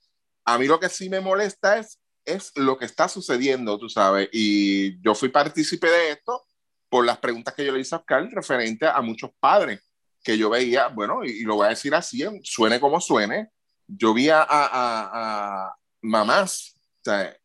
a 0.46 0.56
mí 0.58 0.66
lo 0.66 0.80
que 0.80 0.88
sí 0.88 1.10
me 1.10 1.20
molesta 1.20 1.76
es, 1.78 1.98
es 2.24 2.52
lo 2.56 2.78
que 2.78 2.86
está 2.86 3.06
sucediendo, 3.08 3.78
tú 3.78 3.88
sabes. 3.90 4.28
Y 4.32 4.98
yo 5.02 5.14
fui 5.14 5.28
partícipe 5.28 5.88
de 5.90 6.12
esto 6.12 6.42
por 6.88 7.04
las 7.04 7.18
preguntas 7.18 7.52
que 7.54 7.66
yo 7.66 7.72
le 7.72 7.80
hice 7.80 7.94
a 7.94 7.98
Oscar 7.98 8.26
referente 8.32 8.86
a 8.86 9.00
muchos 9.02 9.30
padres 9.38 9.80
que 10.24 10.38
yo 10.38 10.48
veía, 10.50 10.88
bueno, 10.88 11.22
y, 11.24 11.30
y 11.30 11.42
lo 11.42 11.56
voy 11.56 11.66
a 11.66 11.70
decir 11.70 11.94
así, 11.94 12.22
suene 12.42 12.80
como 12.80 12.98
suene, 13.00 13.50
yo 13.86 14.14
vi 14.14 14.30
a, 14.30 14.42
a- 14.42 14.66
a- 14.66 15.66
a 15.66 15.76
mamás 16.02 16.74
o 17.00 17.04
sea, 17.04 17.36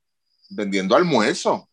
vendiendo 0.49 0.95
almuerzo, 0.95 1.53
o 1.55 1.69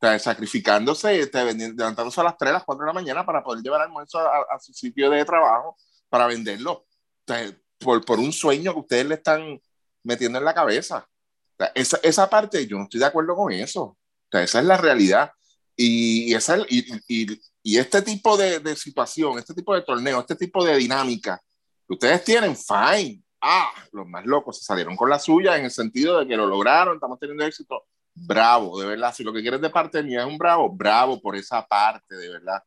sea, 0.00 0.18
sacrificándose, 0.18 1.20
este, 1.20 1.44
levantándose 1.54 2.20
a 2.20 2.24
las 2.24 2.36
3, 2.38 2.50
a 2.50 2.54
las 2.54 2.64
4 2.64 2.84
de 2.84 2.88
la 2.88 2.92
mañana 2.94 3.26
para 3.26 3.42
poder 3.42 3.62
llevar 3.62 3.82
almuerzo 3.82 4.18
a, 4.20 4.38
a 4.54 4.58
su 4.58 4.72
sitio 4.72 5.10
de 5.10 5.24
trabajo 5.24 5.76
para 6.08 6.26
venderlo, 6.26 6.72
o 6.72 6.86
sea, 7.26 7.52
por, 7.78 8.04
por 8.04 8.18
un 8.18 8.32
sueño 8.32 8.72
que 8.74 8.80
ustedes 8.80 9.06
le 9.06 9.14
están 9.16 9.60
metiendo 10.02 10.38
en 10.38 10.44
la 10.44 10.54
cabeza. 10.54 11.06
O 11.08 11.56
sea, 11.64 11.72
esa, 11.74 11.98
esa 12.02 12.30
parte 12.30 12.66
yo 12.66 12.76
no 12.78 12.84
estoy 12.84 13.00
de 13.00 13.06
acuerdo 13.06 13.34
con 13.36 13.52
eso. 13.52 13.82
O 13.82 13.98
sea, 14.30 14.42
esa 14.42 14.60
es 14.60 14.64
la 14.66 14.76
realidad. 14.76 15.30
Y, 15.76 16.30
y, 16.32 16.34
esa 16.34 16.56
es- 16.56 16.66
y, 16.68 17.22
y- 17.22 17.40
y 17.62 17.76
este 17.78 18.00
tipo 18.02 18.36
de, 18.36 18.60
de 18.60 18.74
situación, 18.76 19.38
este 19.38 19.52
tipo 19.54 19.74
de 19.74 19.82
torneo, 19.82 20.20
este 20.20 20.36
tipo 20.36 20.64
de 20.64 20.76
dinámica 20.76 21.40
que 21.86 21.94
ustedes 21.94 22.24
tienen, 22.24 22.56
fine. 22.56 23.22
Ah, 23.40 23.70
los 23.92 24.06
más 24.06 24.24
locos 24.26 24.58
se 24.58 24.64
salieron 24.64 24.96
con 24.96 25.10
la 25.10 25.18
suya 25.18 25.56
en 25.56 25.64
el 25.66 25.70
sentido 25.70 26.18
de 26.18 26.26
que 26.26 26.36
lo 26.36 26.46
lograron, 26.46 26.94
estamos 26.94 27.18
teniendo 27.20 27.44
éxito. 27.44 27.84
Bravo, 28.14 28.80
de 28.80 28.86
verdad. 28.86 29.14
Si 29.14 29.22
lo 29.22 29.32
que 29.32 29.42
quieres 29.42 29.60
de 29.60 29.70
parte 29.70 30.02
mía 30.02 30.20
es 30.22 30.26
un 30.26 30.38
bravo, 30.38 30.70
bravo 30.70 31.20
por 31.20 31.36
esa 31.36 31.64
parte, 31.66 32.16
de 32.16 32.28
verdad. 32.30 32.62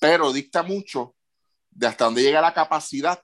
Pero 0.00 0.32
dicta 0.32 0.62
mucho 0.62 1.14
de 1.70 1.86
hasta 1.86 2.06
dónde 2.06 2.22
llega 2.22 2.40
la 2.40 2.54
capacidad 2.54 3.20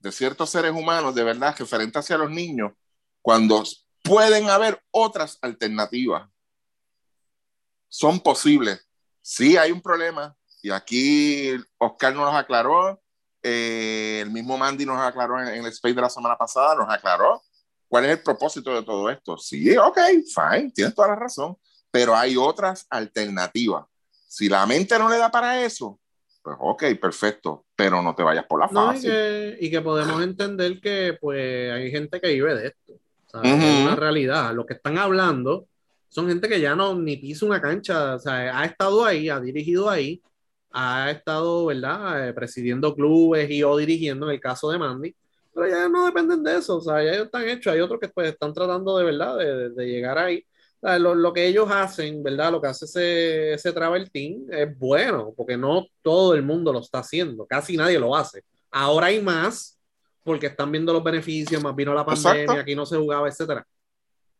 de 0.00 0.12
ciertos 0.12 0.50
seres 0.50 0.72
humanos, 0.72 1.14
de 1.14 1.22
verdad, 1.22 1.54
referente 1.58 1.98
hacia 1.98 2.18
los 2.18 2.30
niños, 2.30 2.72
cuando 3.22 3.62
pueden 4.02 4.48
haber 4.48 4.82
otras 4.90 5.38
alternativas. 5.42 6.28
Son 7.88 8.18
posibles. 8.20 8.86
Sí 9.20 9.56
hay 9.56 9.70
un 9.70 9.82
problema, 9.82 10.34
y 10.62 10.70
aquí 10.70 11.52
Oscar 11.78 12.14
nos 12.14 12.34
aclaró, 12.34 13.00
eh, 13.42 14.20
el 14.22 14.30
mismo 14.30 14.56
Mandy 14.56 14.84
nos 14.84 15.00
aclaró 15.00 15.40
en, 15.40 15.48
en 15.48 15.64
el 15.64 15.66
space 15.66 15.94
de 15.94 16.00
la 16.00 16.10
semana 16.10 16.36
pasada, 16.36 16.74
nos 16.74 16.88
aclaró 16.88 17.42
cuál 17.88 18.04
es 18.04 18.12
el 18.12 18.22
propósito 18.22 18.74
de 18.74 18.82
todo 18.82 19.10
esto. 19.10 19.36
Sí, 19.36 19.76
ok, 19.76 19.98
fine, 20.34 20.70
tienes 20.74 20.94
toda 20.94 21.08
la 21.08 21.16
razón, 21.16 21.56
pero 21.90 22.16
hay 22.16 22.36
otras 22.36 22.86
alternativas. 22.88 23.84
Si 24.28 24.48
la 24.48 24.64
mente 24.64 24.98
no 24.98 25.08
le 25.08 25.18
da 25.18 25.30
para 25.30 25.62
eso, 25.62 25.98
pues 26.42 26.56
ok, 26.58 26.84
perfecto, 27.00 27.66
pero 27.84 28.02
no 28.02 28.14
te 28.14 28.22
vayas 28.22 28.44
por 28.46 28.60
la 28.60 28.66
No, 28.70 28.92
y 28.92 28.94
fácil. 28.96 29.10
que, 29.10 29.58
y 29.60 29.70
que 29.70 29.80
podemos 29.80 30.22
entender 30.22 30.80
que 30.80 31.16
pues 31.20 31.72
hay 31.72 31.90
gente 31.90 32.20
que 32.20 32.28
vive 32.32 32.54
de 32.54 32.66
esto. 32.68 32.92
¿sabes? 33.26 33.52
Ujú. 33.54 33.62
Es 33.64 33.82
una 33.86 33.96
realidad. 33.96 34.52
Lo 34.54 34.66
que 34.66 34.74
están 34.74 34.98
hablando 34.98 35.66
son 36.08 36.28
gente 36.28 36.48
que 36.48 36.60
ya 36.60 36.74
no 36.74 36.94
ni 36.94 37.16
pisa 37.16 37.46
una 37.46 37.60
cancha, 37.60 38.16
o 38.16 38.18
sea, 38.18 38.58
ha 38.58 38.64
estado 38.64 39.04
ahí, 39.04 39.28
ha 39.28 39.38
dirigido 39.40 39.88
ahí, 39.88 40.20
ha 40.72 41.10
estado, 41.10 41.66
¿verdad? 41.66 42.28
Eh, 42.28 42.32
presidiendo 42.32 42.94
clubes 42.94 43.48
y 43.50 43.62
o 43.62 43.76
dirigiendo 43.76 44.26
en 44.26 44.32
el 44.34 44.40
caso 44.40 44.70
de 44.70 44.78
Mandy, 44.78 45.14
pero 45.54 45.68
ya 45.68 45.88
no 45.88 46.04
dependen 46.06 46.42
de 46.42 46.58
eso, 46.58 46.76
o 46.76 46.80
sea, 46.80 47.02
ya 47.02 47.12
ellos 47.12 47.26
están 47.26 47.48
hechos, 47.48 47.72
hay 47.72 47.80
otros 47.80 47.98
que 48.00 48.08
pues 48.08 48.28
están 48.32 48.52
tratando 48.52 48.98
de, 48.98 49.04
¿verdad? 49.04 49.36
De- 49.38 49.70
de 49.70 49.86
llegar 49.86 50.18
ahí. 50.18 50.44
Lo, 50.82 51.14
lo 51.14 51.32
que 51.32 51.46
ellos 51.46 51.70
hacen, 51.70 52.22
¿verdad? 52.22 52.52
Lo 52.52 52.60
que 52.60 52.68
hace 52.68 52.86
ese, 52.86 53.52
ese 53.52 53.72
travel 53.72 54.10
team 54.10 54.46
es 54.50 54.78
bueno, 54.78 55.34
porque 55.36 55.56
no 55.56 55.86
todo 56.00 56.34
el 56.34 56.42
mundo 56.42 56.72
lo 56.72 56.78
está 56.80 57.00
haciendo, 57.00 57.46
casi 57.46 57.76
nadie 57.76 57.98
lo 57.98 58.16
hace. 58.16 58.42
Ahora 58.70 59.06
hay 59.08 59.20
más, 59.20 59.78
porque 60.24 60.46
están 60.46 60.72
viendo 60.72 60.92
los 60.92 61.04
beneficios, 61.04 61.62
más 61.62 61.76
vino 61.76 61.92
la 61.92 62.06
pandemia, 62.06 62.42
Exacto. 62.42 62.62
aquí 62.62 62.74
no 62.74 62.86
se 62.86 62.96
jugaba, 62.96 63.28
etcétera. 63.28 63.66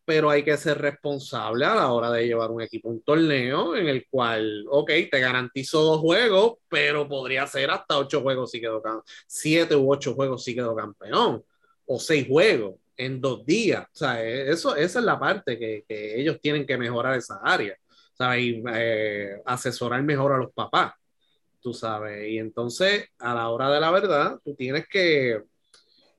Pero 0.07 0.31
hay 0.31 0.43
que 0.43 0.57
ser 0.57 0.79
responsable 0.79 1.67
a 1.67 1.75
la 1.75 1.93
hora 1.93 2.11
de 2.11 2.27
llevar 2.27 2.51
un 2.51 2.63
equipo 2.63 2.89
a 2.89 2.93
un 2.93 3.03
torneo 3.03 3.77
en 3.77 3.89
el 3.89 4.07
cual, 4.09 4.65
ok, 4.71 4.91
te 5.11 5.21
garantizo 5.21 5.83
dos 5.83 6.01
juegos, 6.01 6.55
pero 6.69 7.07
podría 7.07 7.47
ser 7.47 7.71
hasta 7.71 7.99
ocho 7.99 8.23
juegos 8.23 8.51
si 8.51 8.61
quedó 8.63 8.81
campeón, 8.81 9.05
siete 9.27 9.77
u 9.77 9.93
ocho 9.93 10.15
juegos 10.15 10.43
si 10.43 10.55
quedó 10.55 10.75
campeón, 10.75 11.45
o 11.85 12.01
seis 12.01 12.27
juegos 12.27 12.77
en 13.01 13.21
dos 13.21 13.45
días. 13.47 13.85
O 13.85 13.97
sea, 13.97 14.23
eh, 14.23 14.51
eso, 14.51 14.77
esa 14.77 14.99
es 14.99 15.05
la 15.05 15.19
parte 15.19 15.59
que, 15.59 15.85
que 15.89 16.21
ellos 16.21 16.39
tienen 16.41 16.67
que 16.67 16.77
mejorar 16.77 17.17
esa 17.17 17.41
área, 17.43 17.75
¿sabes? 18.13 18.43
Y 18.43 18.63
eh, 18.75 19.41
asesorar 19.47 20.03
mejor 20.03 20.33
a 20.33 20.39
los 20.39 20.53
papás, 20.53 20.93
tú 21.61 21.73
sabes. 21.73 22.29
Y 22.29 22.39
entonces, 22.39 23.07
a 23.19 23.35
la 23.35 23.49
hora 23.49 23.71
de 23.71 23.81
la 23.81 23.91
verdad, 23.91 24.39
tú 24.45 24.55
tienes 24.55 24.87
que 24.89 25.43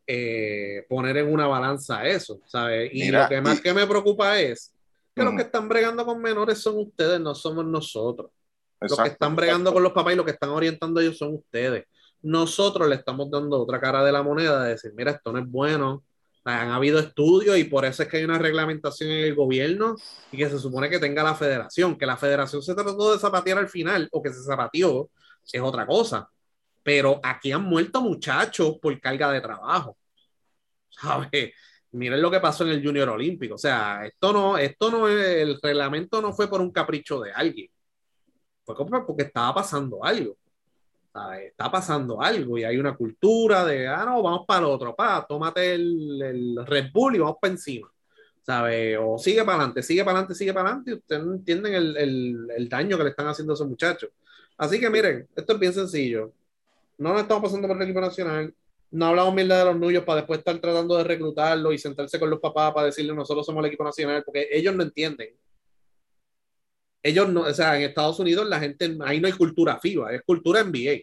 eh, 0.08 0.86
poner 0.90 1.18
en 1.18 1.32
una 1.32 1.48
balanza 1.48 2.06
eso, 2.06 2.42
¿sabes? 2.46 2.90
Y 2.94 3.02
Mira, 3.04 3.24
lo 3.24 3.30
que 3.30 3.42
más 3.42 3.60
y- 3.60 3.62
que 3.62 3.74
me 3.74 3.86
preocupa 3.88 4.40
es 4.40 4.74
que 5.16 5.22
los 5.24 5.30
Ujú. 5.34 5.38
que 5.38 5.44
están 5.44 5.70
bregando 5.70 6.06
con 6.06 6.22
menores 6.22 6.58
son 6.60 6.78
ustedes, 6.80 7.20
no 7.20 7.36
somos 7.36 7.66
nosotros. 7.66 8.32
Los 8.80 8.90
que 8.90 8.94
Exacto. 8.94 9.12
están 9.14 9.36
bregando 9.36 9.72
con 9.72 9.84
los 9.84 9.92
papás 9.94 10.14
y 10.14 10.16
los 10.16 10.26
que 10.26 10.32
están 10.32 10.50
orientando 10.50 11.00
a 11.00 11.04
ellos 11.04 11.18
son 11.18 11.36
ustedes. 11.36 11.86
Nosotros 12.24 12.88
le 12.88 12.96
estamos 12.96 13.30
dando 13.30 13.62
otra 13.62 13.80
cara 13.80 14.04
de 14.04 14.12
la 14.12 14.24
moneda 14.24 14.64
de 14.64 14.72
decir, 14.72 14.92
mira, 14.96 15.12
esto 15.12 15.32
no 15.32 15.40
es 15.40 15.46
bueno. 15.48 16.04
Han 16.44 16.72
habido 16.72 17.00
estudios 17.00 17.58
y 17.58 17.66
por 17.66 17.86
eso 17.86 18.04
es 18.04 18.10
que 18.10 18.18
hay 18.18 18.24
una 18.24 18.40
reglamentación 18.40 19.12
en 19.12 19.26
el 19.26 19.36
gobierno 19.36 19.96
y 20.32 20.38
que 20.38 20.50
se 20.50 20.58
supone 20.60 20.90
que 20.90 21.00
tenga 21.00 21.24
la 21.24 21.36
federación. 21.36 21.98
Que 21.98 22.06
la 22.06 22.18
federación 22.18 22.62
se 22.64 22.74
trató 22.74 23.14
de 23.14 23.20
zapatear 23.20 23.60
al 23.60 23.70
final 23.70 24.10
o 24.12 24.22
que 24.22 24.34
se 24.34 24.44
zapateó 24.44 25.10
es 25.52 25.62
otra 25.62 25.86
cosa. 25.86 26.30
Pero 26.84 27.20
aquí 27.24 27.52
han 27.52 27.64
muerto 27.64 28.02
muchachos 28.02 28.78
por 28.82 29.00
carga 29.00 29.32
de 29.32 29.42
trabajo. 29.42 29.98
¿Sabes? 30.90 31.54
Miren 31.92 32.22
lo 32.22 32.32
que 32.32 32.40
pasó 32.40 32.64
en 32.64 32.72
el 32.72 32.84
Junior 32.86 33.10
Olímpico. 33.10 33.56
O 33.56 33.58
sea, 33.58 34.06
esto 34.06 34.34
no, 34.34 34.58
esto 34.58 34.92
no 34.92 35.08
es, 35.08 35.26
el 35.38 35.60
reglamento 35.62 36.22
no 36.22 36.34
fue 36.34 36.50
por 36.50 36.62
un 36.62 36.72
capricho 36.72 37.20
de 37.22 37.32
alguien. 37.34 37.70
Fue 38.64 38.76
porque 39.06 39.24
estaba 39.24 39.54
pasando 39.56 40.04
algo. 40.04 40.38
¿Sabes? 41.12 41.52
Está 41.52 41.70
pasando 41.72 42.22
algo 42.22 42.58
y 42.58 42.64
hay 42.64 42.78
una 42.78 42.96
cultura 42.96 43.66
de, 43.66 43.88
ah, 43.88 44.06
no, 44.06 44.22
vamos 44.22 44.46
para 44.48 44.60
el 44.62 44.66
otro, 44.66 44.96
pa, 44.96 45.26
tómate 45.28 45.74
el, 45.74 46.22
el 46.22 46.66
Red 46.66 46.92
Bull 46.94 47.16
y 47.16 47.20
vamos 47.20 47.38
para 47.42 47.54
encima. 47.54 47.92
¿Sabe? 48.44 48.98
O 48.98 49.20
sigue 49.20 49.44
para 49.44 49.58
adelante, 49.58 49.84
sigue 49.84 50.04
para 50.04 50.18
adelante, 50.18 50.36
sigue 50.36 50.54
para 50.54 50.70
adelante 50.70 50.92
y 50.92 50.94
ustedes 50.96 51.24
no 51.24 51.34
entienden 51.34 51.76
el, 51.76 51.98
el, 51.98 52.48
el 52.58 52.70
daño 52.70 52.98
que 52.98 53.04
le 53.04 53.10
están 53.12 53.28
haciendo 53.28 53.54
a 53.54 53.56
esos 53.56 53.68
muchachos. 53.68 54.10
Así 54.58 54.80
que 54.80 54.90
miren, 54.90 55.28
esto 55.36 55.54
es 55.54 55.60
bien 55.60 55.74
sencillo. 55.74 56.32
No 56.98 57.14
nos 57.14 57.22
estamos 57.22 57.44
pasando 57.44 57.68
por 57.68 57.78
el 57.78 57.84
equipo 57.84 58.02
nacional. 58.02 58.54
No 58.92 59.06
hablamos 59.06 59.34
mierda 59.34 59.60
de 59.60 59.66
los 59.66 59.76
nuyos 59.76 60.04
para 60.04 60.18
después 60.18 60.40
estar 60.40 60.60
tratando 60.60 60.98
de 60.98 61.04
reclutarlo 61.04 61.72
y 61.72 61.78
sentarse 61.78 62.20
con 62.20 62.30
los 62.30 62.40
papás 62.40 62.74
para 62.74 62.88
decirle 62.88 63.14
nosotros 63.14 63.46
somos 63.46 63.62
el 63.62 63.68
equipo 63.68 63.84
nacional, 63.84 64.24
porque 64.24 64.50
ellos 64.52 64.76
no 64.76 64.84
entienden. 64.84 65.30
Ellos 67.04 67.30
no, 67.30 67.42
o 67.42 67.54
sea, 67.54 67.78
en 67.78 67.84
Estados 67.84 68.20
Unidos 68.20 68.48
la 68.48 68.60
gente, 68.60 68.96
ahí 69.04 69.20
no 69.20 69.28
hay 69.28 69.34
cultura 69.34 69.80
FIBA, 69.80 70.14
es 70.14 70.22
cultura 70.24 70.64
NBA. 70.64 71.02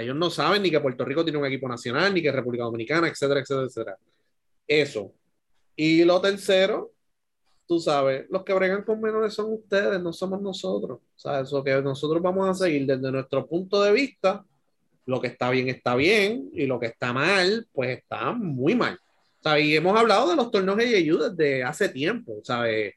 ellos 0.00 0.16
no 0.16 0.30
saben 0.30 0.62
ni 0.62 0.70
que 0.70 0.80
Puerto 0.80 1.04
Rico 1.04 1.24
tiene 1.24 1.38
un 1.38 1.46
equipo 1.46 1.68
nacional, 1.68 2.12
ni 2.12 2.22
que 2.22 2.30
República 2.30 2.64
Dominicana, 2.64 3.08
etcétera, 3.08 3.40
etcétera, 3.40 3.66
etcétera. 3.66 3.98
Eso. 4.66 5.14
Y 5.74 6.04
lo 6.04 6.20
tercero, 6.20 6.92
tú 7.66 7.80
sabes, 7.80 8.26
los 8.30 8.44
que 8.44 8.52
bregan 8.52 8.82
con 8.82 9.00
menores 9.00 9.32
son 9.32 9.52
ustedes, 9.52 10.00
no 10.00 10.12
somos 10.12 10.42
nosotros. 10.42 11.00
Sea, 11.16 11.40
eso 11.40 11.64
que 11.64 11.80
nosotros 11.80 12.22
vamos 12.22 12.48
a 12.48 12.54
seguir 12.54 12.86
desde 12.86 13.10
nuestro 13.10 13.46
punto 13.46 13.82
de 13.82 13.92
vista, 13.92 14.44
lo 15.06 15.20
que 15.20 15.28
está 15.28 15.50
bien 15.50 15.68
está 15.68 15.96
bien 15.96 16.50
y 16.52 16.66
lo 16.66 16.78
que 16.78 16.86
está 16.86 17.12
mal, 17.12 17.66
pues 17.72 17.98
está 17.98 18.32
muy 18.32 18.74
mal. 18.74 18.98
Sea, 19.40 19.58
y 19.58 19.74
hemos 19.74 19.98
hablado 19.98 20.28
de 20.28 20.36
los 20.36 20.50
torneos 20.50 20.78
AAU 20.78 21.30
desde 21.30 21.64
hace 21.64 21.88
tiempo, 21.88 22.40
¿sabes? 22.44 22.94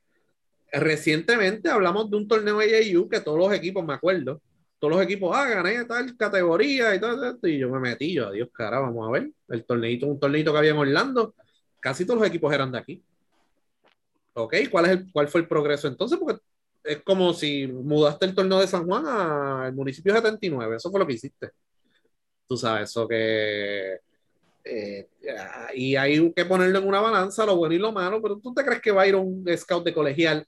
Recientemente 0.75 1.69
hablamos 1.69 2.09
de 2.09 2.17
un 2.17 2.27
torneo 2.27 2.59
AAU 2.59 3.07
que 3.07 3.19
todos 3.19 3.37
los 3.37 3.53
equipos, 3.53 3.85
me 3.85 3.93
acuerdo, 3.93 4.41
todos 4.79 4.95
los 4.95 5.03
equipos, 5.03 5.31
ah, 5.35 5.47
gané 5.47 5.85
tal 5.85 6.17
categoría 6.17 6.93
y 6.93 6.95
esto, 6.95 7.47
y 7.47 7.59
yo 7.59 7.69
me 7.69 7.79
metí, 7.79 8.15
yo, 8.15 8.29
adiós, 8.29 8.49
cara, 8.51 8.79
vamos 8.79 9.07
a 9.07 9.11
ver, 9.11 9.29
el 9.49 9.65
torneito, 9.65 10.07
un 10.07 10.19
torneito 10.19 10.51
que 10.51 10.57
había 10.57 10.71
en 10.71 10.77
Orlando, 10.77 11.35
casi 11.79 12.05
todos 12.05 12.19
los 12.19 12.27
equipos 12.27 12.51
eran 12.51 12.71
de 12.71 12.79
aquí. 12.79 13.03
Ok, 14.33 14.55
¿cuál, 14.71 14.85
es 14.85 14.91
el, 14.91 15.11
cuál 15.11 15.27
fue 15.27 15.41
el 15.41 15.47
progreso 15.47 15.87
entonces? 15.87 16.17
Porque 16.17 16.41
es 16.83 17.03
como 17.03 17.33
si 17.33 17.67
mudaste 17.67 18.25
el 18.25 18.33
torneo 18.33 18.59
de 18.59 18.67
San 18.67 18.85
Juan 18.85 19.05
al 19.05 19.73
municipio 19.73 20.13
79, 20.13 20.77
eso 20.77 20.89
fue 20.89 20.99
lo 20.99 21.05
que 21.05 21.13
hiciste. 21.13 21.51
Tú 22.47 22.57
sabes, 22.57 22.89
eso 22.89 23.07
que... 23.07 23.99
eh, 24.63 25.07
y 25.75 25.95
hay 25.95 26.33
que 26.33 26.45
ponerlo 26.45 26.79
en 26.79 26.87
una 26.87 26.99
balanza, 26.99 27.45
lo 27.45 27.57
bueno 27.57 27.75
y 27.75 27.79
lo 27.79 27.91
malo, 27.91 28.21
pero 28.21 28.39
tú 28.39 28.53
te 28.55 28.65
crees 28.65 28.81
que 28.81 28.91
va 28.91 29.03
a 29.03 29.07
ir 29.07 29.15
un 29.15 29.45
scout 29.55 29.85
de 29.85 29.93
colegial 29.93 30.45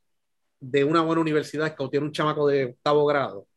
de 0.60 0.84
una 0.84 1.02
buena 1.02 1.22
universidad, 1.22 1.76
que 1.76 1.88
tiene 1.90 2.06
un 2.06 2.12
chamaco 2.12 2.48
de 2.48 2.66
octavo 2.66 3.06
grado, 3.06 3.48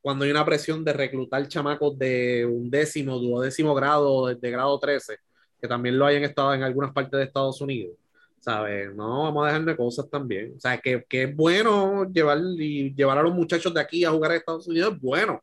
cuando 0.00 0.24
hay 0.24 0.30
una 0.30 0.44
presión 0.44 0.84
de 0.84 0.92
reclutar 0.92 1.46
chamacos 1.48 1.98
de 1.98 2.44
un 2.46 2.70
décimo, 2.70 3.18
duodécimo 3.18 3.74
grado, 3.74 4.26
de, 4.28 4.34
de 4.36 4.50
grado 4.50 4.78
13, 4.78 5.16
que 5.60 5.68
también 5.68 5.98
lo 5.98 6.06
hay 6.06 6.16
en, 6.16 6.24
estado, 6.24 6.52
en 6.54 6.62
algunas 6.62 6.92
partes 6.92 7.18
de 7.18 7.24
Estados 7.24 7.60
Unidos. 7.60 7.96
¿Sabes? 8.38 8.94
No, 8.94 9.22
vamos 9.22 9.44
a 9.44 9.46
dejar 9.48 9.64
de 9.64 9.76
cosas 9.76 10.10
también. 10.10 10.52
O 10.56 10.60
sea, 10.60 10.76
que, 10.78 11.02
que 11.08 11.22
es 11.22 11.34
bueno 11.34 12.04
llevar, 12.12 12.38
y 12.58 12.94
llevar 12.94 13.16
a 13.16 13.22
los 13.22 13.34
muchachos 13.34 13.72
de 13.72 13.80
aquí 13.80 14.04
a 14.04 14.10
jugar 14.10 14.32
a 14.32 14.36
Estados 14.36 14.68
Unidos, 14.68 14.92
es 14.94 15.00
bueno. 15.00 15.42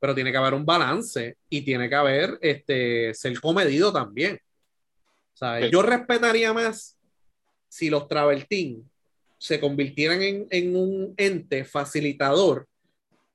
Pero 0.00 0.14
tiene 0.14 0.30
que 0.32 0.38
haber 0.38 0.54
un 0.54 0.64
balance 0.64 1.36
y 1.50 1.62
tiene 1.62 1.88
que 1.90 1.94
haber 1.94 2.38
este, 2.40 3.12
ser 3.12 3.38
comedido 3.40 3.92
también. 3.92 4.40
O 5.34 5.36
sea, 5.36 5.60
Sí. 5.60 5.70
yo 5.70 5.82
respetaría 5.82 6.54
más 6.54 6.96
si 7.68 7.90
los 7.90 8.08
travel 8.08 8.46
team 8.48 8.82
se 9.38 9.60
convirtieran 9.60 10.22
en, 10.22 10.46
en 10.50 10.76
un 10.76 11.14
ente 11.16 11.64
facilitador 11.64 12.66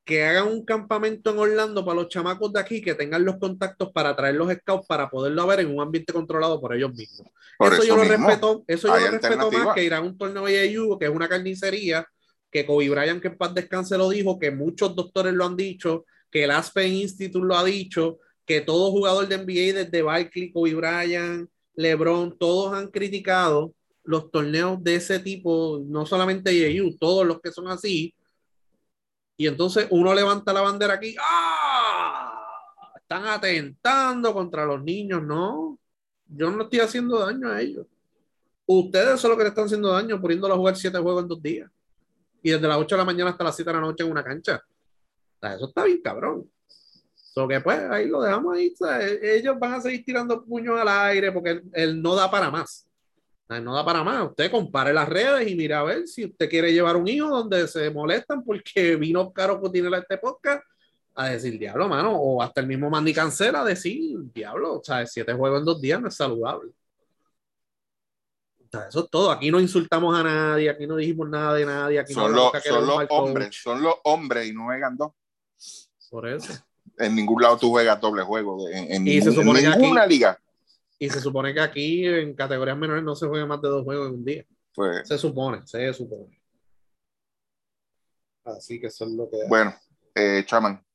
que 0.03 0.23
hagan 0.23 0.47
un 0.47 0.65
campamento 0.65 1.31
en 1.31 1.37
Orlando 1.37 1.85
para 1.85 2.01
los 2.01 2.09
chamacos 2.09 2.51
de 2.51 2.59
aquí, 2.59 2.81
que 2.81 2.95
tengan 2.95 3.23
los 3.23 3.37
contactos 3.37 3.91
para 3.91 4.15
traer 4.15 4.35
los 4.35 4.51
scouts 4.51 4.87
para 4.87 5.09
poderlo 5.09 5.45
ver 5.47 5.61
en 5.61 5.73
un 5.73 5.81
ambiente 5.81 6.11
controlado 6.11 6.59
por 6.59 6.75
ellos 6.75 6.93
mismos. 6.93 7.27
Por 7.57 7.73
eso, 7.73 7.83
yo 7.83 7.95
lo 7.95 8.03
mismo, 8.03 8.27
respeto, 8.27 8.63
eso 8.67 8.87
yo 8.87 8.99
lo 8.99 9.11
respeto 9.11 9.51
más 9.51 9.75
que 9.75 9.83
ir 9.83 9.93
a 9.93 10.01
un 10.01 10.17
torneo 10.17 10.45
AAU, 10.45 10.97
que 10.97 11.05
es 11.05 11.11
una 11.11 11.29
carnicería, 11.29 12.05
que 12.49 12.65
Kobe 12.65 12.89
Bryant, 12.89 13.21
que 13.21 13.29
en 13.29 13.37
paz 13.37 13.53
descanse, 13.53 13.97
lo 13.97 14.09
dijo, 14.09 14.39
que 14.39 14.51
muchos 14.51 14.95
doctores 14.95 15.33
lo 15.33 15.45
han 15.45 15.55
dicho, 15.55 16.05
que 16.29 16.43
el 16.43 16.51
Aspen 16.51 16.91
Institute 16.91 17.45
lo 17.45 17.55
ha 17.55 17.63
dicho, 17.63 18.19
que 18.45 18.61
todo 18.61 18.91
jugador 18.91 19.27
de 19.27 19.37
NBA, 19.37 19.83
desde 19.83 20.01
Barkley, 20.01 20.51
Kobe 20.51 20.73
Bryant, 20.73 21.49
LeBron, 21.75 22.37
todos 22.37 22.73
han 22.73 22.87
criticado 22.87 23.73
los 24.03 24.31
torneos 24.31 24.83
de 24.83 24.95
ese 24.95 25.19
tipo, 25.19 25.81
no 25.85 26.05
solamente 26.05 26.49
AAU, 26.49 26.97
todos 26.97 27.25
los 27.25 27.39
que 27.39 27.51
son 27.51 27.67
así. 27.67 28.13
Y 29.37 29.47
entonces 29.47 29.87
uno 29.89 30.13
levanta 30.13 30.53
la 30.53 30.61
bandera 30.61 30.95
aquí, 30.95 31.15
¡ah! 31.19 32.41
Están 32.95 33.25
atentando 33.25 34.33
contra 34.33 34.65
los 34.65 34.83
niños, 34.83 35.21
no. 35.23 35.77
Yo 36.27 36.49
no 36.49 36.63
estoy 36.63 36.79
haciendo 36.79 37.19
daño 37.19 37.49
a 37.49 37.61
ellos. 37.61 37.85
Ustedes 38.65 39.19
son 39.19 39.31
los 39.31 39.37
que 39.37 39.43
le 39.43 39.49
están 39.49 39.65
haciendo 39.65 39.91
daño 39.91 40.21
poniéndolo 40.21 40.53
a 40.53 40.57
jugar 40.57 40.77
siete 40.77 40.97
juegos 40.97 41.23
en 41.23 41.27
dos 41.27 41.41
días. 41.41 41.69
Y 42.41 42.51
desde 42.51 42.67
las 42.67 42.77
8 42.77 42.95
de 42.95 42.99
la 42.99 43.05
mañana 43.05 43.31
hasta 43.31 43.43
las 43.43 43.55
7 43.55 43.69
de 43.69 43.75
la 43.75 43.81
noche 43.81 44.03
en 44.03 44.11
una 44.11 44.23
cancha. 44.23 44.63
O 44.65 45.39
sea, 45.39 45.55
eso 45.55 45.65
está 45.67 45.83
bien 45.83 46.01
cabrón. 46.01 46.49
So 47.33 47.47
que 47.47 47.61
pues 47.61 47.79
ahí 47.89 48.07
lo 48.07 48.21
dejamos 48.21 48.55
ahí. 48.55 48.73
ellos 49.21 49.59
van 49.59 49.73
a 49.73 49.81
seguir 49.81 50.03
tirando 50.03 50.43
puños 50.43 50.79
al 50.79 50.87
aire 50.87 51.31
porque 51.31 51.51
él, 51.51 51.63
él 51.73 52.01
no 52.01 52.15
da 52.15 52.29
para 52.31 52.49
más. 52.49 52.87
No 53.59 53.73
da 53.73 53.83
para 53.83 54.03
más. 54.03 54.29
Usted 54.29 54.49
compare 54.51 54.93
las 54.93 55.09
redes 55.09 55.49
y 55.49 55.55
mira 55.55 55.79
a 55.79 55.83
ver 55.83 56.07
si 56.07 56.25
usted 56.25 56.47
quiere 56.49 56.71
llevar 56.71 56.95
un 56.95 57.07
hijo 57.07 57.27
donde 57.27 57.67
se 57.67 57.89
molestan 57.89 58.43
porque 58.43 58.95
vino 58.97 59.31
caro 59.33 59.59
tiene 59.71 59.95
este 59.97 60.17
podcast 60.17 60.63
a 61.15 61.27
decir 61.29 61.59
diablo, 61.59 61.89
mano, 61.89 62.13
o 62.15 62.41
hasta 62.41 62.61
el 62.61 62.67
mismo 62.67 62.89
Mandy 62.89 63.13
Cancela 63.13 63.61
a 63.61 63.65
decir 63.65 64.17
diablo, 64.33 64.75
o 64.79 64.83
sea, 64.83 65.05
siete 65.05 65.33
juegos 65.33 65.59
en 65.59 65.65
dos 65.65 65.81
días 65.81 65.99
no 65.99 66.07
es 66.07 66.15
saludable. 66.15 66.71
O 68.59 68.69
sea, 68.71 68.87
eso 68.87 69.03
es 69.03 69.09
todo. 69.09 69.29
Aquí 69.31 69.51
no 69.51 69.59
insultamos 69.59 70.17
a 70.17 70.23
nadie, 70.23 70.69
aquí 70.69 70.87
no 70.87 70.95
dijimos 70.95 71.27
nada 71.29 71.55
de 71.55 71.65
nadie, 71.65 71.99
aquí 71.99 72.13
Son 72.13 72.31
los, 72.31 72.51
son 72.63 72.85
coach. 72.87 73.07
hombres, 73.09 73.49
son 73.61 73.81
los 73.81 73.95
hombres 74.05 74.47
y 74.47 74.53
no 74.53 74.63
juegan 74.65 74.95
dos. 74.95 75.11
Por 76.09 76.27
eso. 76.29 76.53
En 76.97 77.15
ningún 77.15 77.41
lado 77.41 77.57
tú 77.57 77.69
juegas 77.71 77.99
doble 77.99 78.23
juego. 78.23 78.69
En, 78.69 78.91
en 78.93 79.07
Y 79.07 79.19
se 79.21 79.29
ningún- 79.29 79.43
supone 79.43 79.59
en 79.59 79.65
que 79.65 79.71
aquí- 79.71 79.81
ninguna 79.81 80.05
liga. 80.05 80.39
Y 81.01 81.09
se 81.09 81.19
supone 81.19 81.51
que 81.51 81.59
aquí 81.59 82.05
en 82.05 82.35
categorías 82.35 82.77
menores 82.77 83.03
no 83.03 83.15
se 83.15 83.27
juega 83.27 83.47
más 83.47 83.59
de 83.59 83.69
dos 83.69 83.83
juegos 83.83 84.09
en 84.09 84.13
un 84.13 84.23
día. 84.23 84.45
Pues, 84.71 85.07
Se 85.07 85.17
supone, 85.17 85.65
se 85.65 85.91
supone. 85.93 86.39
Así 88.43 88.79
que 88.79 88.85
eso 88.85 89.05
es 89.05 89.11
lo 89.11 89.27
que. 89.27 89.37
bueno, 89.49 89.73
eh, 90.13 90.43
Chaman, 90.45 90.85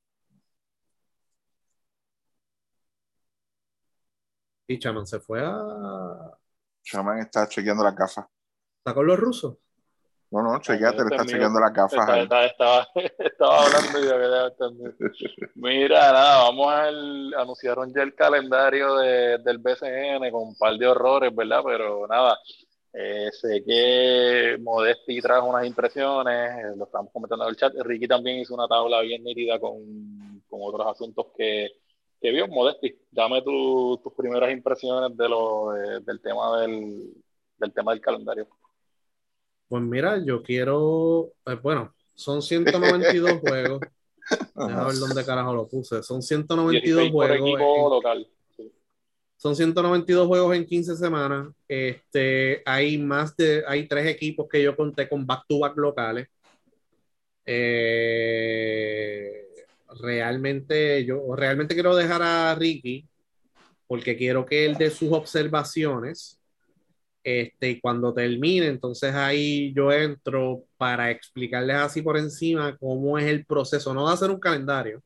Y 4.69 4.79
Chaman 4.79 5.09
se 5.09 5.19
fue 5.19 5.41
a. 5.45 6.39
Chaman 6.85 7.19
está 7.19 7.49
chequeando 7.49 7.83
las 7.83 7.97
gafas. 7.97 8.27
¿Está 8.79 8.95
con 8.95 9.09
los 9.09 9.19
rusos? 9.19 9.57
No, 10.31 10.43
no, 10.43 10.59
chequeate, 10.61 10.97
le 10.97 11.03
Este 11.03 11.14
está 11.14 11.16
es 11.16 11.27
mío. 11.27 11.33
chequeando 11.35 11.61
las 11.61 11.72
gafas. 11.72 12.18
Estaba, 12.18 12.87
estaba, 13.18 13.64
hablando 13.64 13.99
y 14.01 14.49
estar 14.49 14.72
bien. 14.72 14.97
Mira, 15.55 16.12
nada, 16.12 16.39
vamos 16.45 16.66
a 16.72 16.89
el- 16.89 17.35
anunciaron 17.39 17.95
ya 17.95 18.03
el 18.03 18.14
calendario 18.14 18.97
de- 18.97 19.39
del 19.39 19.59
BCN 19.59 20.31
con 20.33 20.43
un 20.49 20.57
par 20.57 20.77
de 20.77 20.87
horrores, 20.87 21.35
¿verdad? 21.35 21.61
Pero 21.64 22.07
nada, 22.09 22.37
eh, 22.93 23.31
sé 23.33 23.62
que 23.64 24.57
Modesti 24.61 25.20
trajo 25.20 25.47
unas 25.49 25.64
impresiones, 25.64 26.51
eh, 26.59 26.72
lo 26.77 26.87
estamos 26.87 27.12
comentando 27.12 27.45
en 27.45 27.51
el 27.51 27.57
chat. 27.57 27.72
Ricky 27.83 28.09
también 28.09 28.39
hizo 28.39 28.53
una 28.55 28.66
tabla 28.66 29.03
bien 29.03 29.22
nítida 29.22 29.61
con, 29.61 30.43
con 30.49 30.61
otros 30.62 30.89
asuntos 30.89 31.27
que, 31.37 31.68
que 32.20 32.31
vio. 32.33 32.49
Modesti, 32.49 32.99
dame 33.12 33.43
tu- 33.43 33.99
tus 34.03 34.12
primeras 34.14 34.51
impresiones 34.51 35.16
de 35.16 35.29
lo, 35.29 35.70
de- 35.70 36.01
del 36.01 36.20
tema 36.20 36.61
del, 36.62 37.12
del 37.59 37.72
tema 37.72 37.93
del 37.93 38.01
calendario. 38.01 38.49
Pues 39.69 39.83
mira, 39.83 40.23
yo 40.25 40.43
quiero. 40.43 41.33
eh, 41.47 41.59
bueno, 41.62 41.95
son 42.14 42.43
192 42.43 43.33
juegos. 43.41 43.81
Déjame 44.55 44.85
ver 44.87 44.95
dónde 44.97 45.25
carajo 45.25 45.55
lo 45.55 45.69
puse. 45.69 46.03
Son 46.03 46.23
192 46.23 46.83
16 46.83 47.12
por 47.12 47.29
juegos. 47.39 47.61
en- 47.61 47.91
local. 47.91 48.29
Son 49.39 49.55
192 49.55 50.27
juegos 50.27 50.57
en 50.57 50.64
15 50.64 50.97
semanas. 50.97 51.49
Este, 51.69 52.62
hay 52.64 52.97
más 52.97 53.37
de, 53.37 53.62
hay 53.67 53.87
tres 53.87 54.07
equipos 54.07 54.47
que 54.51 54.62
yo 54.62 54.75
conté 54.75 55.09
con 55.09 55.27
back-to-back 55.27 55.77
locales. 55.77 56.28
Eh, 57.45 59.47
realmente, 60.01 61.05
yo 61.05 61.35
realmente 61.36 61.74
quiero 61.74 61.95
dejar 61.95 62.23
a 62.23 62.55
Ricky 62.55 63.07
porque 63.86 64.16
quiero 64.16 64.47
que 64.47 64.65
él 64.65 64.77
dé 64.77 64.90
sus 64.90 65.12
observaciones. 65.12 66.40
Este, 67.27 67.70
y 67.70 67.81
cuando 67.81 68.15
termine, 68.15 68.69
entonces 68.69 69.12
ahí 69.12 69.73
yo 69.74 69.90
entro 69.90 70.62
para 70.77 71.11
explicarles 71.11 71.74
así 71.77 72.01
por 72.01 72.16
encima 72.16 72.77
cómo 72.78 73.19
es 73.19 73.24
el 73.27 73.44
proceso, 73.44 73.93
no 73.93 74.07
de 74.07 74.15
hacer 74.15 74.31
un 74.31 74.39
calendario, 74.39 75.03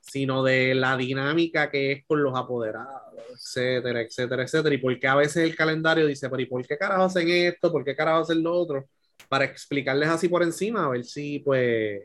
sino 0.00 0.42
de 0.42 0.74
la 0.74 0.96
dinámica 0.96 1.70
que 1.70 1.92
es 1.92 2.06
con 2.06 2.22
los 2.22 2.34
apoderados, 2.34 3.12
etcétera, 3.34 4.00
etcétera, 4.00 4.44
etcétera. 4.44 4.74
Y 4.74 4.78
por 4.78 4.98
qué 4.98 5.06
a 5.06 5.16
veces 5.16 5.36
el 5.44 5.54
calendario 5.54 6.06
dice, 6.06 6.30
pero 6.30 6.40
¿y 6.40 6.46
por 6.46 6.66
qué 6.66 6.78
carajo 6.78 7.02
hacen 7.02 7.28
esto? 7.28 7.70
¿Por 7.70 7.84
qué 7.84 7.94
carajo 7.94 8.22
hacen 8.22 8.42
lo 8.42 8.54
otro? 8.54 8.88
Para 9.28 9.44
explicarles 9.44 10.08
así 10.08 10.28
por 10.30 10.42
encima, 10.42 10.86
a 10.86 10.88
ver 10.88 11.04
si 11.04 11.40
pues 11.40 12.00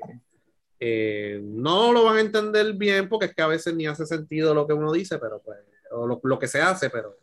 eh, 0.82 1.40
no 1.42 1.94
lo 1.94 2.04
van 2.04 2.18
a 2.18 2.22
entender 2.22 2.74
bien, 2.74 3.08
porque 3.08 3.28
es 3.28 3.34
que 3.34 3.42
a 3.42 3.48
veces 3.48 3.74
ni 3.74 3.88
hace 3.88 4.06
sentido 4.06 4.54
lo 4.54 4.68
que 4.68 4.74
uno 4.74 4.92
dice, 4.92 5.18
pero 5.18 5.42
pues, 5.42 5.60
o 5.92 6.06
lo, 6.06 6.20
lo 6.24 6.40
que 6.40 6.48
se 6.48 6.62
hace, 6.62 6.90
pero 6.90 7.16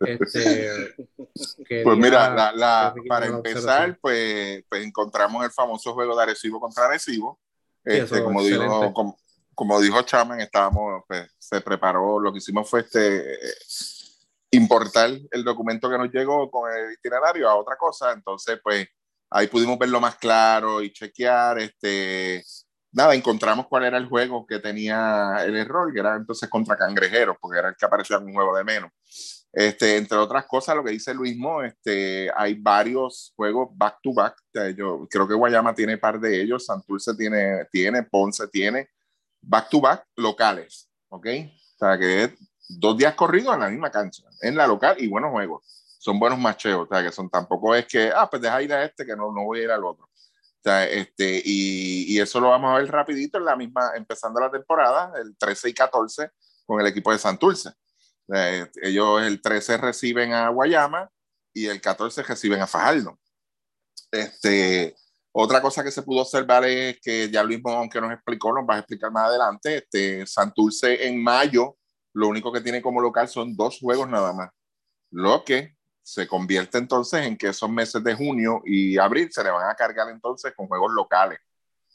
este, 0.00 0.80
quería- 1.66 1.84
Pues 1.84 1.96
mira, 1.98 2.30
la- 2.34 2.52
la- 2.52 2.94
para 3.08 3.26
empezar, 3.38 3.98
pues, 4.00 4.64
pues 4.68 4.84
encontramos 4.84 5.44
el 5.44 5.50
famoso 5.50 5.94
juego 5.94 6.16
de 6.16 6.22
Arecibo 6.22 6.60
contra 6.60 6.86
Arecibo. 6.86 7.38
Este, 7.84 8.22
como, 8.24 8.40
dijo, 8.42 8.92
como, 8.92 9.18
como 9.54 9.80
dijo 9.80 10.02
Chaman, 10.02 10.40
estábamos, 10.40 11.02
pues, 11.08 11.30
se 11.38 11.60
preparó, 11.60 12.18
lo 12.20 12.32
que 12.32 12.38
hicimos 12.38 12.68
fue 12.68 12.80
este 12.80 13.34
eh, 13.34 13.54
importar 14.50 15.10
el 15.30 15.44
documento 15.44 15.88
que 15.90 15.98
nos 15.98 16.10
llegó 16.10 16.50
con 16.50 16.70
el 16.72 16.92
itinerario 16.92 17.48
a 17.48 17.56
otra 17.56 17.76
cosa. 17.76 18.12
Entonces, 18.12 18.58
pues, 18.62 18.86
ahí 19.30 19.46
pudimos 19.46 19.78
verlo 19.78 20.00
más 20.00 20.16
claro 20.16 20.82
y 20.82 20.92
chequear. 20.92 21.58
Este, 21.58 22.44
nada, 22.92 23.14
encontramos 23.14 23.66
cuál 23.68 23.84
era 23.84 23.98
el 23.98 24.06
juego 24.06 24.46
que 24.46 24.58
tenía 24.58 25.44
el 25.44 25.56
error, 25.56 25.92
que 25.92 26.00
era 26.00 26.16
entonces 26.16 26.48
contra 26.48 26.76
Cangrejeros, 26.76 27.36
porque 27.40 27.58
era 27.58 27.68
el 27.68 27.76
que 27.76 27.86
aparecía 27.86 28.16
en 28.16 28.26
un 28.26 28.34
juego 28.34 28.56
de 28.56 28.64
menos. 28.64 28.90
Este, 29.52 29.96
entre 29.96 30.18
otras 30.18 30.46
cosas, 30.46 30.76
lo 30.76 30.84
que 30.84 30.90
dice 30.90 31.14
Luismo, 31.14 31.62
este, 31.62 32.30
hay 32.36 32.54
varios 32.54 33.32
juegos 33.34 33.70
back 33.72 33.98
to 34.02 34.12
back. 34.12 34.36
Yo 34.76 35.06
creo 35.10 35.26
que 35.26 35.34
Guayama 35.34 35.74
tiene 35.74 35.98
par 35.98 36.20
de 36.20 36.42
ellos, 36.42 36.66
Santurce 36.66 37.14
tiene, 37.14 37.66
tiene, 37.72 38.02
Ponce 38.02 38.46
tiene, 38.48 38.90
back 39.40 39.68
to 39.70 39.80
back 39.80 40.04
locales, 40.16 40.90
¿ok? 41.08 41.26
O 41.26 41.78
sea, 41.78 41.98
que 41.98 42.24
es 42.24 42.30
dos 42.68 42.96
días 42.96 43.14
corridos 43.14 43.54
en 43.54 43.60
la 43.60 43.70
misma 43.70 43.90
cancha, 43.90 44.24
en 44.42 44.56
la 44.56 44.66
local 44.66 44.96
y 44.98 45.08
buenos 45.08 45.30
juegos. 45.30 45.64
Son 45.98 46.18
buenos 46.18 46.38
macheos, 46.38 46.86
o 46.86 46.86
sea, 46.86 47.02
que 47.02 47.10
son 47.10 47.28
tampoco 47.28 47.74
es 47.74 47.86
que, 47.86 48.12
ah, 48.14 48.28
pues 48.30 48.42
deja 48.42 48.62
ir 48.62 48.72
a 48.72 48.84
este 48.84 49.04
que 49.04 49.16
no, 49.16 49.32
no 49.32 49.44
voy 49.44 49.60
a 49.60 49.64
ir 49.64 49.70
al 49.70 49.84
otro. 49.84 50.07
Este, 50.64 51.40
y, 51.44 52.14
y, 52.14 52.20
eso 52.20 52.40
lo 52.40 52.50
vamos 52.50 52.70
a 52.70 52.78
ver 52.78 52.90
rapidito 52.90 53.38
en 53.38 53.44
la 53.44 53.56
misma, 53.56 53.92
empezando 53.94 54.40
la 54.40 54.50
temporada, 54.50 55.12
el 55.18 55.36
13 55.36 55.70
y 55.70 55.74
14, 55.74 56.30
con 56.66 56.80
el 56.80 56.86
equipo 56.86 57.10
de 57.10 57.18
Santurce. 57.18 57.70
Eh, 58.34 58.66
ellos 58.82 59.22
el 59.22 59.40
13 59.40 59.78
reciben 59.78 60.32
a 60.32 60.50
Guayama 60.50 61.10
y 61.54 61.66
el 61.66 61.80
14 61.80 62.22
reciben 62.22 62.60
a 62.60 62.66
Fajardo. 62.66 63.18
Este, 64.10 64.94
otra 65.32 65.62
cosa 65.62 65.82
que 65.82 65.90
se 65.90 66.02
pudo 66.02 66.22
observar 66.22 66.64
es 66.64 67.00
que 67.00 67.30
ya 67.30 67.42
Luis 67.42 67.60
aunque 67.64 68.00
nos 68.00 68.12
explicó, 68.12 68.52
nos 68.52 68.68
va 68.68 68.76
a 68.76 68.78
explicar 68.78 69.10
más 69.10 69.28
adelante, 69.28 69.78
este, 69.78 70.26
Santurce 70.26 71.06
en 71.06 71.22
mayo, 71.22 71.78
lo 72.12 72.28
único 72.28 72.52
que 72.52 72.60
tiene 72.60 72.82
como 72.82 73.00
local 73.00 73.28
son 73.28 73.56
dos 73.56 73.78
juegos 73.78 74.08
nada 74.08 74.32
más. 74.32 74.50
Lo 75.10 75.44
que 75.44 75.77
se 76.08 76.26
convierte 76.26 76.78
entonces 76.78 77.26
en 77.26 77.36
que 77.36 77.48
esos 77.48 77.68
meses 77.68 78.02
de 78.02 78.14
junio 78.14 78.62
y 78.64 78.96
abril 78.96 79.28
se 79.30 79.44
le 79.44 79.50
van 79.50 79.68
a 79.68 79.74
cargar 79.74 80.08
entonces 80.08 80.54
con 80.56 80.66
juegos 80.66 80.90
locales. 80.92 81.38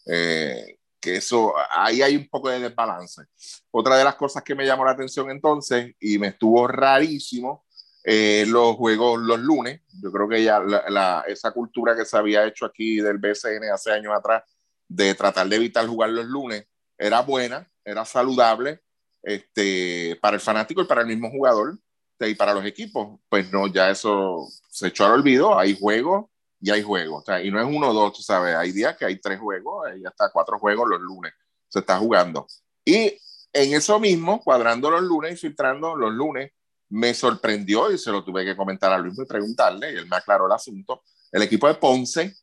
Eh, 0.05 0.77
que 0.99 1.15
eso, 1.15 1.55
ahí 1.71 2.03
hay 2.03 2.15
un 2.15 2.29
poco 2.29 2.49
de 2.49 2.59
desbalance. 2.59 3.23
Otra 3.71 3.97
de 3.97 4.03
las 4.03 4.13
cosas 4.13 4.43
que 4.43 4.53
me 4.53 4.67
llamó 4.67 4.85
la 4.85 4.91
atención 4.91 5.31
entonces, 5.31 5.95
y 5.99 6.19
me 6.19 6.27
estuvo 6.27 6.67
rarísimo, 6.67 7.65
eh, 8.03 8.45
los 8.47 8.75
juegos 8.75 9.19
los 9.19 9.39
lunes, 9.39 9.81
yo 9.99 10.11
creo 10.11 10.29
que 10.29 10.43
ya 10.43 10.59
la, 10.59 11.23
esa 11.27 11.49
cultura 11.49 11.95
que 11.95 12.05
se 12.05 12.15
había 12.15 12.45
hecho 12.45 12.67
aquí 12.67 12.97
del 12.97 13.17
BCN 13.17 13.71
hace 13.73 13.93
años 13.93 14.13
atrás, 14.15 14.43
de 14.87 15.15
tratar 15.15 15.47
de 15.47 15.55
evitar 15.55 15.87
jugar 15.87 16.11
los 16.11 16.25
lunes, 16.25 16.67
era 16.99 17.21
buena, 17.21 17.67
era 17.83 18.05
saludable 18.05 18.83
este, 19.23 20.19
para 20.21 20.35
el 20.35 20.41
fanático 20.41 20.83
y 20.83 20.85
para 20.85 21.01
el 21.01 21.07
mismo 21.07 21.31
jugador 21.31 21.79
y 22.29 22.35
para 22.35 22.53
los 22.53 22.65
equipos. 22.65 23.19
Pues 23.29 23.51
no, 23.51 23.67
ya 23.67 23.89
eso 23.89 24.47
se 24.69 24.87
echó 24.87 25.05
al 25.05 25.13
olvido, 25.13 25.57
hay 25.57 25.77
juegos 25.77 26.25
y 26.59 26.71
hay 26.71 26.81
juegos. 26.81 27.21
O 27.21 27.25
sea, 27.25 27.41
y 27.41 27.51
no 27.51 27.59
es 27.59 27.67
uno 27.67 27.89
o 27.89 27.93
dos, 27.93 28.13
tú 28.13 28.21
sabes, 28.21 28.55
hay 28.55 28.71
días 28.71 28.95
que 28.97 29.05
hay 29.05 29.19
tres 29.19 29.39
juegos, 29.39 29.87
hay 29.87 30.03
hasta 30.05 30.31
cuatro 30.31 30.57
juegos 30.59 30.89
los 30.89 31.01
lunes, 31.01 31.33
se 31.67 31.79
está 31.79 31.97
jugando. 31.97 32.47
Y 32.85 33.17
en 33.51 33.73
eso 33.73 33.99
mismo, 33.99 34.41
cuadrando 34.41 34.89
los 34.89 35.01
lunes 35.01 35.33
y 35.33 35.37
filtrando 35.37 35.95
los 35.95 36.11
lunes, 36.11 36.51
me 36.89 37.13
sorprendió 37.13 37.91
y 37.91 37.97
se 37.97 38.11
lo 38.11 38.23
tuve 38.23 38.45
que 38.45 38.55
comentar 38.55 38.91
a 38.93 38.97
Luis 38.97 39.17
y 39.17 39.25
preguntarle, 39.25 39.93
y 39.93 39.97
él 39.97 40.07
me 40.07 40.15
aclaró 40.15 40.45
el 40.45 40.51
asunto. 40.51 41.03
El 41.31 41.41
equipo 41.41 41.67
de 41.67 41.73
Ponce, 41.75 42.35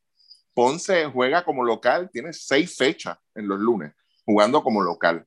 Ponce 0.52 1.06
juega 1.06 1.44
como 1.44 1.64
local, 1.64 2.10
tiene 2.12 2.32
seis 2.32 2.76
fechas 2.76 3.16
en 3.34 3.46
los 3.46 3.58
lunes, 3.58 3.92
jugando 4.24 4.62
como 4.62 4.82
local. 4.82 5.24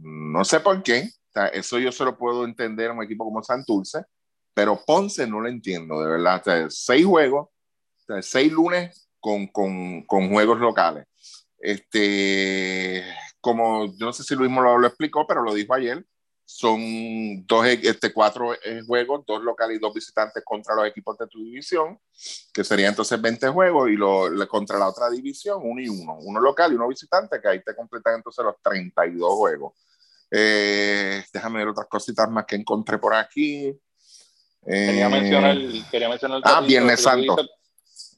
No 0.00 0.44
sé 0.44 0.60
por 0.60 0.82
qué, 0.82 1.10
sea, 1.34 1.48
eso 1.48 1.78
yo 1.78 1.92
se 1.92 2.04
lo 2.04 2.16
puedo 2.16 2.44
entender 2.44 2.90
a 2.90 2.94
un 2.94 3.02
equipo 3.02 3.24
como 3.24 3.42
Santurce, 3.42 4.04
pero 4.54 4.80
Ponce 4.86 5.26
no 5.26 5.40
lo 5.40 5.48
entiendo, 5.48 6.00
de 6.00 6.10
verdad. 6.10 6.42
Seis 6.68 7.04
juegos, 7.04 7.48
seis 8.20 8.52
lunes 8.52 9.08
con, 9.20 9.46
con, 9.48 10.30
juegos 10.30 10.60
locales. 10.60 11.06
Este, 11.58 13.02
como 13.40 13.86
yo 13.96 14.06
no 14.06 14.12
sé 14.12 14.22
si 14.22 14.34
Luis 14.34 14.50
lo, 14.50 14.78
lo 14.78 14.86
explicó, 14.86 15.26
pero 15.26 15.42
lo 15.42 15.54
dijo 15.54 15.74
ayer, 15.74 16.04
son 16.46 17.46
dos, 17.46 17.66
este, 17.66 18.12
cuatro 18.12 18.54
eh, 18.54 18.82
juegos, 18.86 19.24
dos 19.26 19.42
locales 19.42 19.76
y 19.76 19.80
dos 19.80 19.94
visitantes 19.94 20.42
contra 20.44 20.74
los 20.74 20.86
equipos 20.86 21.16
de 21.16 21.26
tu 21.26 21.42
división, 21.42 21.98
que 22.52 22.62
sería 22.62 22.88
entonces 22.88 23.20
20 23.20 23.48
juegos, 23.48 23.90
y 23.90 23.96
lo, 23.96 24.30
contra 24.48 24.78
la 24.78 24.88
otra 24.88 25.08
división, 25.10 25.60
uno 25.64 25.80
y 25.80 25.88
uno, 25.88 26.18
uno 26.20 26.40
local 26.40 26.72
y 26.72 26.76
uno 26.76 26.88
visitante, 26.88 27.40
que 27.40 27.48
ahí 27.48 27.62
te 27.62 27.74
completan 27.74 28.16
entonces 28.16 28.44
los 28.44 28.56
32 28.62 29.34
juegos. 29.34 29.72
Eh, 30.36 31.22
déjame 31.32 31.60
ver 31.60 31.68
otras 31.68 31.86
cositas 31.86 32.28
más 32.28 32.44
que 32.44 32.56
encontré 32.56 32.98
por 32.98 33.14
aquí. 33.14 33.72
quería 34.66 35.08
mencionar, 35.08 35.56
quería 35.92 36.08
mencionar 36.08 36.40
ah, 36.42 36.60
Viernes 36.60 37.00
Santo. 37.00 37.36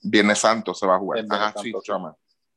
Viernes 0.03 0.39
Santo 0.39 0.73
se 0.73 0.87
va 0.87 0.97
a 0.97 0.99
jugar. 0.99 1.27
Ajá, 1.29 1.55
sí, 1.61 1.73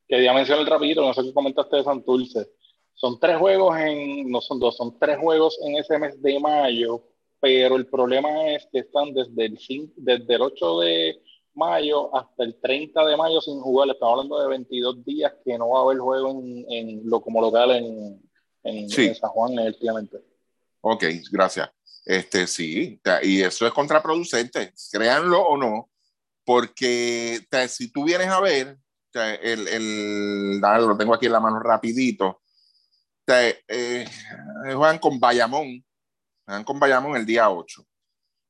Quería 0.08 0.34
mencionar 0.34 0.64
el 0.64 0.70
rapidito, 0.70 1.02
no 1.02 1.14
sé 1.14 1.24
qué 1.24 1.34
comentaste 1.34 1.76
de 1.76 1.84
Santurce. 1.84 2.48
Son 2.94 3.20
tres 3.20 3.38
juegos 3.38 3.78
en, 3.78 4.32
no 4.32 4.40
son 4.40 4.60
dos, 4.60 4.78
son 4.78 4.98
tres 4.98 5.18
juegos 5.18 5.60
en 5.62 5.76
ese 5.76 6.00
mes 6.00 6.22
de 6.22 6.40
mayo, 6.40 7.04
pero 7.42 7.76
el 7.76 7.86
problema 7.88 8.48
es 8.52 8.66
que 8.72 8.80
están 8.80 9.14
desde 9.14 9.46
el, 9.46 9.60
desde 9.98 10.36
el 10.36 10.42
8 10.42 10.80
de 10.80 11.22
mayo 11.54 12.16
hasta 12.16 12.46
el 12.46 12.56
30 12.62 13.06
de 13.06 13.18
mayo 13.18 13.42
sin 13.42 13.60
jugar. 13.60 13.90
Estamos 13.90 14.14
hablando 14.14 14.42
de 14.42 14.48
22 14.48 15.04
días 15.04 15.34
que 15.44 15.58
no 15.58 15.70
va 15.70 15.80
a 15.80 15.84
haber 15.84 15.98
juego 15.98 16.32
en, 16.32 16.66
en 16.70 17.02
lo 17.10 17.22
como 17.22 17.42
local 17.42 17.72
en, 17.72 18.29
en, 18.78 19.16
San 19.16 19.30
Juan, 19.30 19.60
efectivamente. 19.60 20.18
Ok, 20.82 21.04
gracias. 21.32 21.70
Este 22.06 22.48
sí, 22.48 23.00
y 23.24 23.42
eso 23.42 23.68
es 23.68 23.74
contraproducente, 23.74 24.74
créanlo 24.92 25.42
o 25.42 25.58
no, 25.58 25.90
porque 26.44 27.46
si 27.68 27.92
tú 27.92 28.06
vienes 28.06 28.30
a 28.30 28.40
ver, 28.40 28.78
el, 29.14 29.68
el, 29.68 30.60
lo 30.60 30.98
tengo 30.98 31.14
aquí 31.14 31.28
en 31.28 31.34
la 31.34 31.40
mano 31.40 31.60
rapidito, 31.60 32.42
eh, 33.28 34.08
juegan 34.74 34.98
con 34.98 35.20
Bayamón, 35.20 35.86
juegan 36.46 36.64
con 36.64 36.80
Bayamón 36.80 37.16
el 37.16 37.26
día 37.26 37.50
8. 37.50 37.86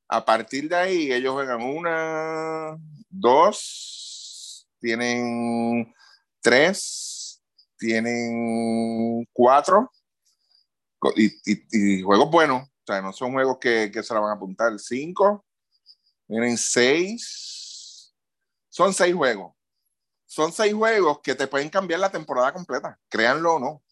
A 0.08 0.24
partir 0.24 0.68
de 0.68 0.76
ahí, 0.76 1.12
ellos 1.12 1.34
juegan 1.34 1.62
una, 1.62 2.76
dos, 3.08 4.66
tienen 4.80 5.92
tres, 6.40 7.42
tienen 7.78 9.28
cuatro, 9.32 9.90
y, 11.16 11.32
y, 11.44 12.02
juegos 12.02 12.30
buenos, 12.30 12.62
o 12.62 12.86
sea, 12.86 13.00
no 13.00 13.12
son 13.12 13.32
juegos 13.32 13.58
que, 13.58 13.90
que 13.92 14.02
se 14.02 14.14
la 14.14 14.20
van 14.20 14.30
a 14.30 14.34
apuntar, 14.34 14.78
cinco, 14.78 15.44
tienen 16.26 16.56
seis, 16.56 18.14
son 18.68 18.92
seis 18.94 19.14
juegos. 19.14 19.54
Son 20.26 20.52
seis 20.52 20.72
juegos 20.72 21.20
que 21.22 21.34
te 21.34 21.48
pueden 21.48 21.68
cambiar 21.68 21.98
la 22.00 22.10
temporada 22.10 22.52
completa, 22.52 22.98
créanlo 23.08 23.54
o 23.54 23.58
no. 23.58 23.68
O 23.68 23.82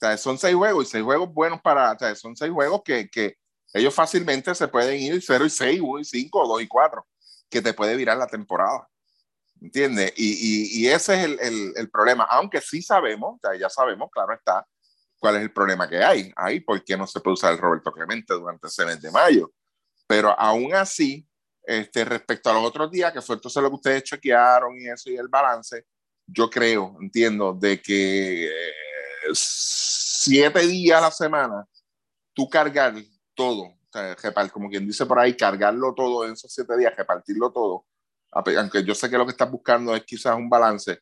sea, 0.00 0.16
son 0.16 0.38
seis 0.38 0.54
juegos 0.54 0.86
y 0.86 0.90
seis 0.90 1.04
juegos 1.04 1.32
buenos 1.32 1.60
para, 1.60 1.92
o 1.92 1.98
sea, 1.98 2.14
son 2.14 2.34
seis 2.36 2.50
juegos 2.50 2.82
que, 2.82 3.10
que 3.10 3.36
ellos 3.74 3.94
fácilmente 3.94 4.54
se 4.54 4.68
pueden 4.68 4.98
ir 5.00 5.22
0 5.22 5.44
y 5.44 5.50
6, 5.50 5.80
1 5.82 6.00
y 6.00 6.04
5, 6.04 6.48
2 6.48 6.62
y 6.62 6.68
4, 6.68 7.06
que 7.50 7.60
te 7.60 7.74
puede 7.74 7.96
virar 7.96 8.16
la 8.16 8.26
temporada. 8.26 8.88
¿Entiendes? 9.60 10.12
Y, 10.16 10.32
y, 10.32 10.80
y, 10.80 10.88
ese 10.88 11.14
es 11.14 11.24
el, 11.24 11.40
el, 11.40 11.72
el, 11.76 11.90
problema, 11.90 12.24
aunque 12.24 12.60
sí 12.60 12.82
sabemos, 12.82 13.38
o 13.42 13.54
ya 13.54 13.70
sabemos, 13.70 14.10
claro 14.10 14.34
está, 14.34 14.66
cuál 15.18 15.36
es 15.36 15.42
el 15.42 15.52
problema 15.52 15.88
que 15.88 16.02
hay. 16.02 16.32
Ahí, 16.36 16.60
¿por 16.60 16.82
qué 16.84 16.96
no 16.96 17.06
se 17.06 17.20
puede 17.20 17.34
usar 17.34 17.52
el 17.52 17.58
Roberto 17.58 17.92
Clemente 17.92 18.34
durante 18.34 18.66
ese 18.68 18.84
mes 18.84 19.00
de 19.00 19.10
mayo? 19.10 19.52
Pero 20.06 20.38
aún 20.38 20.74
así, 20.74 21.26
este, 21.62 22.04
respecto 22.04 22.50
a 22.50 22.54
los 22.54 22.64
otros 22.64 22.90
días, 22.90 23.12
que 23.12 23.20
fue 23.20 23.36
entonces 23.36 23.62
lo 23.62 23.68
que 23.70 23.76
ustedes 23.76 24.04
chequearon 24.04 24.78
y 24.78 24.88
eso 24.88 25.10
y 25.10 25.16
el 25.16 25.28
balance, 25.28 25.86
yo 26.26 26.48
creo, 26.48 26.96
entiendo, 27.00 27.52
de 27.54 27.80
que 27.80 28.46
eh, 28.46 28.72
siete 29.32 30.66
días 30.66 30.98
a 30.98 31.02
la 31.02 31.10
semana, 31.10 31.66
tú 32.32 32.48
cargar 32.48 32.94
todo, 33.34 33.74
como 34.52 34.68
quien 34.68 34.86
dice 34.86 35.06
por 35.06 35.18
ahí, 35.18 35.36
cargarlo 35.36 35.94
todo 35.94 36.24
en 36.24 36.32
esos 36.32 36.52
siete 36.52 36.76
días, 36.76 36.96
repartirlo 36.96 37.52
todo, 37.52 37.86
aunque 38.30 38.84
yo 38.84 38.94
sé 38.94 39.08
que 39.08 39.16
lo 39.16 39.24
que 39.24 39.32
estás 39.32 39.50
buscando 39.50 39.94
es 39.94 40.04
quizás 40.04 40.36
un 40.36 40.48
balance, 40.48 41.00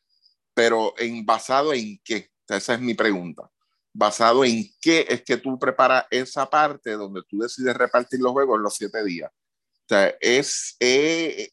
pero 0.53 0.93
en 0.97 1.25
basado 1.25 1.73
en 1.73 1.99
qué, 2.03 2.29
esa 2.47 2.75
es 2.75 2.79
mi 2.79 2.93
pregunta. 2.93 3.49
Basado 3.97 4.43
en 4.43 4.65
qué 4.81 5.05
es 5.07 5.23
que 5.23 5.37
tú 5.37 5.57
preparas 5.57 6.05
esa 6.09 6.49
parte 6.49 6.91
donde 6.91 7.21
tú 7.29 7.39
decides 7.39 7.75
repartir 7.75 8.19
los 8.19 8.33
juegos 8.33 8.57
en 8.57 8.63
los 8.63 8.75
siete 8.75 9.03
días 9.05 9.31
o 9.85 9.87
sea, 9.87 10.15
es, 10.19 10.75
eh, 10.79 11.51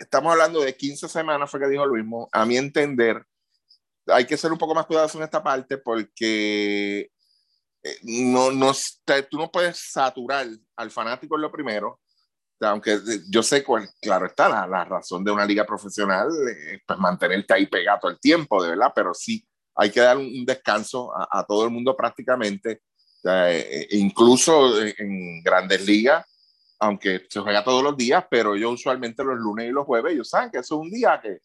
estamos 0.00 0.32
hablando 0.32 0.60
de 0.60 0.76
15 0.76 1.08
semanas, 1.08 1.48
fue 1.48 1.60
que 1.60 1.68
dijo 1.68 1.86
mismo. 1.86 2.28
A 2.32 2.44
mi 2.44 2.56
entender, 2.56 3.24
hay 4.06 4.26
que 4.26 4.36
ser 4.36 4.50
un 4.50 4.58
poco 4.58 4.74
más 4.74 4.86
cuidadoso 4.86 5.18
en 5.18 5.24
esta 5.24 5.42
parte 5.42 5.78
porque 5.78 7.10
eh, 7.82 7.98
no, 8.02 8.50
no, 8.50 8.72
tú 9.30 9.38
no 9.38 9.50
puedes 9.50 9.78
saturar 9.92 10.48
al 10.76 10.90
fanático 10.90 11.36
en 11.36 11.42
lo 11.42 11.52
primero. 11.52 12.00
aunque 12.60 12.98
yo 13.30 13.44
sé 13.44 13.62
cuál, 13.62 13.88
claro 14.00 14.26
está, 14.26 14.48
la, 14.48 14.66
la, 14.66 14.84
razón 14.84 15.22
de 15.22 15.30
una 15.30 15.46
liga 15.46 15.64
profesional 15.64 16.28
es 16.48 16.80
pues, 16.84 16.98
mantenerte 16.98 17.54
ahí 17.54 17.66
pegado 17.66 18.08
el 18.08 18.18
tiempo, 18.18 18.60
de 18.60 18.70
verdad, 18.70 18.92
pero 18.92 19.14
sí 19.14 19.46
hay 19.78 19.90
que 19.90 20.00
dar 20.00 20.18
un, 20.18 20.44
descanso 20.44 21.16
a, 21.16 21.28
a, 21.30 21.44
todo 21.44 21.64
el 21.64 21.70
mundo 21.70 21.96
prácticamente. 21.96 22.82
Eh, 23.24 23.88
incluso 23.92 24.80
en 24.80 25.42
grandes 25.42 25.84
ligas, 25.86 26.24
aunque 26.78 27.26
se 27.28 27.40
juega 27.40 27.64
todos 27.64 27.82
los 27.82 27.96
días, 27.96 28.24
pero 28.30 28.56
yo 28.56 28.70
usualmente 28.70 29.24
los 29.24 29.38
lunes 29.38 29.68
y 29.68 29.72
los 29.72 29.86
jueves, 29.86 30.12
ellos 30.12 30.28
saben 30.28 30.50
que 30.50 30.58
eso 30.58 30.76
es 30.76 30.80
un 30.80 30.90
día 30.90 31.20
que, 31.20 31.38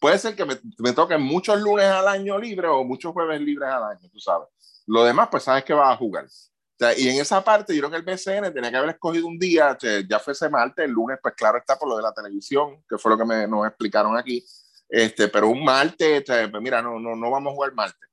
puede 0.00 0.18
ser 0.18 0.34
que 0.36 0.44
me, 0.44 0.58
me 0.78 0.92
toquen 0.92 1.22
muchos 1.22 1.60
lunes 1.60 1.86
al 1.86 2.08
año 2.08 2.38
libre 2.38 2.68
o 2.68 2.84
muchos 2.84 3.12
jueves 3.12 3.40
libres 3.40 3.68
al 3.68 3.82
año, 3.84 4.08
tú 4.12 4.18
sabes. 4.18 4.48
Lo 4.86 5.04
demás, 5.04 5.28
pues 5.30 5.42
sabes 5.42 5.64
que 5.64 5.74
vas 5.74 5.92
a 5.92 5.96
jugar. 5.96 6.24
O 6.24 6.78
sea, 6.78 6.96
y 6.96 7.08
en 7.08 7.20
esa 7.20 7.42
parte, 7.42 7.74
yo 7.74 7.80
creo 7.80 7.90
que 7.90 7.96
el 7.96 8.16
BCN 8.16 8.54
tenía 8.54 8.70
que 8.70 8.76
haber 8.76 8.90
escogido 8.90 9.26
un 9.26 9.38
día, 9.38 9.76
que 9.78 10.04
ya 10.08 10.18
fuese 10.20 10.48
martes, 10.48 10.84
el 10.84 10.92
lunes, 10.92 11.18
pues 11.20 11.34
claro 11.34 11.58
está 11.58 11.76
por 11.76 11.88
lo 11.88 11.96
de 11.96 12.02
la 12.02 12.12
televisión, 12.12 12.84
que 12.88 12.96
fue 12.98 13.10
lo 13.10 13.18
que 13.18 13.24
me, 13.24 13.46
nos 13.48 13.66
explicaron 13.66 14.16
aquí. 14.16 14.44
Este, 14.88 15.28
pero 15.28 15.48
un 15.48 15.62
martes, 15.64 16.24
pues 16.24 16.62
mira, 16.62 16.80
no, 16.80 16.98
no, 16.98 17.14
no 17.14 17.30
vamos 17.30 17.52
a 17.52 17.54
jugar 17.54 17.74
martes. 17.74 18.08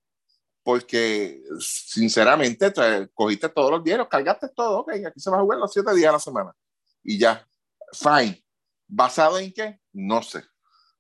Porque, 0.64 1.42
sinceramente, 1.60 2.74
cogiste 3.14 3.50
todos 3.50 3.72
los 3.72 3.84
días, 3.84 4.00
los 4.00 4.08
cargaste 4.08 4.50
todo, 4.50 4.80
ok, 4.80 4.94
aquí 5.08 5.20
se 5.20 5.30
va 5.30 5.38
a 5.38 5.42
jugar 5.42 5.60
los 5.60 5.72
siete 5.72 5.94
días 5.94 6.10
a 6.10 6.14
la 6.14 6.20
semana. 6.20 6.52
Y 7.04 7.20
ya, 7.20 7.48
fine. 7.94 8.44
¿Basado 8.88 9.38
en 9.38 9.54
qué? 9.54 9.80
No 9.94 10.22
sé. 10.22 10.44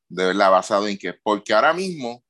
De 0.07 0.25
verdad, 0.25 0.51
basado 0.51 0.87
en 0.87 0.97
qué. 0.97 1.13
Porque 1.13 1.53
ahora 1.53 1.73
mismo, 1.73 2.23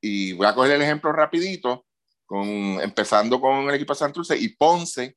y 0.00 0.32
voy 0.32 0.46
a 0.46 0.54
coger 0.54 0.72
el 0.72 0.82
ejemplo 0.82 1.12
rapidito, 1.12 1.86
con, 2.26 2.46
empezando 2.46 3.40
con 3.40 3.68
el 3.68 3.74
equipo 3.74 3.92
de 3.92 3.98
Santurce 3.98 4.36
y 4.36 4.48
Ponce, 4.48 5.16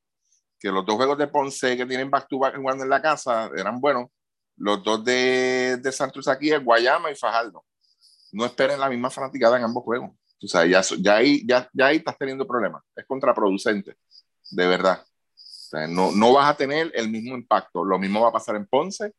que 0.58 0.68
los 0.70 0.86
dos 0.86 0.96
juegos 0.96 1.18
de 1.18 1.26
Ponce 1.26 1.76
que 1.76 1.86
tienen 1.86 2.10
back 2.10 2.28
to 2.28 2.38
back 2.38 2.56
jugando 2.56 2.84
en 2.84 2.90
la 2.90 3.02
casa 3.02 3.50
eran 3.56 3.80
buenos. 3.80 4.08
Los 4.56 4.82
dos 4.82 5.04
de, 5.04 5.76
de 5.78 5.92
Santurce 5.92 6.30
aquí 6.30 6.52
es 6.52 6.64
Guayama 6.64 7.10
y 7.10 7.16
Fajardo. 7.16 7.64
No 8.34 8.44
esperen 8.44 8.80
la 8.80 8.88
misma 8.88 9.10
fanaticada 9.10 9.56
en 9.56 9.64
ambos 9.64 9.84
juegos. 9.84 10.10
O 10.42 10.46
sea, 10.46 10.66
ya, 10.66 10.82
ya, 11.00 11.16
ahí, 11.16 11.42
ya, 11.46 11.68
ya 11.72 11.86
ahí 11.86 11.96
estás 11.96 12.18
teniendo 12.18 12.46
problemas. 12.46 12.82
Es 12.94 13.06
contraproducente, 13.06 13.96
de 14.50 14.66
verdad. 14.66 15.02
O 15.02 15.06
sea, 15.36 15.86
no, 15.86 16.12
no 16.12 16.32
vas 16.32 16.50
a 16.50 16.56
tener 16.56 16.90
el 16.94 17.08
mismo 17.08 17.34
impacto. 17.34 17.84
Lo 17.84 17.98
mismo 17.98 18.20
va 18.20 18.28
a 18.28 18.32
pasar 18.32 18.56
en 18.56 18.66
Ponce 18.66 19.14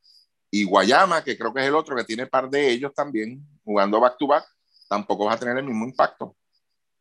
y 0.51 0.63
Guayama, 0.63 1.23
que 1.23 1.37
creo 1.37 1.53
que 1.53 1.61
es 1.61 1.67
el 1.67 1.75
otro 1.75 1.95
que 1.95 2.03
tiene 2.03 2.27
par 2.27 2.49
de 2.49 2.69
ellos 2.69 2.93
también 2.93 3.41
jugando 3.63 3.99
back 3.99 4.17
to 4.17 4.27
back, 4.27 4.45
tampoco 4.87 5.25
vas 5.25 5.35
a 5.35 5.39
tener 5.39 5.57
el 5.57 5.65
mismo 5.65 5.85
impacto. 5.85 6.35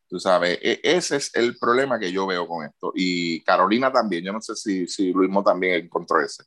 Tú 0.08 0.18
sabes, 0.18 0.58
e- 0.62 0.80
ese 0.82 1.16
es 1.16 1.34
el 1.34 1.58
problema 1.58 1.98
que 1.98 2.10
yo 2.10 2.26
veo 2.26 2.46
con 2.46 2.64
esto. 2.64 2.92
Y 2.94 3.42
Carolina 3.42 3.92
también, 3.92 4.24
yo 4.24 4.32
no 4.32 4.40
sé 4.40 4.56
si, 4.56 4.86
si 4.86 5.12
Luismo 5.12 5.42
también 5.42 5.84
encontró 5.84 6.20
ese. 6.20 6.44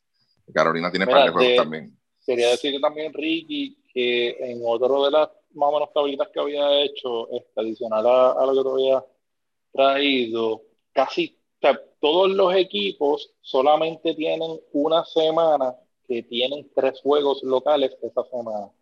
Carolina 0.54 0.90
tiene 0.90 1.06
Mira, 1.06 1.18
par 1.18 1.28
de 1.28 1.34
juegos 1.34 1.56
también. 1.56 1.98
Quería 2.26 2.50
decir 2.50 2.80
también, 2.82 3.14
Ricky, 3.14 3.82
que 3.94 4.38
en 4.40 4.62
otro 4.66 5.06
de 5.06 5.12
las 5.12 5.30
más 5.58 5.70
o 5.70 5.74
menos 5.74 5.94
tablitas 5.94 6.30
que 6.30 6.40
había 6.40 6.82
hecho, 6.84 7.30
este, 7.32 7.62
adicional 7.62 8.06
a, 8.08 8.32
a 8.34 8.46
lo 8.46 8.54
que 8.56 8.64
te 8.64 8.70
había 8.70 9.06
traído, 9.74 10.64
casi 10.94 11.38
o 11.58 11.60
sea, 11.62 11.82
todos 12.00 12.30
los 12.32 12.54
equipos 12.56 13.32
solamente 13.42 14.14
tienen 14.16 14.60
una 14.74 15.04
semana 15.06 15.76
que 16.08 16.24
tienen 16.24 16.72
tres 16.76 17.02
juegos 17.02 17.44
locales 17.44 17.98
esa 18.02 18.24
semana. 18.26 18.68
O 18.68 18.74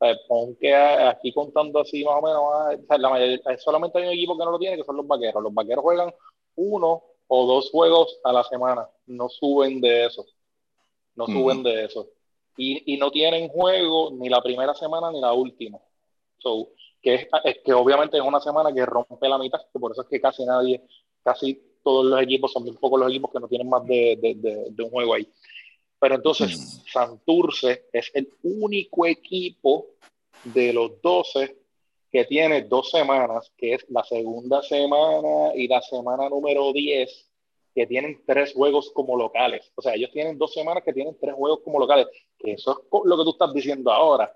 sea, 0.00 0.16
pon 0.28 0.56
que 0.56 0.74
aquí 0.74 1.32
contando 1.32 1.80
así 1.80 2.04
más 2.04 2.16
o 2.16 2.22
menos, 2.22 2.42
ah, 2.52 2.76
o 2.82 2.86
sea, 2.86 2.98
la 2.98 3.10
mayoría- 3.10 3.58
solamente 3.58 3.98
hay 3.98 4.06
un 4.08 4.14
equipo 4.14 4.36
que 4.38 4.44
no 4.44 4.50
lo 4.50 4.58
tiene, 4.58 4.76
que 4.76 4.84
son 4.84 4.96
los 4.96 5.06
vaqueros. 5.06 5.42
Los 5.42 5.54
vaqueros 5.54 5.82
juegan 5.84 6.12
uno 6.56 7.04
o 7.28 7.46
dos 7.46 7.70
juegos 7.70 8.18
a 8.24 8.32
la 8.32 8.44
semana, 8.44 8.88
no 9.06 9.28
suben 9.28 9.80
de 9.80 10.06
eso. 10.06 10.26
No 11.16 11.26
suben 11.28 11.62
de 11.62 11.84
eso 11.84 12.08
y, 12.56 12.94
y 12.94 12.96
no 12.98 13.10
tienen 13.10 13.48
juego 13.48 14.10
ni 14.12 14.28
la 14.28 14.42
primera 14.42 14.74
semana 14.74 15.10
ni 15.10 15.20
la 15.20 15.32
última. 15.32 15.78
So, 16.44 16.68
que, 17.02 17.14
es, 17.14 17.28
es 17.44 17.58
que 17.64 17.72
obviamente 17.72 18.18
es 18.18 18.22
una 18.22 18.38
semana 18.38 18.72
que 18.72 18.84
rompe 18.86 19.28
la 19.28 19.38
mitad, 19.38 19.60
que 19.72 19.78
por 19.78 19.92
eso 19.92 20.02
es 20.02 20.08
que 20.08 20.20
casi 20.20 20.44
nadie, 20.44 20.82
casi 21.22 21.60
todos 21.82 22.04
los 22.04 22.20
equipos 22.22 22.52
son 22.52 22.64
muy 22.64 22.72
pocos 22.72 23.00
los 23.00 23.08
equipos 23.08 23.32
que 23.32 23.40
no 23.40 23.48
tienen 23.48 23.68
más 23.68 23.84
de, 23.86 24.18
de, 24.20 24.34
de, 24.36 24.66
de 24.70 24.82
un 24.82 24.90
juego 24.90 25.14
ahí. 25.14 25.28
Pero 25.98 26.16
entonces. 26.16 26.82
Santurce 26.92 27.86
es 27.92 28.10
el 28.14 28.28
único 28.42 29.06
equipo 29.06 29.86
de 30.44 30.72
los 30.72 31.00
12 31.00 31.56
que 32.12 32.24
tiene 32.26 32.62
dos 32.62 32.90
semanas, 32.90 33.50
que 33.56 33.74
es 33.74 33.84
la 33.88 34.04
segunda 34.04 34.62
semana 34.62 35.52
y 35.56 35.66
la 35.66 35.82
semana 35.82 36.28
número 36.28 36.72
10, 36.72 37.30
que 37.74 37.86
tienen 37.86 38.22
tres 38.24 38.52
juegos 38.52 38.92
como 38.92 39.16
locales. 39.16 39.72
O 39.74 39.82
sea, 39.82 39.94
ellos 39.94 40.10
tienen 40.12 40.38
dos 40.38 40.52
semanas 40.52 40.84
que 40.84 40.92
tienen 40.92 41.16
tres 41.20 41.34
juegos 41.34 41.60
como 41.64 41.80
locales, 41.80 42.06
que 42.38 42.52
eso 42.52 42.70
es 42.70 43.00
lo 43.04 43.16
que 43.16 43.24
tú 43.24 43.30
estás 43.30 43.52
diciendo 43.52 43.90
ahora. 43.90 44.32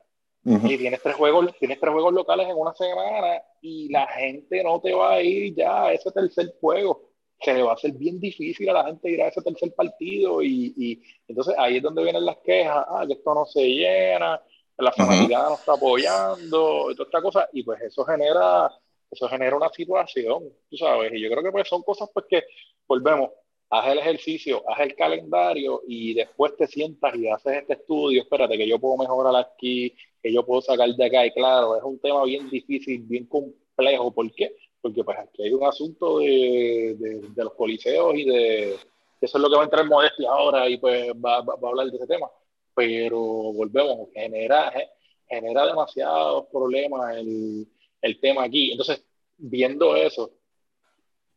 Ujú. 0.49 0.67
Y 0.67 0.79
tienes 0.79 1.03
tres 1.03 1.15
juegos, 1.15 1.55
tienes 1.59 1.79
tres 1.79 1.93
juegos 1.93 2.15
locales 2.15 2.49
en 2.49 2.57
una 2.57 2.75
semana 2.75 3.43
y 3.61 3.91
la 3.91 4.07
gente 4.07 4.63
no 4.65 4.81
te 4.81 4.95
va 4.95 5.15
a 5.15 5.23
ir 5.23 5.55
ya 5.55 5.85
a 5.85 5.93
ese 5.93 6.11
tercer 6.11 6.55
juego. 6.61 7.11
Se 7.41 7.53
le 7.55 7.63
va 7.63 7.73
a 7.73 7.75
hacer 7.75 7.93
bien 7.93 8.19
difícil 8.19 8.69
a 8.71 8.73
la 8.73 8.85
gente 8.85 9.11
ir 9.11 9.23
a 9.23 9.29
ese 9.29 9.43
tercer 9.43 9.75
partido 9.75 10.43
y, 10.43 10.73
y 10.77 11.03
entonces 11.29 11.55
ahí 11.59 11.77
es 11.77 11.83
donde 11.83 12.03
vienen 12.03 12.25
las 12.25 12.39
quejas, 12.39 12.85
ah, 12.89 13.05
que 13.07 13.13
esto 13.13 13.35
no 13.35 13.45
se 13.47 13.63
llena, 13.63 14.41
la 14.79 14.93
fanaticada 14.93 15.51
no 15.51 15.55
está 15.57 15.73
apoyando, 15.73 16.91
y 16.91 16.95
toda 16.95 17.07
esta 17.07 17.23
cosa, 17.23 17.49
y 17.53 17.63
pues 17.63 17.81
eso 17.83 18.05
genera, 18.05 18.73
eso 19.11 19.29
genera 19.29 19.57
una 19.57 19.69
situación, 19.71 20.45
tú 20.71 20.77
sabes, 20.77 21.13
y 21.13 21.21
yo 21.21 21.29
creo 21.31 21.43
que 21.43 21.53
pues 21.53 21.69
son 21.69 21.83
cosas 21.83 22.09
pues 22.13 22.27
que 22.29 22.45
volvemos, 22.87 23.31
haz 23.71 23.93
el 23.93 23.99
ejercicio, 23.99 24.63
haz 24.69 24.81
el 24.81 24.95
calendario 24.95 25.83
y 25.87 26.15
después 26.15 26.57
te 26.57 26.67
sientas 26.67 27.15
y 27.17 27.29
haces 27.29 27.59
este 27.59 27.75
estudio, 27.75 28.23
espérate 28.23 28.57
que 28.57 28.69
yo 28.69 28.79
puedo 28.79 28.97
mejorar 28.97 29.35
aquí, 29.37 29.95
que 30.23 30.33
yo 30.33 30.45
puedo 30.45 30.61
sacar 30.61 30.89
de 30.91 31.05
acá, 31.05 31.27
y 31.27 31.31
claro, 31.33 31.77
es 31.77 31.83
un 31.83 31.99
tema 31.99 32.25
bien 32.25 32.49
difícil, 32.51 33.03
bien 33.03 33.27
complejo, 33.27 34.13
¿por 34.13 34.31
qué? 34.33 34.55
Porque 34.81 35.05
pues 35.05 35.19
aquí 35.19 35.43
hay 35.43 35.53
un 35.53 35.65
asunto 35.65 36.19
de, 36.19 36.97
de, 36.99 37.21
de 37.29 37.45
los 37.45 37.55
coliseos 37.55 38.15
y 38.17 38.25
de, 38.25 38.75
eso 39.21 39.39
es 39.39 39.43
lo 39.43 39.49
que 39.49 39.57
va 39.57 39.63
a 39.63 39.65
entrar 39.65 39.87
Modestia 39.87 40.31
ahora 40.31 40.69
y 40.69 40.79
pues 40.79 41.11
va, 41.13 41.41
va, 41.43 41.57
va 41.57 41.69
a 41.69 41.71
hablar 41.71 41.87
de 41.89 41.97
ese 41.97 42.07
tema, 42.07 42.29
pero 42.75 43.19
volvemos, 43.19 44.09
genera, 44.15 44.73
genera 45.29 45.67
demasiados 45.67 46.47
problemas 46.53 47.17
el, 47.17 47.67
el 48.03 48.21
tema 48.21 48.45
aquí, 48.45 48.73
entonces 48.73 49.05
viendo 49.37 49.97
eso, 49.97 50.33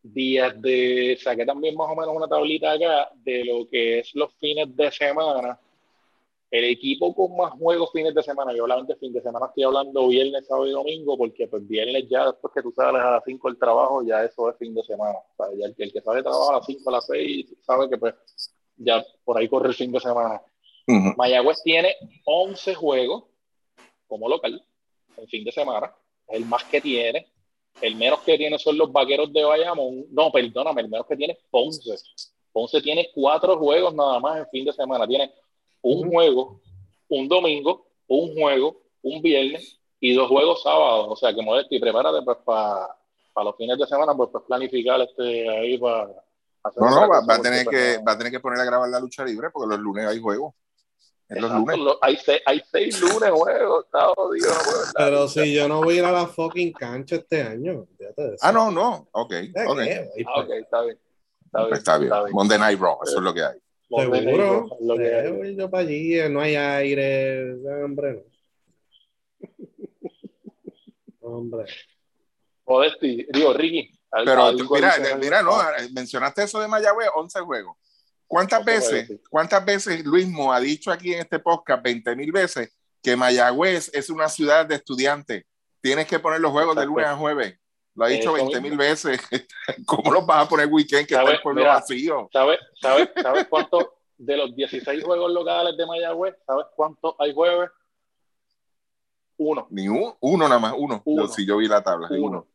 días 0.03 0.60
de, 0.62 1.18
saqué 1.22 1.45
también 1.45 1.76
más 1.76 1.90
o 1.90 1.95
menos 1.95 2.16
una 2.16 2.28
tablita 2.28 2.72
acá 2.72 3.12
de 3.16 3.45
lo 3.45 3.68
que 3.70 3.99
es 3.99 4.14
los 4.16 4.34
fines 4.36 4.76
de 4.76 4.91
semana. 4.91 5.60
El 6.52 6.65
equipo 6.65 7.15
con 7.15 7.38
más 7.38 7.53
juegos 7.53 7.91
fines 7.94 8.14
de 8.14 8.22
semana, 8.22 8.53
yo 8.53 8.64
hablando 8.64 8.94
de 8.94 8.99
fin 8.99 9.14
de 9.14 9.22
semana 9.22 9.45
estoy 9.45 9.64
hablando 9.64 10.10
viernes, 10.10 10.45
sábado 10.45 10.68
y 10.68 10.72
domingo, 10.72 11.18
porque 11.18 11.48
pues 11.48 11.65
viernes 11.65 12.10
ya 12.10 12.26
después 12.26 12.53
que 12.53 12.61
tú 12.61 12.73
sales 12.76 13.02
a 13.02 13.11
las 13.11 13.23
5 13.26 13.48
del 13.48 13.57
trabajo, 13.57 14.03
ya 14.03 14.23
eso 14.26 14.49
es 14.49 14.57
fin 14.57 14.76
de 14.76 14.84
semana. 14.84 15.18
O 15.18 15.36
sea, 15.38 15.57
ya 15.57 15.65
el, 15.68 15.76
el 15.78 15.94
que 15.94 16.02
sale 16.02 16.18
de 16.18 16.23
trabajo 16.23 16.52
a 16.52 16.57
las 16.57 16.65
5, 16.65 16.90
a 16.90 16.91
las 16.91 17.06
6, 17.06 17.56
sabe 17.61 17.90
que 17.90 17.98
pues 17.98 18.15
ya 18.76 19.03
por 19.23 19.38
ahí 19.38 19.48
corre 19.48 19.69
el 19.69 19.76
fin 19.76 19.94
de 19.94 20.02
semana. 20.02 20.41
Ujú. 20.88 21.14
Mayagüez 21.15 21.64
tiene 21.64 21.95
11 22.26 22.76
juegos 22.76 23.23
como 24.07 24.28
local 24.28 24.61
en 25.18 25.28
fin 25.28 25.44
de 25.44 25.52
semana, 25.52 25.94
es 26.28 26.36
el 26.36 26.45
más 26.45 26.64
que 26.65 26.82
tiene. 26.82 27.28
El 27.82 27.95
menos 27.95 28.19
que 28.19 28.38
tiene 28.38 28.60
son 28.60 28.78
los 28.78 28.91
vaqueros 28.91 29.32
de 29.32 29.44
Bayamón. 29.44 30.06
No, 30.11 30.32
perdóname, 30.32 30.82
el 30.82 30.90
menos 30.90 31.07
que 31.07 31.15
tiene 31.15 31.34
es 31.34 31.40
Ponce. 31.49 31.95
Ponce 32.52 32.82
tiene 32.82 33.10
cuatro 33.14 33.57
juegos 33.57 33.95
nada 33.95 34.19
más 34.19 34.40
en 34.40 34.48
fin 34.49 34.65
de 34.65 34.73
semana. 34.73 35.07
Tiene 35.07 35.32
un 35.82 36.10
juego, 36.10 36.62
un 37.10 37.28
domingo, 37.28 37.88
un 38.08 38.34
juego, 38.34 38.82
un 39.03 39.22
viernes 39.22 39.80
y 39.99 40.14
dos 40.14 40.28
juegos 40.30 40.62
sábados. 40.64 41.08
O 41.10 41.16
sea 41.16 41.34
que 41.34 41.41
Modesti, 41.41 41.80
prepárate 41.80 42.24
pues 42.24 42.38
para 42.44 42.95
los 43.44 43.56
fines 43.56 43.78
de 43.78 43.88
semana, 43.88 44.14
pues, 44.16 44.30
pues 44.32 44.44
planificar 44.45 44.99
este 45.02 45.49
ahí 45.49 45.78
para 45.78 46.08
No, 46.76 46.90
no, 46.90 47.10
va, 47.10 47.18
a 47.36 47.41
tener 47.41 47.64
pues, 47.66 47.76
que, 47.76 47.98
no- 47.99 48.03
va 48.06 48.12
a 48.14 48.18
tener 48.18 48.32
que 48.32 48.40
poner 48.40 48.60
a 48.60 48.66
grabar 48.66 48.90
la 48.90 48.99
lucha 48.99 49.24
libre 49.26 49.49
porque 49.52 49.70
los 49.70 49.80
lunes 49.80 50.08
hay 50.08 50.20
juegos. 50.20 50.53
Los 51.30 51.49
lunes. 51.49 51.78
lo- 51.78 51.98
hay, 52.02 52.18
seis, 52.18 52.41
hay 52.45 52.62
seis 52.70 52.99
lunes 52.99 53.32
juegos, 53.32 53.86
Pero 54.98 55.22
lucha. 55.22 55.28
si 55.44 55.53
yo 55.53 55.68
no 55.70 55.82
voy 55.82 55.95
a 55.95 55.99
ir 55.99 56.06
a 56.06 56.12
la 56.12 56.28
fucking 56.28 56.74
cancha 56.74 57.16
este 57.16 57.41
año. 57.41 57.88
Ah, 58.41 58.52
no, 58.52 58.70
no. 58.70 59.08
Ok, 59.14 59.30
¿De 59.32 59.66
ok. 59.66 59.78
qué? 59.80 60.10
Voy 60.14 60.26
Ah, 60.28 60.34
pa- 60.36 60.41
ok, 60.41 60.49
está 60.49 60.82
bien. 60.82 60.99
Está 61.45 61.60
bien. 61.60 61.70
Pues 61.70 61.80
está 61.80 61.98
bien. 61.98 62.14
Monday 62.34 62.60
Night 62.60 62.80
Raw, 62.80 62.99
eso 63.03 63.16
es 63.18 63.22
lo 63.24 63.34
que 63.34 63.44
hay. 63.44 63.58
Seguro. 63.97 64.77
Lo 64.81 64.95
que 64.97 65.03
Eh, 65.07 65.15
hay. 65.19 65.31
voy 65.31 65.55
yo 65.55 65.69
para 65.69 65.84
allí, 65.84 66.19
eh, 66.19 66.30
no 66.30 66.39
hay 66.41 66.55
aire, 66.55 67.53
hombre. 67.84 68.13
no. 68.13 68.22
Hombre. 71.22 71.65
Modesti, 72.65 73.27
digo, 73.31 73.53
Ricky. 73.53 73.91
al- 74.11 74.26
Pero 74.26 74.51
mira, 74.53 74.93
adicional. 74.93 75.19
mira, 75.19 75.41
no, 75.43 75.53
Ah, 75.55 75.72
mencionaste 75.93 76.43
eso 76.43 76.59
de 76.59 76.68
Mayagüez, 76.68 77.09
11 77.15 77.39
juegos. 77.41 77.77
¿Cuántas 78.27 78.59
11 78.59 78.72
veces, 78.72 78.89
juegos, 79.07 79.07
sí. 79.23 79.30
cuántas 79.30 79.65
veces 79.65 80.05
Luismo 80.05 80.51
ha 80.53 80.59
dicho 80.59 80.91
aquí 80.91 81.13
en 81.13 81.19
este 81.22 81.39
podcast 81.39 81.84
20 81.84 82.15
mil 82.15 82.31
veces 82.31 82.76
que 83.03 83.15
Mayagüez 83.15 83.89
es 83.93 84.09
una 84.09 84.27
ciudad 84.30 84.65
de 84.65 84.76
estudiantes? 84.76 85.43
Tienes 85.81 86.07
que 86.07 86.19
poner 86.19 86.39
los 86.39 86.51
juegos 86.51 86.76
de 86.76 86.85
lunes 86.85 87.05
a 87.07 87.15
jueves. 87.15 87.57
Lo 87.95 88.05
ha 88.05 88.07
dicho 88.07 88.35
Eso 88.35 88.45
20 88.45 88.61
mil 88.61 88.77
veces. 88.77 89.19
¿Cómo 89.85 90.11
los 90.13 90.26
vas 90.26 90.45
a 90.45 90.49
poner 90.49 90.68
weekend 90.68 91.07
que 91.07 91.15
está 91.15 91.30
el 91.31 91.41
pueblo 91.41 91.61
Mira. 91.61 91.73
vacío? 91.76 92.30
¿Sabes, 92.31 92.59
sabes, 92.80 93.09
¿Sabes 93.22 93.47
cuánto 93.47 93.95
de 94.18 94.38
los 94.38 94.55
16 94.55 95.03
juegos 95.03 95.31
locales 95.31 95.76
de 95.76 95.85
Mayagüez, 95.85 96.35
sabes 96.45 96.65
cuántos 96.76 97.15
hay 97.19 97.34
jueves? 97.34 97.69
Uno, 99.38 99.68
Ni 99.72 99.88
un- 99.88 100.13
uno 100.19 100.47
nada 100.47 100.59
más, 100.59 100.73
uno. 100.77 101.01
Uno. 101.03 101.23
Yo, 101.23 101.27
si 101.34 101.45
yo 101.47 101.57
vi 101.57 101.68
la 101.68 101.81
tabla, 101.84 102.07
uno, 102.11 102.19
uno. 102.19 102.47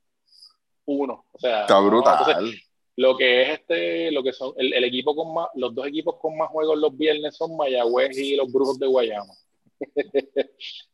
uno. 0.87 1.25
O 1.33 1.39
sea, 1.39 1.63
Está 1.63 1.75
no, 1.81 1.87
brutal. 1.87 2.25
entonces, 2.29 2.63
lo 2.95 3.17
que 3.17 3.43
es 3.43 3.49
este, 3.59 4.13
lo 4.13 4.23
que 4.23 4.33
son 4.33 4.53
el, 4.57 4.73
el 4.73 4.85
equipo 4.85 5.15
con 5.17 5.35
más, 5.35 5.49
los 5.57 5.75
dos 5.75 5.87
equipos 5.89 6.15
con 6.21 6.37
más 6.37 6.49
juegos 6.49 6.79
los 6.79 6.97
viernes 6.97 7.37
son 7.37 7.57
Mayagüez 7.57 8.17
y 8.17 8.37
los 8.37 8.51
Brujos 8.53 8.79
de 8.79 8.87
Guayama. 8.87 9.35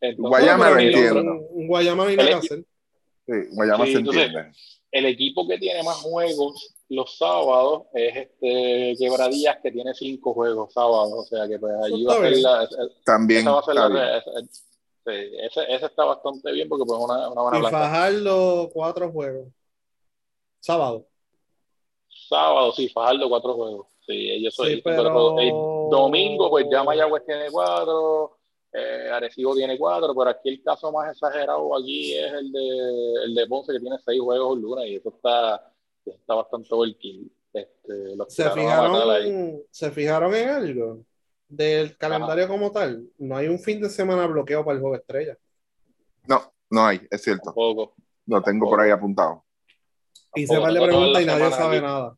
Entonces, 0.01 0.17
Guayama 0.17 0.71
lo 0.71 0.79
el 0.79 0.89
otro- 0.89 1.01
entiendo. 1.01 1.21
Un, 1.33 1.47
un 1.51 1.67
Guayama 1.69 2.05
no 2.07 2.11
nada 2.11 2.29
que 2.29 2.35
hacer. 2.35 2.65
Sí, 3.27 3.33
Guayama 3.53 3.87
Sí, 3.87 3.93
se 3.93 3.99
entonces- 3.99 4.25
entiende. 4.27 4.53
el 4.93 5.07
equipo 5.07 5.47
que 5.49 5.59
tiene 5.59 5.83
más 5.83 5.97
juegos 5.99 6.75
los 6.89 7.17
sábados 7.17 7.85
es 7.95 8.15
este 8.17 8.95
Quebradillas 8.99 9.57
que 9.63 9.71
tiene 9.71 9.95
cinco 9.95 10.35
juegos 10.35 10.73
sábados, 10.73 11.13
o 11.15 11.25
sea 11.25 11.49
que 11.49 11.59
pues 11.59 11.73
allí 11.85 12.05
va 12.05 12.15
a 12.15 12.21
ser 12.21 12.37
la, 12.39 12.69
También. 13.07 13.45
sí, 15.05 15.13
ese, 15.41 15.61
ese 15.75 15.87
está 15.87 16.05
bastante 16.05 16.53
bien 16.53 16.69
porque 16.69 16.85
pues 16.87 16.99
una, 17.01 17.31
una 17.31 17.43
buena 17.43 17.57
Y 17.59 17.61
blanca. 17.61 17.79
Fajardo, 17.79 18.71
cuatro 18.73 19.11
juegos. 19.11 19.49
Sábado. 20.61 21.07
Sábado, 22.29 22.73
sí, 22.73 22.89
Fajardo 22.89 23.29
cuatro 23.29 23.55
juegos. 23.55 23.87
Sí, 24.07 24.31
ellos 24.31 24.55
son 24.55 24.67
Sí, 24.67 24.81
pero-. 24.85 25.39
El 25.39 25.51
domingo, 25.91 26.51
pues 26.51 26.67
ya 26.71 26.83
Mayagüez 26.85 27.25
tiene 27.25 27.51
cuatro, 27.51 28.39
eh, 28.73 29.11
Arecibo 29.13 29.55
tiene 29.55 29.79
cuatro, 29.79 30.15
pero 30.15 30.31
aquí 30.31 30.49
el 30.49 30.63
caso 30.63 30.91
más 30.93 31.11
exagerado 31.11 31.77
aquí 31.77 32.15
es 32.17 32.33
el 32.33 32.51
de, 32.53 33.15
el 33.25 33.35
de 33.35 33.47
Ponce 33.47 33.73
que 33.73 33.81
tiene 33.81 33.97
seis 34.05 34.21
juegos 34.21 34.57
el 34.57 34.63
lunes 34.63 34.87
y 34.87 34.95
eso 34.97 35.11
está, 35.11 35.73
está 36.05 36.35
bastante 36.35 36.69
overkill. 36.71 37.31
Este, 37.53 38.17
los 38.17 38.33
¿Se 38.33 38.49
fijaron, 38.51 39.63
¿Se 39.71 39.91
fijaron 39.91 40.35
en 40.35 40.49
algo? 40.49 41.05
Del 41.49 41.99
calendario 41.99 42.49
como 42.49 42.73
tal. 42.73 43.07
No 43.19 43.37
hay 43.37 43.49
un 43.49 43.59
fin 43.59 43.81
de 43.81 43.91
semana 43.91 44.27
bloqueado 44.27 44.65
para 44.65 44.77
el 44.77 44.81
juego 44.81 44.97
estrella. 44.97 45.37
No, 46.27 46.51
no 46.71 46.87
hay, 46.87 47.07
es 47.11 47.23
cierto. 47.23 47.45
Tampoco. 47.45 47.95
Lo 48.27 48.43
tengo 48.43 48.71
por 48.71 48.81
ahí 48.81 48.91
apuntado. 48.91 49.45
Y 50.35 50.47
se 50.47 50.55
Tampoco. 50.55 50.63
par 50.63 50.73
de 50.73 50.87
preguntas 50.87 51.23
y 51.23 51.27
nadie 51.27 51.51
sabe 51.51 51.77
aquí. 51.77 51.85
nada. 51.87 52.17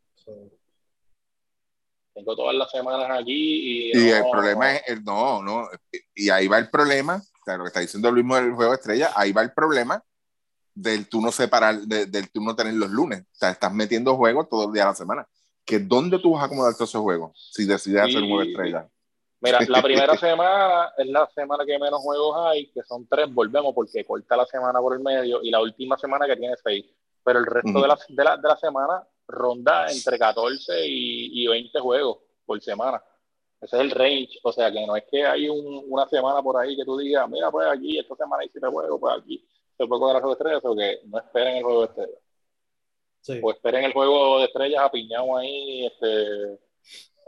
Tengo 2.14 2.36
todas 2.36 2.54
las 2.54 2.70
semanas 2.70 3.08
aquí 3.20 3.90
y, 3.92 3.98
Y 3.98 4.08
el 4.10 4.20
no- 4.22 4.30
problema 4.30 4.72
es, 4.76 4.82
el, 4.88 5.04
no, 5.04 5.42
no, 5.42 5.68
y 6.14 6.30
ahí 6.30 6.46
va 6.46 6.58
el 6.58 6.70
problema, 6.70 7.16
o 7.16 7.44
sea, 7.44 7.56
lo 7.56 7.64
que 7.64 7.68
está 7.68 7.80
diciendo 7.80 8.10
Luis 8.10 8.26
del 8.28 8.52
juego 8.54 8.72
estrella, 8.74 9.10
ahí 9.16 9.32
va 9.32 9.42
el 9.42 9.52
problema 9.52 10.02
del 10.74 11.08
tú 11.08 11.20
no 11.20 11.30
separar, 11.32 11.76
de- 11.80 12.06
del 12.06 12.30
tú 12.30 12.40
no 12.40 12.54
tener 12.56 12.74
los 12.74 12.90
lunes. 12.90 13.22
O 13.22 13.34
sea, 13.36 13.50
estás 13.50 13.72
metiendo 13.72 14.16
juegos 14.16 14.48
todo 14.48 14.66
el 14.66 14.72
día 14.72 14.82
de 14.84 14.88
la 14.90 14.94
semana. 14.94 15.26
Que 15.64 15.78
¿Dónde 15.78 16.18
tú 16.18 16.32
vas 16.32 16.42
a 16.42 16.46
acomodar 16.46 16.74
todos 16.74 16.90
esos 16.90 17.02
juegos 17.02 17.50
si 17.52 17.64
decides 17.64 18.02
hacer 18.02 18.22
un 18.22 18.28
juego 18.28 18.42
Sí. 18.44 18.50
estrella? 18.50 18.88
Mira, 19.40 19.58
la 19.68 19.82
primera 19.82 20.16
semana 20.16 20.92
es 20.98 21.06
la 21.06 21.28
semana 21.34 21.64
que 21.64 21.78
menos 21.78 22.00
juegos 22.00 22.36
hay, 22.48 22.70
que 22.72 22.82
son 22.82 23.06
tres, 23.08 23.32
volvemos 23.32 23.74
porque 23.74 24.04
corta 24.04 24.36
la 24.36 24.46
semana 24.46 24.78
por 24.80 24.94
el 24.96 25.00
medio, 25.02 25.40
y 25.42 25.50
la 25.50 25.60
última 25.60 25.96
semana 25.98 26.26
que 26.26 26.36
tiene 26.36 26.54
seis. 26.62 26.84
Pero 27.24 27.38
el 27.40 27.46
resto 27.46 27.80
de, 27.80 27.88
la, 27.88 27.98
de, 28.08 28.24
la, 28.24 28.36
de 28.36 28.48
la 28.48 28.56
semana 28.56 29.02
ronda 29.26 29.86
entre 29.90 30.18
14 30.18 30.86
y, 30.86 31.44
y 31.44 31.46
20 31.46 31.78
juegos 31.80 32.18
por 32.44 32.60
semana. 32.62 33.02
Ese 33.60 33.76
es 33.76 33.82
el 33.82 33.90
range. 33.90 34.38
O 34.42 34.52
sea, 34.52 34.70
que 34.70 34.86
no 34.86 34.94
es 34.96 35.04
que 35.10 35.24
hay 35.24 35.48
un- 35.48 35.84
una 35.88 36.06
semana 36.08 36.42
por 36.42 36.56
ahí 36.60 36.76
que 36.76 36.84
tú 36.84 36.98
digas, 36.98 37.28
mira, 37.30 37.50
pues 37.50 37.66
aquí, 37.68 37.98
esta 37.98 38.14
semana 38.16 38.42
hay 38.42 38.48
siete 38.50 38.66
juegos, 38.66 39.00
pues 39.00 39.14
aquí 39.22 39.48
se 39.76 39.86
puede 39.86 39.98
jugar 40.00 40.16
el 40.16 40.22
juego 40.22 40.34
de 40.36 40.38
estrellas, 40.38 40.64
o 40.64 40.76
que 40.76 41.00
no 41.08 41.18
esperen 41.18 41.56
el 41.56 41.62
juego 41.64 41.80
de 41.80 41.86
estrellas. 41.86 42.20
Sí. 43.22 43.40
O 43.42 43.50
esperen 43.50 43.84
el 43.84 43.92
juego 43.92 44.38
de 44.40 44.44
estrellas 44.44 44.82
apiñado 44.84 45.36
ahí, 45.38 45.86
este, 45.86 46.60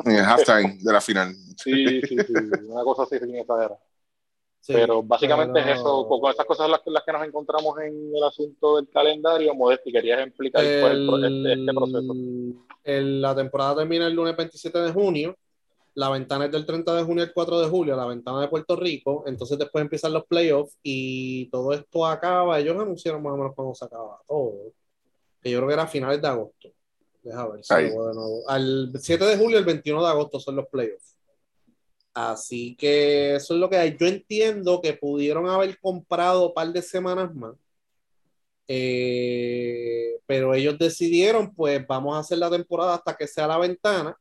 En 0.05 0.13
el 0.19 0.25
halftime 0.25 0.79
de 0.83 0.93
la 0.93 1.01
final. 1.01 1.35
sí, 1.57 2.03
sí, 2.03 2.17
sí, 2.19 2.33
una 2.69 2.85
cosa 2.85 3.05
así 3.05 3.19
sin 3.19 3.35
exagerar. 3.37 3.79
Sí, 4.67 4.73
pero 4.73 5.01
básicamente 5.01 5.61
pero- 5.61 5.73
es 5.75 5.79
eso, 5.79 6.09
con 6.09 6.29
esas 6.33 6.45
cosas 6.45 6.69
las, 6.69 6.81
que- 6.81 6.91
las 6.91 7.05
que 7.05 7.13
nos 7.13 7.25
encontramos 7.25 7.79
en 7.81 8.11
el 8.17 8.25
asunto 8.25 8.77
del 8.77 8.89
calendario, 8.89 9.55
Modesti, 9.55 9.93
querías 9.93 10.27
explicar 10.27 10.65
cuál 10.81 10.93
es 10.93 10.99
el 10.99 11.07
pro- 11.07 11.17
este, 11.25 11.53
este 11.61 11.73
proceso. 11.73 12.13
el- 12.83 13.23
la 13.23 13.35
temporada 13.37 13.77
termina 13.77 14.09
el 14.09 14.15
lunes 14.15 14.37
27 14.37 14.79
de 14.81 14.93
junio. 14.93 15.37
La 15.95 16.11
ventana 16.11 16.47
es 16.47 16.53
del 16.53 16.67
30 16.67 16.95
de 16.95 17.05
junio 17.05 17.23
al 17.23 17.33
4 17.33 17.61
de 17.61 17.69
julio, 17.69 17.95
la 17.97 18.07
ventana 18.07 18.41
de 18.41 18.49
Puerto 18.49 18.75
Rico. 18.77 19.23
Entonces 19.27 19.57
después 19.57 19.83
empiezan 19.83 20.13
los 20.13 20.27
playoffs 20.27 20.77
y 20.83 21.49
todo 21.51 21.73
esto 21.73 22.05
acaba. 22.05 22.59
Ellos 22.59 22.77
anunciaron 22.77 23.23
más 23.23 23.33
o 23.33 23.37
menos 23.37 23.55
cuándo 23.55 23.75
se 23.75 23.85
acaba 23.85 24.19
todo. 24.29 24.53
Que 25.41 25.51
yo 25.51 25.59
creo 25.59 25.69
que 25.69 25.75
era 25.75 25.85
a 25.85 25.89
finales 25.89 26.21
de 26.21 26.29
agosto. 26.29 26.69
Deja 27.23 27.49
ver 27.49 27.65
si 27.65 27.75
de 27.75 27.91
nuevo. 28.15 28.43
Al 28.49 28.93
7 28.99 29.25
de 29.25 29.37
julio, 29.39 29.59
el 29.59 29.65
21 29.65 30.03
de 30.03 30.09
agosto 30.11 30.39
son 30.39 30.57
los 30.57 30.67
playoffs. 30.69 31.16
Así 32.19 32.75
que 32.77 33.35
eso 33.35 33.53
es 33.53 33.61
lo 33.61 33.69
que 33.69 33.77
hay. 33.77 33.95
Yo 34.01 34.07
entiendo 34.07 34.81
que 34.81 34.95
pudieron 34.95 35.47
haber 35.51 35.79
comprado 35.79 36.49
un 36.49 36.55
par 36.55 36.73
de 36.73 36.81
semanas 36.81 37.35
más. 37.35 37.55
Eh, 38.69 40.19
pero 40.25 40.55
ellos 40.55 40.79
decidieron, 40.79 41.55
pues 41.55 41.87
vamos 41.87 42.17
a 42.17 42.21
hacer 42.21 42.39
la 42.39 42.51
temporada 42.51 42.95
hasta 42.95 43.15
que 43.15 43.27
sea 43.27 43.47
la 43.47 43.59
ventana 43.59 44.17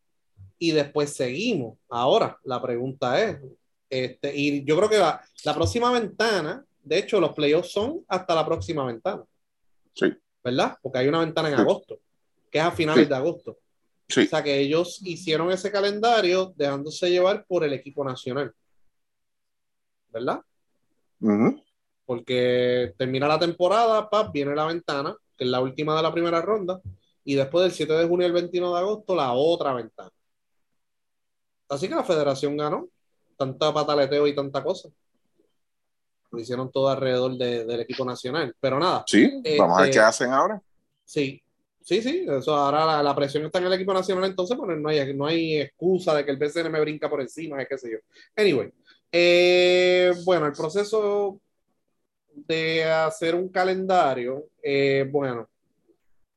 y 0.60 0.72
después 0.72 1.14
seguimos. 1.14 1.78
Ahora, 1.90 2.38
la 2.44 2.62
pregunta 2.62 3.22
es, 3.24 3.38
este, 3.90 4.36
y 4.36 4.66
yo 4.66 4.76
creo 4.76 4.90
que 4.90 4.98
la, 4.98 5.22
la 5.46 5.54
próxima 5.56 5.90
ventana, 5.94 6.66
de 6.84 6.98
hecho, 6.98 7.22
los 7.22 7.32
playoffs 7.34 7.72
son 7.72 8.04
hasta 8.10 8.36
la 8.36 8.46
próxima 8.46 8.86
ventana, 8.86 9.24
Sí, 9.94 10.14
¿verdad? 10.44 10.78
Porque 10.82 11.00
hay 11.00 11.08
una 11.08 11.22
ventana 11.22 11.48
en 11.50 11.56
Sí. 11.56 11.62
agosto, 11.62 12.00
que 12.52 12.60
es 12.60 12.64
a 12.66 12.72
finales 12.72 13.06
Sí. 13.06 13.10
de 13.10 13.16
agosto. 13.16 13.58
Sí. 14.08 14.22
O 14.22 14.28
sea 14.28 14.44
que 14.44 14.60
ellos 14.60 15.00
hicieron 15.04 15.52
ese 15.52 15.72
calendario 15.72 16.54
dejándose 16.56 17.10
llevar 17.10 17.46
por 17.48 17.64
el 17.64 17.74
equipo 17.74 18.04
nacional. 18.04 18.54
¿Verdad? 20.12 20.42
Porque 22.06 22.94
termina 22.98 23.28
la 23.28 23.40
temporada, 23.40 24.10
pap, 24.10 24.32
viene 24.32 24.56
la 24.56 24.66
ventana, 24.66 25.16
que 25.38 25.44
es 25.44 25.50
la 25.50 25.60
última 25.60 25.96
de 25.96 26.04
la 26.04 26.14
primera 26.14 26.42
ronda, 26.42 26.80
y 27.24 27.36
después 27.36 27.64
del 27.64 27.72
7 27.72 27.94
de 27.94 28.08
junio 28.08 28.28
al 28.28 28.34
21 28.34 28.72
de 28.74 28.80
agosto, 28.80 29.16
la 29.16 29.34
otra 29.34 29.74
ventana. 29.74 30.12
Así 31.68 31.90
que 31.90 31.96
la 31.96 32.04
federación 32.04 32.56
ganó, 32.56 32.88
tanta 33.38 33.74
pataleteo 33.74 34.28
y 34.28 34.36
tanta 34.36 34.64
cosa. 34.64 34.90
Lo 36.32 36.40
hicieron 36.40 36.72
todo 36.72 36.90
alrededor 36.90 37.36
de- 37.38 37.66
del 37.66 37.80
equipo 37.82 38.06
nacional. 38.06 38.56
Pero 38.60 38.80
nada, 38.80 39.04
Sí, 39.08 39.42
vamos 39.58 39.78
a 39.78 39.82
ver 39.82 39.90
Este- 39.90 40.00
qué 40.00 40.06
hacen 40.06 40.32
ahora. 40.32 40.62
Sí, 41.04 41.42
sí, 41.86 42.02
sí. 42.02 42.26
Eso 42.28 42.54
ahora 42.54 43.02
la, 43.02 43.16
presión 43.16 43.46
está 43.46 43.60
en 43.60 43.66
el 43.66 43.74
equipo 43.74 43.94
nacional, 43.94 44.26
entonces 44.26 44.58
pues, 44.58 44.78
no 44.78 44.90
hay, 44.90 45.14
no 45.14 45.26
hay 45.26 45.62
excusa 45.62 46.14
de 46.16 46.26
que 46.26 46.32
el 46.32 46.38
BCN 46.38 46.70
me 46.70 46.82
brinca 46.82 47.10
por 47.10 47.22
encima, 47.22 47.62
es 47.62 47.70
qué 47.70 47.78
sé 47.78 47.92
yo. 47.92 47.98
Anyway, 48.36 48.72
eh, 49.12 50.12
bueno, 50.26 50.48
el 50.48 50.54
proceso 50.54 51.40
de 52.34 52.84
hacer 52.84 53.36
un 53.36 53.50
calendario, 53.50 54.48
eh, 54.62 55.08
bueno, 55.10 55.48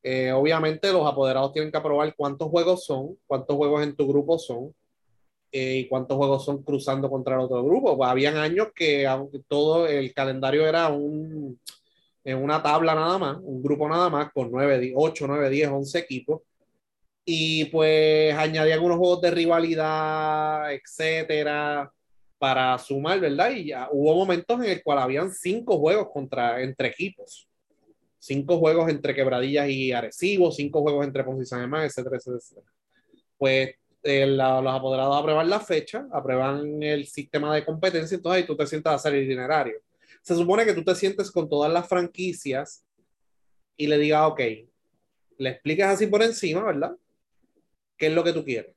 eh, 0.01 0.31
obviamente 0.31 0.93
los 0.93 1.05
apoderados 1.05 1.51
tienen 1.51 1.71
que 1.71 1.77
aprobar 1.77 2.15
cuántos 2.15 2.47
juegos 2.49 2.85
son, 2.85 3.17
cuántos 3.27 3.55
juegos 3.57 3.83
en 3.83 3.95
tu 3.95 4.07
grupo 4.07 4.39
son. 4.39 4.73
y 5.51 5.87
cuántos 5.87 6.15
juegos 6.15 6.45
son 6.45 6.61
cruzando 6.63 7.09
contra 7.09 7.35
el 7.35 7.41
otro 7.41 7.63
grupo. 7.63 8.05
Habían 8.05 8.37
años 8.37 8.67
que 8.75 9.07
todo 9.47 9.87
el 9.87 10.13
calendario 10.13 10.67
era 10.67 10.89
un, 10.89 11.59
en 12.29 12.37
una 12.43 12.61
tabla 12.61 12.93
nada 12.95 13.17
más, 13.17 13.37
un 13.41 13.61
grupo 13.61 13.87
nada 13.89 14.09
más, 14.09 14.31
con 14.31 14.51
9, 14.51 14.93
8, 14.95 15.25
9, 15.27 15.49
10, 15.49 15.69
11 15.69 15.99
equipos. 15.99 16.41
Y 17.25 17.65
pues 17.65 18.33
añadí 18.35 18.71
algunos 18.71 18.97
juegos 18.97 19.21
de 19.21 19.31
rivalidad, 19.31 20.73
etcétera, 20.73 21.91
para 22.37 22.77
sumar, 22.79 23.19
¿verdad? 23.19 23.51
Y 23.51 23.65
ya 23.67 23.89
hubo 23.91 24.15
momentos 24.15 24.59
en 24.63 24.71
el 24.71 24.83
cual 24.83 24.99
habían 24.99 25.31
cinco 25.31 25.77
juegos 25.79 26.09
contra, 26.11 26.61
entre 26.61 26.87
equipos. 26.89 27.47
Cinco 28.19 28.57
juegos 28.57 28.89
entre 28.89 29.15
Quebradillas 29.15 29.69
y 29.69 29.91
Arecibo, 29.91 30.51
cinco 30.51 30.81
juegos 30.81 31.05
entre 31.05 31.23
Ponce 31.23 31.43
y 31.43 31.45
San 31.45 31.59
Germán, 31.61 31.85
etcétera, 31.85 32.17
etcétera. 32.17 32.65
Pues 33.37 33.75
eh, 34.03 34.25
la- 34.25 34.61
los 34.61 34.73
apoderados 34.73 35.15
aprueban 35.17 35.49
la 35.49 35.59
fecha, 35.59 36.07
aprueban 36.11 36.81
el 36.83 37.05
sistema 37.05 37.53
de 37.55 37.65
competencia, 37.65 38.15
entonces 38.15 38.41
ahí 38.41 38.47
tú 38.47 38.55
te 38.55 38.65
sientas 38.67 38.93
a 38.93 38.95
hacer 38.95 39.15
el 39.15 39.25
itinerario 39.25 39.75
se 40.29 40.35
supone 40.35 40.63
que 40.63 40.75
tú 40.75 40.83
te 40.83 40.93
sientes 40.93 41.31
con 41.31 41.49
todas 41.49 41.73
las 41.73 41.89
franquicias 41.89 42.85
y 43.75 43.87
le 43.87 43.97
digas, 43.97 44.27
ok, 44.27 44.39
le 45.39 45.49
explicas 45.49 45.95
así 45.95 46.05
por 46.05 46.21
encima, 46.21 46.63
¿verdad? 46.63 46.95
¿Qué 47.97 48.05
es 48.05 48.13
lo 48.13 48.23
que 48.23 48.33
tú 48.33 48.45
quieres? 48.45 48.75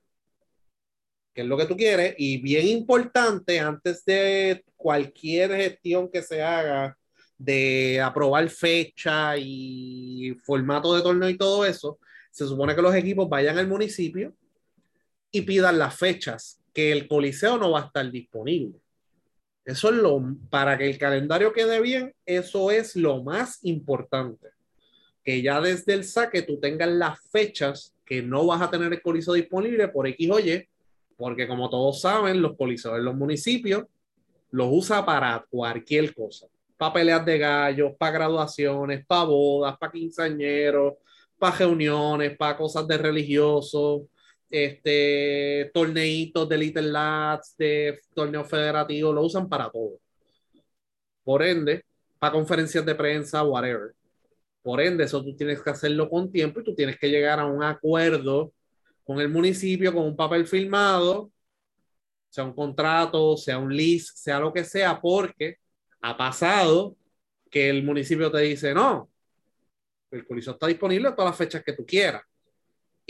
¿Qué 1.34 1.42
es 1.42 1.46
lo 1.46 1.58
que 1.58 1.66
tú 1.66 1.76
quieres? 1.76 2.14
Y 2.16 2.38
bien 2.40 2.68
importante, 2.68 3.60
antes 3.60 4.02
de 4.06 4.64
cualquier 4.78 5.54
gestión 5.54 6.10
que 6.10 6.22
se 6.22 6.42
haga 6.42 6.96
de 7.36 8.00
aprobar 8.00 8.48
fecha 8.48 9.36
y 9.36 10.34
formato 10.46 10.94
de 10.94 11.02
torneo 11.02 11.28
y 11.28 11.36
todo 11.36 11.66
eso, 11.66 11.98
se 12.30 12.46
supone 12.46 12.74
que 12.74 12.80
los 12.80 12.94
equipos 12.94 13.28
vayan 13.28 13.58
al 13.58 13.68
municipio 13.68 14.34
y 15.30 15.42
pidan 15.42 15.78
las 15.78 15.98
fechas, 15.98 16.62
que 16.72 16.92
el 16.92 17.06
coliseo 17.06 17.58
no 17.58 17.72
va 17.72 17.82
a 17.82 17.86
estar 17.88 18.10
disponible. 18.10 18.81
Eso 19.64 19.90
es 19.90 19.96
lo, 19.96 20.20
para 20.50 20.76
que 20.76 20.90
el 20.90 20.98
calendario 20.98 21.52
quede 21.52 21.80
bien, 21.80 22.14
eso 22.26 22.70
es 22.70 22.96
lo 22.96 23.22
más 23.22 23.64
importante. 23.64 24.48
Que 25.22 25.40
ya 25.40 25.60
desde 25.60 25.94
el 25.94 26.04
saque 26.04 26.42
tú 26.42 26.58
tengas 26.58 26.90
las 26.90 27.20
fechas 27.30 27.94
que 28.04 28.22
no 28.22 28.44
vas 28.46 28.60
a 28.60 28.70
tener 28.70 28.92
el 28.92 29.00
coliseo 29.00 29.34
disponible 29.34 29.88
por 29.88 30.06
X 30.08 30.30
o 30.30 30.40
Y, 30.40 30.68
porque 31.16 31.46
como 31.46 31.70
todos 31.70 32.00
saben, 32.00 32.42
los 32.42 32.56
coliseos 32.56 32.98
en 32.98 33.04
los 33.04 33.14
municipios 33.14 33.84
los 34.50 34.68
usa 34.70 35.04
para 35.04 35.44
cualquier 35.48 36.14
cosa. 36.14 36.46
Para 36.76 36.94
peleas 36.94 37.24
de 37.24 37.38
gallos, 37.38 37.92
para 37.96 38.12
graduaciones, 38.12 39.06
para 39.06 39.24
bodas, 39.24 39.78
para 39.78 39.92
quinceañeros, 39.92 40.94
para 41.38 41.56
reuniones, 41.56 42.36
para 42.36 42.56
cosas 42.56 42.86
de 42.86 42.98
religiosos, 42.98 44.02
este, 44.52 45.70
torneitos 45.72 46.46
de 46.48 46.58
Little 46.58 46.82
Lats, 46.92 47.56
de 47.56 48.00
torneos 48.14 48.48
federativos, 48.48 49.14
lo 49.14 49.22
usan 49.24 49.48
para 49.48 49.70
todo. 49.70 49.98
Por 51.24 51.42
ende, 51.42 51.84
para 52.18 52.32
conferencias 52.32 52.84
de 52.84 52.94
prensa, 52.94 53.42
whatever. 53.42 53.94
Por 54.62 54.80
ende, 54.80 55.04
eso 55.04 55.24
tú 55.24 55.34
tienes 55.36 55.62
que 55.62 55.70
hacerlo 55.70 56.08
con 56.10 56.30
tiempo 56.30 56.60
y 56.60 56.64
tú 56.64 56.74
tienes 56.74 56.98
que 56.98 57.08
llegar 57.10 57.40
a 57.40 57.46
un 57.46 57.62
acuerdo 57.62 58.52
con 59.04 59.20
el 59.20 59.28
municipio, 59.30 59.92
con 59.94 60.04
un 60.04 60.16
papel 60.16 60.46
firmado, 60.46 61.32
sea 62.28 62.44
un 62.44 62.54
contrato, 62.54 63.36
sea 63.36 63.58
un 63.58 63.74
lease, 63.74 64.12
sea 64.14 64.38
lo 64.40 64.52
que 64.52 64.64
sea, 64.64 65.00
porque 65.00 65.56
ha 66.02 66.16
pasado 66.16 66.96
que 67.50 67.70
el 67.70 67.82
municipio 67.84 68.30
te 68.30 68.40
dice, 68.40 68.74
no, 68.74 69.10
el 70.10 70.26
coliseo 70.26 70.54
está 70.54 70.66
disponible 70.66 71.08
a 71.08 71.14
todas 71.14 71.30
las 71.30 71.38
fechas 71.38 71.64
que 71.64 71.72
tú 71.72 71.86
quieras. 71.86 72.22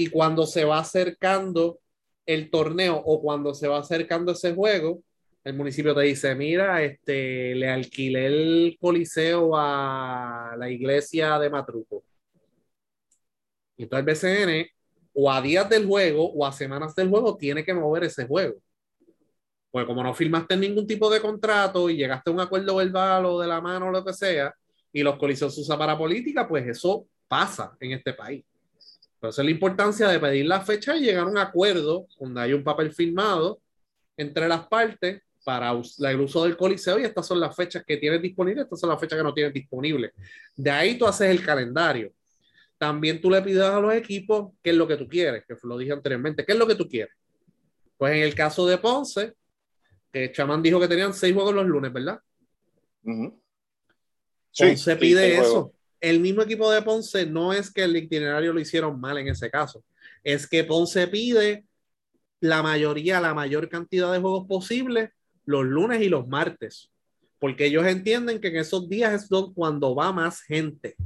Y 0.03 0.09
cuando 0.09 0.47
se 0.47 0.65
va 0.65 0.81
acercando 0.81 1.79
el 2.27 2.51
torneo 2.51 2.97
o 2.97 3.23
cuando 3.23 3.55
se 3.55 3.69
va 3.69 3.79
acercando 3.79 4.33
ese 4.33 4.53
juego, 4.53 5.01
el 5.45 5.55
municipio 5.55 5.95
te 5.95 6.01
dice, 6.01 6.35
mira, 6.35 6.83
este, 6.83 7.55
le 7.55 7.69
alquilé 7.69 8.27
el 8.27 8.79
coliseo 8.81 9.57
a 9.57 10.57
la 10.59 10.69
iglesia 10.69 11.39
de 11.39 11.51
Matruco. 11.51 12.03
Y 13.77 13.85
entonces 13.85 14.25
el 14.25 14.35
BCN, 14.35 14.71
o 15.15 15.31
a 15.31 15.41
días 15.41 15.71
del 15.71 15.87
juego 15.87 16.33
o 16.33 16.45
a 16.45 16.51
semanas 16.51 16.97
del 16.97 17.09
juego, 17.09 17.37
tiene 17.37 17.65
que 17.65 17.73
mover 17.73 18.03
ese 18.03 18.27
juego. 18.27 18.57
Pues 19.71 19.87
como 19.87 20.03
no 20.03 20.13
firmaste 20.15 20.57
ningún 20.57 20.85
tipo 20.85 21.09
de 21.11 21.21
contrato 21.21 21.89
y 21.89 21.97
llegaste 21.97 22.29
a 22.29 22.33
un 22.33 22.41
acuerdo 22.41 22.75
verbal 22.75 23.25
o 23.27 23.41
de 23.41 23.47
la 23.47 23.61
mano 23.61 23.87
o 23.87 23.93
lo 23.93 24.05
que 24.05 24.15
sea, 24.15 24.53
y 24.93 25.05
los 25.05 25.17
coliseos 25.17 25.55
se 25.55 25.61
usan 25.61 25.79
para 25.79 25.97
política, 25.97 26.49
pues 26.49 26.67
eso 26.67 27.07
pasa 27.29 27.77
en 27.79 27.93
este 27.93 28.15
país. 28.15 28.45
Entonces 29.23 29.45
la 29.45 29.53
importancia 29.53 30.09
de 30.09 30.19
pedir 30.19 30.47
la 30.47 30.63
fecha 30.63 30.97
y 30.97 31.03
llegar 31.03 31.23
a 31.23 31.31
un 31.31 31.39
acuerdo 31.39 32.09
donde 32.19 32.41
hay 32.41 32.55
un 32.55 32.65
papel 32.65 32.93
firmado 32.93 33.61
entre 34.17 34.49
las 34.49 34.67
partes 34.67 35.23
para 35.45 35.71
el 35.71 36.21
uso 36.21 36.43
del 36.43 36.57
coliseo 36.57 36.99
y 36.99 37.05
estas 37.05 37.29
son 37.29 37.39
las 37.39 37.55
fechas 37.55 37.85
que 37.87 37.99
tienes 37.99 38.21
disponibles, 38.21 38.65
estas 38.65 38.81
son 38.81 38.91
las 38.91 38.99
fechas 38.99 39.17
que 39.17 39.23
no 39.23 39.33
tienes 39.33 39.55
disponibles. 39.55 40.11
De 40.57 40.73
ahí 40.73 40.99
tú 40.99 41.07
haces 41.07 41.31
el 41.31 41.41
calendario. 41.47 42.13
También 42.77 43.21
tú 43.21 43.31
le 43.31 43.41
pides 43.43 43.63
a 43.63 43.79
los 43.79 43.95
equipos 43.95 44.55
qué 44.61 44.71
es 44.71 44.77
lo 44.77 44.89
que 44.89 44.97
tú 44.97 45.07
quieres, 45.07 45.45
que 45.47 45.55
lo 45.63 45.79
dije 45.79 45.93
anteriormente, 45.93 46.45
qué 46.45 46.55
es 46.55 46.59
lo 46.59 46.67
que 46.67 46.75
tú 46.75 46.89
quieres. 46.89 47.15
Pues 47.97 48.17
en 48.17 48.23
el 48.23 48.35
caso 48.35 48.67
de 48.67 48.79
Ponce, 48.79 49.35
que 50.13 50.33
Chamán 50.33 50.65
dijo 50.65 50.81
que 50.81 50.89
tenían 50.89 51.15
seis 51.15 51.33
juegos 51.33 51.55
los 51.55 51.67
lunes, 51.67 51.93
¿verdad? 51.93 52.19
Ujú. 53.05 53.41
Ponce 54.59 54.95
sí, 54.95 54.99
pide 54.99 55.35
eso. 55.35 55.43
juegos. 55.45 55.82
El 56.03 56.19
mismo 56.19 56.43
equipo 56.43 56.69
de 56.69 56.83
Ponce 56.83 57.25
no 57.27 57.53
es 57.53 57.71
que 57.71 57.85
el 57.85 57.97
itinerario 57.97 58.53
lo 58.53 58.59
hicieron 58.59 59.01
mal 59.01 59.19
en 59.19 59.29
ese 59.29 59.49
caso, 59.49 59.85
es 60.25 60.49
que 60.49 60.65
Ponce 60.65 61.07
pide 61.07 61.65
la 62.41 62.61
mayoría, 62.61 63.21
la 63.21 63.35
mayor 63.35 63.69
cantidad 63.69 64.13
de 64.13 64.19
juegos 64.19 64.49
posibles 64.49 65.11
los 65.45 65.65
lunes 65.65 66.03
y 66.03 66.09
los 66.09 66.27
martes, 66.27 66.91
porque 67.39 67.67
ellos 67.67 67.87
entienden 67.87 68.41
que 68.41 68.49
en 68.49 68.57
esos 68.57 68.89
días 68.89 69.13
es 69.15 69.29
cuando 69.55 69.95
va 69.95 70.13
más 70.13 70.43
gente. 70.43 70.97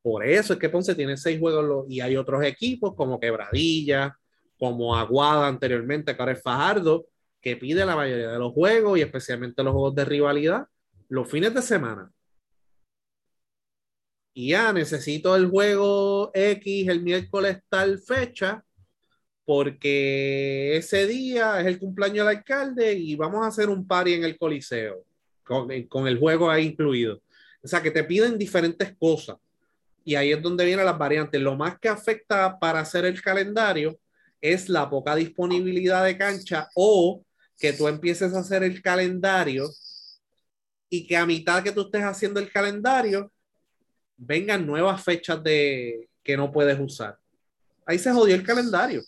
Por 0.00 0.24
eso 0.24 0.52
es 0.52 0.58
que 0.60 0.68
Ponce 0.68 0.94
tiene 0.94 1.16
seis 1.16 1.40
juegos 1.40 1.86
y 1.88 2.00
hay 2.00 2.16
otros 2.16 2.44
equipos 2.44 2.94
como 2.94 3.18
Quebradilla, 3.18 4.16
como 4.58 4.94
Aguada 4.94 5.48
anteriormente, 5.48 6.14
que 6.14 6.22
ahora 6.22 6.32
es 6.32 6.42
Fajardo, 6.42 7.06
que 7.40 7.56
pide 7.56 7.84
la 7.84 7.96
mayoría 7.96 8.30
de 8.30 8.38
los 8.38 8.52
juegos 8.52 8.96
y 8.96 9.02
especialmente 9.02 9.64
los 9.64 9.72
juegos 9.72 9.96
de 9.96 10.04
rivalidad 10.04 10.68
los 11.08 11.28
fines 11.28 11.52
de 11.52 11.62
semana. 11.62 12.12
Y 14.38 14.48
ya 14.48 14.70
necesito 14.70 15.34
el 15.34 15.48
juego 15.48 16.30
X 16.34 16.88
el 16.88 17.02
miércoles 17.02 17.56
tal 17.70 17.98
fecha, 17.98 18.62
porque 19.46 20.76
ese 20.76 21.06
día 21.06 21.58
es 21.58 21.66
el 21.66 21.78
cumpleaños 21.78 22.26
del 22.26 22.36
alcalde 22.36 22.92
y 22.92 23.16
vamos 23.16 23.42
a 23.42 23.48
hacer 23.48 23.70
un 23.70 23.86
party 23.86 24.12
en 24.12 24.24
el 24.24 24.36
Coliseo, 24.36 25.04
con, 25.42 25.70
con 25.84 26.06
el 26.06 26.18
juego 26.18 26.50
ahí 26.50 26.66
incluido. 26.66 27.22
O 27.64 27.66
sea, 27.66 27.82
que 27.82 27.90
te 27.90 28.04
piden 28.04 28.36
diferentes 28.36 28.94
cosas. 28.98 29.38
Y 30.04 30.16
ahí 30.16 30.32
es 30.32 30.42
donde 30.42 30.66
vienen 30.66 30.84
las 30.84 30.98
variantes. 30.98 31.40
Lo 31.40 31.56
más 31.56 31.78
que 31.78 31.88
afecta 31.88 32.58
para 32.58 32.80
hacer 32.80 33.06
el 33.06 33.22
calendario 33.22 33.98
es 34.42 34.68
la 34.68 34.90
poca 34.90 35.16
disponibilidad 35.16 36.04
de 36.04 36.18
cancha 36.18 36.68
o 36.74 37.24
que 37.58 37.72
tú 37.72 37.88
empieces 37.88 38.34
a 38.34 38.40
hacer 38.40 38.64
el 38.64 38.82
calendario 38.82 39.70
y 40.90 41.06
que 41.06 41.16
a 41.16 41.24
mitad 41.24 41.62
que 41.62 41.72
tú 41.72 41.86
estés 41.86 42.02
haciendo 42.02 42.38
el 42.38 42.52
calendario 42.52 43.32
vengan 44.16 44.66
nuevas 44.66 45.02
fechas 45.02 45.42
de 45.42 46.08
que 46.22 46.36
no 46.36 46.50
puedes 46.50 46.78
usar. 46.78 47.18
Ahí 47.84 47.98
se 47.98 48.12
jodió 48.12 48.34
el 48.34 48.42
calendario. 48.42 49.02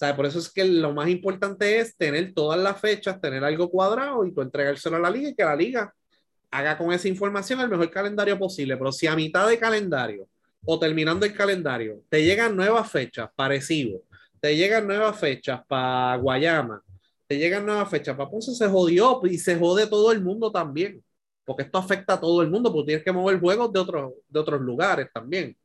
O 0.00 0.16
por 0.16 0.26
eso 0.26 0.38
es 0.38 0.50
que 0.50 0.64
lo 0.64 0.92
más 0.92 1.08
importante 1.08 1.78
es 1.78 1.96
tener 1.96 2.34
todas 2.34 2.60
las 2.60 2.80
fechas, 2.80 3.20
tener 3.20 3.42
algo 3.44 3.70
cuadrado 3.70 4.24
y 4.26 4.32
tú 4.32 4.42
entregárselo 4.42 4.96
a 4.96 5.00
la 5.00 5.10
liga 5.10 5.30
y 5.30 5.34
que 5.34 5.44
la 5.44 5.56
liga 5.56 5.94
haga 6.50 6.76
con 6.76 6.92
esa 6.92 7.08
información 7.08 7.60
el 7.60 7.68
mejor 7.68 7.90
calendario 7.90 8.38
posible. 8.38 8.76
Pero 8.76 8.92
si 8.92 9.06
a 9.06 9.16
mitad 9.16 9.48
de 9.48 9.58
calendario 9.58 10.28
o 10.64 10.78
terminando 10.78 11.24
el 11.24 11.34
calendario 11.34 12.02
te 12.08 12.22
llegan 12.22 12.56
nuevas 12.56 12.90
fechas 12.90 13.30
parecido, 13.34 14.02
te 14.40 14.56
llegan 14.56 14.86
nuevas 14.86 15.18
fechas 15.18 15.62
para 15.66 16.16
Guayama, 16.16 16.82
te 17.26 17.38
llegan 17.38 17.64
nuevas 17.64 17.88
fechas 17.88 18.16
para 18.16 18.28
Ponce, 18.28 18.54
se 18.54 18.68
jodió 18.68 19.20
y 19.24 19.38
se 19.38 19.56
jode 19.56 19.86
todo 19.86 20.12
el 20.12 20.20
mundo 20.20 20.52
también. 20.52 21.02
Porque 21.44 21.62
esto 21.64 21.78
afecta 21.78 22.14
a 22.14 22.20
todo 22.20 22.42
el 22.42 22.50
mundo, 22.50 22.72
porque 22.72 22.88
tienes 22.88 23.04
que 23.04 23.12
mover 23.12 23.38
juegos 23.38 23.72
de 23.72 23.80
otros, 23.80 24.12
de 24.28 24.40
otros 24.40 24.60
lugares 24.60 25.08
también. 25.12 25.56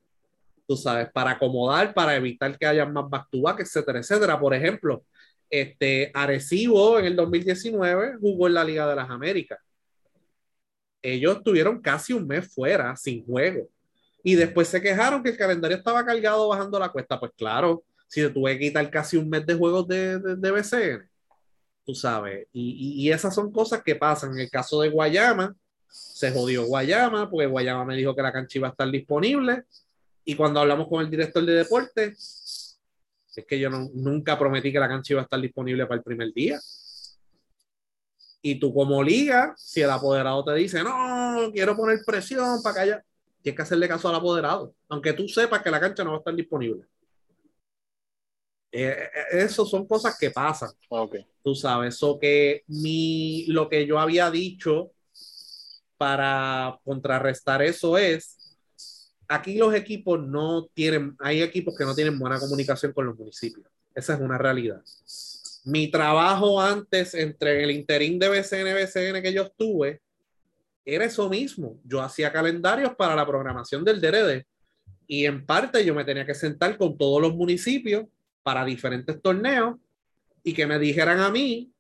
Tú 0.67 0.75
sabes, 0.75 1.09
para 1.11 1.31
acomodar, 1.31 1.93
para 1.93 2.15
evitar 2.15 2.57
que 2.57 2.65
haya 2.65 2.85
más 2.85 3.09
back 3.09 3.27
to 3.31 3.41
back, 3.41 3.61
etcétera, 3.61 3.99
etcétera. 3.99 4.39
Por 4.39 4.53
ejemplo, 4.53 5.03
este 5.49 6.11
Arecibo 6.13 6.99
en 6.99 7.05
el 7.05 7.15
2019 7.15 8.17
jugó 8.19 8.47
en 8.47 8.53
la 8.53 8.63
Liga 8.63 8.87
de 8.87 8.95
las 8.95 9.09
Américas. 9.09 9.59
Ellos 11.01 11.41
tuvieron 11.43 11.81
casi 11.81 12.13
un 12.13 12.27
mes 12.27 12.53
fuera, 12.53 12.95
sin 12.95 13.25
juego. 13.25 13.67
Y 14.23 14.35
después 14.35 14.67
se 14.67 14.81
quejaron 14.81 15.23
que 15.23 15.29
el 15.29 15.37
calendario 15.37 15.77
estaba 15.77 16.05
cargado 16.05 16.49
bajando 16.49 16.77
la 16.77 16.89
cuesta. 16.89 17.19
Pues 17.19 17.31
claro, 17.37 17.83
si 18.07 18.21
te 18.21 18.29
tuve 18.29 18.53
que 18.53 18.67
quitar 18.67 18.89
casi 18.91 19.17
un 19.17 19.29
mes 19.29 19.45
de 19.45 19.55
juegos 19.55 19.87
de, 19.87 20.19
de, 20.19 20.35
de 20.35 20.51
BCN, 20.51 21.09
tú 21.85 21.95
sabes. 21.95 22.47
Y, 22.51 23.05
y, 23.05 23.11
esas 23.11 23.33
son 23.33 23.51
cosas 23.51 23.81
que 23.81 23.95
pasan. 23.95 24.33
En 24.33 24.39
el 24.39 24.49
caso 24.49 24.81
de 24.81 24.89
Guayama, 24.89 25.55
se 25.89 26.31
jodió 26.31 26.65
Guayama, 26.65 27.29
porque 27.29 27.47
Guayama 27.47 27.85
me 27.85 27.95
dijo 27.95 28.15
que 28.15 28.21
la 28.21 28.31
cancha 28.31 28.57
iba 28.57 28.67
a 28.67 28.71
estar 28.71 28.89
disponible. 28.89 29.63
Y 30.25 30.35
cuando 30.35 30.59
hablamos 30.59 30.87
con 30.87 31.01
el 31.01 31.09
director 31.09 31.43
de 31.45 31.53
deportes, 31.53 32.77
es 33.35 33.45
que 33.45 33.59
yo 33.59 33.69
no, 33.69 33.89
nunca 33.93 34.37
prometí 34.37 34.71
que 34.71 34.79
la 34.79 34.87
cancha 34.87 35.13
iba 35.13 35.21
a 35.21 35.23
estar 35.23 35.39
disponible 35.39 35.85
para 35.85 35.97
el 35.97 36.03
primer 36.03 36.33
día. 36.33 36.59
Y 38.41 38.59
tú 38.59 38.73
como 38.73 39.03
liga, 39.03 39.53
si 39.57 39.81
el 39.81 39.89
apoderado 39.89 40.43
te 40.43 40.53
dice, 40.53 40.83
no, 40.83 41.49
quiero 41.51 41.75
poner 41.75 41.99
presión 42.05 42.61
para 42.63 42.75
que 42.75 42.81
haya, 42.81 43.05
tienes 43.41 43.55
que 43.55 43.61
hacerle 43.63 43.87
caso 43.87 44.09
al 44.09 44.15
apoderado, 44.15 44.73
aunque 44.87 45.13
tú 45.13 45.27
sepas 45.27 45.61
que 45.61 45.71
la 45.71 45.79
cancha 45.79 46.03
no 46.03 46.11
va 46.11 46.17
a 46.17 46.19
estar 46.19 46.35
disponible. 46.35 46.85
Eh, 48.71 49.09
eso 49.31 49.65
son 49.65 49.87
cosas 49.87 50.17
que 50.17 50.31
pasan. 50.31 50.69
Okay. 50.87 51.25
Tú 51.43 51.55
sabes, 51.55 51.95
eso 51.95 52.19
que 52.19 52.63
mi, 52.67 53.45
lo 53.47 53.67
que 53.67 53.85
yo 53.85 53.99
había 53.99 54.29
dicho 54.29 54.91
para 55.99 56.79
contrarrestar 56.85 57.61
eso 57.61 57.97
es, 57.97 58.57
aquí 59.27 59.57
los 59.57 59.73
equipos 59.75 60.25
no 60.25 60.67
tienen, 60.73 61.13
hay 61.19 61.41
equipos 61.41 61.77
que 61.77 61.83
no 61.83 61.93
tienen 61.93 62.17
buena 62.17 62.39
comunicación 62.39 62.93
con 62.93 63.05
los 63.05 63.17
municipios. 63.17 63.67
Esa 63.93 64.13
es 64.13 64.21
una 64.21 64.37
realidad. 64.37 64.81
Mi 65.65 65.91
trabajo 65.91 66.61
antes 66.61 67.13
entre 67.13 67.65
el 67.65 67.71
interín 67.71 68.17
de 68.17 68.29
BCN 68.29 68.73
BCN 68.75 69.21
que 69.21 69.33
yo 69.33 69.43
estuve 69.43 70.01
era 70.85 71.03
eso 71.03 71.27
mismo. 71.27 71.77
Yo 71.83 72.01
hacía 72.01 72.31
calendarios 72.31 72.95
para 72.95 73.13
la 73.13 73.27
programación 73.27 73.83
del 73.83 73.99
DRD 73.99 74.45
y 75.05 75.25
en 75.25 75.45
parte 75.45 75.83
yo 75.83 75.93
me 75.93 76.05
tenía 76.05 76.25
que 76.25 76.33
sentar 76.33 76.77
con 76.77 76.97
todos 76.97 77.21
los 77.21 77.35
municipios 77.35 78.05
para 78.41 78.63
diferentes 78.63 79.21
torneos 79.21 79.75
y 80.45 80.53
que 80.53 80.65
me 80.65 80.79
dijeran 80.79 81.19
a 81.19 81.29
mí 81.29 81.73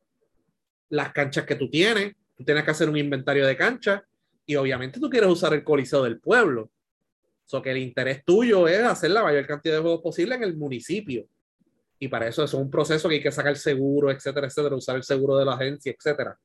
las 0.89 1.13
canchas 1.13 1.45
que 1.45 1.55
tú 1.55 1.69
tienes. 1.69 2.15
Tú 2.35 2.43
tienes 2.43 2.65
que 2.65 2.71
hacer 2.71 2.89
un 2.89 2.97
inventario 2.97 3.47
de 3.47 3.55
canchas 3.55 4.01
y 4.49 4.55
obviamente 4.55 4.99
tú 4.99 5.11
quieres 5.11 5.29
usar 5.29 5.53
el 5.53 5.63
coliseo 5.63 6.01
del 6.01 6.19
pueblo. 6.19 6.71
So 7.45 7.61
que 7.61 7.69
el 7.69 7.77
interés 7.77 8.25
tuyo 8.25 8.67
es 8.67 8.79
hacer 8.79 9.11
la 9.11 9.21
mayor 9.21 9.45
cantidad 9.45 9.75
de 9.75 9.81
juegos 9.81 10.01
posible 10.01 10.33
en 10.33 10.41
el 10.41 10.57
municipio. 10.57 11.27
Y 11.99 12.07
para 12.07 12.27
eso, 12.27 12.43
eso 12.43 12.57
es 12.57 12.63
un 12.63 12.71
proceso 12.71 13.07
que 13.07 13.15
hay 13.15 13.21
que 13.21 13.31
sacar 13.31 13.55
seguro, 13.57 14.09
etcétera, 14.09 14.47
etcétera, 14.47 14.75
usar 14.75 14.95
el 14.95 15.03
seguro 15.03 15.37
de 15.37 15.45
la 15.45 15.53
agencia, 15.53 15.91
etcétera. 15.95 16.35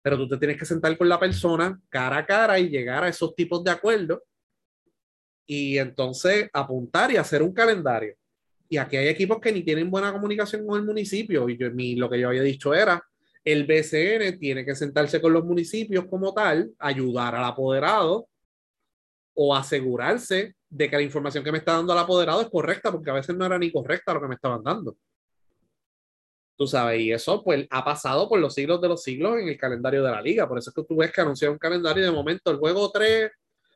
Pero 0.00 0.16
tú 0.16 0.26
te 0.30 0.38
tienes 0.38 0.56
que 0.56 0.64
sentar 0.64 0.96
con 0.96 1.06
la 1.06 1.20
persona 1.20 1.78
cara 1.90 2.16
a 2.16 2.24
cara 2.24 2.58
y 2.58 2.70
llegar 2.70 3.04
a 3.04 3.08
esos 3.08 3.34
tipos 3.34 3.62
de 3.62 3.72
acuerdos 3.72 4.20
y 5.46 5.76
entonces 5.76 6.48
apuntar 6.54 7.12
y 7.12 7.18
hacer 7.18 7.42
un 7.42 7.52
calendario. 7.52 8.14
Y 8.66 8.78
aquí 8.78 8.96
hay 8.96 9.08
equipos 9.08 9.40
que 9.42 9.52
ni 9.52 9.62
tienen 9.62 9.90
buena 9.90 10.10
comunicación 10.10 10.66
con 10.66 10.80
el 10.80 10.86
municipio. 10.86 11.50
Y 11.50 11.58
yo, 11.58 11.70
mi, 11.70 11.96
lo 11.96 12.08
que 12.08 12.18
yo 12.18 12.28
había 12.28 12.40
dicho 12.40 12.72
era, 12.72 13.06
el 13.44 13.66
BCN 13.66 14.38
tiene 14.38 14.64
que 14.64 14.74
sentarse 14.74 15.20
con 15.20 15.32
los 15.32 15.44
municipios 15.44 16.06
como 16.06 16.32
tal, 16.32 16.72
ayudar 16.78 17.34
al 17.34 17.44
apoderado 17.44 18.26
o 19.34 19.54
asegurarse 19.54 20.54
de 20.70 20.90
que 20.90 20.96
la 20.96 21.02
información 21.02 21.44
que 21.44 21.52
me 21.52 21.58
está 21.58 21.74
dando 21.74 21.92
el 21.92 21.98
apoderado 21.98 22.40
es 22.40 22.48
correcta, 22.48 22.90
porque 22.90 23.10
a 23.10 23.14
veces 23.14 23.36
no 23.36 23.44
era 23.44 23.58
ni 23.58 23.70
correcta 23.70 24.14
lo 24.14 24.20
que 24.20 24.28
me 24.28 24.34
estaban 24.34 24.62
dando. 24.62 24.96
Tú 26.56 26.66
sabes, 26.66 27.00
y 27.00 27.12
eso 27.12 27.42
pues 27.42 27.66
ha 27.68 27.84
pasado 27.84 28.28
por 28.28 28.38
los 28.38 28.54
siglos 28.54 28.80
de 28.80 28.88
los 28.88 29.02
siglos 29.02 29.38
en 29.38 29.48
el 29.48 29.58
calendario 29.58 30.04
de 30.04 30.10
la 30.10 30.22
liga. 30.22 30.48
Por 30.48 30.58
eso 30.58 30.70
es 30.70 30.74
que 30.74 30.84
tú 30.84 30.96
ves 30.96 31.12
que 31.12 31.20
anunciaron 31.20 31.54
un 31.54 31.58
calendario 31.58 32.02
y 32.02 32.06
de 32.06 32.12
momento 32.12 32.50
el 32.50 32.58
juego 32.58 32.90
3, 32.92 33.30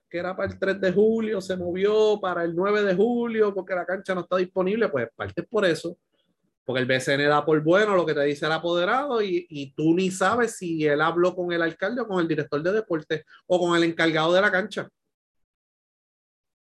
que 0.09 0.19
era 0.19 0.36
para 0.36 0.53
el 0.53 0.59
3 0.59 0.81
de 0.81 0.93
julio, 0.93 1.40
se 1.40 1.57
movió 1.57 2.20
para 2.20 2.45
el 2.45 2.55
9 2.55 2.82
de 2.85 2.95
julio 2.95 3.53
porque 3.53 3.74
la 3.74 3.85
cancha 3.85 4.15
no 4.15 4.23
está 4.23 4.36
disponible. 4.36 4.89
Pues 4.89 5.09
parte 5.15 5.43
por 5.43 5.65
eso, 5.66 5.99
porque 6.69 6.82
el 6.82 6.86
BCN 6.86 7.31
da 7.31 7.47
por 7.47 7.62
bueno 7.62 7.97
lo 7.97 8.05
que 8.05 8.12
te 8.12 8.23
dice 8.24 8.45
el 8.45 8.53
apoderado 8.53 9.23
y, 9.23 9.47
y 9.49 9.73
tú 9.73 9.95
ni 9.95 10.11
sabes 10.11 10.59
si 10.59 10.86
él 10.86 11.01
habló 11.01 11.35
con 11.35 11.51
el 11.51 11.62
alcalde 11.62 12.03
o 12.03 12.07
con 12.07 12.20
el 12.20 12.28
director 12.28 12.62
de 12.62 12.73
deporte 12.73 13.24
o 13.47 13.59
con 13.59 13.74
el 13.74 13.85
encargado 13.85 14.35
de 14.35 14.43
la 14.43 14.53
cancha. 14.53 14.86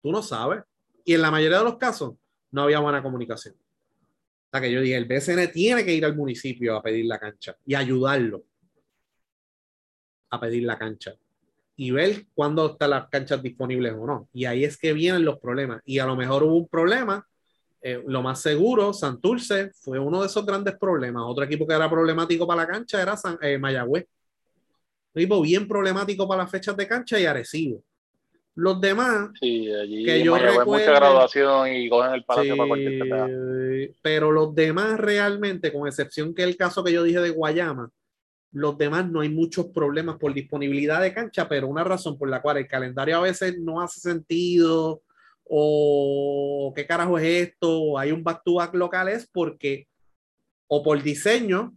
Tú 0.00 0.12
no 0.12 0.22
sabes. 0.22 0.62
Y 1.04 1.14
en 1.14 1.20
la 1.20 1.32
mayoría 1.32 1.58
de 1.58 1.64
los 1.64 1.78
casos 1.78 2.14
no 2.52 2.62
había 2.62 2.78
buena 2.78 3.02
comunicación. 3.02 3.56
O 3.56 4.50
sea 4.52 4.60
que 4.60 4.70
yo 4.70 4.80
dije, 4.80 4.96
el 4.96 5.06
BCN 5.06 5.50
tiene 5.50 5.84
que 5.84 5.92
ir 5.92 6.04
al 6.04 6.14
municipio 6.14 6.76
a 6.76 6.82
pedir 6.82 7.06
la 7.06 7.18
cancha 7.18 7.56
y 7.66 7.74
ayudarlo 7.74 8.44
a 10.30 10.38
pedir 10.38 10.62
la 10.62 10.78
cancha 10.78 11.16
y 11.74 11.90
ver 11.90 12.28
cuándo 12.34 12.70
están 12.70 12.90
las 12.90 13.08
canchas 13.08 13.42
disponibles 13.42 13.94
o 13.94 14.06
no. 14.06 14.28
Y 14.32 14.44
ahí 14.44 14.62
es 14.62 14.76
que 14.76 14.92
vienen 14.92 15.24
los 15.24 15.40
problemas. 15.40 15.82
Y 15.84 15.98
a 15.98 16.06
lo 16.06 16.14
mejor 16.14 16.44
hubo 16.44 16.54
un 16.54 16.68
problema, 16.68 17.26
eh, 17.80 18.02
lo 18.06 18.22
más 18.22 18.40
seguro, 18.40 18.92
Santurce 18.92 19.70
fue 19.72 19.98
uno 19.98 20.20
de 20.20 20.26
esos 20.26 20.44
grandes 20.44 20.76
problemas. 20.78 21.22
Otro 21.26 21.44
equipo 21.44 21.66
que 21.66 21.74
era 21.74 21.88
problemático 21.88 22.46
para 22.46 22.62
la 22.62 22.68
cancha 22.68 23.00
era 23.00 23.16
San, 23.16 23.38
eh, 23.40 23.58
Mayagüez. 23.58 24.06
Un 25.14 25.22
equipo 25.22 25.40
bien 25.40 25.66
problemático 25.66 26.26
para 26.28 26.42
las 26.42 26.50
fechas 26.50 26.76
de 26.76 26.86
cancha 26.86 27.18
y 27.18 27.26
Arecibo. 27.26 27.82
Los 28.56 28.80
demás, 28.80 29.30
Sí, 29.40 29.72
allí 29.72 30.04
Que 30.04 30.24
yo 30.24 30.32
Mayagüez 30.32 30.58
recuerde- 30.58 30.86
mucha 30.86 30.98
graduación 30.98 31.68
y 31.72 31.88
cogen 31.88 32.12
el 32.14 32.24
palacio 32.24 32.52
Sí, 32.54 32.58
para 32.58 32.68
cualquier 32.68 33.94
pero 34.02 34.32
los 34.32 34.54
demás 34.54 34.98
realmente, 34.98 35.72
con 35.72 35.86
excepción 35.86 36.34
que 36.34 36.42
el 36.42 36.56
caso 36.56 36.82
que 36.82 36.92
yo 36.92 37.04
dije 37.04 37.20
de 37.20 37.30
Guayama, 37.30 37.90
los 38.52 38.76
demás 38.76 39.08
no 39.08 39.20
hay 39.20 39.28
muchos 39.28 39.66
problemas 39.66 40.16
por 40.16 40.34
disponibilidad 40.34 41.00
de 41.00 41.12
cancha, 41.14 41.48
pero 41.48 41.68
una 41.68 41.84
razón 41.84 42.18
por 42.18 42.28
la 42.28 42.42
cual 42.42 42.56
el 42.56 42.66
calendario 42.66 43.18
a 43.18 43.20
veces 43.20 43.58
no 43.60 43.80
hace 43.80 44.00
sentido 44.00 45.02
o 45.48 46.72
qué 46.74 46.86
carajo 46.86 47.18
es 47.18 47.48
esto, 47.48 47.98
hay 47.98 48.12
un 48.12 48.22
back 48.22 48.42
to 48.44 48.54
back 48.54 48.74
local 48.74 49.08
es 49.08 49.26
porque 49.32 49.88
o 50.66 50.82
por 50.82 51.02
diseño, 51.02 51.74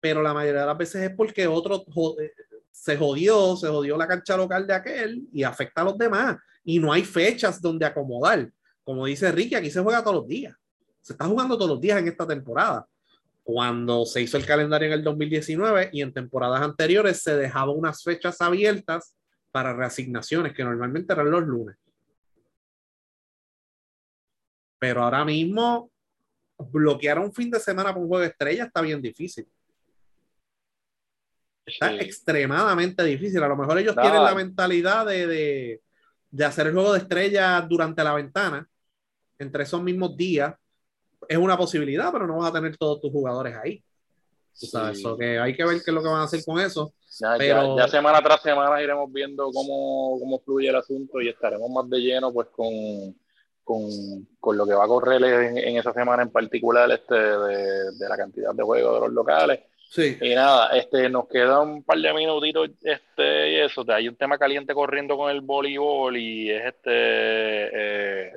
pero 0.00 0.22
la 0.22 0.34
mayoría 0.34 0.60
de 0.62 0.66
las 0.66 0.78
veces 0.78 1.02
es 1.02 1.16
porque 1.16 1.46
otro 1.46 1.84
jo- 1.92 2.18
eh, 2.20 2.32
se 2.70 2.96
jodió, 2.96 3.56
se 3.56 3.68
jodió 3.68 3.96
la 3.96 4.06
cancha 4.08 4.36
local 4.36 4.66
de 4.66 4.74
aquel 4.74 5.28
y 5.32 5.42
afecta 5.42 5.80
a 5.82 5.84
los 5.84 5.96
demás 5.98 6.36
y 6.64 6.78
no 6.78 6.92
hay 6.92 7.02
fechas 7.04 7.60
donde 7.60 7.86
acomodar. 7.86 8.50
Como 8.82 9.06
dice 9.06 9.30
Ricky, 9.32 9.54
aquí 9.54 9.70
se 9.70 9.80
juega 9.80 10.02
todos 10.02 10.16
los 10.16 10.28
días. 10.28 10.54
Se 11.00 11.12
está 11.12 11.24
jugando 11.24 11.56
todos 11.56 11.70
los 11.70 11.80
días 11.80 11.98
en 11.98 12.08
esta 12.08 12.26
temporada. 12.26 12.86
Cuando 13.42 14.04
se 14.04 14.20
hizo 14.22 14.36
el 14.36 14.44
calendario 14.44 14.88
en 14.88 14.94
el 14.94 15.04
2019 15.04 15.90
y 15.92 16.02
en 16.02 16.12
temporadas 16.12 16.60
anteriores 16.62 17.22
se 17.22 17.36
dejaba 17.36 17.70
unas 17.72 18.02
fechas 18.02 18.40
abiertas 18.40 19.14
para 19.52 19.72
reasignaciones 19.72 20.52
que 20.52 20.64
normalmente 20.64 21.12
eran 21.12 21.30
los 21.30 21.42
lunes. 21.44 21.76
Pero 24.86 25.02
ahora 25.02 25.24
mismo 25.24 25.90
bloquear 26.56 27.18
un 27.18 27.32
fin 27.32 27.50
de 27.50 27.58
semana 27.58 27.88
para 27.90 27.98
un 28.00 28.06
juego 28.06 28.20
de 28.22 28.28
estrella 28.28 28.62
está 28.66 28.80
bien 28.82 29.02
difícil. 29.02 29.44
Está 31.66 31.88
Sí. 31.90 31.96
extremadamente 32.02 33.02
difícil. 33.02 33.42
A 33.42 33.48
lo 33.48 33.56
mejor 33.56 33.78
ellos 33.80 33.96
No. 33.96 34.02
tienen 34.02 34.22
la 34.22 34.32
mentalidad 34.32 35.04
de, 35.04 35.26
de, 35.26 35.82
de 36.30 36.44
hacer 36.44 36.68
el 36.68 36.74
juego 36.74 36.92
de 36.92 37.00
estrella 37.00 37.60
durante 37.62 38.04
la 38.04 38.14
ventana, 38.14 38.68
entre 39.40 39.64
esos 39.64 39.82
mismos 39.82 40.16
días. 40.16 40.54
Es 41.28 41.36
una 41.36 41.56
posibilidad, 41.58 42.12
pero 42.12 42.28
no 42.28 42.36
vas 42.36 42.50
a 42.50 42.52
tener 42.52 42.76
todos 42.76 43.00
tus 43.00 43.10
jugadores 43.10 43.56
ahí. 43.56 43.82
Tú 44.60 44.66
sabes, 44.66 44.98
Sí. 44.98 45.02
so 45.02 45.18
que 45.18 45.36
hay 45.40 45.56
que 45.56 45.64
ver 45.64 45.82
qué 45.84 45.90
es 45.90 45.94
lo 45.94 46.00
que 46.02 46.08
van 46.08 46.20
a 46.20 46.24
hacer 46.24 46.44
con 46.44 46.60
eso. 46.60 46.94
Ya, 47.18 47.32
ya- 47.32 47.38
Pero- 47.38 47.76
ya 47.76 47.88
semana 47.88 48.22
tras 48.22 48.40
semana 48.40 48.80
iremos 48.80 49.12
viendo 49.12 49.50
cómo, 49.50 50.16
cómo 50.20 50.38
fluye 50.44 50.68
el 50.68 50.76
asunto 50.76 51.20
y 51.20 51.28
estaremos 51.28 51.68
más 51.70 51.90
de 51.90 51.98
lleno 51.98 52.32
pues 52.32 52.46
con, 52.52 52.70
con, 53.66 53.82
con 54.38 54.56
lo 54.56 54.64
que 54.64 54.74
va 54.74 54.84
a 54.84 54.88
correr 54.88 55.22
en, 55.24 55.58
en 55.58 55.76
esa 55.76 55.92
semana 55.92 56.22
en 56.22 56.30
particular 56.30 56.88
este 56.92 57.16
de, 57.16 57.90
de 57.98 58.08
la 58.08 58.16
cantidad 58.16 58.54
de 58.54 58.62
juegos 58.62 58.94
de 58.94 59.00
los 59.00 59.12
locales. 59.12 59.58
Sí. 59.88 60.16
Y 60.20 60.34
nada, 60.34 60.76
este, 60.76 61.08
nos 61.08 61.26
queda 61.28 61.60
un 61.60 61.82
par 61.82 61.98
de 61.98 62.12
minutitos 62.12 62.70
este, 62.82 63.52
y 63.52 63.60
eso. 63.60 63.84
Hay 63.88 64.08
un 64.08 64.14
tema 64.14 64.38
caliente 64.38 64.72
corriendo 64.72 65.16
con 65.16 65.30
el 65.30 65.40
voleibol 65.40 66.16
y 66.16 66.50
es 66.50 66.64
este, 66.66 66.90
eh, 66.92 68.32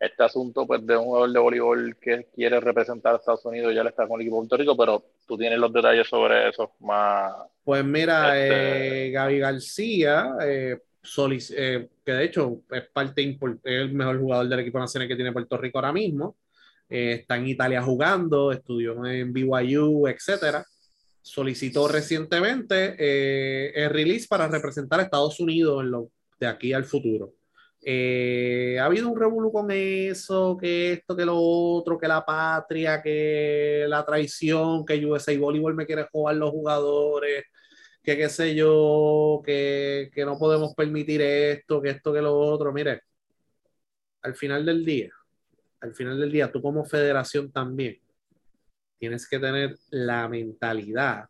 este 0.00 0.24
asunto 0.24 0.66
pues, 0.66 0.84
de 0.84 0.96
un 0.96 1.04
jugador 1.04 1.30
de 1.32 1.38
voleibol 1.38 1.96
que 2.00 2.26
quiere 2.34 2.58
representar 2.58 3.14
a 3.14 3.18
Estados 3.18 3.44
Unidos, 3.44 3.72
ya 3.74 3.84
le 3.84 3.90
está 3.90 4.08
con 4.08 4.20
el 4.20 4.26
equipo 4.26 4.42
de 4.42 4.48
Puerto 4.48 4.62
Rico, 4.62 4.76
pero 4.76 5.04
tú 5.26 5.38
tienes 5.38 5.58
los 5.58 5.72
detalles 5.72 6.08
sobre 6.08 6.48
eso 6.48 6.72
más. 6.80 7.32
Pues 7.64 7.84
mira, 7.84 8.36
Este- 8.36 9.06
eh, 9.06 9.10
Gaby 9.12 9.38
García, 9.38 10.34
eh, 10.44 10.78
solic- 11.02 11.54
eh, 11.56 11.88
que 12.04 12.12
de 12.12 12.24
hecho 12.24 12.62
es 12.70 12.88
parte 12.92 13.22
es 13.22 13.38
el 13.64 13.92
mejor 13.92 14.20
jugador 14.20 14.48
del 14.48 14.60
equipo 14.60 14.78
nacional 14.78 15.08
que 15.08 15.16
tiene 15.16 15.32
Puerto 15.32 15.56
Rico 15.56 15.78
ahora 15.78 15.92
mismo. 15.92 16.36
Eh, 16.88 17.18
está 17.20 17.36
en 17.36 17.48
Italia 17.48 17.82
jugando, 17.82 18.52
estudió 18.52 19.04
en 19.06 19.32
BYU, 19.32 20.06
etcétera. 20.08 20.64
Solicitó 21.20 21.88
recientemente 21.88 22.96
eh, 22.98 23.72
el 23.74 23.90
release 23.90 24.26
para 24.28 24.48
representar 24.48 25.00
a 25.00 25.04
Estados 25.04 25.38
Unidos 25.40 25.82
en 25.82 25.90
lo, 25.90 26.10
de 26.38 26.46
aquí 26.46 26.72
al 26.72 26.84
futuro. 26.84 27.34
Ha 27.84 28.84
habido 28.84 29.08
un 29.08 29.18
revuelo 29.18 29.50
con 29.50 29.68
eso, 29.70 30.56
que 30.56 30.92
esto, 30.92 31.16
que 31.16 31.24
lo 31.24 31.36
otro, 31.36 31.98
que 31.98 32.06
la 32.06 32.24
patria, 32.24 33.02
que 33.02 33.86
la 33.88 34.04
traición, 34.04 34.84
que 34.84 35.04
USA 35.04 35.36
Volleyball 35.36 35.74
me 35.74 35.86
quiere 35.86 36.06
jugar 36.12 36.36
los 36.36 36.50
jugadores, 36.50 37.44
que 38.02 38.16
qué 38.16 38.28
sé 38.28 38.54
yo, 38.54 39.42
que, 39.44 40.10
que 40.12 40.24
no 40.24 40.38
podemos 40.38 40.74
permitir 40.74 41.22
esto, 41.22 41.80
que 41.80 41.90
esto, 41.90 42.12
que 42.12 42.20
lo 42.20 42.36
otro. 42.38 42.72
Mire, 42.72 43.02
al 44.22 44.34
final 44.34 44.64
del 44.64 44.84
día, 44.84 45.12
al 45.80 45.94
final 45.94 46.18
del 46.18 46.32
día, 46.32 46.50
tú 46.50 46.60
como 46.62 46.84
federación 46.84 47.50
también 47.52 48.00
tienes 48.98 49.28
que 49.28 49.38
tener 49.38 49.76
la 49.90 50.28
mentalidad 50.28 51.28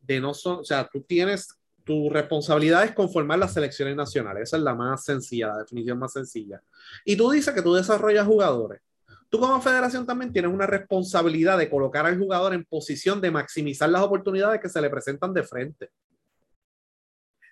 de 0.00 0.20
no 0.20 0.32
son, 0.32 0.60
o 0.60 0.64
sea, 0.64 0.88
tú 0.90 1.02
tienes 1.02 1.58
tu 1.86 2.10
responsabilidad 2.10 2.84
es 2.84 2.92
conformar 2.92 3.38
las 3.38 3.54
selecciones 3.54 3.94
nacionales. 3.94 4.42
Esa 4.44 4.56
es 4.56 4.62
la 4.64 4.74
más 4.74 5.04
sencilla, 5.04 5.48
la 5.48 5.58
definición 5.58 5.98
más 6.00 6.12
sencilla. 6.12 6.60
Y 7.04 7.16
tú 7.16 7.30
dices 7.30 7.54
que 7.54 7.62
tú 7.62 7.74
desarrollas 7.74 8.26
jugadores. 8.26 8.80
Tú 9.28 9.40
como 9.40 9.60
federación 9.60 10.06
también 10.06 10.32
tienes 10.32 10.52
una 10.52 10.66
responsabilidad 10.66 11.58
de 11.58 11.68
colocar 11.68 12.06
al 12.06 12.18
jugador 12.18 12.54
en 12.54 12.64
posición 12.64 13.20
de 13.20 13.30
maximizar 13.30 13.88
las 13.88 14.02
oportunidades 14.02 14.60
que 14.60 14.68
se 14.68 14.80
le 14.80 14.90
presentan 14.90 15.34
de 15.34 15.42
frente. 15.42 15.90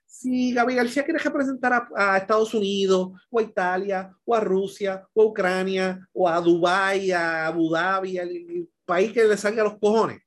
Si 0.07 0.55
Gaby 0.55 0.77
García 0.77 1.05
quiere 1.05 1.19
representar 1.19 1.73
a, 1.73 1.89
a 1.97 2.17
Estados 2.19 2.55
Unidos, 2.55 3.13
o 3.29 3.39
a 3.41 3.43
Italia, 3.43 4.15
o 4.25 4.35
a 4.35 4.41
Rusia, 4.41 5.07
o 5.13 5.23
a 5.23 5.27
Ucrania, 5.27 6.09
o 6.13 6.29
a 6.29 6.41
Dubái, 6.41 7.11
a 7.11 7.49
Abu 7.49 7.71
Dhabi, 7.71 8.19
el, 8.19 8.29
el 8.31 8.69
país 8.85 9.13
que 9.13 9.25
le 9.25 9.37
salga 9.37 9.63
a 9.63 9.65
los 9.65 9.79
cojones, 9.79 10.23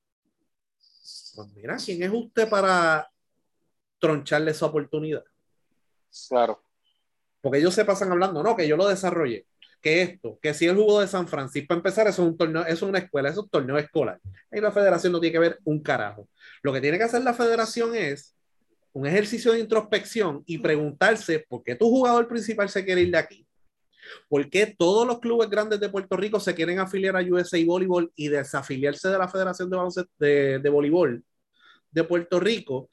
pues 1.38 1.50
mira, 1.54 1.78
¿quién 1.78 2.02
es 2.02 2.12
usted 2.12 2.50
para 2.50 3.10
troncharle 4.00 4.52
esa 4.52 4.66
oportunidad? 4.66 5.24
Claro. 6.28 6.64
Porque 7.42 7.60
ellos 7.60 7.74
se 7.74 7.86
pasan 7.86 8.12
hablando, 8.12 8.42
no, 8.42 8.56
que 8.56 8.68
yo 8.68 8.76
lo 8.76 8.88
desarrollé, 8.88 9.46
que 9.88 10.02
esto, 10.02 10.38
que 10.42 10.54
si 10.54 10.66
el 10.66 10.76
jugo 10.76 11.00
de 11.00 11.08
San 11.08 11.30
Francisco, 11.30 11.74
empezar, 11.74 12.08
eso 12.08 12.22
es 12.22 12.28
un 12.28 12.38
torneo, 12.38 12.64
eso 12.64 12.86
es 12.86 12.90
una 12.90 13.00
escuela, 13.00 13.30
eso 13.30 13.40
es 13.40 13.44
un 13.46 13.50
torneo 13.50 13.78
escolar. 13.78 14.20
Ahí 14.52 14.60
la 14.60 14.72
federación 14.72 15.14
no 15.14 15.22
tiene 15.22 15.32
que 15.32 15.40
ver 15.40 15.60
un 15.64 15.82
carajo. 15.82 16.28
Lo 16.62 16.74
que 16.74 16.82
tiene 16.82 16.98
que 16.98 17.06
hacer 17.06 17.24
la 17.24 17.34
federación 17.34 17.96
es 17.96 18.36
un 18.92 19.08
ejercicio 19.08 19.54
de 19.54 19.60
introspección 19.60 20.44
y 20.46 20.58
preguntarse 20.58 21.46
por 21.48 21.64
qué 21.64 21.76
tu 21.76 21.86
jugador 21.86 22.28
principal 22.28 22.68
se 22.68 22.84
quiere 22.84 23.02
ir 23.02 23.12
de 23.12 23.18
aquí. 23.18 23.48
¿Por 24.28 24.50
qué 24.50 24.76
todos 24.78 25.08
los 25.08 25.20
clubes 25.20 25.50
grandes 25.50 25.80
de 25.80 25.88
Puerto 25.88 26.18
Rico 26.18 26.40
se 26.42 26.54
quieren 26.54 26.80
afiliar 26.80 27.16
a 27.16 27.22
USA 27.22 27.58
Voleibol 27.66 28.12
y 28.16 28.28
desafiliarse 28.28 29.08
de 29.08 29.18
la 29.18 29.30
Federación 29.30 29.70
de, 29.70 29.78
de, 30.18 30.60
de 30.60 30.70
Voleibol 30.70 31.24
de 31.92 32.04
Puerto 32.04 32.42
Rico? 32.42 32.90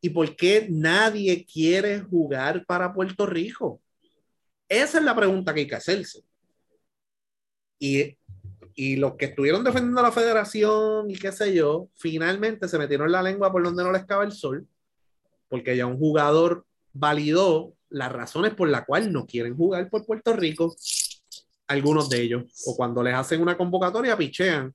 ¿Y 0.00 0.08
por 0.08 0.34
qué 0.36 0.68
nadie 0.70 1.44
quiere 1.44 2.00
jugar 2.00 2.64
para 2.64 2.94
Puerto 2.94 3.26
Rico? 3.26 3.82
Esa 4.68 4.98
es 4.98 5.04
la 5.04 5.14
pregunta 5.14 5.52
que 5.52 5.60
hay 5.60 5.66
que 5.66 5.74
hacerse. 5.74 6.22
Y, 7.78 8.16
y 8.74 8.96
los 8.96 9.14
que 9.16 9.26
estuvieron 9.26 9.64
defendiendo 9.64 10.00
a 10.00 10.04
la 10.04 10.12
federación 10.12 11.10
y 11.10 11.16
qué 11.16 11.32
sé 11.32 11.54
yo, 11.54 11.88
finalmente 11.94 12.68
se 12.68 12.78
metieron 12.78 13.10
la 13.12 13.22
lengua 13.22 13.52
por 13.52 13.62
donde 13.62 13.82
no 13.82 13.92
les 13.92 14.04
cabe 14.04 14.24
el 14.24 14.32
sol, 14.32 14.66
porque 15.48 15.76
ya 15.76 15.86
un 15.86 15.98
jugador 15.98 16.64
validó 16.92 17.74
las 17.90 18.10
razones 18.10 18.54
por 18.54 18.68
las 18.68 18.84
cuales 18.84 19.10
no 19.10 19.26
quieren 19.26 19.56
jugar 19.56 19.88
por 19.88 20.04
Puerto 20.04 20.34
Rico, 20.34 20.74
algunos 21.66 22.08
de 22.08 22.22
ellos, 22.22 22.44
o 22.66 22.76
cuando 22.76 23.02
les 23.02 23.14
hacen 23.14 23.40
una 23.40 23.56
convocatoria, 23.56 24.16
pichean. 24.16 24.74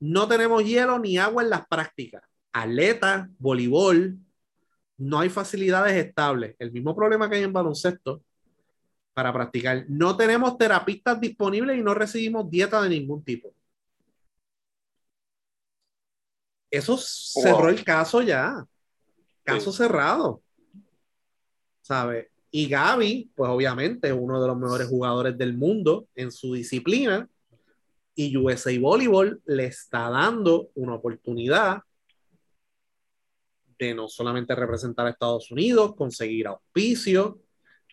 No 0.00 0.28
tenemos 0.28 0.64
hielo 0.64 0.98
ni 0.98 1.16
agua 1.16 1.42
en 1.42 1.50
las 1.50 1.66
prácticas. 1.66 2.22
Atleta, 2.52 3.28
voleibol, 3.38 4.18
no 4.98 5.20
hay 5.20 5.28
facilidades 5.28 5.94
estables. 5.94 6.54
El 6.58 6.72
mismo 6.72 6.94
problema 6.94 7.28
que 7.28 7.36
hay 7.36 7.42
en 7.42 7.52
baloncesto. 7.52 8.22
Para 9.14 9.32
practicar. 9.32 9.84
No 9.88 10.16
tenemos 10.16 10.58
terapistas 10.58 11.20
disponibles 11.20 11.78
y 11.78 11.82
no 11.82 11.94
recibimos 11.94 12.50
dieta 12.50 12.82
de 12.82 12.88
ningún 12.90 13.24
tipo. 13.24 13.54
Eso 16.70 16.98
cerró 16.98 17.58
Wow. 17.58 17.68
el 17.68 17.84
caso 17.84 18.20
ya. 18.20 18.66
Caso 19.44 19.72
cerrado. 19.72 20.42
¿Sabe? 21.82 22.30
Y 22.50 22.68
Gaby, 22.68 23.30
pues 23.34 23.50
obviamente 23.50 24.08
es 24.08 24.14
uno 24.14 24.40
de 24.40 24.48
los 24.48 24.56
mejores 24.56 24.88
jugadores 24.88 25.38
del 25.38 25.56
mundo 25.56 26.08
en 26.14 26.32
su 26.32 26.54
disciplina. 26.54 27.28
Y 28.16 28.36
USA 28.36 28.76
Volleyball 28.78 29.40
le 29.44 29.66
está 29.66 30.08
dando 30.08 30.70
una 30.74 30.94
oportunidad 30.94 31.82
de 33.78 33.94
no 33.94 34.08
solamente 34.08 34.54
representar 34.54 35.06
a 35.06 35.10
Estados 35.10 35.50
Unidos, 35.50 35.94
conseguir 35.96 36.46
auspicio, 36.46 37.40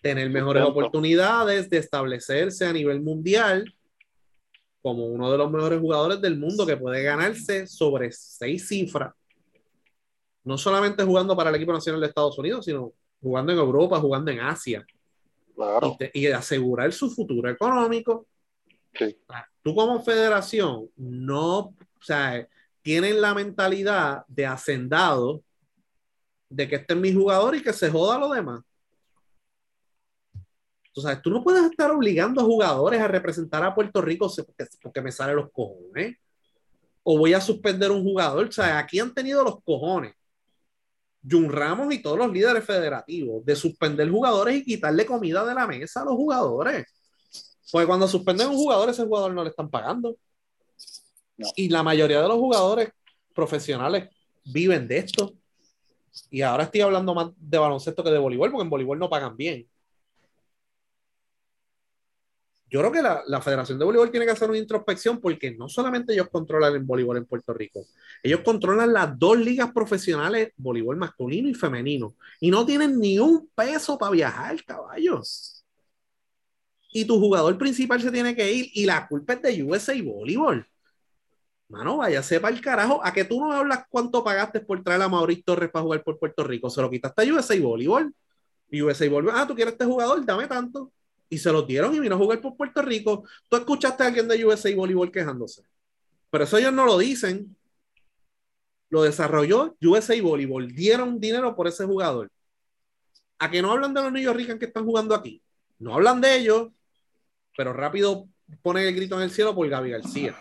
tener 0.01 0.29
mejores 0.29 0.63
oportunidades 0.63 1.69
de 1.69 1.77
establecerse 1.77 2.65
a 2.65 2.73
nivel 2.73 3.01
mundial 3.01 3.73
como 4.81 5.05
uno 5.05 5.31
de 5.31 5.37
los 5.37 5.51
mejores 5.51 5.79
jugadores 5.79 6.19
del 6.21 6.37
mundo 6.37 6.65
que 6.65 6.75
puede 6.77 7.03
ganarse 7.03 7.67
sobre 7.67 8.11
seis 8.11 8.67
cifras. 8.67 9.13
No 10.43 10.57
solamente 10.57 11.03
jugando 11.03 11.35
para 11.35 11.51
el 11.51 11.55
equipo 11.57 11.71
nacional 11.71 12.01
de 12.01 12.07
Estados 12.07 12.37
Unidos, 12.39 12.65
sino 12.65 12.91
jugando 13.21 13.51
en 13.51 13.59
Europa, 13.59 13.99
jugando 13.99 14.31
en 14.31 14.39
Asia 14.39 14.83
Claro. 15.55 15.93
y, 15.93 15.97
te- 15.97 16.11
y 16.15 16.25
asegurar 16.27 16.91
su 16.93 17.11
futuro 17.11 17.47
económico. 17.47 18.25
Sí. 18.93 19.15
Tú 19.61 19.75
como 19.75 20.01
federación 20.03 20.89
no, 20.95 21.57
o 21.59 21.75
sea, 22.01 22.47
tienen 22.81 23.21
la 23.21 23.35
mentalidad 23.35 24.25
de 24.27 24.47
hacendado 24.47 25.43
de 26.49 26.67
que 26.67 26.77
este 26.77 26.95
es 26.95 26.99
mi 26.99 27.13
jugador 27.13 27.55
y 27.55 27.61
que 27.61 27.71
se 27.71 27.91
joda 27.91 28.17
lo 28.17 28.29
demás. 28.31 28.61
Tú 30.93 31.01
sabes, 31.01 31.21
tú 31.21 31.29
no 31.29 31.43
puedes 31.43 31.63
estar 31.63 31.89
obligando 31.91 32.41
a 32.41 32.43
jugadores 32.43 32.99
a 32.99 33.07
representar 33.07 33.63
a 33.63 33.73
Puerto 33.73 34.01
Rico 34.01 34.31
porque, 34.45 34.65
porque 34.81 35.01
me 35.01 35.11
salen 35.11 35.37
los 35.37 35.51
cojones. 35.51 36.17
O 37.03 37.17
voy 37.17 37.33
a 37.33 37.41
suspender 37.41 37.91
un 37.91 38.03
jugador. 38.03 38.47
O 38.47 38.51
sea, 38.51 38.77
aquí 38.77 38.99
han 38.99 39.13
tenido 39.13 39.43
los 39.43 39.63
cojones. 39.63 40.13
Jun 41.29 41.51
Ramos 41.51 41.93
y 41.93 42.01
todos 42.01 42.17
los 42.17 42.31
líderes 42.31 42.65
federativos 42.65 43.45
de 43.45 43.55
suspender 43.55 44.09
jugadores 44.09 44.55
y 44.55 44.63
quitarle 44.63 45.05
comida 45.05 45.45
de 45.45 45.53
la 45.53 45.67
mesa 45.67 46.01
a 46.01 46.05
los 46.05 46.15
jugadores. 46.15 46.85
Porque 47.71 47.87
cuando 47.87 48.07
suspenden 48.07 48.49
un 48.49 48.55
jugador, 48.55 48.89
ese 48.89 49.05
jugador 49.05 49.33
no 49.33 49.43
le 49.43 49.51
están 49.51 49.69
pagando. 49.69 50.17
No. 51.37 51.47
Y 51.55 51.69
la 51.69 51.83
mayoría 51.83 52.21
de 52.21 52.27
los 52.27 52.37
jugadores 52.37 52.89
profesionales 53.33 54.09
viven 54.43 54.87
de 54.87 54.97
esto. 54.97 55.33
Y 56.29 56.41
ahora 56.41 56.63
estoy 56.63 56.81
hablando 56.81 57.13
más 57.13 57.29
de 57.37 57.57
baloncesto 57.57 58.03
que 58.03 58.09
de 58.09 58.17
voleibol, 58.17 58.51
porque 58.51 58.63
en 58.63 58.69
voleibol 58.69 58.99
no 58.99 59.09
pagan 59.09 59.37
bien. 59.37 59.67
Yo 62.71 62.79
creo 62.79 62.91
que 62.91 63.01
la, 63.01 63.41
Federación 63.41 63.77
de 63.77 63.83
Voleibol 63.83 64.09
tiene 64.09 64.25
que 64.25 64.31
hacer 64.31 64.49
una 64.49 64.57
introspección 64.57 65.19
porque 65.19 65.51
no 65.51 65.67
solamente 65.67 66.13
ellos 66.13 66.29
controlan 66.29 66.73
el 66.73 66.79
voleibol 66.79 67.17
en 67.17 67.25
Puerto 67.25 67.53
Rico, 67.53 67.85
ellos 68.23 68.39
controlan 68.45 68.93
las 68.93 69.19
dos 69.19 69.37
ligas 69.37 69.73
profesionales, 69.73 70.53
voleibol 70.55 70.95
masculino 70.95 71.49
y 71.49 71.53
femenino, 71.53 72.15
y 72.39 72.49
no 72.49 72.65
tienen 72.65 72.97
ni 72.97 73.19
un 73.19 73.49
peso 73.53 73.97
para 73.97 74.13
viajar, 74.13 74.63
caballos. 74.63 75.65
Y 76.93 77.03
tu 77.03 77.19
jugador 77.19 77.57
principal 77.57 78.01
se 78.01 78.09
tiene 78.09 78.33
que 78.35 78.49
ir 78.51 78.69
y 78.73 78.85
la 78.85 79.05
culpa 79.05 79.33
es 79.33 79.41
de 79.41 79.63
USA 79.63 79.93
Voleibol. 80.01 80.65
Mano, 81.67 81.97
váyase 81.97 82.39
para 82.39 82.55
el 82.55 82.61
carajo. 82.61 83.01
A 83.03 83.13
que 83.13 83.25
tú 83.25 83.39
no 83.41 83.51
hablas 83.51 83.85
cuánto 83.89 84.23
pagaste 84.23 84.59
por 84.61 84.83
traer 84.83 85.01
a 85.01 85.09
Mauricio 85.09 85.43
Torres 85.45 85.71
para 85.71 85.83
jugar 85.83 86.03
por 86.03 86.19
Puerto 86.19 86.43
Rico. 86.43 86.69
Se 86.69 86.81
lo 86.81 86.89
quitaste 86.89 87.29
a 87.29 87.33
USA 87.33 87.59
Voleibol. 87.59 88.13
Y 88.69 88.81
USA 88.81 89.09
Voleibol, 89.09 89.35
ah, 89.37 89.47
tú 89.47 89.55
quieres 89.55 89.73
este 89.73 89.85
jugador, 89.85 90.25
dame 90.25 90.47
tanto. 90.47 90.91
Y 91.31 91.37
se 91.37 91.49
lo 91.49 91.61
dieron 91.61 91.95
y 91.95 91.99
vino 92.01 92.15
a 92.15 92.17
jugar 92.17 92.41
por 92.41 92.57
Puerto 92.57 92.81
Rico. 92.81 93.23
Tú 93.47 93.55
escuchaste 93.55 94.03
a 94.03 94.07
alguien 94.07 94.27
de 94.27 94.45
USA 94.45 94.75
Voleibol 94.75 95.11
quejándose. 95.11 95.63
Pero 96.29 96.43
eso 96.43 96.57
ellos 96.57 96.73
no 96.73 96.85
lo 96.85 96.97
dicen. 96.97 97.55
Lo 98.89 99.03
desarrolló 99.03 99.77
USA 99.81 100.21
Voleibol. 100.21 100.73
Dieron 100.73 101.21
dinero 101.21 101.55
por 101.55 101.69
ese 101.69 101.85
jugador. 101.85 102.29
A 103.39 103.49
que 103.49 103.61
no 103.61 103.71
hablan 103.71 103.93
de 103.93 104.01
los 104.01 104.21
York 104.21 104.37
Ricans 104.37 104.59
que 104.59 104.65
están 104.65 104.85
jugando 104.85 105.15
aquí. 105.15 105.41
No 105.79 105.93
hablan 105.93 106.19
de 106.19 106.35
ellos, 106.35 106.67
pero 107.55 107.71
rápido 107.71 108.27
ponen 108.61 108.85
el 108.85 108.93
grito 108.93 109.15
en 109.15 109.21
el 109.21 109.31
cielo 109.31 109.55
por 109.55 109.69
Gaby 109.69 109.89
García. 109.91 110.35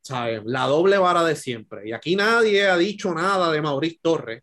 ¿Sabes? 0.00 0.40
La 0.46 0.64
doble 0.64 0.96
vara 0.96 1.22
de 1.22 1.36
siempre. 1.36 1.86
Y 1.86 1.92
aquí 1.92 2.16
nadie 2.16 2.66
ha 2.66 2.78
dicho 2.78 3.12
nada 3.12 3.52
de 3.52 3.60
Mauricio 3.60 4.00
Torres. 4.02 4.42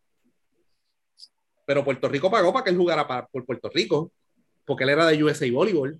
Pero 1.65 1.83
Puerto 1.83 2.07
Rico 2.07 2.31
pagó 2.31 2.53
para 2.53 2.63
que 2.63 2.69
él 2.69 2.77
jugara 2.77 3.05
para, 3.05 3.27
por 3.27 3.45
Puerto 3.45 3.69
Rico, 3.69 4.11
porque 4.67 4.83
él 4.83 4.91
era 4.91 5.07
de 5.07 5.23
USA 5.23 5.49
Volleyball. 5.51 5.93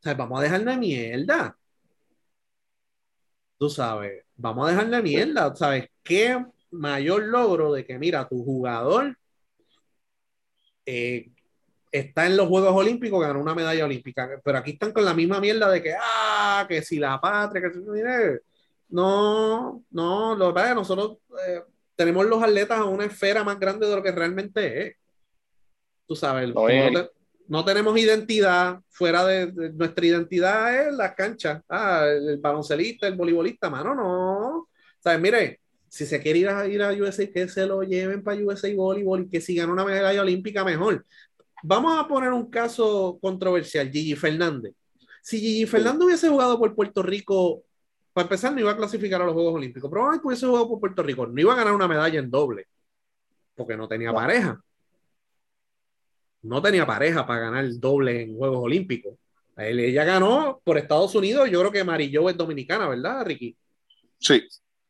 O 0.00 0.02
sea, 0.02 0.14
vamos 0.14 0.40
a 0.40 0.42
dejarle 0.42 0.72
de 0.72 0.76
mierda. 0.78 1.56
Tú 3.58 3.70
sabes, 3.70 4.24
vamos 4.36 4.66
a 4.66 4.70
dejarle 4.72 4.96
de 4.96 5.02
mierda. 5.02 5.54
¿Sabes 5.54 5.88
qué 6.02 6.44
mayor 6.72 7.22
logro 7.24 7.72
de 7.72 7.86
que, 7.86 7.98
mira, 7.98 8.28
tu 8.28 8.44
jugador 8.44 9.16
eh, 10.86 11.30
está 11.92 12.26
en 12.26 12.36
los 12.36 12.48
Juegos 12.48 12.72
Olímpicos, 12.74 13.20
ganó 13.20 13.40
una 13.40 13.54
medalla 13.54 13.84
olímpica, 13.84 14.28
pero 14.44 14.58
aquí 14.58 14.72
están 14.72 14.92
con 14.92 15.04
la 15.04 15.14
misma 15.14 15.40
mierda 15.40 15.70
de 15.70 15.82
que, 15.82 15.94
ah, 15.98 16.66
que 16.68 16.82
si 16.82 16.98
la 16.98 17.20
patria, 17.20 17.62
que 17.62 17.72
si, 17.72 17.78
mire, 17.80 18.40
no, 18.88 19.84
no, 19.90 20.34
lo 20.36 20.52
que 20.52 20.74
nosotros 20.74 21.18
eh, 21.46 21.62
tenemos 21.96 22.26
los 22.26 22.42
atletas 22.42 22.80
a 22.80 22.84
una 22.84 23.04
esfera 23.06 23.44
más 23.44 23.58
grande 23.60 23.86
de 23.86 23.96
lo 23.96 24.02
que 24.02 24.12
realmente 24.12 24.88
es. 24.88 24.96
Tú 26.06 26.14
sabes, 26.16 26.52
No, 26.54 26.68
y- 26.70 26.78
no, 26.78 27.00
te- 27.02 27.10
no 27.48 27.64
tenemos 27.64 27.98
identidad, 27.98 28.80
fuera 28.88 29.24
de, 29.26 29.46
de 29.46 29.72
nuestra 29.72 30.06
identidad 30.06 30.88
es 30.88 30.94
las 30.94 31.14
canchas, 31.14 31.62
ah, 31.68 32.04
el, 32.06 32.28
el 32.30 32.38
baloncelista, 32.38 33.06
el 33.06 33.16
voleibolista, 33.16 33.68
mano, 33.70 33.94
no. 33.94 34.68
¿Sabes? 35.00 35.20
Mire, 35.20 35.60
si 35.88 36.06
se 36.06 36.20
quiere 36.20 36.38
ir 36.40 36.48
a, 36.48 36.66
ir 36.66 36.82
a 36.82 36.92
USA, 36.92 37.30
que 37.30 37.48
se 37.48 37.66
lo 37.66 37.82
lleven 37.82 38.22
para 38.22 38.40
USA 38.42 38.74
Voleibol 38.74 39.22
y 39.22 39.28
que 39.28 39.40
si 39.40 39.54
gana 39.54 39.72
una 39.72 39.84
medalla 39.84 40.22
olímpica, 40.22 40.64
mejor. 40.64 41.04
Vamos 41.62 41.98
a 41.98 42.06
poner 42.08 42.32
un 42.32 42.50
caso 42.50 43.18
controversial, 43.22 43.90
Gigi 43.90 44.14
Fernández. 44.16 44.74
Si 45.22 45.38
Gigi 45.38 45.66
Fernández 45.66 46.04
hubiese 46.06 46.28
jugado 46.28 46.58
por 46.58 46.74
Puerto 46.74 47.02
Rico, 47.02 47.62
para 48.12 48.24
empezar, 48.24 48.52
no 48.52 48.60
iba 48.60 48.70
a 48.72 48.76
clasificar 48.76 49.20
a 49.22 49.24
los 49.24 49.34
Juegos 49.34 49.54
Olímpicos. 49.54 49.90
Probablemente 49.90 50.26
hubiese 50.26 50.46
jugado 50.46 50.68
por 50.68 50.80
Puerto 50.80 51.02
Rico, 51.02 51.26
no 51.26 51.40
iba 51.40 51.52
a 51.52 51.56
ganar 51.56 51.74
una 51.74 51.88
medalla 51.88 52.18
en 52.18 52.30
doble, 52.30 52.66
porque 53.54 53.76
no 53.76 53.88
tenía 53.88 54.12
pareja. 54.12 54.60
No 56.44 56.62
tenía 56.62 56.86
pareja 56.86 57.26
para 57.26 57.40
ganar 57.40 57.64
doble 57.78 58.22
en 58.22 58.36
Juegos 58.36 58.58
Olímpicos. 58.62 59.14
Él- 59.56 59.80
ella 59.80 60.04
ganó 60.04 60.60
por 60.64 60.78
Estados 60.78 61.14
Unidos, 61.14 61.50
yo 61.50 61.60
creo 61.60 61.72
que 61.72 61.84
Marillo 61.84 62.28
es 62.28 62.36
dominicana, 62.36 62.88
¿verdad, 62.88 63.24
Ricky? 63.24 63.56
Sí, 64.18 64.42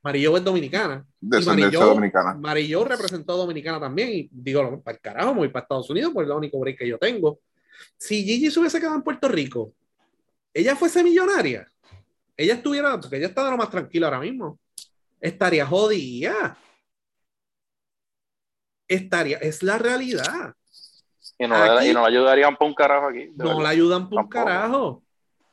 Marillo 0.02 0.36
es 0.36 0.44
dominicana. 0.44 1.04
descendencia 1.20 1.78
Marillo- 1.78 1.94
dominicana. 1.94 2.34
Marillo 2.34 2.84
representó 2.84 3.32
a 3.32 3.36
Dominicana 3.36 3.80
también. 3.80 4.10
Y 4.12 4.28
digo, 4.30 4.80
para 4.82 4.96
el 4.96 5.00
carajo, 5.00 5.34
voy 5.34 5.48
para 5.48 5.62
Estados 5.62 5.88
Unidos, 5.90 6.10
pues 6.12 6.24
es 6.24 6.28
la 6.28 6.36
única 6.36 6.58
break 6.58 6.78
que 6.78 6.88
yo 6.88 6.98
tengo. 6.98 7.40
Si 7.96 8.22
Gigi 8.24 8.50
se 8.50 8.60
hubiese 8.60 8.78
quedado 8.78 8.96
en 8.96 9.02
Puerto 9.02 9.28
Rico, 9.28 9.72
ella 10.52 10.76
fuese 10.76 11.02
millonaria. 11.02 11.66
Ella 12.36 12.54
estuviera, 12.54 13.00
porque 13.00 13.16
ella 13.16 13.28
está 13.28 13.44
de 13.44 13.50
lo 13.52 13.56
más 13.56 13.70
tranquila 13.70 14.08
ahora 14.08 14.20
mismo. 14.20 14.58
Estaría 15.20 15.64
jodida. 15.66 16.56
Estaría, 18.86 19.38
es 19.38 19.62
la 19.62 19.78
realidad. 19.78 20.54
Y 21.38 21.46
no, 21.46 21.54
Aquí- 21.56 21.88
y 21.88 21.92
no 21.92 22.00
le 22.02 22.16
ayudarían 22.16 22.56
para 22.56 22.68
un 22.68 22.74
carajo 22.74 23.06
aquí. 23.08 23.30
No 23.36 23.44
verdad. 23.46 23.62
la 23.62 23.68
ayudan 23.70 24.08
por 24.08 24.22
un 24.22 24.28
carajo. 24.28 25.02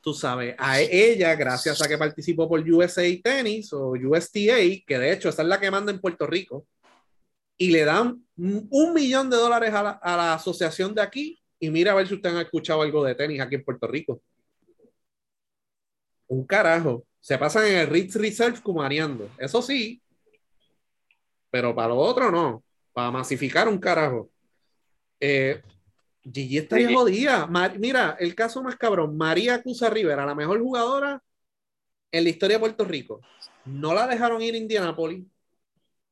Tú 0.02 0.14
sabes, 0.14 0.56
a 0.58 0.80
ella, 0.82 1.36
gracias 1.36 1.80
a 1.82 1.88
que 1.88 1.98
participó 1.98 2.50
por 2.50 2.60
USA 2.60 3.04
Tennis 3.24 3.72
o 3.74 3.92
USTA, 3.92 4.58
que 4.86 4.98
de 4.98 5.12
hecho 5.14 5.30
esa 5.30 5.44
es 5.44 5.48
la 5.48 5.60
que 5.60 5.70
manda 5.70 5.92
en 5.92 6.00
Puerto 6.02 6.26
Rico, 6.26 6.66
y 7.56 7.70
le 7.70 7.86
dan 7.86 8.26
un 8.36 8.94
millón 8.96 9.30
de 9.30 9.38
dólares 9.38 9.72
a 9.74 9.84
la, 9.84 9.90
a 9.92 10.18
la 10.18 10.34
asociación 10.34 10.96
de 10.96 11.04
aquí, 11.04 11.40
y 11.60 11.70
mira 11.70 11.92
a 11.92 11.96
ver 11.96 12.08
si 12.08 12.16
ustedes 12.16 12.36
han 12.36 12.42
escuchado 12.42 12.82
algo 12.82 13.04
de 13.04 13.14
tenis 13.14 13.40
aquí 13.42 13.54
en 13.56 13.64
Puerto 13.64 13.86
Rico. 13.86 14.22
Un 16.28 16.46
carajo. 16.46 17.06
Se 17.20 17.38
pasan 17.38 17.68
en 17.68 17.78
el 17.78 17.88
Ritz 17.88 18.16
Reserve 18.16 18.60
cumaneando. 18.62 19.30
Eso 19.38 19.62
sí. 19.62 20.02
Pero 21.52 21.76
para 21.76 21.90
lo 21.90 21.98
otro 21.98 22.32
no. 22.32 22.64
Para 22.94 23.12
masificar 23.12 23.68
un 23.68 23.78
carajo. 23.78 24.32
Eh, 25.20 25.62
Gigi 26.24 26.58
estaría 26.58 26.88
Gigi. 26.88 26.98
jodida. 27.00 27.48
Ma- 27.48 27.74
mira, 27.78 28.16
el 28.20 28.36
caso 28.36 28.62
más 28.62 28.76
cabrón. 28.76 29.18
María 29.18 29.62
Cusa 29.62 29.90
Rivera, 29.90 30.26
la 30.26 30.36
mejor 30.36 30.60
jugadora 30.60 31.22
en 32.12 32.24
la 32.24 32.30
historia 32.30 32.58
de 32.58 32.60
Puerto 32.62 32.84
Rico. 32.86 33.22
No 33.66 33.94
la 33.94 34.08
dejaron 34.08 34.42
ir 34.42 34.54
a 34.54 34.58
Indianápolis. 34.58 35.26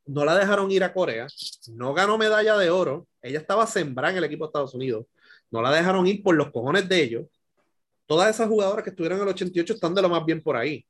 No 0.06 0.26
la 0.26 0.36
dejaron 0.36 0.72
ir 0.72 0.84
a 0.84 0.94
Corea. 0.94 1.27
No 1.68 1.94
ganó 1.94 2.18
medalla 2.18 2.57
de 2.57 2.69
oro. 2.69 3.07
Ella 3.22 3.40
estaba 3.40 3.68
sembrada 3.68 4.11
en 4.11 4.18
el 4.18 4.23
equipo 4.23 4.45
de 4.45 4.48
Estados 4.49 4.73
Unidos. 4.73 5.06
No 5.52 5.61
la 5.61 5.72
dejaron 5.72 6.07
ir 6.07 6.23
por 6.23 6.36
los 6.36 6.52
cojones 6.52 6.88
de 6.90 7.03
ellos. 7.03 7.26
Todas 8.07 8.30
esas 8.34 8.48
jugadoras 8.48 8.84
que 8.84 8.90
estuvieron 8.90 9.19
en 9.19 9.23
el 9.23 9.30
88 9.30 9.73
están 9.73 9.94
de 9.94 10.02
lo 10.02 10.10
más 10.10 10.26
bien 10.26 10.41
por 10.41 10.56
ahí. 10.56 10.84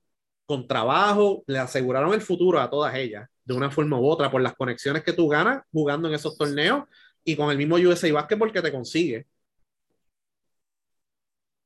Con 0.46 0.66
trabajo, 0.68 1.44
le 1.48 1.60
aseguraron 1.60 2.14
el 2.14 2.22
futuro 2.22 2.60
a 2.60 2.70
todas 2.70 2.96
ellas, 2.96 3.28
de 3.44 3.54
una 3.54 3.70
forma 3.70 4.00
u 4.00 4.06
otra, 4.08 4.32
por 4.32 4.41
las 4.41 4.56
conexiones 4.56 5.04
que 5.04 5.12
tú 5.14 5.28
ganas 5.28 5.62
jugando 5.72 6.08
en 6.08 6.14
esos 6.16 6.38
torneos 6.38 6.86
y 7.24 7.36
con 7.36 7.52
el 7.52 7.58
mismo 7.58 7.76
USA 7.76 8.12
Basketball 8.12 8.52
que 8.52 8.62
te 8.62 8.72
consigue. 8.72 9.28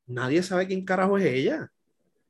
Nadie 0.06 0.44
sabe 0.44 0.68
quién 0.68 0.84
carajo 0.84 1.18
es 1.18 1.26
ella. 1.26 1.72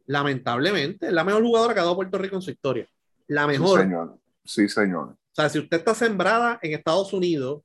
Lamentablemente, 0.06 1.08
es 1.08 1.14
la 1.14 1.24
mejor 1.24 1.44
jugadora 1.44 1.74
que 1.74 1.80
ha 1.80 1.84
dado 1.84 1.96
Puerto 1.96 2.18
Rico 2.18 2.36
en 2.36 2.42
su 2.42 2.52
historia. 2.52 2.88
La 3.28 3.48
mejor. 3.48 3.80
Sí, 3.80 3.86
señor. 3.86 4.20
Sí, 4.44 4.70
señor. 4.70 5.10
O 5.10 5.36
sea, 5.36 5.50
si 5.50 5.60
usted 5.60 5.78
está 5.78 5.96
sembrada 5.96 6.60
en 6.62 6.74
Estados 6.74 7.14
Unidos, 7.14 7.64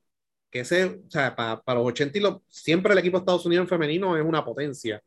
que 0.51 0.61
ese, 0.61 1.03
o 1.07 1.11
sea, 1.11 1.35
para, 1.37 1.61
para 1.61 1.81
los 1.81 1.89
80 1.89 2.19
y 2.19 2.21
los, 2.23 2.39
siempre 2.49 2.93
el 2.93 2.99
equipo 2.99 3.19
de 3.19 3.23
Estados 3.23 3.45
Unidos 3.45 3.65
en 3.65 3.69
femenino 3.69 4.17
es 4.17 4.25
una 4.25 4.45
potencia. 4.45 5.03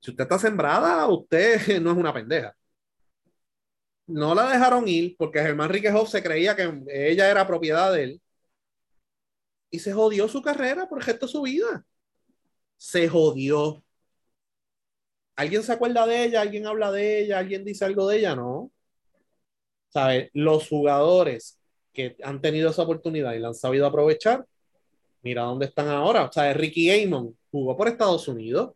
Si 0.00 0.10
usted 0.10 0.24
está 0.24 0.38
sembrada, 0.38 1.06
usted 1.06 1.80
no 1.80 1.92
es 1.92 1.96
una 1.96 2.12
pendeja. 2.12 2.54
No 4.08 4.34
la 4.34 4.48
dejaron 4.48 4.86
ir 4.88 5.16
porque 5.18 5.40
Germán 5.40 5.68
Riquejoff 5.68 6.10
se 6.10 6.22
creía 6.22 6.54
que 6.54 6.82
ella 6.88 7.30
era 7.30 7.46
propiedad 7.46 7.92
de 7.92 8.04
él 8.04 8.22
se 9.78 9.92
jodió 9.92 10.28
su 10.28 10.42
carrera 10.42 10.88
por 10.88 11.02
el 11.08 11.28
su 11.28 11.42
vida. 11.42 11.84
Se 12.76 13.08
jodió. 13.08 13.82
¿Alguien 15.36 15.62
se 15.62 15.72
acuerda 15.72 16.06
de 16.06 16.24
ella? 16.24 16.40
¿Alguien 16.40 16.66
habla 16.66 16.90
de 16.92 17.20
ella? 17.20 17.38
¿Alguien 17.38 17.64
dice 17.64 17.84
algo 17.84 18.08
de 18.08 18.18
ella? 18.18 18.34
No. 18.34 18.70
¿Sabes? 19.88 20.30
Los 20.32 20.68
jugadores 20.68 21.58
que 21.92 22.16
han 22.22 22.40
tenido 22.40 22.70
esa 22.70 22.82
oportunidad 22.82 23.34
y 23.34 23.38
la 23.38 23.48
han 23.48 23.54
sabido 23.54 23.86
aprovechar, 23.86 24.46
mira 25.22 25.42
dónde 25.42 25.66
están 25.66 25.88
ahora. 25.88 26.24
O 26.24 26.32
sea, 26.32 26.52
Ricky 26.52 26.90
Amon 26.90 27.36
jugó 27.50 27.76
por 27.76 27.88
Estados 27.88 28.28
Unidos. 28.28 28.74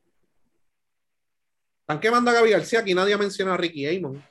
Están 1.83 2.01
quemando 2.01 2.31
a 2.31 2.35
Gaby 2.35 2.51
García. 2.51 2.81
Aquí 2.81 2.95
nadie 2.95 3.17
menciona 3.17 3.55
a 3.55 3.57
Ricky 3.57 3.87
Amon. 3.87 4.23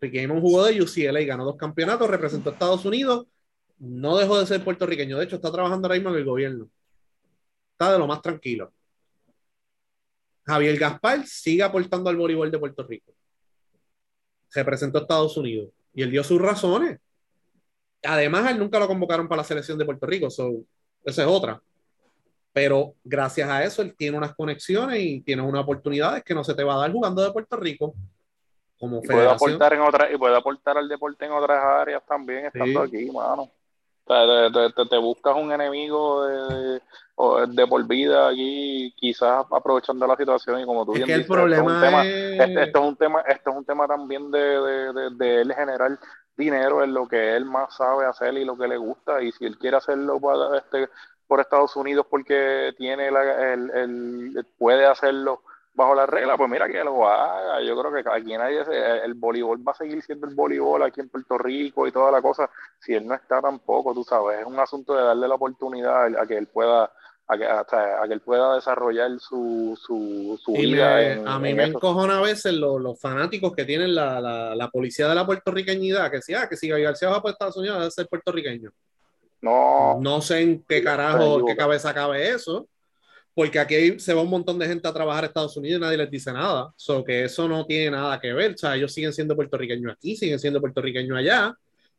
Ricky 0.00 0.18
Amon 0.20 0.40
jugó 0.40 0.64
de 0.64 0.80
UCLA 0.82 1.20
y 1.20 1.26
ganó 1.26 1.44
dos 1.44 1.56
campeonatos, 1.56 2.08
representó 2.08 2.50
a 2.50 2.52
Estados 2.52 2.84
Unidos. 2.84 3.26
No 3.78 4.16
dejó 4.16 4.38
de 4.38 4.46
ser 4.46 4.64
puertorriqueño. 4.64 5.18
De 5.18 5.24
hecho, 5.24 5.36
está 5.36 5.52
trabajando 5.52 5.86
ahora 5.86 5.96
mismo 5.96 6.10
en 6.10 6.16
el 6.16 6.24
gobierno. 6.24 6.68
Está 7.72 7.92
de 7.92 7.98
lo 7.98 8.06
más 8.06 8.22
tranquilo. 8.22 8.72
Javier 10.46 10.78
Gaspar 10.78 11.26
sigue 11.26 11.62
aportando 11.62 12.08
al 12.08 12.16
voleibol 12.16 12.50
de 12.50 12.58
Puerto 12.58 12.86
Rico. 12.86 13.12
Representó 14.54 14.98
a 14.98 15.00
Estados 15.02 15.36
Unidos 15.36 15.70
y 15.92 16.02
él 16.02 16.10
dio 16.10 16.22
sus 16.22 16.40
razones. 16.40 17.00
Además, 18.02 18.50
él 18.50 18.58
nunca 18.58 18.78
lo 18.78 18.86
convocaron 18.86 19.28
para 19.28 19.42
la 19.42 19.44
selección 19.44 19.76
de 19.76 19.84
Puerto 19.84 20.06
Rico, 20.06 20.30
so, 20.30 20.52
esa 21.04 21.22
es 21.22 21.28
otra. 21.28 21.60
Pero 22.52 22.94
gracias 23.02 23.48
a 23.48 23.64
eso, 23.64 23.82
él 23.82 23.94
tiene 23.96 24.16
unas 24.16 24.34
conexiones 24.34 25.00
y 25.00 25.20
tiene 25.20 25.42
unas 25.42 25.62
oportunidades 25.62 26.22
que 26.22 26.34
no 26.34 26.44
se 26.44 26.54
te 26.54 26.64
va 26.64 26.74
a 26.74 26.78
dar 26.78 26.92
jugando 26.92 27.22
de 27.22 27.32
Puerto 27.32 27.56
Rico. 27.56 27.94
Como 28.78 29.00
Y 29.02 29.06
puede 29.06 29.28
aportar 29.28 29.72
en 29.72 29.80
otras, 29.80 30.12
y 30.12 30.16
puede 30.16 30.36
aportar 30.36 30.78
al 30.78 30.88
deporte 30.88 31.24
en 31.24 31.32
otras 31.32 31.62
áreas 31.62 32.02
también, 32.06 32.46
estando 32.46 32.86
Sí. 32.86 32.96
aquí, 32.96 33.10
mano. 33.10 33.50
Sea, 34.06 34.50
te, 34.52 34.70
te- 34.72 34.86
te 34.88 34.98
buscas 34.98 35.34
un 35.36 35.50
enemigo 35.52 36.24
de, 36.26 36.80
de 37.48 37.66
por 37.66 37.86
vida 37.86 38.28
aquí, 38.28 38.92
quizás 38.96 39.44
aprovechando 39.50 40.06
la 40.06 40.16
situación 40.16 40.60
y 40.60 40.64
como 40.64 40.84
tú 40.86 40.92
Es 40.92 41.02
bien 41.02 41.10
que 41.10 41.14
el 41.14 41.24
dices, 41.24 41.38
esto 41.44 41.60
es 41.60 41.66
un 41.66 41.76
problema 41.76 41.78
tema, 41.78 42.06
es. 42.08 42.54
esto 42.54 42.78
es 42.80 42.84
un 42.88 42.96
tema, 42.96 43.20
esto 43.22 43.50
es 43.50 43.56
un 43.56 43.64
tema 43.64 43.86
también 43.88 44.30
de, 44.30 44.38
de, 44.38 44.92
de, 44.92 45.10
de 45.16 45.40
él 45.42 45.52
generar 45.54 45.98
dinero 46.36 46.84
en 46.84 46.94
lo 46.94 47.08
que 47.08 47.34
él 47.36 47.44
más 47.44 47.74
sabe 47.76 48.06
hacer 48.06 48.34
y 48.34 48.44
lo 48.44 48.56
que 48.56 48.68
le 48.68 48.76
gusta. 48.76 49.22
Y 49.22 49.32
si 49.32 49.44
él 49.46 49.58
quiere 49.58 49.76
hacerlo 49.78 50.20
para, 50.20 50.58
este, 50.58 50.88
por 51.26 51.40
Estados 51.40 51.74
Unidos 51.76 52.06
porque 52.08 52.72
tiene 52.78 53.10
la, 53.10 53.52
el, 53.54 53.70
el- 53.70 54.46
puede 54.58 54.86
hacerlo 54.86 55.42
bajo 55.76 55.94
la 55.94 56.06
regla, 56.06 56.36
pues 56.36 56.48
mira 56.50 56.66
que 56.68 56.82
lo 56.82 57.06
haga. 57.08 57.60
Yo 57.62 57.78
creo 57.78 57.92
que 57.92 58.08
aquí 58.10 58.36
nadie 58.36 58.64
se- 58.64 59.04
el 59.04 59.14
voleibol 59.14 59.58
va 59.66 59.72
a 59.72 59.76
seguir 59.76 60.02
siendo 60.02 60.26
el 60.26 60.34
voleibol 60.34 60.82
aquí 60.82 61.00
en 61.00 61.08
Puerto 61.10 61.36
Rico 61.38 61.86
y 61.86 61.92
toda 61.92 62.10
la 62.10 62.22
cosa. 62.22 62.50
Si 62.80 62.94
él 62.94 63.06
no 63.06 63.14
está 63.14 63.40
tampoco, 63.40 63.92
tú 63.94 64.02
sabes, 64.02 64.40
es 64.40 64.46
un 64.46 64.58
asunto 64.58 64.94
de 64.96 65.02
darle 65.04 65.28
la 65.28 65.34
oportunidad 65.34 66.06
a 66.18 66.26
que 66.26 66.36
él 66.38 66.46
pueda 66.48 66.90
a 67.28 67.36
que, 67.36 67.44
a, 67.44 67.58
a 68.02 68.06
que 68.06 68.14
él 68.14 68.20
pueda 68.20 68.54
desarrollar 68.54 69.10
su, 69.18 69.76
su, 69.82 70.40
su 70.40 70.52
vida 70.52 71.02
en, 71.02 71.26
a 71.26 71.40
mí 71.40 71.50
en 71.50 71.56
me 71.56 71.64
encojona 71.64 72.18
a 72.18 72.22
veces 72.22 72.52
los, 72.54 72.80
los 72.80 73.00
fanáticos 73.00 73.52
que 73.52 73.64
tienen 73.64 73.96
la, 73.96 74.20
la, 74.20 74.54
la 74.54 74.68
policía 74.70 75.08
de 75.08 75.16
la 75.16 75.26
puertorriqueñidad, 75.26 76.08
que 76.08 76.18
decía 76.18 76.48
que 76.48 76.56
si 76.56 76.68
García 76.68 77.08
va 77.08 77.20
para 77.20 77.32
Estados 77.32 77.56
Unidos 77.56 77.78
debe 77.80 77.90
ser 77.90 78.06
puertorriqueño. 78.06 78.70
No, 79.42 79.98
No 80.00 80.20
sé 80.22 80.40
en 80.40 80.64
qué 80.68 80.82
carajo, 80.84 81.40
en 81.40 81.46
qué 81.46 81.56
cabeza 81.56 81.92
cabe 81.92 82.28
eso, 82.30 82.68
porque 83.36 83.58
aquí 83.58 84.00
se 84.00 84.14
va 84.14 84.22
un 84.22 84.30
montón 84.30 84.58
de 84.58 84.66
gente 84.66 84.88
a 84.88 84.94
trabajar 84.94 85.24
a 85.24 85.26
Estados 85.26 85.54
Unidos 85.58 85.78
y 85.78 85.82
nadie 85.82 85.98
les 85.98 86.10
dice 86.10 86.32
nada. 86.32 86.72
So 86.74 87.04
que 87.04 87.24
eso 87.24 87.46
no 87.46 87.66
tiene 87.66 87.90
nada 87.90 88.18
que 88.18 88.32
ver. 88.32 88.54
O 88.54 88.56
sea, 88.56 88.74
ellos 88.76 88.90
siguen 88.94 89.12
siendo 89.12 89.36
puertorriqueños 89.36 89.92
aquí, 89.92 90.16
siguen 90.16 90.38
siendo 90.38 90.58
puertorriqueños 90.58 91.18
allá, 91.18 91.54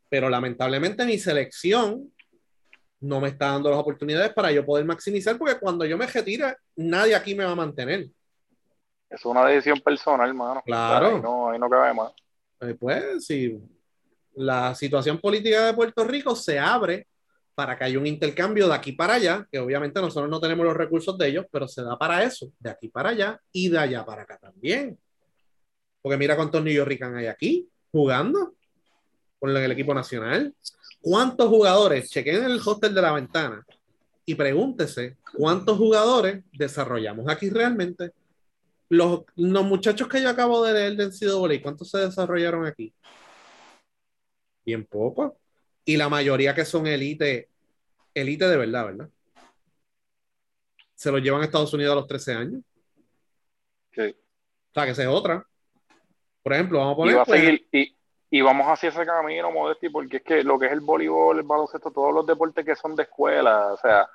pero 0.08 0.28
lamentablemente 0.28 1.06
mi 1.06 1.16
selección 1.16 2.12
no 2.98 3.20
me 3.20 3.28
está 3.28 3.52
dando 3.52 3.70
las 3.70 3.78
oportunidades 3.78 4.32
para 4.32 4.50
yo 4.50 4.66
poder 4.66 4.84
maximizar, 4.84 5.38
porque 5.38 5.60
cuando 5.60 5.84
yo 5.84 5.96
me 5.96 6.08
retire, 6.08 6.56
nadie 6.74 7.14
aquí 7.14 7.36
me 7.36 7.44
va 7.44 7.52
a 7.52 7.54
mantener. 7.54 8.08
es 9.08 9.24
una 9.24 9.46
decisión 9.46 9.78
personal, 9.78 10.28
hermano. 10.30 10.60
Claro. 10.66 11.14
ahí 11.14 11.22
no, 11.22 11.50
ahí 11.50 11.58
no 11.60 11.70
cabe 11.70 11.94
más. 11.94 12.10
Eh, 12.62 12.74
pues 12.74 13.24
si 13.24 13.62
la 14.34 14.74
situación 14.74 15.20
política 15.20 15.66
de 15.66 15.74
Puerto 15.74 16.02
Rico 16.02 16.34
se 16.34 16.58
abre 16.58 17.06
para 17.58 17.76
que 17.76 17.82
haya 17.82 17.98
un 17.98 18.06
intercambio 18.06 18.68
de 18.68 18.74
aquí 18.74 18.92
para 18.92 19.14
allá, 19.14 19.44
que 19.50 19.58
obviamente 19.58 20.00
nosotros 20.00 20.30
no 20.30 20.38
tenemos 20.38 20.64
los 20.64 20.76
recursos 20.76 21.18
de 21.18 21.26
ellos, 21.26 21.46
pero 21.50 21.66
se 21.66 21.82
da 21.82 21.98
para 21.98 22.22
eso, 22.22 22.52
de 22.60 22.70
aquí 22.70 22.86
para 22.86 23.08
allá 23.08 23.40
y 23.50 23.68
de 23.68 23.76
allá 23.76 24.04
para 24.04 24.22
acá 24.22 24.38
también. 24.38 24.96
Porque 26.00 26.16
mira 26.16 26.36
cuántos 26.36 26.62
New 26.62 26.72
Yorkers 26.72 27.12
hay 27.16 27.26
aquí 27.26 27.68
jugando 27.90 28.54
con 29.40 29.56
el 29.56 29.72
equipo 29.72 29.92
nacional. 29.92 30.54
¿Cuántos 31.00 31.48
jugadores? 31.48 32.08
Chequen 32.08 32.44
el 32.44 32.60
hostel 32.64 32.94
de 32.94 33.02
la 33.02 33.10
ventana 33.10 33.66
y 34.24 34.36
pregúntese 34.36 35.16
cuántos 35.36 35.78
jugadores 35.78 36.44
desarrollamos 36.52 37.28
aquí 37.28 37.50
realmente. 37.50 38.12
Los, 38.88 39.22
los 39.34 39.64
muchachos 39.64 40.06
que 40.06 40.22
yo 40.22 40.30
acabo 40.30 40.62
de 40.62 40.74
leer 40.74 40.94
de 40.94 41.06
NCAA, 41.06 41.60
¿cuántos 41.60 41.90
se 41.90 41.98
desarrollaron 41.98 42.66
aquí? 42.66 42.94
Bien 44.64 44.86
poco. 44.86 45.36
Y 45.88 45.96
la 45.96 46.10
mayoría 46.10 46.54
que 46.54 46.66
son 46.66 46.86
elite, 46.86 47.48
elite 48.12 48.46
de 48.46 48.56
verdad, 48.58 48.84
¿verdad? 48.84 49.08
Se 50.94 51.10
los 51.10 51.22
llevan 51.22 51.40
a 51.40 51.44
Estados 51.46 51.72
Unidos 51.72 51.92
a 51.92 51.94
los 51.94 52.06
13 52.06 52.34
años. 52.34 52.60
Sí. 53.92 54.02
O 54.02 54.74
sea, 54.74 54.84
que 54.84 54.90
esa 54.90 55.02
es 55.04 55.08
otra. 55.08 55.46
Por 56.42 56.52
ejemplo, 56.52 56.78
vamos 56.80 56.92
a 56.92 56.96
Y 56.96 56.96
poner. 56.98 57.16
va 57.16 57.22
a 57.22 57.24
seguir, 57.24 57.66
y, 57.72 57.96
y 58.28 58.40
vamos 58.42 58.66
hacia 58.66 58.90
ese 58.90 59.06
camino, 59.06 59.50
Modesti, 59.50 59.88
porque 59.88 60.18
es 60.18 60.22
que 60.24 60.42
lo 60.44 60.58
que 60.58 60.66
es 60.66 60.72
el 60.72 60.80
voleibol, 60.80 61.38
el 61.38 61.44
baloncesto, 61.46 61.90
todos 61.90 62.12
los 62.12 62.26
deportes 62.26 62.66
que 62.66 62.76
son 62.76 62.94
de 62.94 63.04
escuela, 63.04 63.72
o 63.72 63.76
sea, 63.78 64.06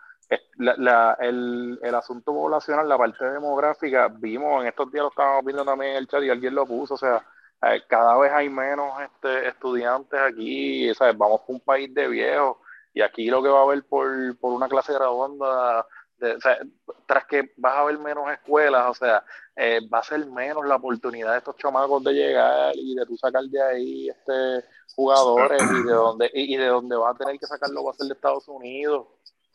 la- 0.57 0.75
la- 0.77 1.17
el, 1.21 1.79
el 1.81 1.95
asunto 1.95 2.33
poblacional, 2.33 2.87
la 2.87 2.99
parte 2.99 3.25
demográfica, 3.25 4.09
vimos 4.09 4.61
en 4.61 4.67
estos 4.67 4.91
días 4.91 5.01
lo 5.05 5.09
estábamos 5.09 5.43
viendo 5.43 5.65
también 5.65 5.93
en 5.93 5.97
el 5.97 6.07
chat 6.07 6.21
y 6.21 6.29
alguien 6.29 6.53
lo 6.53 6.67
puso, 6.67 6.93
o 6.93 6.97
sea, 6.97 7.25
eh, 7.65 7.83
cada 7.87 8.17
vez 8.17 8.31
hay 8.31 8.49
menos 8.49 8.91
este, 9.01 9.47
estudiantes 9.47 10.19
aquí, 10.19 10.93
¿sabes? 10.95 11.17
Vamos 11.17 11.41
por 11.41 11.55
un 11.55 11.61
país 11.61 11.93
de 11.93 12.07
viejos 12.07 12.57
y 12.93 13.01
aquí 13.01 13.27
lo 13.27 13.41
que 13.41 13.49
va 13.49 13.59
a 13.59 13.63
haber 13.63 13.83
por, 13.85 14.37
por 14.37 14.53
una 14.53 14.67
clase 14.67 14.93
graduanda, 14.93 15.85
de, 16.17 16.33
o 16.35 16.41
sea, 16.41 16.57
tras 17.05 17.25
que 17.25 17.53
vas 17.57 17.77
a 17.77 17.83
ver 17.85 17.97
menos 17.99 18.31
escuelas, 18.31 18.87
o 18.89 18.93
sea, 18.93 19.23
eh, 19.55 19.81
va 19.91 19.99
a 19.99 20.03
ser 20.03 20.25
menos 20.25 20.65
la 20.65 20.75
oportunidad 20.75 21.31
de 21.31 21.37
estos 21.39 21.57
chamacos 21.57 22.03
de 22.03 22.13
llegar 22.13 22.73
y 22.75 22.95
de 22.95 23.05
tú 23.05 23.17
sacar 23.17 23.43
de 23.43 23.61
ahí 23.61 24.09
este 24.09 24.67
jugadores 24.95 25.61
y 25.61 25.87
de 25.87 25.93
donde 25.93 26.31
y, 26.33 26.55
y 26.55 26.57
de 26.57 26.67
donde 26.67 26.95
vas 26.95 27.15
a 27.15 27.17
tener 27.17 27.39
que 27.39 27.47
sacarlo 27.47 27.83
va 27.83 27.91
a 27.91 27.93
ser 27.95 28.07
de 28.07 28.13
Estados 28.13 28.47
Unidos 28.47 29.07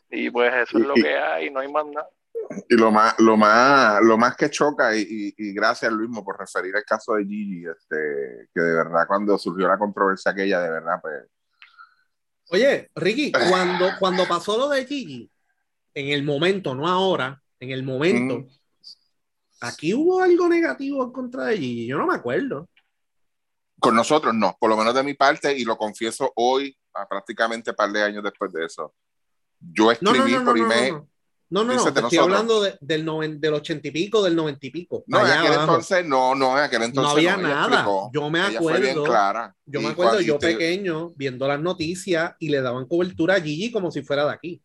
y 0.09 0.29
pues 0.29 0.53
eso 0.53 0.77
es 0.77 0.85
lo 0.85 0.93
que 0.93 1.17
hay 1.17 1.49
no 1.49 1.59
hay 1.59 1.71
más 1.71 1.85
nada 1.85 2.09
Y 2.67 2.75
lo 2.75 2.91
más, 2.91 3.15
lo 3.19 3.37
más, 3.37 4.01
lo 4.01 4.17
más 4.17 4.35
que 4.35 4.49
choca, 4.49 4.95
y, 4.95 5.01
y- 5.01 5.33
y 5.37 5.53
gracias 5.53 5.91
Luismo 5.91 6.23
por 6.23 6.39
referir 6.39 6.75
el 6.75 6.83
caso 6.83 7.13
de 7.13 7.25
Gigi, 7.25 7.65
este, 7.65 8.49
que 8.53 8.61
de 8.61 8.73
verdad 8.75 9.05
cuando 9.07 9.37
surgió 9.37 9.67
la 9.67 9.77
controversia 9.77 10.31
aquella, 10.31 10.59
de 10.61 10.69
verdad, 10.71 10.99
pues, 11.01 11.23
Oye, 12.51 12.89
Ricky, 12.95 13.31
cuando, 13.31 13.89
cuando 13.99 14.27
pasó 14.27 14.57
lo 14.57 14.69
de 14.69 14.83
Gigi, 14.85 15.29
en 15.93 16.07
el 16.07 16.23
momento, 16.23 16.73
no 16.73 16.87
ahora, 16.87 17.39
en 17.59 17.69
el 17.69 17.83
momento, 17.83 18.39
Mm. 18.39 18.47
aquí 19.61 19.93
hubo 19.93 20.19
algo 20.21 20.49
negativo 20.49 21.03
en 21.03 21.11
contra 21.11 21.45
de 21.45 21.57
Gigi. 21.57 21.85
Yo 21.87 21.97
no 21.99 22.07
me 22.07 22.15
acuerdo. 22.15 22.67
con 23.81 23.95
nosotros 23.95 24.33
no, 24.33 24.57
por 24.59 24.69
lo 24.69 24.75
menos 24.75 24.93
de 24.95 25.03
mi 25.03 25.13
parte, 25.13 25.55
y 25.57 25.63
lo 25.63 25.77
confieso 25.77 26.33
hoy, 26.35 26.75
a 26.95 27.07
prácticamente 27.07 27.69
un 27.69 27.75
par 27.77 27.89
de 27.91 28.01
años 28.03 28.23
después 28.23 28.51
de 28.51 28.65
eso. 28.65 28.93
Yo 29.59 29.89
escribí 29.91 30.17
no, 30.17 30.27
no, 30.27 30.39
no, 30.39 30.45
por 30.45 30.57
email. 30.57 30.95
No, 31.49 31.63
no. 31.63 31.73
No, 31.75 31.93
te 31.93 31.99
estoy 31.99 32.17
hablando 32.19 32.61
de- 32.61 32.77
del, 32.81 33.03
noven- 33.05 33.39
del 33.39 33.53
ochenta 33.53 33.87
y 33.87 33.91
pico, 33.91 34.21
del 34.23 34.35
noventa 34.35 34.65
y 34.65 34.69
pico. 34.69 35.03
No, 35.07 35.19
en 35.19 35.25
allá 35.25 35.39
aquel 35.39 35.53
abajo. 35.53 35.71
entonces, 35.71 36.05
no, 36.05 36.35
no, 36.35 36.57
en 36.57 36.63
aquel 36.63 36.83
entonces 36.83 37.03
no 37.03 37.09
había 37.31 37.37
nada. 37.37 37.67
explicó. 37.67 38.11
Yo 38.13 38.29
me 38.29 38.41
acuerdo, 38.41 39.03
clara. 39.03 39.55
yo 39.65 39.81
me 39.81 39.87
acuerdo 39.89 40.21
yo 40.21 40.37
te- 40.37 40.47
pequeño 40.53 41.11
viendo 41.15 41.47
las 41.47 41.59
noticias 41.59 42.33
y 42.39 42.49
le 42.49 42.61
daban 42.61 42.85
cobertura 42.85 43.35
a 43.35 43.41
Gigi 43.41 43.71
como 43.71 43.91
si 43.91 44.01
fuera 44.03 44.25
de 44.25 44.31
aquí. 44.31 44.61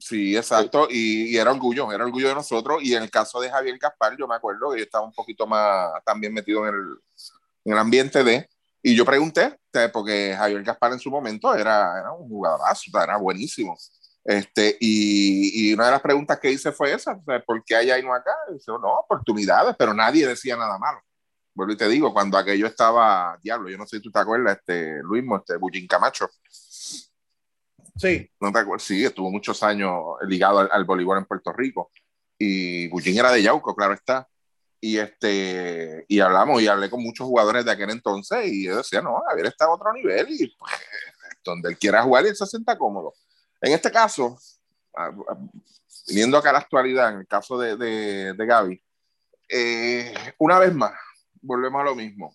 Sí, 0.00 0.36
exacto, 0.36 0.86
y, 0.88 1.34
y 1.34 1.36
era 1.38 1.50
orgullo, 1.50 1.90
era 1.92 2.04
orgullo 2.04 2.28
de 2.28 2.34
nosotros. 2.34 2.78
Y 2.82 2.94
en 2.94 3.02
el 3.02 3.10
caso 3.10 3.40
de 3.40 3.50
Javier 3.50 3.76
Gaspar, 3.78 4.16
yo 4.16 4.28
me 4.28 4.36
acuerdo 4.36 4.70
que 4.70 4.78
yo 4.78 4.84
estaba 4.84 5.04
un 5.04 5.12
poquito 5.12 5.44
más 5.46 5.90
también 6.04 6.32
metido 6.32 6.66
en 6.68 6.74
el, 6.74 6.80
en 7.64 7.72
el 7.72 7.78
ambiente 7.78 8.22
de. 8.22 8.48
Y 8.80 8.94
yo 8.94 9.04
pregunté, 9.04 9.58
porque 9.92 10.34
Javier 10.38 10.62
Gaspar 10.62 10.92
en 10.92 11.00
su 11.00 11.10
momento 11.10 11.52
era, 11.52 11.98
era 11.98 12.12
un 12.12 12.28
jugadorazo, 12.28 12.90
era 13.02 13.16
buenísimo. 13.16 13.76
Este, 14.28 14.76
y, 14.78 15.70
y 15.70 15.72
una 15.72 15.86
de 15.86 15.92
las 15.92 16.02
preguntas 16.02 16.38
que 16.38 16.50
hice 16.50 16.70
fue 16.70 16.92
esa, 16.92 17.18
¿por 17.46 17.64
qué 17.64 17.76
allá 17.76 17.98
y 17.98 18.02
no 18.02 18.12
acá? 18.12 18.30
Y 18.50 18.54
dice, 18.54 18.70
no, 18.72 18.98
oportunidades, 18.98 19.74
pero 19.78 19.94
nadie 19.94 20.26
decía 20.26 20.54
nada 20.54 20.76
malo. 20.76 21.00
Vuelvo 21.54 21.72
y 21.72 21.78
te 21.78 21.88
digo, 21.88 22.12
cuando 22.12 22.36
aquello 22.36 22.66
estaba, 22.66 23.38
diablo, 23.42 23.70
yo 23.70 23.78
no 23.78 23.86
sé 23.86 23.96
si 23.96 24.02
tú 24.02 24.10
te 24.10 24.18
acuerdas, 24.18 24.58
este, 24.58 25.02
Luis, 25.02 25.24
este, 25.38 25.56
Bullín 25.56 25.86
Camacho, 25.86 26.28
Sí, 27.96 28.30
no 28.38 28.52
te 28.52 28.58
acuerdas, 28.58 28.82
sí, 28.82 29.02
estuvo 29.02 29.30
muchos 29.30 29.62
años 29.62 29.94
ligado 30.26 30.58
al, 30.58 30.68
al 30.70 30.84
voleibol 30.84 31.16
en 31.16 31.24
Puerto 31.24 31.50
Rico, 31.54 31.90
y 32.38 32.86
Bullín 32.88 33.18
era 33.18 33.32
de 33.32 33.42
Yauco, 33.42 33.74
claro 33.74 33.94
está, 33.94 34.28
y 34.78 34.98
este, 34.98 36.04
y 36.06 36.20
hablamos, 36.20 36.60
y 36.60 36.68
hablé 36.68 36.90
con 36.90 37.02
muchos 37.02 37.26
jugadores 37.26 37.64
de 37.64 37.72
aquel 37.72 37.88
entonces, 37.88 38.46
y 38.46 38.66
yo 38.66 38.76
decía, 38.76 39.00
no, 39.00 39.22
Javier 39.26 39.46
está 39.46 39.64
a 39.64 39.70
otro 39.70 39.90
nivel, 39.94 40.26
y 40.28 40.54
pues, 40.58 40.72
donde 41.42 41.70
él 41.70 41.78
quiera 41.78 42.02
jugar, 42.02 42.26
él 42.26 42.36
se 42.36 42.44
sienta 42.44 42.76
cómodo. 42.76 43.14
En 43.60 43.72
este 43.72 43.90
caso, 43.90 44.38
viniendo 46.06 46.38
acá 46.38 46.52
la 46.52 46.58
actualidad, 46.58 47.12
en 47.12 47.20
el 47.20 47.26
caso 47.26 47.58
de, 47.58 47.76
de, 47.76 48.46
Gaby, 48.46 48.82
eh, 49.48 50.14
una 50.38 50.58
vez 50.58 50.74
más, 50.74 50.92
volvemos 51.40 51.80
a 51.80 51.84
lo 51.84 51.94
mismo. 51.94 52.34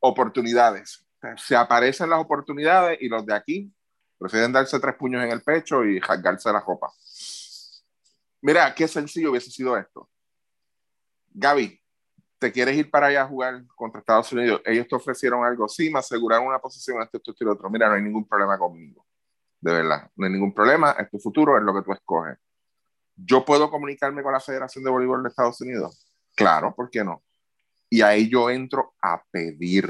Oportunidades. 0.00 1.04
Se 1.36 1.56
aparecen 1.56 2.10
las 2.10 2.20
oportunidades 2.20 2.98
y 3.00 3.08
los 3.08 3.24
de 3.24 3.34
aquí 3.34 3.72
prefieren 4.18 4.52
darse 4.52 4.78
tres 4.78 4.94
puños 4.94 5.24
en 5.24 5.30
el 5.30 5.42
pecho 5.42 5.84
y 5.84 6.00
jazgarse 6.00 6.52
la 6.52 6.62
copa. 6.62 6.92
Mira, 8.42 8.74
qué 8.74 8.86
sencillo 8.86 9.30
hubiese 9.30 9.50
sido 9.50 9.76
esto. 9.76 10.08
Gaby, 11.32 11.80
¿te 12.38 12.52
quieres 12.52 12.76
ir 12.76 12.90
para 12.90 13.06
allá 13.06 13.22
a 13.22 13.26
jugar 13.26 13.64
contra 13.74 14.00
Estados 14.00 14.32
Unidos? 14.32 14.60
Ellos 14.64 14.86
te 14.86 14.94
ofrecieron 14.94 15.44
algo, 15.44 15.68
sí, 15.68 15.90
me 15.90 15.98
aseguraron 15.98 16.46
una 16.46 16.58
posición, 16.58 17.02
esto, 17.02 17.16
esto, 17.16 17.30
esto 17.30 17.44
y 17.44 17.46
lo 17.46 17.52
otro. 17.54 17.70
Mira, 17.70 17.88
no 17.88 17.94
hay 17.94 18.02
ningún 18.02 18.26
problema 18.28 18.58
conmigo. 18.58 19.04
De 19.64 19.72
verdad, 19.72 20.10
no 20.14 20.26
hay 20.26 20.32
ningún 20.32 20.52
problema, 20.52 20.90
es 20.98 21.08
tu 21.08 21.18
futuro, 21.18 21.56
es 21.56 21.62
lo 21.62 21.72
que 21.74 21.80
tú 21.80 21.90
escoges. 21.94 22.36
¿Yo 23.16 23.46
puedo 23.46 23.70
comunicarme 23.70 24.22
con 24.22 24.34
la 24.34 24.40
Federación 24.40 24.84
de 24.84 24.90
Voleibol 24.90 25.22
de 25.22 25.30
Estados 25.30 25.58
Unidos? 25.62 26.06
Claro, 26.36 26.74
¿por 26.74 26.90
qué 26.90 27.02
no? 27.02 27.22
Y 27.88 28.02
ahí 28.02 28.28
yo 28.28 28.50
entro 28.50 28.92
a 29.00 29.24
pedir. 29.30 29.86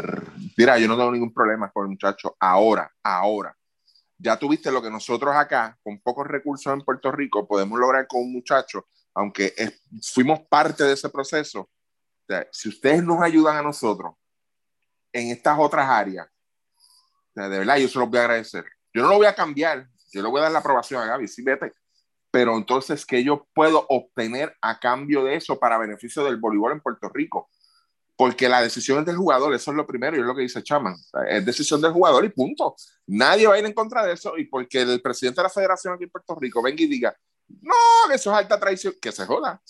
Mira, 0.56 0.78
yo 0.78 0.86
no 0.86 0.96
tengo 0.96 1.10
ningún 1.10 1.34
problema 1.34 1.72
con 1.72 1.86
el 1.86 1.90
muchacho. 1.90 2.36
Ahora, 2.38 2.88
ahora. 3.02 3.56
Ya 4.16 4.38
tuviste 4.38 4.70
lo 4.70 4.80
que 4.80 4.90
nosotros 4.90 5.34
acá, 5.34 5.76
con 5.82 5.98
pocos 6.00 6.28
recursos 6.28 6.72
en 6.72 6.82
Puerto 6.82 7.10
Rico, 7.10 7.48
podemos 7.48 7.76
lograr 7.76 8.06
con 8.06 8.20
un 8.20 8.32
muchacho, 8.32 8.86
aunque 9.12 9.54
es- 9.56 9.82
fuimos 10.14 10.38
parte 10.48 10.84
de 10.84 10.92
ese 10.92 11.08
proceso. 11.10 11.68
Si 12.52 12.68
ustedes 12.68 13.02
nos 13.02 13.20
ayudan 13.20 13.56
a 13.56 13.62
nosotros 13.62 14.14
en 15.12 15.32
estas 15.32 15.58
otras 15.58 15.90
áreas, 15.90 16.28
de 17.34 17.48
verdad, 17.48 17.78
yo 17.78 17.88
se 17.88 17.98
los 17.98 18.08
voy 18.08 18.20
a 18.20 18.22
agradecer. 18.22 18.64
Yo 18.94 19.02
no 19.02 19.08
lo 19.08 19.16
voy 19.16 19.26
a 19.26 19.34
cambiar, 19.34 19.88
yo 20.12 20.22
le 20.22 20.28
voy 20.28 20.38
a 20.38 20.44
dar 20.44 20.52
la 20.52 20.60
aprobación 20.60 21.02
a 21.02 21.06
Gaby, 21.06 21.26
sí, 21.26 21.42
vete. 21.42 21.72
Pero 22.30 22.56
entonces, 22.56 23.04
¿qué 23.04 23.22
yo 23.22 23.46
puedo 23.52 23.86
obtener 23.88 24.56
a 24.60 24.78
cambio 24.78 25.24
de 25.24 25.36
eso 25.36 25.58
para 25.58 25.78
beneficio 25.78 26.24
del 26.24 26.36
voleibol 26.36 26.72
en 26.72 26.80
Puerto 26.80 27.08
Rico? 27.12 27.50
Porque 28.16 28.48
la 28.48 28.62
decisión 28.62 29.00
es 29.00 29.06
del 29.06 29.16
jugador, 29.16 29.52
eso 29.52 29.72
es 29.72 29.76
lo 29.76 29.86
primero, 29.86 30.16
y 30.16 30.20
es 30.20 30.26
lo 30.26 30.34
que 30.34 30.42
dice 30.42 30.62
Chaman. 30.62 30.94
Es 31.28 31.44
decisión 31.44 31.80
del 31.80 31.92
jugador 31.92 32.24
y 32.24 32.28
punto. 32.28 32.76
Nadie 33.08 33.48
va 33.48 33.54
a 33.54 33.58
ir 33.58 33.66
en 33.66 33.72
contra 33.72 34.04
de 34.04 34.12
eso, 34.12 34.38
y 34.38 34.46
porque 34.46 34.82
el 34.82 35.02
presidente 35.02 35.40
de 35.40 35.44
la 35.44 35.50
federación 35.50 35.94
aquí 35.94 36.04
en 36.04 36.10
Puerto 36.10 36.36
Rico 36.36 36.62
venga 36.62 36.82
y 36.82 36.86
diga, 36.86 37.16
no, 37.48 37.74
que 38.08 38.14
eso 38.14 38.30
es 38.30 38.38
alta 38.38 38.58
traición, 38.58 38.94
que 39.02 39.10
se 39.10 39.26
joda. 39.26 39.60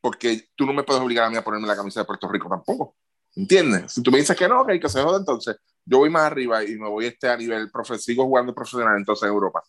Porque 0.00 0.48
tú 0.56 0.66
no 0.66 0.72
me 0.72 0.82
puedes 0.82 1.00
obligar 1.00 1.26
a 1.26 1.30
mí 1.30 1.36
a 1.36 1.44
ponerme 1.44 1.68
la 1.68 1.76
camisa 1.76 2.00
de 2.00 2.06
Puerto 2.06 2.28
Rico 2.28 2.48
tampoco. 2.48 2.96
¿Entiendes? 3.34 3.92
Si 3.92 4.02
tú 4.02 4.10
me 4.10 4.18
dices 4.18 4.36
que 4.36 4.48
no, 4.48 4.66
que, 4.66 4.78
que 4.78 4.88
se 4.88 5.02
joda, 5.02 5.18
entonces 5.18 5.56
yo 5.84 5.98
voy 5.98 6.10
más 6.10 6.22
arriba 6.22 6.62
y 6.64 6.76
me 6.76 6.88
voy 6.88 7.06
este 7.06 7.28
a 7.28 7.36
nivel, 7.36 7.70
profe, 7.70 7.98
sigo 7.98 8.24
jugando 8.24 8.54
profesional 8.54 8.96
entonces 8.96 9.24
en 9.24 9.32
Europa. 9.32 9.62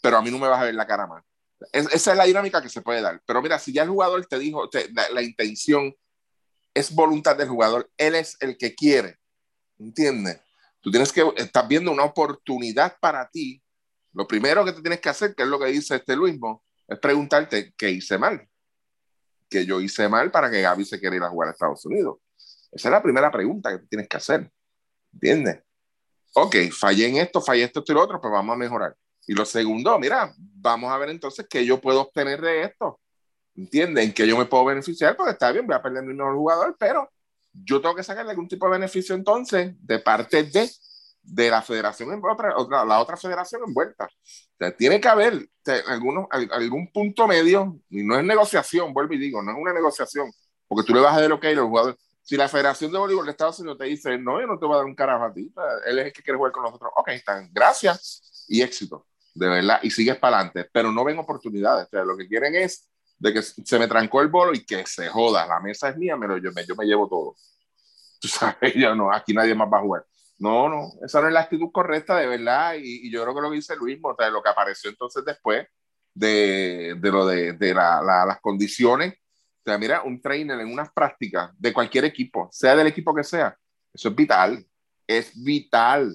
Pero 0.00 0.18
a 0.18 0.22
mí 0.22 0.30
no 0.30 0.38
me 0.38 0.48
vas 0.48 0.60
a 0.60 0.64
ver 0.64 0.74
la 0.74 0.86
cara. 0.86 1.08
Es- 1.72 1.92
esa 1.92 2.12
es 2.12 2.16
la 2.16 2.24
dinámica 2.24 2.62
que 2.62 2.68
se 2.68 2.82
puede 2.82 3.00
dar. 3.02 3.20
Pero 3.26 3.42
mira, 3.42 3.58
si 3.58 3.72
ya 3.72 3.82
el 3.82 3.90
jugador 3.90 4.24
te 4.26 4.38
dijo, 4.38 4.68
la 5.12 5.22
intención 5.22 5.94
es 6.72 6.94
voluntad 6.94 7.36
del 7.36 7.48
jugador, 7.48 7.90
él 7.96 8.14
es 8.14 8.36
el 8.40 8.56
que 8.56 8.74
quiere. 8.74 9.18
¿Entiendes? 9.78 10.40
Tú 10.80 10.90
tienes 10.90 11.12
que, 11.12 11.24
estás 11.36 11.66
viendo 11.66 11.90
una 11.90 12.04
oportunidad 12.04 12.96
para 13.00 13.28
ti. 13.28 13.62
Lo 14.12 14.26
primero 14.26 14.64
que 14.64 14.72
te 14.72 14.82
tienes 14.82 15.00
que 15.00 15.08
hacer, 15.08 15.34
que 15.34 15.42
es 15.42 15.48
lo 15.48 15.58
que 15.58 15.66
dice 15.66 15.96
este 15.96 16.14
Luismo, 16.14 16.64
es 16.86 16.98
preguntarte 16.98 17.72
qué 17.76 17.90
hice 17.90 18.18
mal. 18.18 18.48
Que 19.48 19.66
yo 19.66 19.80
hice 19.80 20.08
mal 20.08 20.30
para 20.30 20.50
que 20.50 20.60
Gaby 20.60 20.84
se 20.84 21.00
quiera 21.00 21.16
ir 21.16 21.22
a 21.22 21.30
jugar 21.30 21.48
a 21.48 21.52
Estados 21.52 21.84
Unidos. 21.86 22.18
Esa 22.74 22.88
es 22.88 22.92
la 22.92 23.02
primera 23.02 23.30
pregunta 23.30 23.70
que 23.70 23.86
tienes 23.86 24.08
que 24.08 24.16
hacer. 24.16 24.50
¿Entiendes? 25.12 25.60
Ok, 26.34 26.56
fallé 26.72 27.08
en 27.08 27.16
esto, 27.18 27.40
fallé 27.40 27.64
esto, 27.64 27.80
esto 27.80 27.92
y 27.92 27.94
lo 27.94 28.02
otro, 28.02 28.20
pues 28.20 28.32
vamos 28.32 28.54
a 28.54 28.58
mejorar. 28.58 28.96
Y 29.26 29.34
lo 29.34 29.44
segundo, 29.44 29.98
mira, 29.98 30.34
vamos 30.36 30.92
a 30.92 30.98
ver 30.98 31.10
entonces 31.10 31.46
qué 31.48 31.64
yo 31.64 31.80
puedo 31.80 32.02
obtener 32.02 32.40
de 32.40 32.62
esto. 32.64 33.00
¿Entienden? 33.56 34.12
Que 34.12 34.26
yo 34.26 34.36
me 34.36 34.46
puedo 34.46 34.64
beneficiar, 34.64 35.16
porque 35.16 35.32
está 35.32 35.52
bien, 35.52 35.66
voy 35.66 35.76
a 35.76 35.82
perder 35.82 36.02
mi 36.02 36.12
mejor 36.14 36.34
jugador, 36.34 36.76
pero 36.78 37.08
yo 37.52 37.80
tengo 37.80 37.94
que 37.94 38.02
sacarle 38.02 38.32
algún 38.32 38.48
tipo 38.48 38.66
de 38.66 38.72
beneficio 38.72 39.14
entonces 39.14 39.74
de 39.78 40.00
parte 40.00 40.42
de, 40.42 40.68
de 41.22 41.50
la 41.50 41.62
federación, 41.62 42.12
en 42.12 42.20
otra, 42.24 42.56
otra- 42.56 42.84
la 42.84 43.00
otra 43.00 43.16
federación 43.16 43.62
envuelta. 43.66 44.08
Tiene 44.76 45.00
que 45.00 45.08
haber 45.08 45.48
algunos, 45.86 46.26
al- 46.30 46.50
algún 46.52 46.90
punto 46.92 47.28
medio, 47.28 47.78
y 47.90 48.02
no 48.02 48.18
es 48.18 48.24
negociación, 48.24 48.92
vuelvo 48.92 49.14
y 49.14 49.18
digo, 49.18 49.40
no 49.40 49.52
es 49.52 49.58
una 49.58 49.72
negociación, 49.72 50.30
porque 50.66 50.84
tú 50.86 50.92
le 50.94 51.00
vas 51.00 51.16
a 51.16 51.20
dar 51.20 51.30
ok 51.32 51.44
al 51.44 51.60
jugador. 51.60 51.96
Si 52.24 52.36
la 52.36 52.48
Federación 52.48 52.90
de 52.90 52.98
Voleibol 52.98 53.26
de 53.26 53.32
Estados 53.32 53.58
Unidos 53.60 53.78
te 53.78 53.84
dice, 53.84 54.18
no, 54.18 54.40
yo 54.40 54.46
no 54.46 54.58
te 54.58 54.64
voy 54.66 54.74
a 54.74 54.78
dar 54.78 54.86
un 54.86 54.94
carajo 54.94 55.24
a 55.24 55.32
ti, 55.34 55.50
sea, 55.54 55.64
él 55.86 55.98
es 56.00 56.06
el 56.06 56.12
que 56.12 56.22
quiere 56.22 56.38
jugar 56.38 56.52
con 56.52 56.62
nosotros, 56.64 56.90
ok, 56.96 57.08
están, 57.08 57.50
gracias 57.52 58.46
y 58.48 58.62
éxito, 58.62 59.06
de 59.34 59.48
verdad, 59.48 59.80
y 59.82 59.90
sigues 59.90 60.16
para 60.16 60.38
adelante, 60.38 60.68
pero 60.72 60.90
no 60.90 61.04
ven 61.04 61.18
oportunidades, 61.18 61.86
o 61.86 61.90
sea, 61.90 62.04
lo 62.04 62.16
que 62.16 62.26
quieren 62.26 62.54
es 62.54 62.88
de 63.18 63.32
que 63.32 63.42
se 63.42 63.78
me 63.78 63.86
trancó 63.88 64.22
el 64.22 64.28
bolo 64.28 64.54
y 64.54 64.64
que 64.64 64.86
se 64.86 65.08
joda, 65.08 65.46
la 65.46 65.60
mesa 65.60 65.90
es 65.90 65.96
mía, 65.98 66.16
pero 66.18 66.38
yo 66.38 66.50
me, 66.52 66.64
yo 66.66 66.74
me 66.76 66.86
llevo 66.86 67.08
todo. 67.08 67.36
Tú 68.20 68.28
sabes, 68.28 68.74
yo 68.74 68.94
no, 68.94 69.12
aquí 69.12 69.34
nadie 69.34 69.54
más 69.54 69.68
va 69.72 69.78
a 69.78 69.82
jugar. 69.82 70.06
No, 70.38 70.68
no, 70.68 70.92
esa 71.04 71.20
no 71.20 71.28
es 71.28 71.32
la 71.34 71.40
actitud 71.40 71.70
correcta 71.72 72.16
de 72.16 72.26
verdad, 72.26 72.74
y, 72.76 73.06
y 73.06 73.10
yo 73.12 73.22
creo 73.22 73.34
que 73.34 73.40
lo 73.42 73.50
que 73.50 73.56
dice 73.56 73.76
Luis, 73.76 73.98
o 74.02 74.14
sea, 74.18 74.30
lo 74.30 74.42
que 74.42 74.48
apareció 74.50 74.90
entonces 74.90 75.24
después 75.24 75.66
de, 76.14 76.96
de 76.98 77.10
lo 77.12 77.26
de, 77.26 77.52
de 77.54 77.74
la- 77.74 78.02
la- 78.02 78.26
las 78.26 78.40
condiciones, 78.40 79.14
o 79.64 79.70
sea, 79.70 79.78
mira, 79.78 80.02
un 80.02 80.20
trainer 80.20 80.60
en 80.60 80.70
unas 80.70 80.92
prácticas 80.92 81.50
de 81.58 81.72
cualquier 81.72 82.04
equipo, 82.04 82.50
sea 82.52 82.76
del 82.76 82.86
equipo 82.86 83.14
que 83.14 83.24
sea, 83.24 83.56
eso 83.94 84.10
es 84.10 84.14
vital, 84.14 84.66
es 85.06 85.32
vital, 85.42 86.14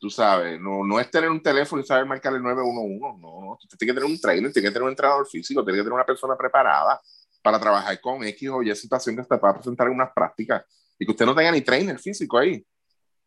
tú 0.00 0.08
sabes, 0.08 0.58
no, 0.58 0.82
no 0.82 0.98
es 0.98 1.10
tener 1.10 1.28
un 1.28 1.42
teléfono 1.42 1.82
y 1.82 1.84
saber 1.86 2.06
marcar 2.06 2.32
el 2.32 2.42
911, 2.42 3.20
no, 3.20 3.40
no, 3.42 3.58
tienes 3.60 3.78
que 3.78 3.86
tener 3.86 4.04
un 4.04 4.18
trainer, 4.18 4.50
tienes 4.50 4.70
que 4.70 4.72
tener 4.72 4.84
un 4.84 4.88
entrenador 4.88 5.28
físico, 5.28 5.62
tienes 5.62 5.80
que 5.80 5.84
tener 5.84 5.92
una 5.92 6.06
persona 6.06 6.34
preparada 6.34 6.98
para 7.42 7.60
trabajar 7.60 8.00
con 8.00 8.24
X 8.24 8.48
o 8.48 8.62
Y 8.62 8.74
situación 8.74 9.16
que 9.16 9.22
te 9.22 9.36
pueda 9.36 9.52
presentar 9.52 9.88
en 9.88 9.92
unas 9.92 10.10
prácticas 10.14 10.64
y 10.98 11.04
que 11.04 11.10
usted 11.10 11.26
no 11.26 11.34
tenga 11.34 11.52
ni 11.52 11.60
trainer 11.60 11.98
físico 11.98 12.38
ahí, 12.38 12.64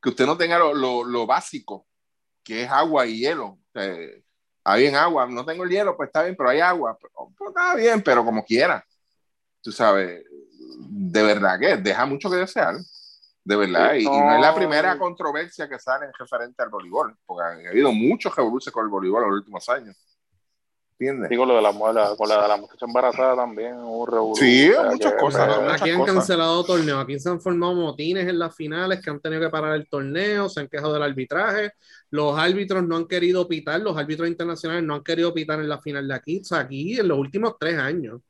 que 0.02 0.10
usted 0.10 0.26
no 0.26 0.36
tenga 0.36 0.58
lo, 0.58 0.74
lo, 0.74 1.04
lo 1.04 1.28
básico, 1.28 1.86
que 2.44 2.64
es 2.64 2.70
agua 2.72 3.06
y 3.06 3.20
hielo. 3.20 3.60
Eh, 3.76 4.24
hay 4.64 4.88
en 4.88 4.96
agua, 4.96 5.28
no 5.28 5.46
tengo 5.46 5.64
el 5.64 5.70
hielo, 5.70 5.96
pues 5.96 6.08
está 6.08 6.24
bien, 6.24 6.36
pero 6.36 6.50
hay 6.50 6.60
agua, 6.60 6.98
pues, 7.00 7.14
pues, 7.38 7.50
está 7.50 7.76
bien, 7.76 8.02
pero 8.02 8.26
como 8.26 8.44
quiera. 8.44 8.84
Tú 9.66 9.72
sabes, 9.72 10.24
de 10.78 11.24
verdad 11.24 11.60
que 11.60 11.78
deja 11.78 12.06
mucho 12.06 12.30
que 12.30 12.36
desear, 12.36 12.76
de 13.44 13.56
verdad, 13.56 13.94
Sí, 13.94 14.02
y, 14.02 14.04
y 14.04 14.06
no 14.08 14.36
es 14.36 14.42
la 14.42 14.54
primera 14.54 14.96
controversia 15.00 15.68
que 15.68 15.80
sale 15.80 16.06
en 16.06 16.12
referente 16.14 16.62
al 16.62 16.70
voleibol, 16.70 17.16
porque 17.26 17.68
ha 17.68 17.70
habido 17.72 17.92
muchos 17.92 18.36
revoluciones 18.36 18.72
con 18.76 18.84
el 18.86 18.92
voleibol 18.92 19.24
en 19.24 19.30
los 19.32 19.40
últimos 19.40 19.68
años. 19.70 19.96
¿Entiendes? 21.00 21.30
Digo 21.32 21.48
lo 21.48 21.56
de 21.56 21.62
la, 21.64 21.72
la- 21.72 22.16
con 22.16 22.30
la 22.30 22.42
de 22.44 22.48
la 22.48 22.58
muchacha 22.58 22.86
embarazada 22.86 23.36
también, 23.36 23.74
un 23.76 24.06
revolú. 24.08 24.36
Sí, 24.36 24.70
O 24.70 24.74
sea, 24.82 24.92
muchas 24.92 25.12
que, 25.14 25.18
cosas, 25.18 25.82
Aquí 25.82 25.90
han 25.90 26.00
cosas. 26.00 26.16
cancelado 26.16 26.64
torneos, 26.64 27.04
aquí 27.04 27.20
se 27.20 27.28
han 27.30 27.42
formado 27.42 27.74
motines 27.74 28.28
en 28.28 28.38
las 28.38 28.56
finales 28.56 29.02
que 29.02 29.10
han 29.10 29.20
tenido 29.20 29.42
que 29.42 29.50
parar 29.50 29.74
el 29.76 29.90
torneo, 29.90 30.48
se 30.48 30.60
han 30.62 30.68
quejado 30.68 30.94
del 30.94 31.02
arbitraje, 31.04 31.72
los 32.12 32.38
árbitros 32.38 32.84
no 32.84 32.98
han 32.98 33.08
querido 33.08 33.48
pitar, 33.48 33.82
los 33.82 33.98
árbitros 33.98 34.30
internacionales 34.30 34.84
no 34.84 34.94
han 34.94 35.04
querido 35.04 35.34
pitar 35.34 35.60
en 35.60 35.68
la 35.70 35.82
final 35.82 36.08
de 36.08 36.14
aquí. 36.14 36.40
O 36.42 36.46
sea, 36.46 36.60
aquí 36.60 36.98
en 37.00 37.08
los 37.08 37.18
últimos 37.18 37.56
tres 37.60 37.78
años, 37.78 38.22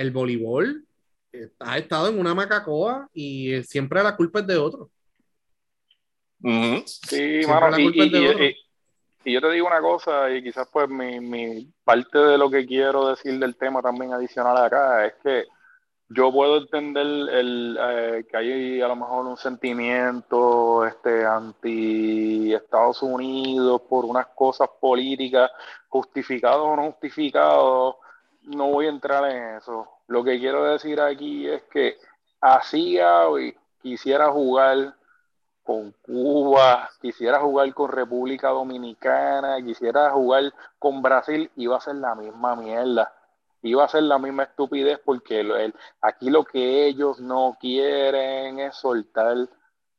el 0.00 0.10
voleibol 0.10 0.84
eh, 1.32 1.50
ha 1.60 1.78
estado 1.78 2.08
en 2.08 2.18
una 2.18 2.34
macacoa 2.34 3.08
y 3.12 3.52
eh, 3.54 3.62
siempre 3.64 4.02
la 4.02 4.16
culpa 4.16 4.40
es 4.40 4.46
de 4.46 4.56
otro. 4.56 4.90
Ujú. 6.42 6.82
Sí, 6.86 7.16
Siempre 7.16 7.46
mano, 7.46 7.70
la 7.70 7.80
y, 7.80 7.82
culpa 7.84 8.04
es 8.04 8.12
de 8.12 8.20
y- 8.20 8.26
otro. 8.26 8.44
y- 8.44 8.56
y 9.22 9.32
yo 9.34 9.40
te 9.42 9.50
digo 9.50 9.66
una 9.66 9.82
cosa, 9.82 10.30
y 10.30 10.42
quizás 10.42 10.66
pues 10.72 10.88
mi, 10.88 11.20
mi 11.20 11.70
parte 11.84 12.18
de 12.18 12.38
lo 12.38 12.48
que 12.50 12.64
quiero 12.64 13.08
decir 13.08 13.38
del 13.38 13.54
tema 13.54 13.82
también 13.82 14.14
adicional 14.14 14.56
acá 14.56 15.04
es 15.04 15.12
que 15.22 15.44
yo 16.08 16.32
puedo 16.32 16.56
entender 16.56 17.04
el, 17.06 17.78
eh, 17.78 18.26
que 18.28 18.36
hay 18.38 18.80
a 18.80 18.88
lo 18.88 18.96
mejor 18.96 19.26
un 19.26 19.36
sentimiento 19.36 20.86
este, 20.86 21.24
anti 21.26 22.54
Estados 22.54 23.02
Unidos 23.02 23.82
por 23.88 24.06
unas 24.06 24.26
cosas 24.28 24.70
políticas, 24.80 25.50
justificados 25.88 26.66
o 26.66 26.74
no 26.76 26.90
justificados, 26.92 27.96
no 28.42 28.68
voy 28.68 28.86
a 28.86 28.90
entrar 28.90 29.30
en 29.30 29.56
eso. 29.56 29.88
Lo 30.06 30.24
que 30.24 30.38
quiero 30.38 30.64
decir 30.64 31.00
aquí 31.00 31.48
es 31.48 31.62
que 31.64 31.96
así 32.40 32.94
Gaby 32.94 33.56
quisiera 33.82 34.30
jugar 34.30 34.94
con 35.62 35.92
Cuba, 36.02 36.90
quisiera 37.00 37.40
jugar 37.40 37.72
con 37.74 37.90
República 37.90 38.48
Dominicana, 38.48 39.62
quisiera 39.64 40.10
jugar 40.10 40.52
con 40.78 41.02
Brasil, 41.02 41.50
iba 41.56 41.76
a 41.76 41.80
ser 41.80 41.96
la 41.96 42.14
misma 42.14 42.56
mierda. 42.56 43.14
Iba 43.62 43.84
a 43.84 43.88
ser 43.88 44.04
la 44.04 44.18
misma 44.18 44.44
estupidez 44.44 44.98
porque 45.04 45.72
aquí 46.00 46.30
lo 46.30 46.44
que 46.44 46.86
ellos 46.86 47.20
no 47.20 47.58
quieren 47.60 48.58
es 48.58 48.74
soltar, 48.76 49.36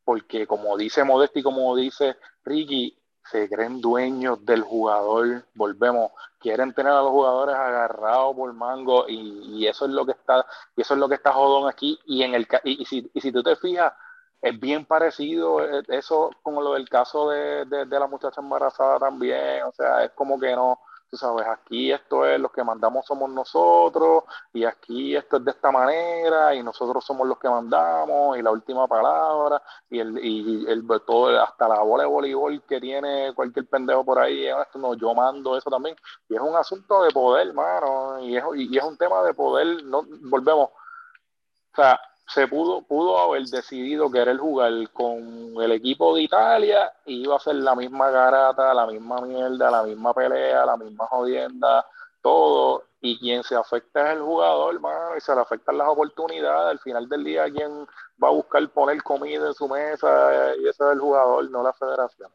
porque 0.04 0.48
como 0.48 0.76
dice 0.78 1.04
Modesti 1.04 1.44
como 1.44 1.76
dice 1.76 2.18
Ricky, 2.44 2.98
se 3.32 3.50
creen 3.50 3.82
dueños 3.82 4.46
del 4.46 4.62
jugador. 4.64 5.46
Volvemos, 5.56 6.12
quieren 6.40 6.74
tener 6.74 6.92
a 6.94 7.02
los 7.02 7.12
jugadores 7.12 7.56
agarrados 7.56 8.36
por 8.36 8.54
mango 8.54 9.06
y, 9.08 9.60
y 9.60 9.68
eso 9.68 9.86
es 9.86 9.92
lo 9.92 10.06
que 10.06 10.12
está, 10.14 10.46
y 10.76 10.82
eso 10.82 10.94
es 10.94 11.00
lo 11.00 11.10
que 11.10 11.16
está 11.16 11.34
jodón 11.34 11.70
aquí. 11.70 12.00
Y 12.06 12.24
en 12.24 12.36
el 12.36 12.48
y, 12.64 12.82
y 12.82 12.86
si, 12.86 13.10
y 13.14 13.22
si 13.22 13.32
tú 13.32 13.44
te 13.44 13.56
fijas, 13.56 13.94
es 14.42 14.60
bien 14.60 14.86
parecido 14.86 15.64
eh, 15.64 15.84
eso 15.90 16.32
con 16.42 16.56
lo 16.64 16.74
del 16.74 16.90
caso 16.90 17.30
de, 17.30 17.66
de, 17.66 17.86
de 17.86 18.00
la 18.00 18.08
muchacha 18.08 18.42
embarazada 18.42 19.00
también. 19.00 19.64
O 19.64 19.72
sea, 19.72 20.04
es 20.04 20.12
como 20.12 20.40
que 20.40 20.56
no, 20.56 20.80
tú 21.12 21.18
sabes, 21.18 21.46
aquí 21.46 21.92
esto 21.92 22.26
es 22.26 22.40
los 22.40 22.52
que 22.54 22.64
mandamos 22.64 23.06
somos 23.06 23.30
nosotros 23.30 24.24
y 24.54 24.64
aquí 24.64 25.14
esto 25.14 25.38
es 25.38 25.46
de 25.46 25.52
esta 25.52 25.70
manera 25.70 26.56
y 26.56 26.64
nosotros 26.64 27.04
somos 27.04 27.28
los 27.28 27.38
que 27.38 27.50
mandamos 27.50 28.38
y 28.38 28.42
la 28.42 28.52
última 28.52 28.88
palabra 28.88 29.62
y 29.90 30.00
el, 30.00 30.18
y 30.24 30.66
el 30.70 30.88
todo, 31.06 31.42
hasta 31.42 31.68
la 31.68 31.82
bola 31.82 32.04
de 32.04 32.10
voleibol 32.10 32.64
que 32.64 32.80
tiene 32.80 33.34
cualquier 33.36 33.68
pendejo 33.68 34.06
por 34.06 34.20
ahí, 34.20 34.46
eh, 34.46 34.56
esto 34.62 34.80
no, 34.80 34.94
yo 34.94 35.14
mando 35.14 35.58
eso 35.58 35.70
también. 35.70 35.96
Y 36.30 36.36
es 36.36 36.42
un 36.42 36.56
asunto 36.56 37.04
de 37.04 37.12
poder, 37.12 37.54
mano, 37.54 38.20
y 38.22 38.38
es, 38.38 38.44
y 38.56 38.78
es 38.78 38.84
un 38.84 38.98
tema 38.98 39.22
de 39.24 39.34
poder, 39.34 39.84
no 39.84 40.04
volvemos. 40.30 40.70
O 40.70 41.76
sea, 41.76 42.00
se 42.34 42.48
pudo, 42.48 42.82
pudo 42.84 43.18
haber 43.20 43.44
decidido 43.44 44.10
querer 44.12 44.38
jugar 44.38 44.72
con 44.94 45.54
el 45.62 45.72
equipo 45.72 46.16
de 46.16 46.24
Italia 46.24 46.92
y 47.06 47.24
iba 47.24 47.36
a 47.36 47.40
ser 47.40 47.56
la 47.56 47.76
misma 47.76 48.10
garata, 48.10 48.74
la 48.74 48.86
misma 48.88 49.22
mierda, 49.22 49.70
la 49.70 49.84
misma 49.84 50.14
pelea, 50.14 50.66
la 50.66 50.78
misma 50.78 51.08
jodienda, 51.08 51.86
todo. 52.22 52.84
Y 53.02 53.18
quien 53.20 53.44
se 53.44 53.56
afecta 53.56 54.12
es 54.12 54.18
el 54.18 54.22
jugador, 54.22 54.80
mano, 54.80 55.18
y 55.18 55.22
se 55.22 55.34
le 55.34 55.42
afectan 55.42 55.78
las 55.78 55.88
oportunidades. 55.88 56.72
Al 56.72 56.80
final 56.80 57.10
del 57.10 57.24
día, 57.24 57.52
quien 57.52 57.86
va 58.24 58.28
a 58.28 58.32
buscar 58.32 58.68
poner 58.70 59.02
comida 59.02 59.48
en 59.48 59.54
su 59.54 59.68
mesa, 59.68 60.56
y 60.56 60.68
ese 60.68 60.84
es 60.84 60.92
el 60.94 61.00
jugador, 61.00 61.50
no 61.50 61.64
la 61.64 61.74
federación. 61.74 62.30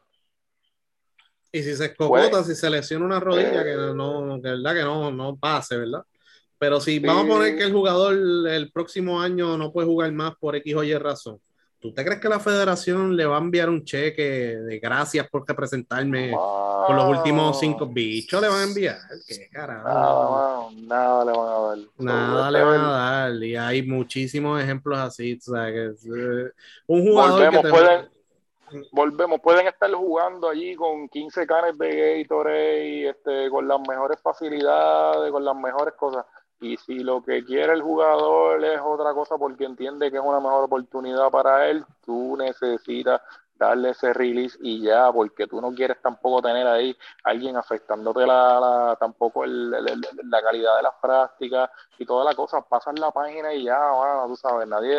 Y 1.51 1.63
si 1.63 1.75
se 1.75 1.89
Pues- 1.91 2.45
si 2.45 2.55
se 2.55 2.69
lesiona 2.69 3.05
una 3.05 3.19
rodilla, 3.19 3.63
que 3.63 3.75
no, 3.95 4.35
que 4.41 4.49
verdad 4.49 4.73
que 4.73 4.83
no, 4.83 5.09
no 5.09 5.37
pase, 5.37 5.77
¿verdad? 5.77 6.03
Pero 6.59 6.79
si 6.79 6.99
vamos 6.99 7.25
a 7.25 7.27
poner 7.27 7.57
que 7.57 7.63
el 7.65 7.73
jugador 7.73 8.13
el 8.15 8.71
próximo 8.71 9.21
año 9.21 9.57
no 9.57 9.71
puede 9.71 9.87
jugar 9.87 10.11
más 10.11 10.35
por 10.35 10.55
X 10.55 10.75
o 10.75 10.83
Y 10.83 10.93
razón, 10.97 11.39
¿tú 11.79 11.93
te 11.93 12.03
crees 12.03 12.19
que 12.19 12.29
la 12.29 12.39
federación 12.39 13.15
le 13.15 13.25
va 13.25 13.35
a 13.37 13.39
enviar 13.39 13.69
un 13.69 13.83
cheque 13.85 14.57
de 14.57 14.79
gracias 14.79 15.27
por 15.29 15.47
representarme 15.47 16.31
por 16.31 16.95
los 16.95 17.17
últimos 17.17 17.59
cinco 17.59 17.85
bichos? 17.85 18.41
¿Le 18.41 18.47
van 18.47 18.61
a 18.61 18.63
enviar? 18.63 18.97
¿Qué 19.27 19.47
carajo? 19.51 20.71
nada 20.81 21.25
le 21.25 21.31
van 21.31 21.47
a 21.47 21.59
dar. 21.59 21.77
Nada 21.97 22.51
le 22.51 22.63
van 22.63 22.81
a 22.81 22.89
dar. 22.91 23.43
Y 23.43 23.55
hay 23.55 23.83
muchísimos 23.83 24.59
ejemplos 24.61 24.97
así. 24.97 25.37
O 25.37 25.51
sea, 25.53 25.67
que 25.67 25.85
eh, 25.85 26.51
un 26.87 27.03
jugador 27.07 27.31
Volvemos, 27.33 27.61
que 27.61 27.67
te- 27.67 27.69
pueden, 27.69 28.09
volvemos, 28.91 29.39
pueden 29.41 29.67
estar 29.67 29.91
jugando 29.91 30.49
allí 30.49 30.75
con 30.75 31.07
15 31.07 31.45
canes 31.45 31.77
de 31.77 32.23
Gatorade, 32.23 33.09
este, 33.09 33.49
con 33.49 33.67
las 33.67 33.79
mejores 33.87 34.19
facilidades, 34.21 35.31
con 35.31 35.45
las 35.45 35.55
mejores 35.55 35.93
cosas. 35.95 36.25
Y 36.59 36.77
si 36.77 36.99
lo 36.99 37.21
que 37.23 37.43
quiere 37.45 37.73
el 37.73 37.81
jugador 37.83 38.63
es 38.65 38.79
otra 38.83 39.13
cosa 39.13 39.37
porque 39.37 39.65
entiende 39.65 40.09
que 40.11 40.17
es 40.17 40.23
una 40.23 40.39
mejor 40.39 40.63
oportunidad 40.65 41.29
para 41.29 41.69
él, 41.69 41.85
tú 42.03 42.35
necesitas 42.37 43.21
darle 43.55 43.89
ese 43.91 44.13
release 44.13 44.57
y 44.61 44.81
ya, 44.81 45.11
porque 45.11 45.47
tú 45.47 45.61
no 45.61 45.73
quieres 45.73 46.01
tampoco 46.01 46.41
tener 46.41 46.65
ahí 46.67 46.95
alguien 47.23 47.57
afectándote 47.57 48.25
la, 48.25 48.59
la- 48.59 48.97
tampoco 48.99 49.43
el- 49.45 49.71
la 49.71 50.41
calidad 50.41 50.77
de 50.77 50.83
las 50.83 50.93
prácticas 51.01 51.69
y 51.97 52.05
toda 52.05 52.23
la 52.25 52.35
cosa. 52.35 52.61
Pasan 52.61 52.95
la 52.95 53.11
página 53.11 53.53
y 53.53 53.63
ya, 53.63 53.91
bueno, 53.91 54.27
tú 54.27 54.35
sabes, 54.35 54.67
nadie, 54.67 54.95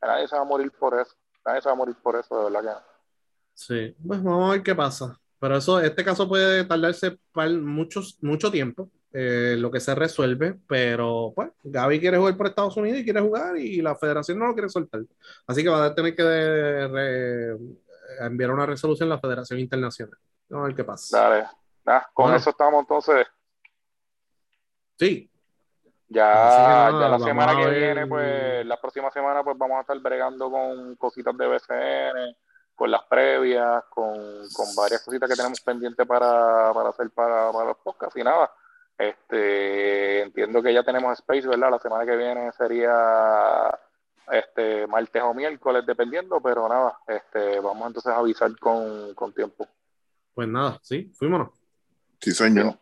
nadie 0.00 0.28
se 0.28 0.36
va 0.36 0.42
a 0.42 0.44
morir 0.44 0.70
por 0.72 0.98
eso. 0.98 1.14
Nadie 1.44 1.60
se 1.62 1.68
va 1.68 1.72
a 1.72 1.76
morir 1.76 1.96
por 2.02 2.16
eso, 2.16 2.36
de 2.38 2.44
verdad 2.44 2.60
que 2.60 2.66
no. 2.80 2.92
Sí, 3.54 3.94
pues 4.06 4.22
vamos 4.22 4.48
a 4.50 4.52
ver 4.52 4.62
qué 4.62 4.74
pasa. 4.74 5.18
Pero 5.38 5.56
eso, 5.56 5.80
este 5.80 6.04
caso 6.04 6.28
puede 6.28 6.64
tardarse 6.64 7.18
par- 7.32 7.50
muchos, 7.50 8.18
mucho 8.22 8.50
tiempo, 8.50 8.90
eh, 9.12 9.56
lo 9.58 9.70
que 9.70 9.80
se 9.80 9.94
resuelve, 9.94 10.58
pero 10.66 11.32
pues 11.34 11.50
Gaby 11.64 12.00
quiere 12.00 12.16
jugar 12.18 12.36
por 12.36 12.46
Estados 12.46 12.76
Unidos 12.76 13.00
y 13.00 13.04
quiere 13.04 13.20
jugar 13.20 13.56
y 13.56 13.82
la 13.82 13.94
federación 13.96 14.38
no 14.38 14.46
lo 14.46 14.54
quiere 14.54 14.68
soltar. 14.68 15.02
Así 15.46 15.62
que 15.62 15.68
va 15.68 15.84
a 15.84 15.94
tener 15.94 16.14
que 16.16 16.22
de- 16.22 16.88
re- 16.88 17.58
enviar 18.26 18.50
una 18.50 18.66
resolución 18.66 19.10
a 19.10 19.14
la 19.16 19.20
Federación 19.20 19.58
Internacional. 19.60 20.16
Vamos 20.48 20.64
a 20.64 20.66
ver 20.68 20.76
qué 20.76 20.84
pasa. 20.84 21.18
Dale. 21.18 21.46
Con 22.14 22.24
Bueno. 22.26 22.36
eso 22.38 22.50
estamos 22.50 22.80
entonces. 22.80 23.26
Sí, 24.98 25.28
Ya, 26.08 26.24
nada, 26.26 26.90
ya 27.00 27.08
la 27.08 27.18
semana 27.18 27.56
que 27.56 27.70
viene, 27.70 28.06
pues 28.06 28.66
la 28.66 28.78
próxima 28.80 29.10
semana, 29.10 29.42
pues 29.42 29.56
vamos 29.56 29.78
a 29.78 29.80
estar 29.80 29.98
bregando 29.98 30.50
con 30.50 30.94
cositas 30.96 31.34
de 31.36 31.46
BCN, 31.46 32.36
con 32.74 32.90
las 32.90 33.02
previas, 33.04 33.82
con, 33.88 34.14
con 34.54 34.74
varias 34.76 35.02
cositas 35.02 35.28
que 35.28 35.36
tenemos 35.36 35.60
pendientes 35.62 36.06
para, 36.06 36.70
para 36.74 36.90
hacer 36.90 37.10
para, 37.10 37.50
para 37.50 37.64
los 37.68 37.78
podcasts 37.78 38.16
y 38.18 38.22
nada. 38.22 38.50
Este, 39.02 40.22
entiendo 40.22 40.62
que 40.62 40.72
ya 40.72 40.84
tenemos 40.84 41.18
space, 41.18 41.48
¿verdad? 41.48 41.70
La 41.70 41.78
semana 41.80 42.06
que 42.06 42.16
viene 42.16 42.52
sería 42.52 43.76
este 44.30 44.86
martes 44.86 45.22
o 45.22 45.34
miércoles, 45.34 45.84
dependiendo, 45.84 46.40
pero 46.40 46.68
nada, 46.68 46.98
este, 47.08 47.58
vamos 47.58 47.88
entonces 47.88 48.12
a 48.12 48.18
avisar 48.18 48.56
con, 48.58 49.12
con 49.14 49.32
tiempo. 49.32 49.66
pues 50.34 50.46
nada, 50.48 50.78
sí, 50.82 51.10
fuímonos. 51.14 51.48
Sí, 52.20 52.30
señor. 52.30 52.78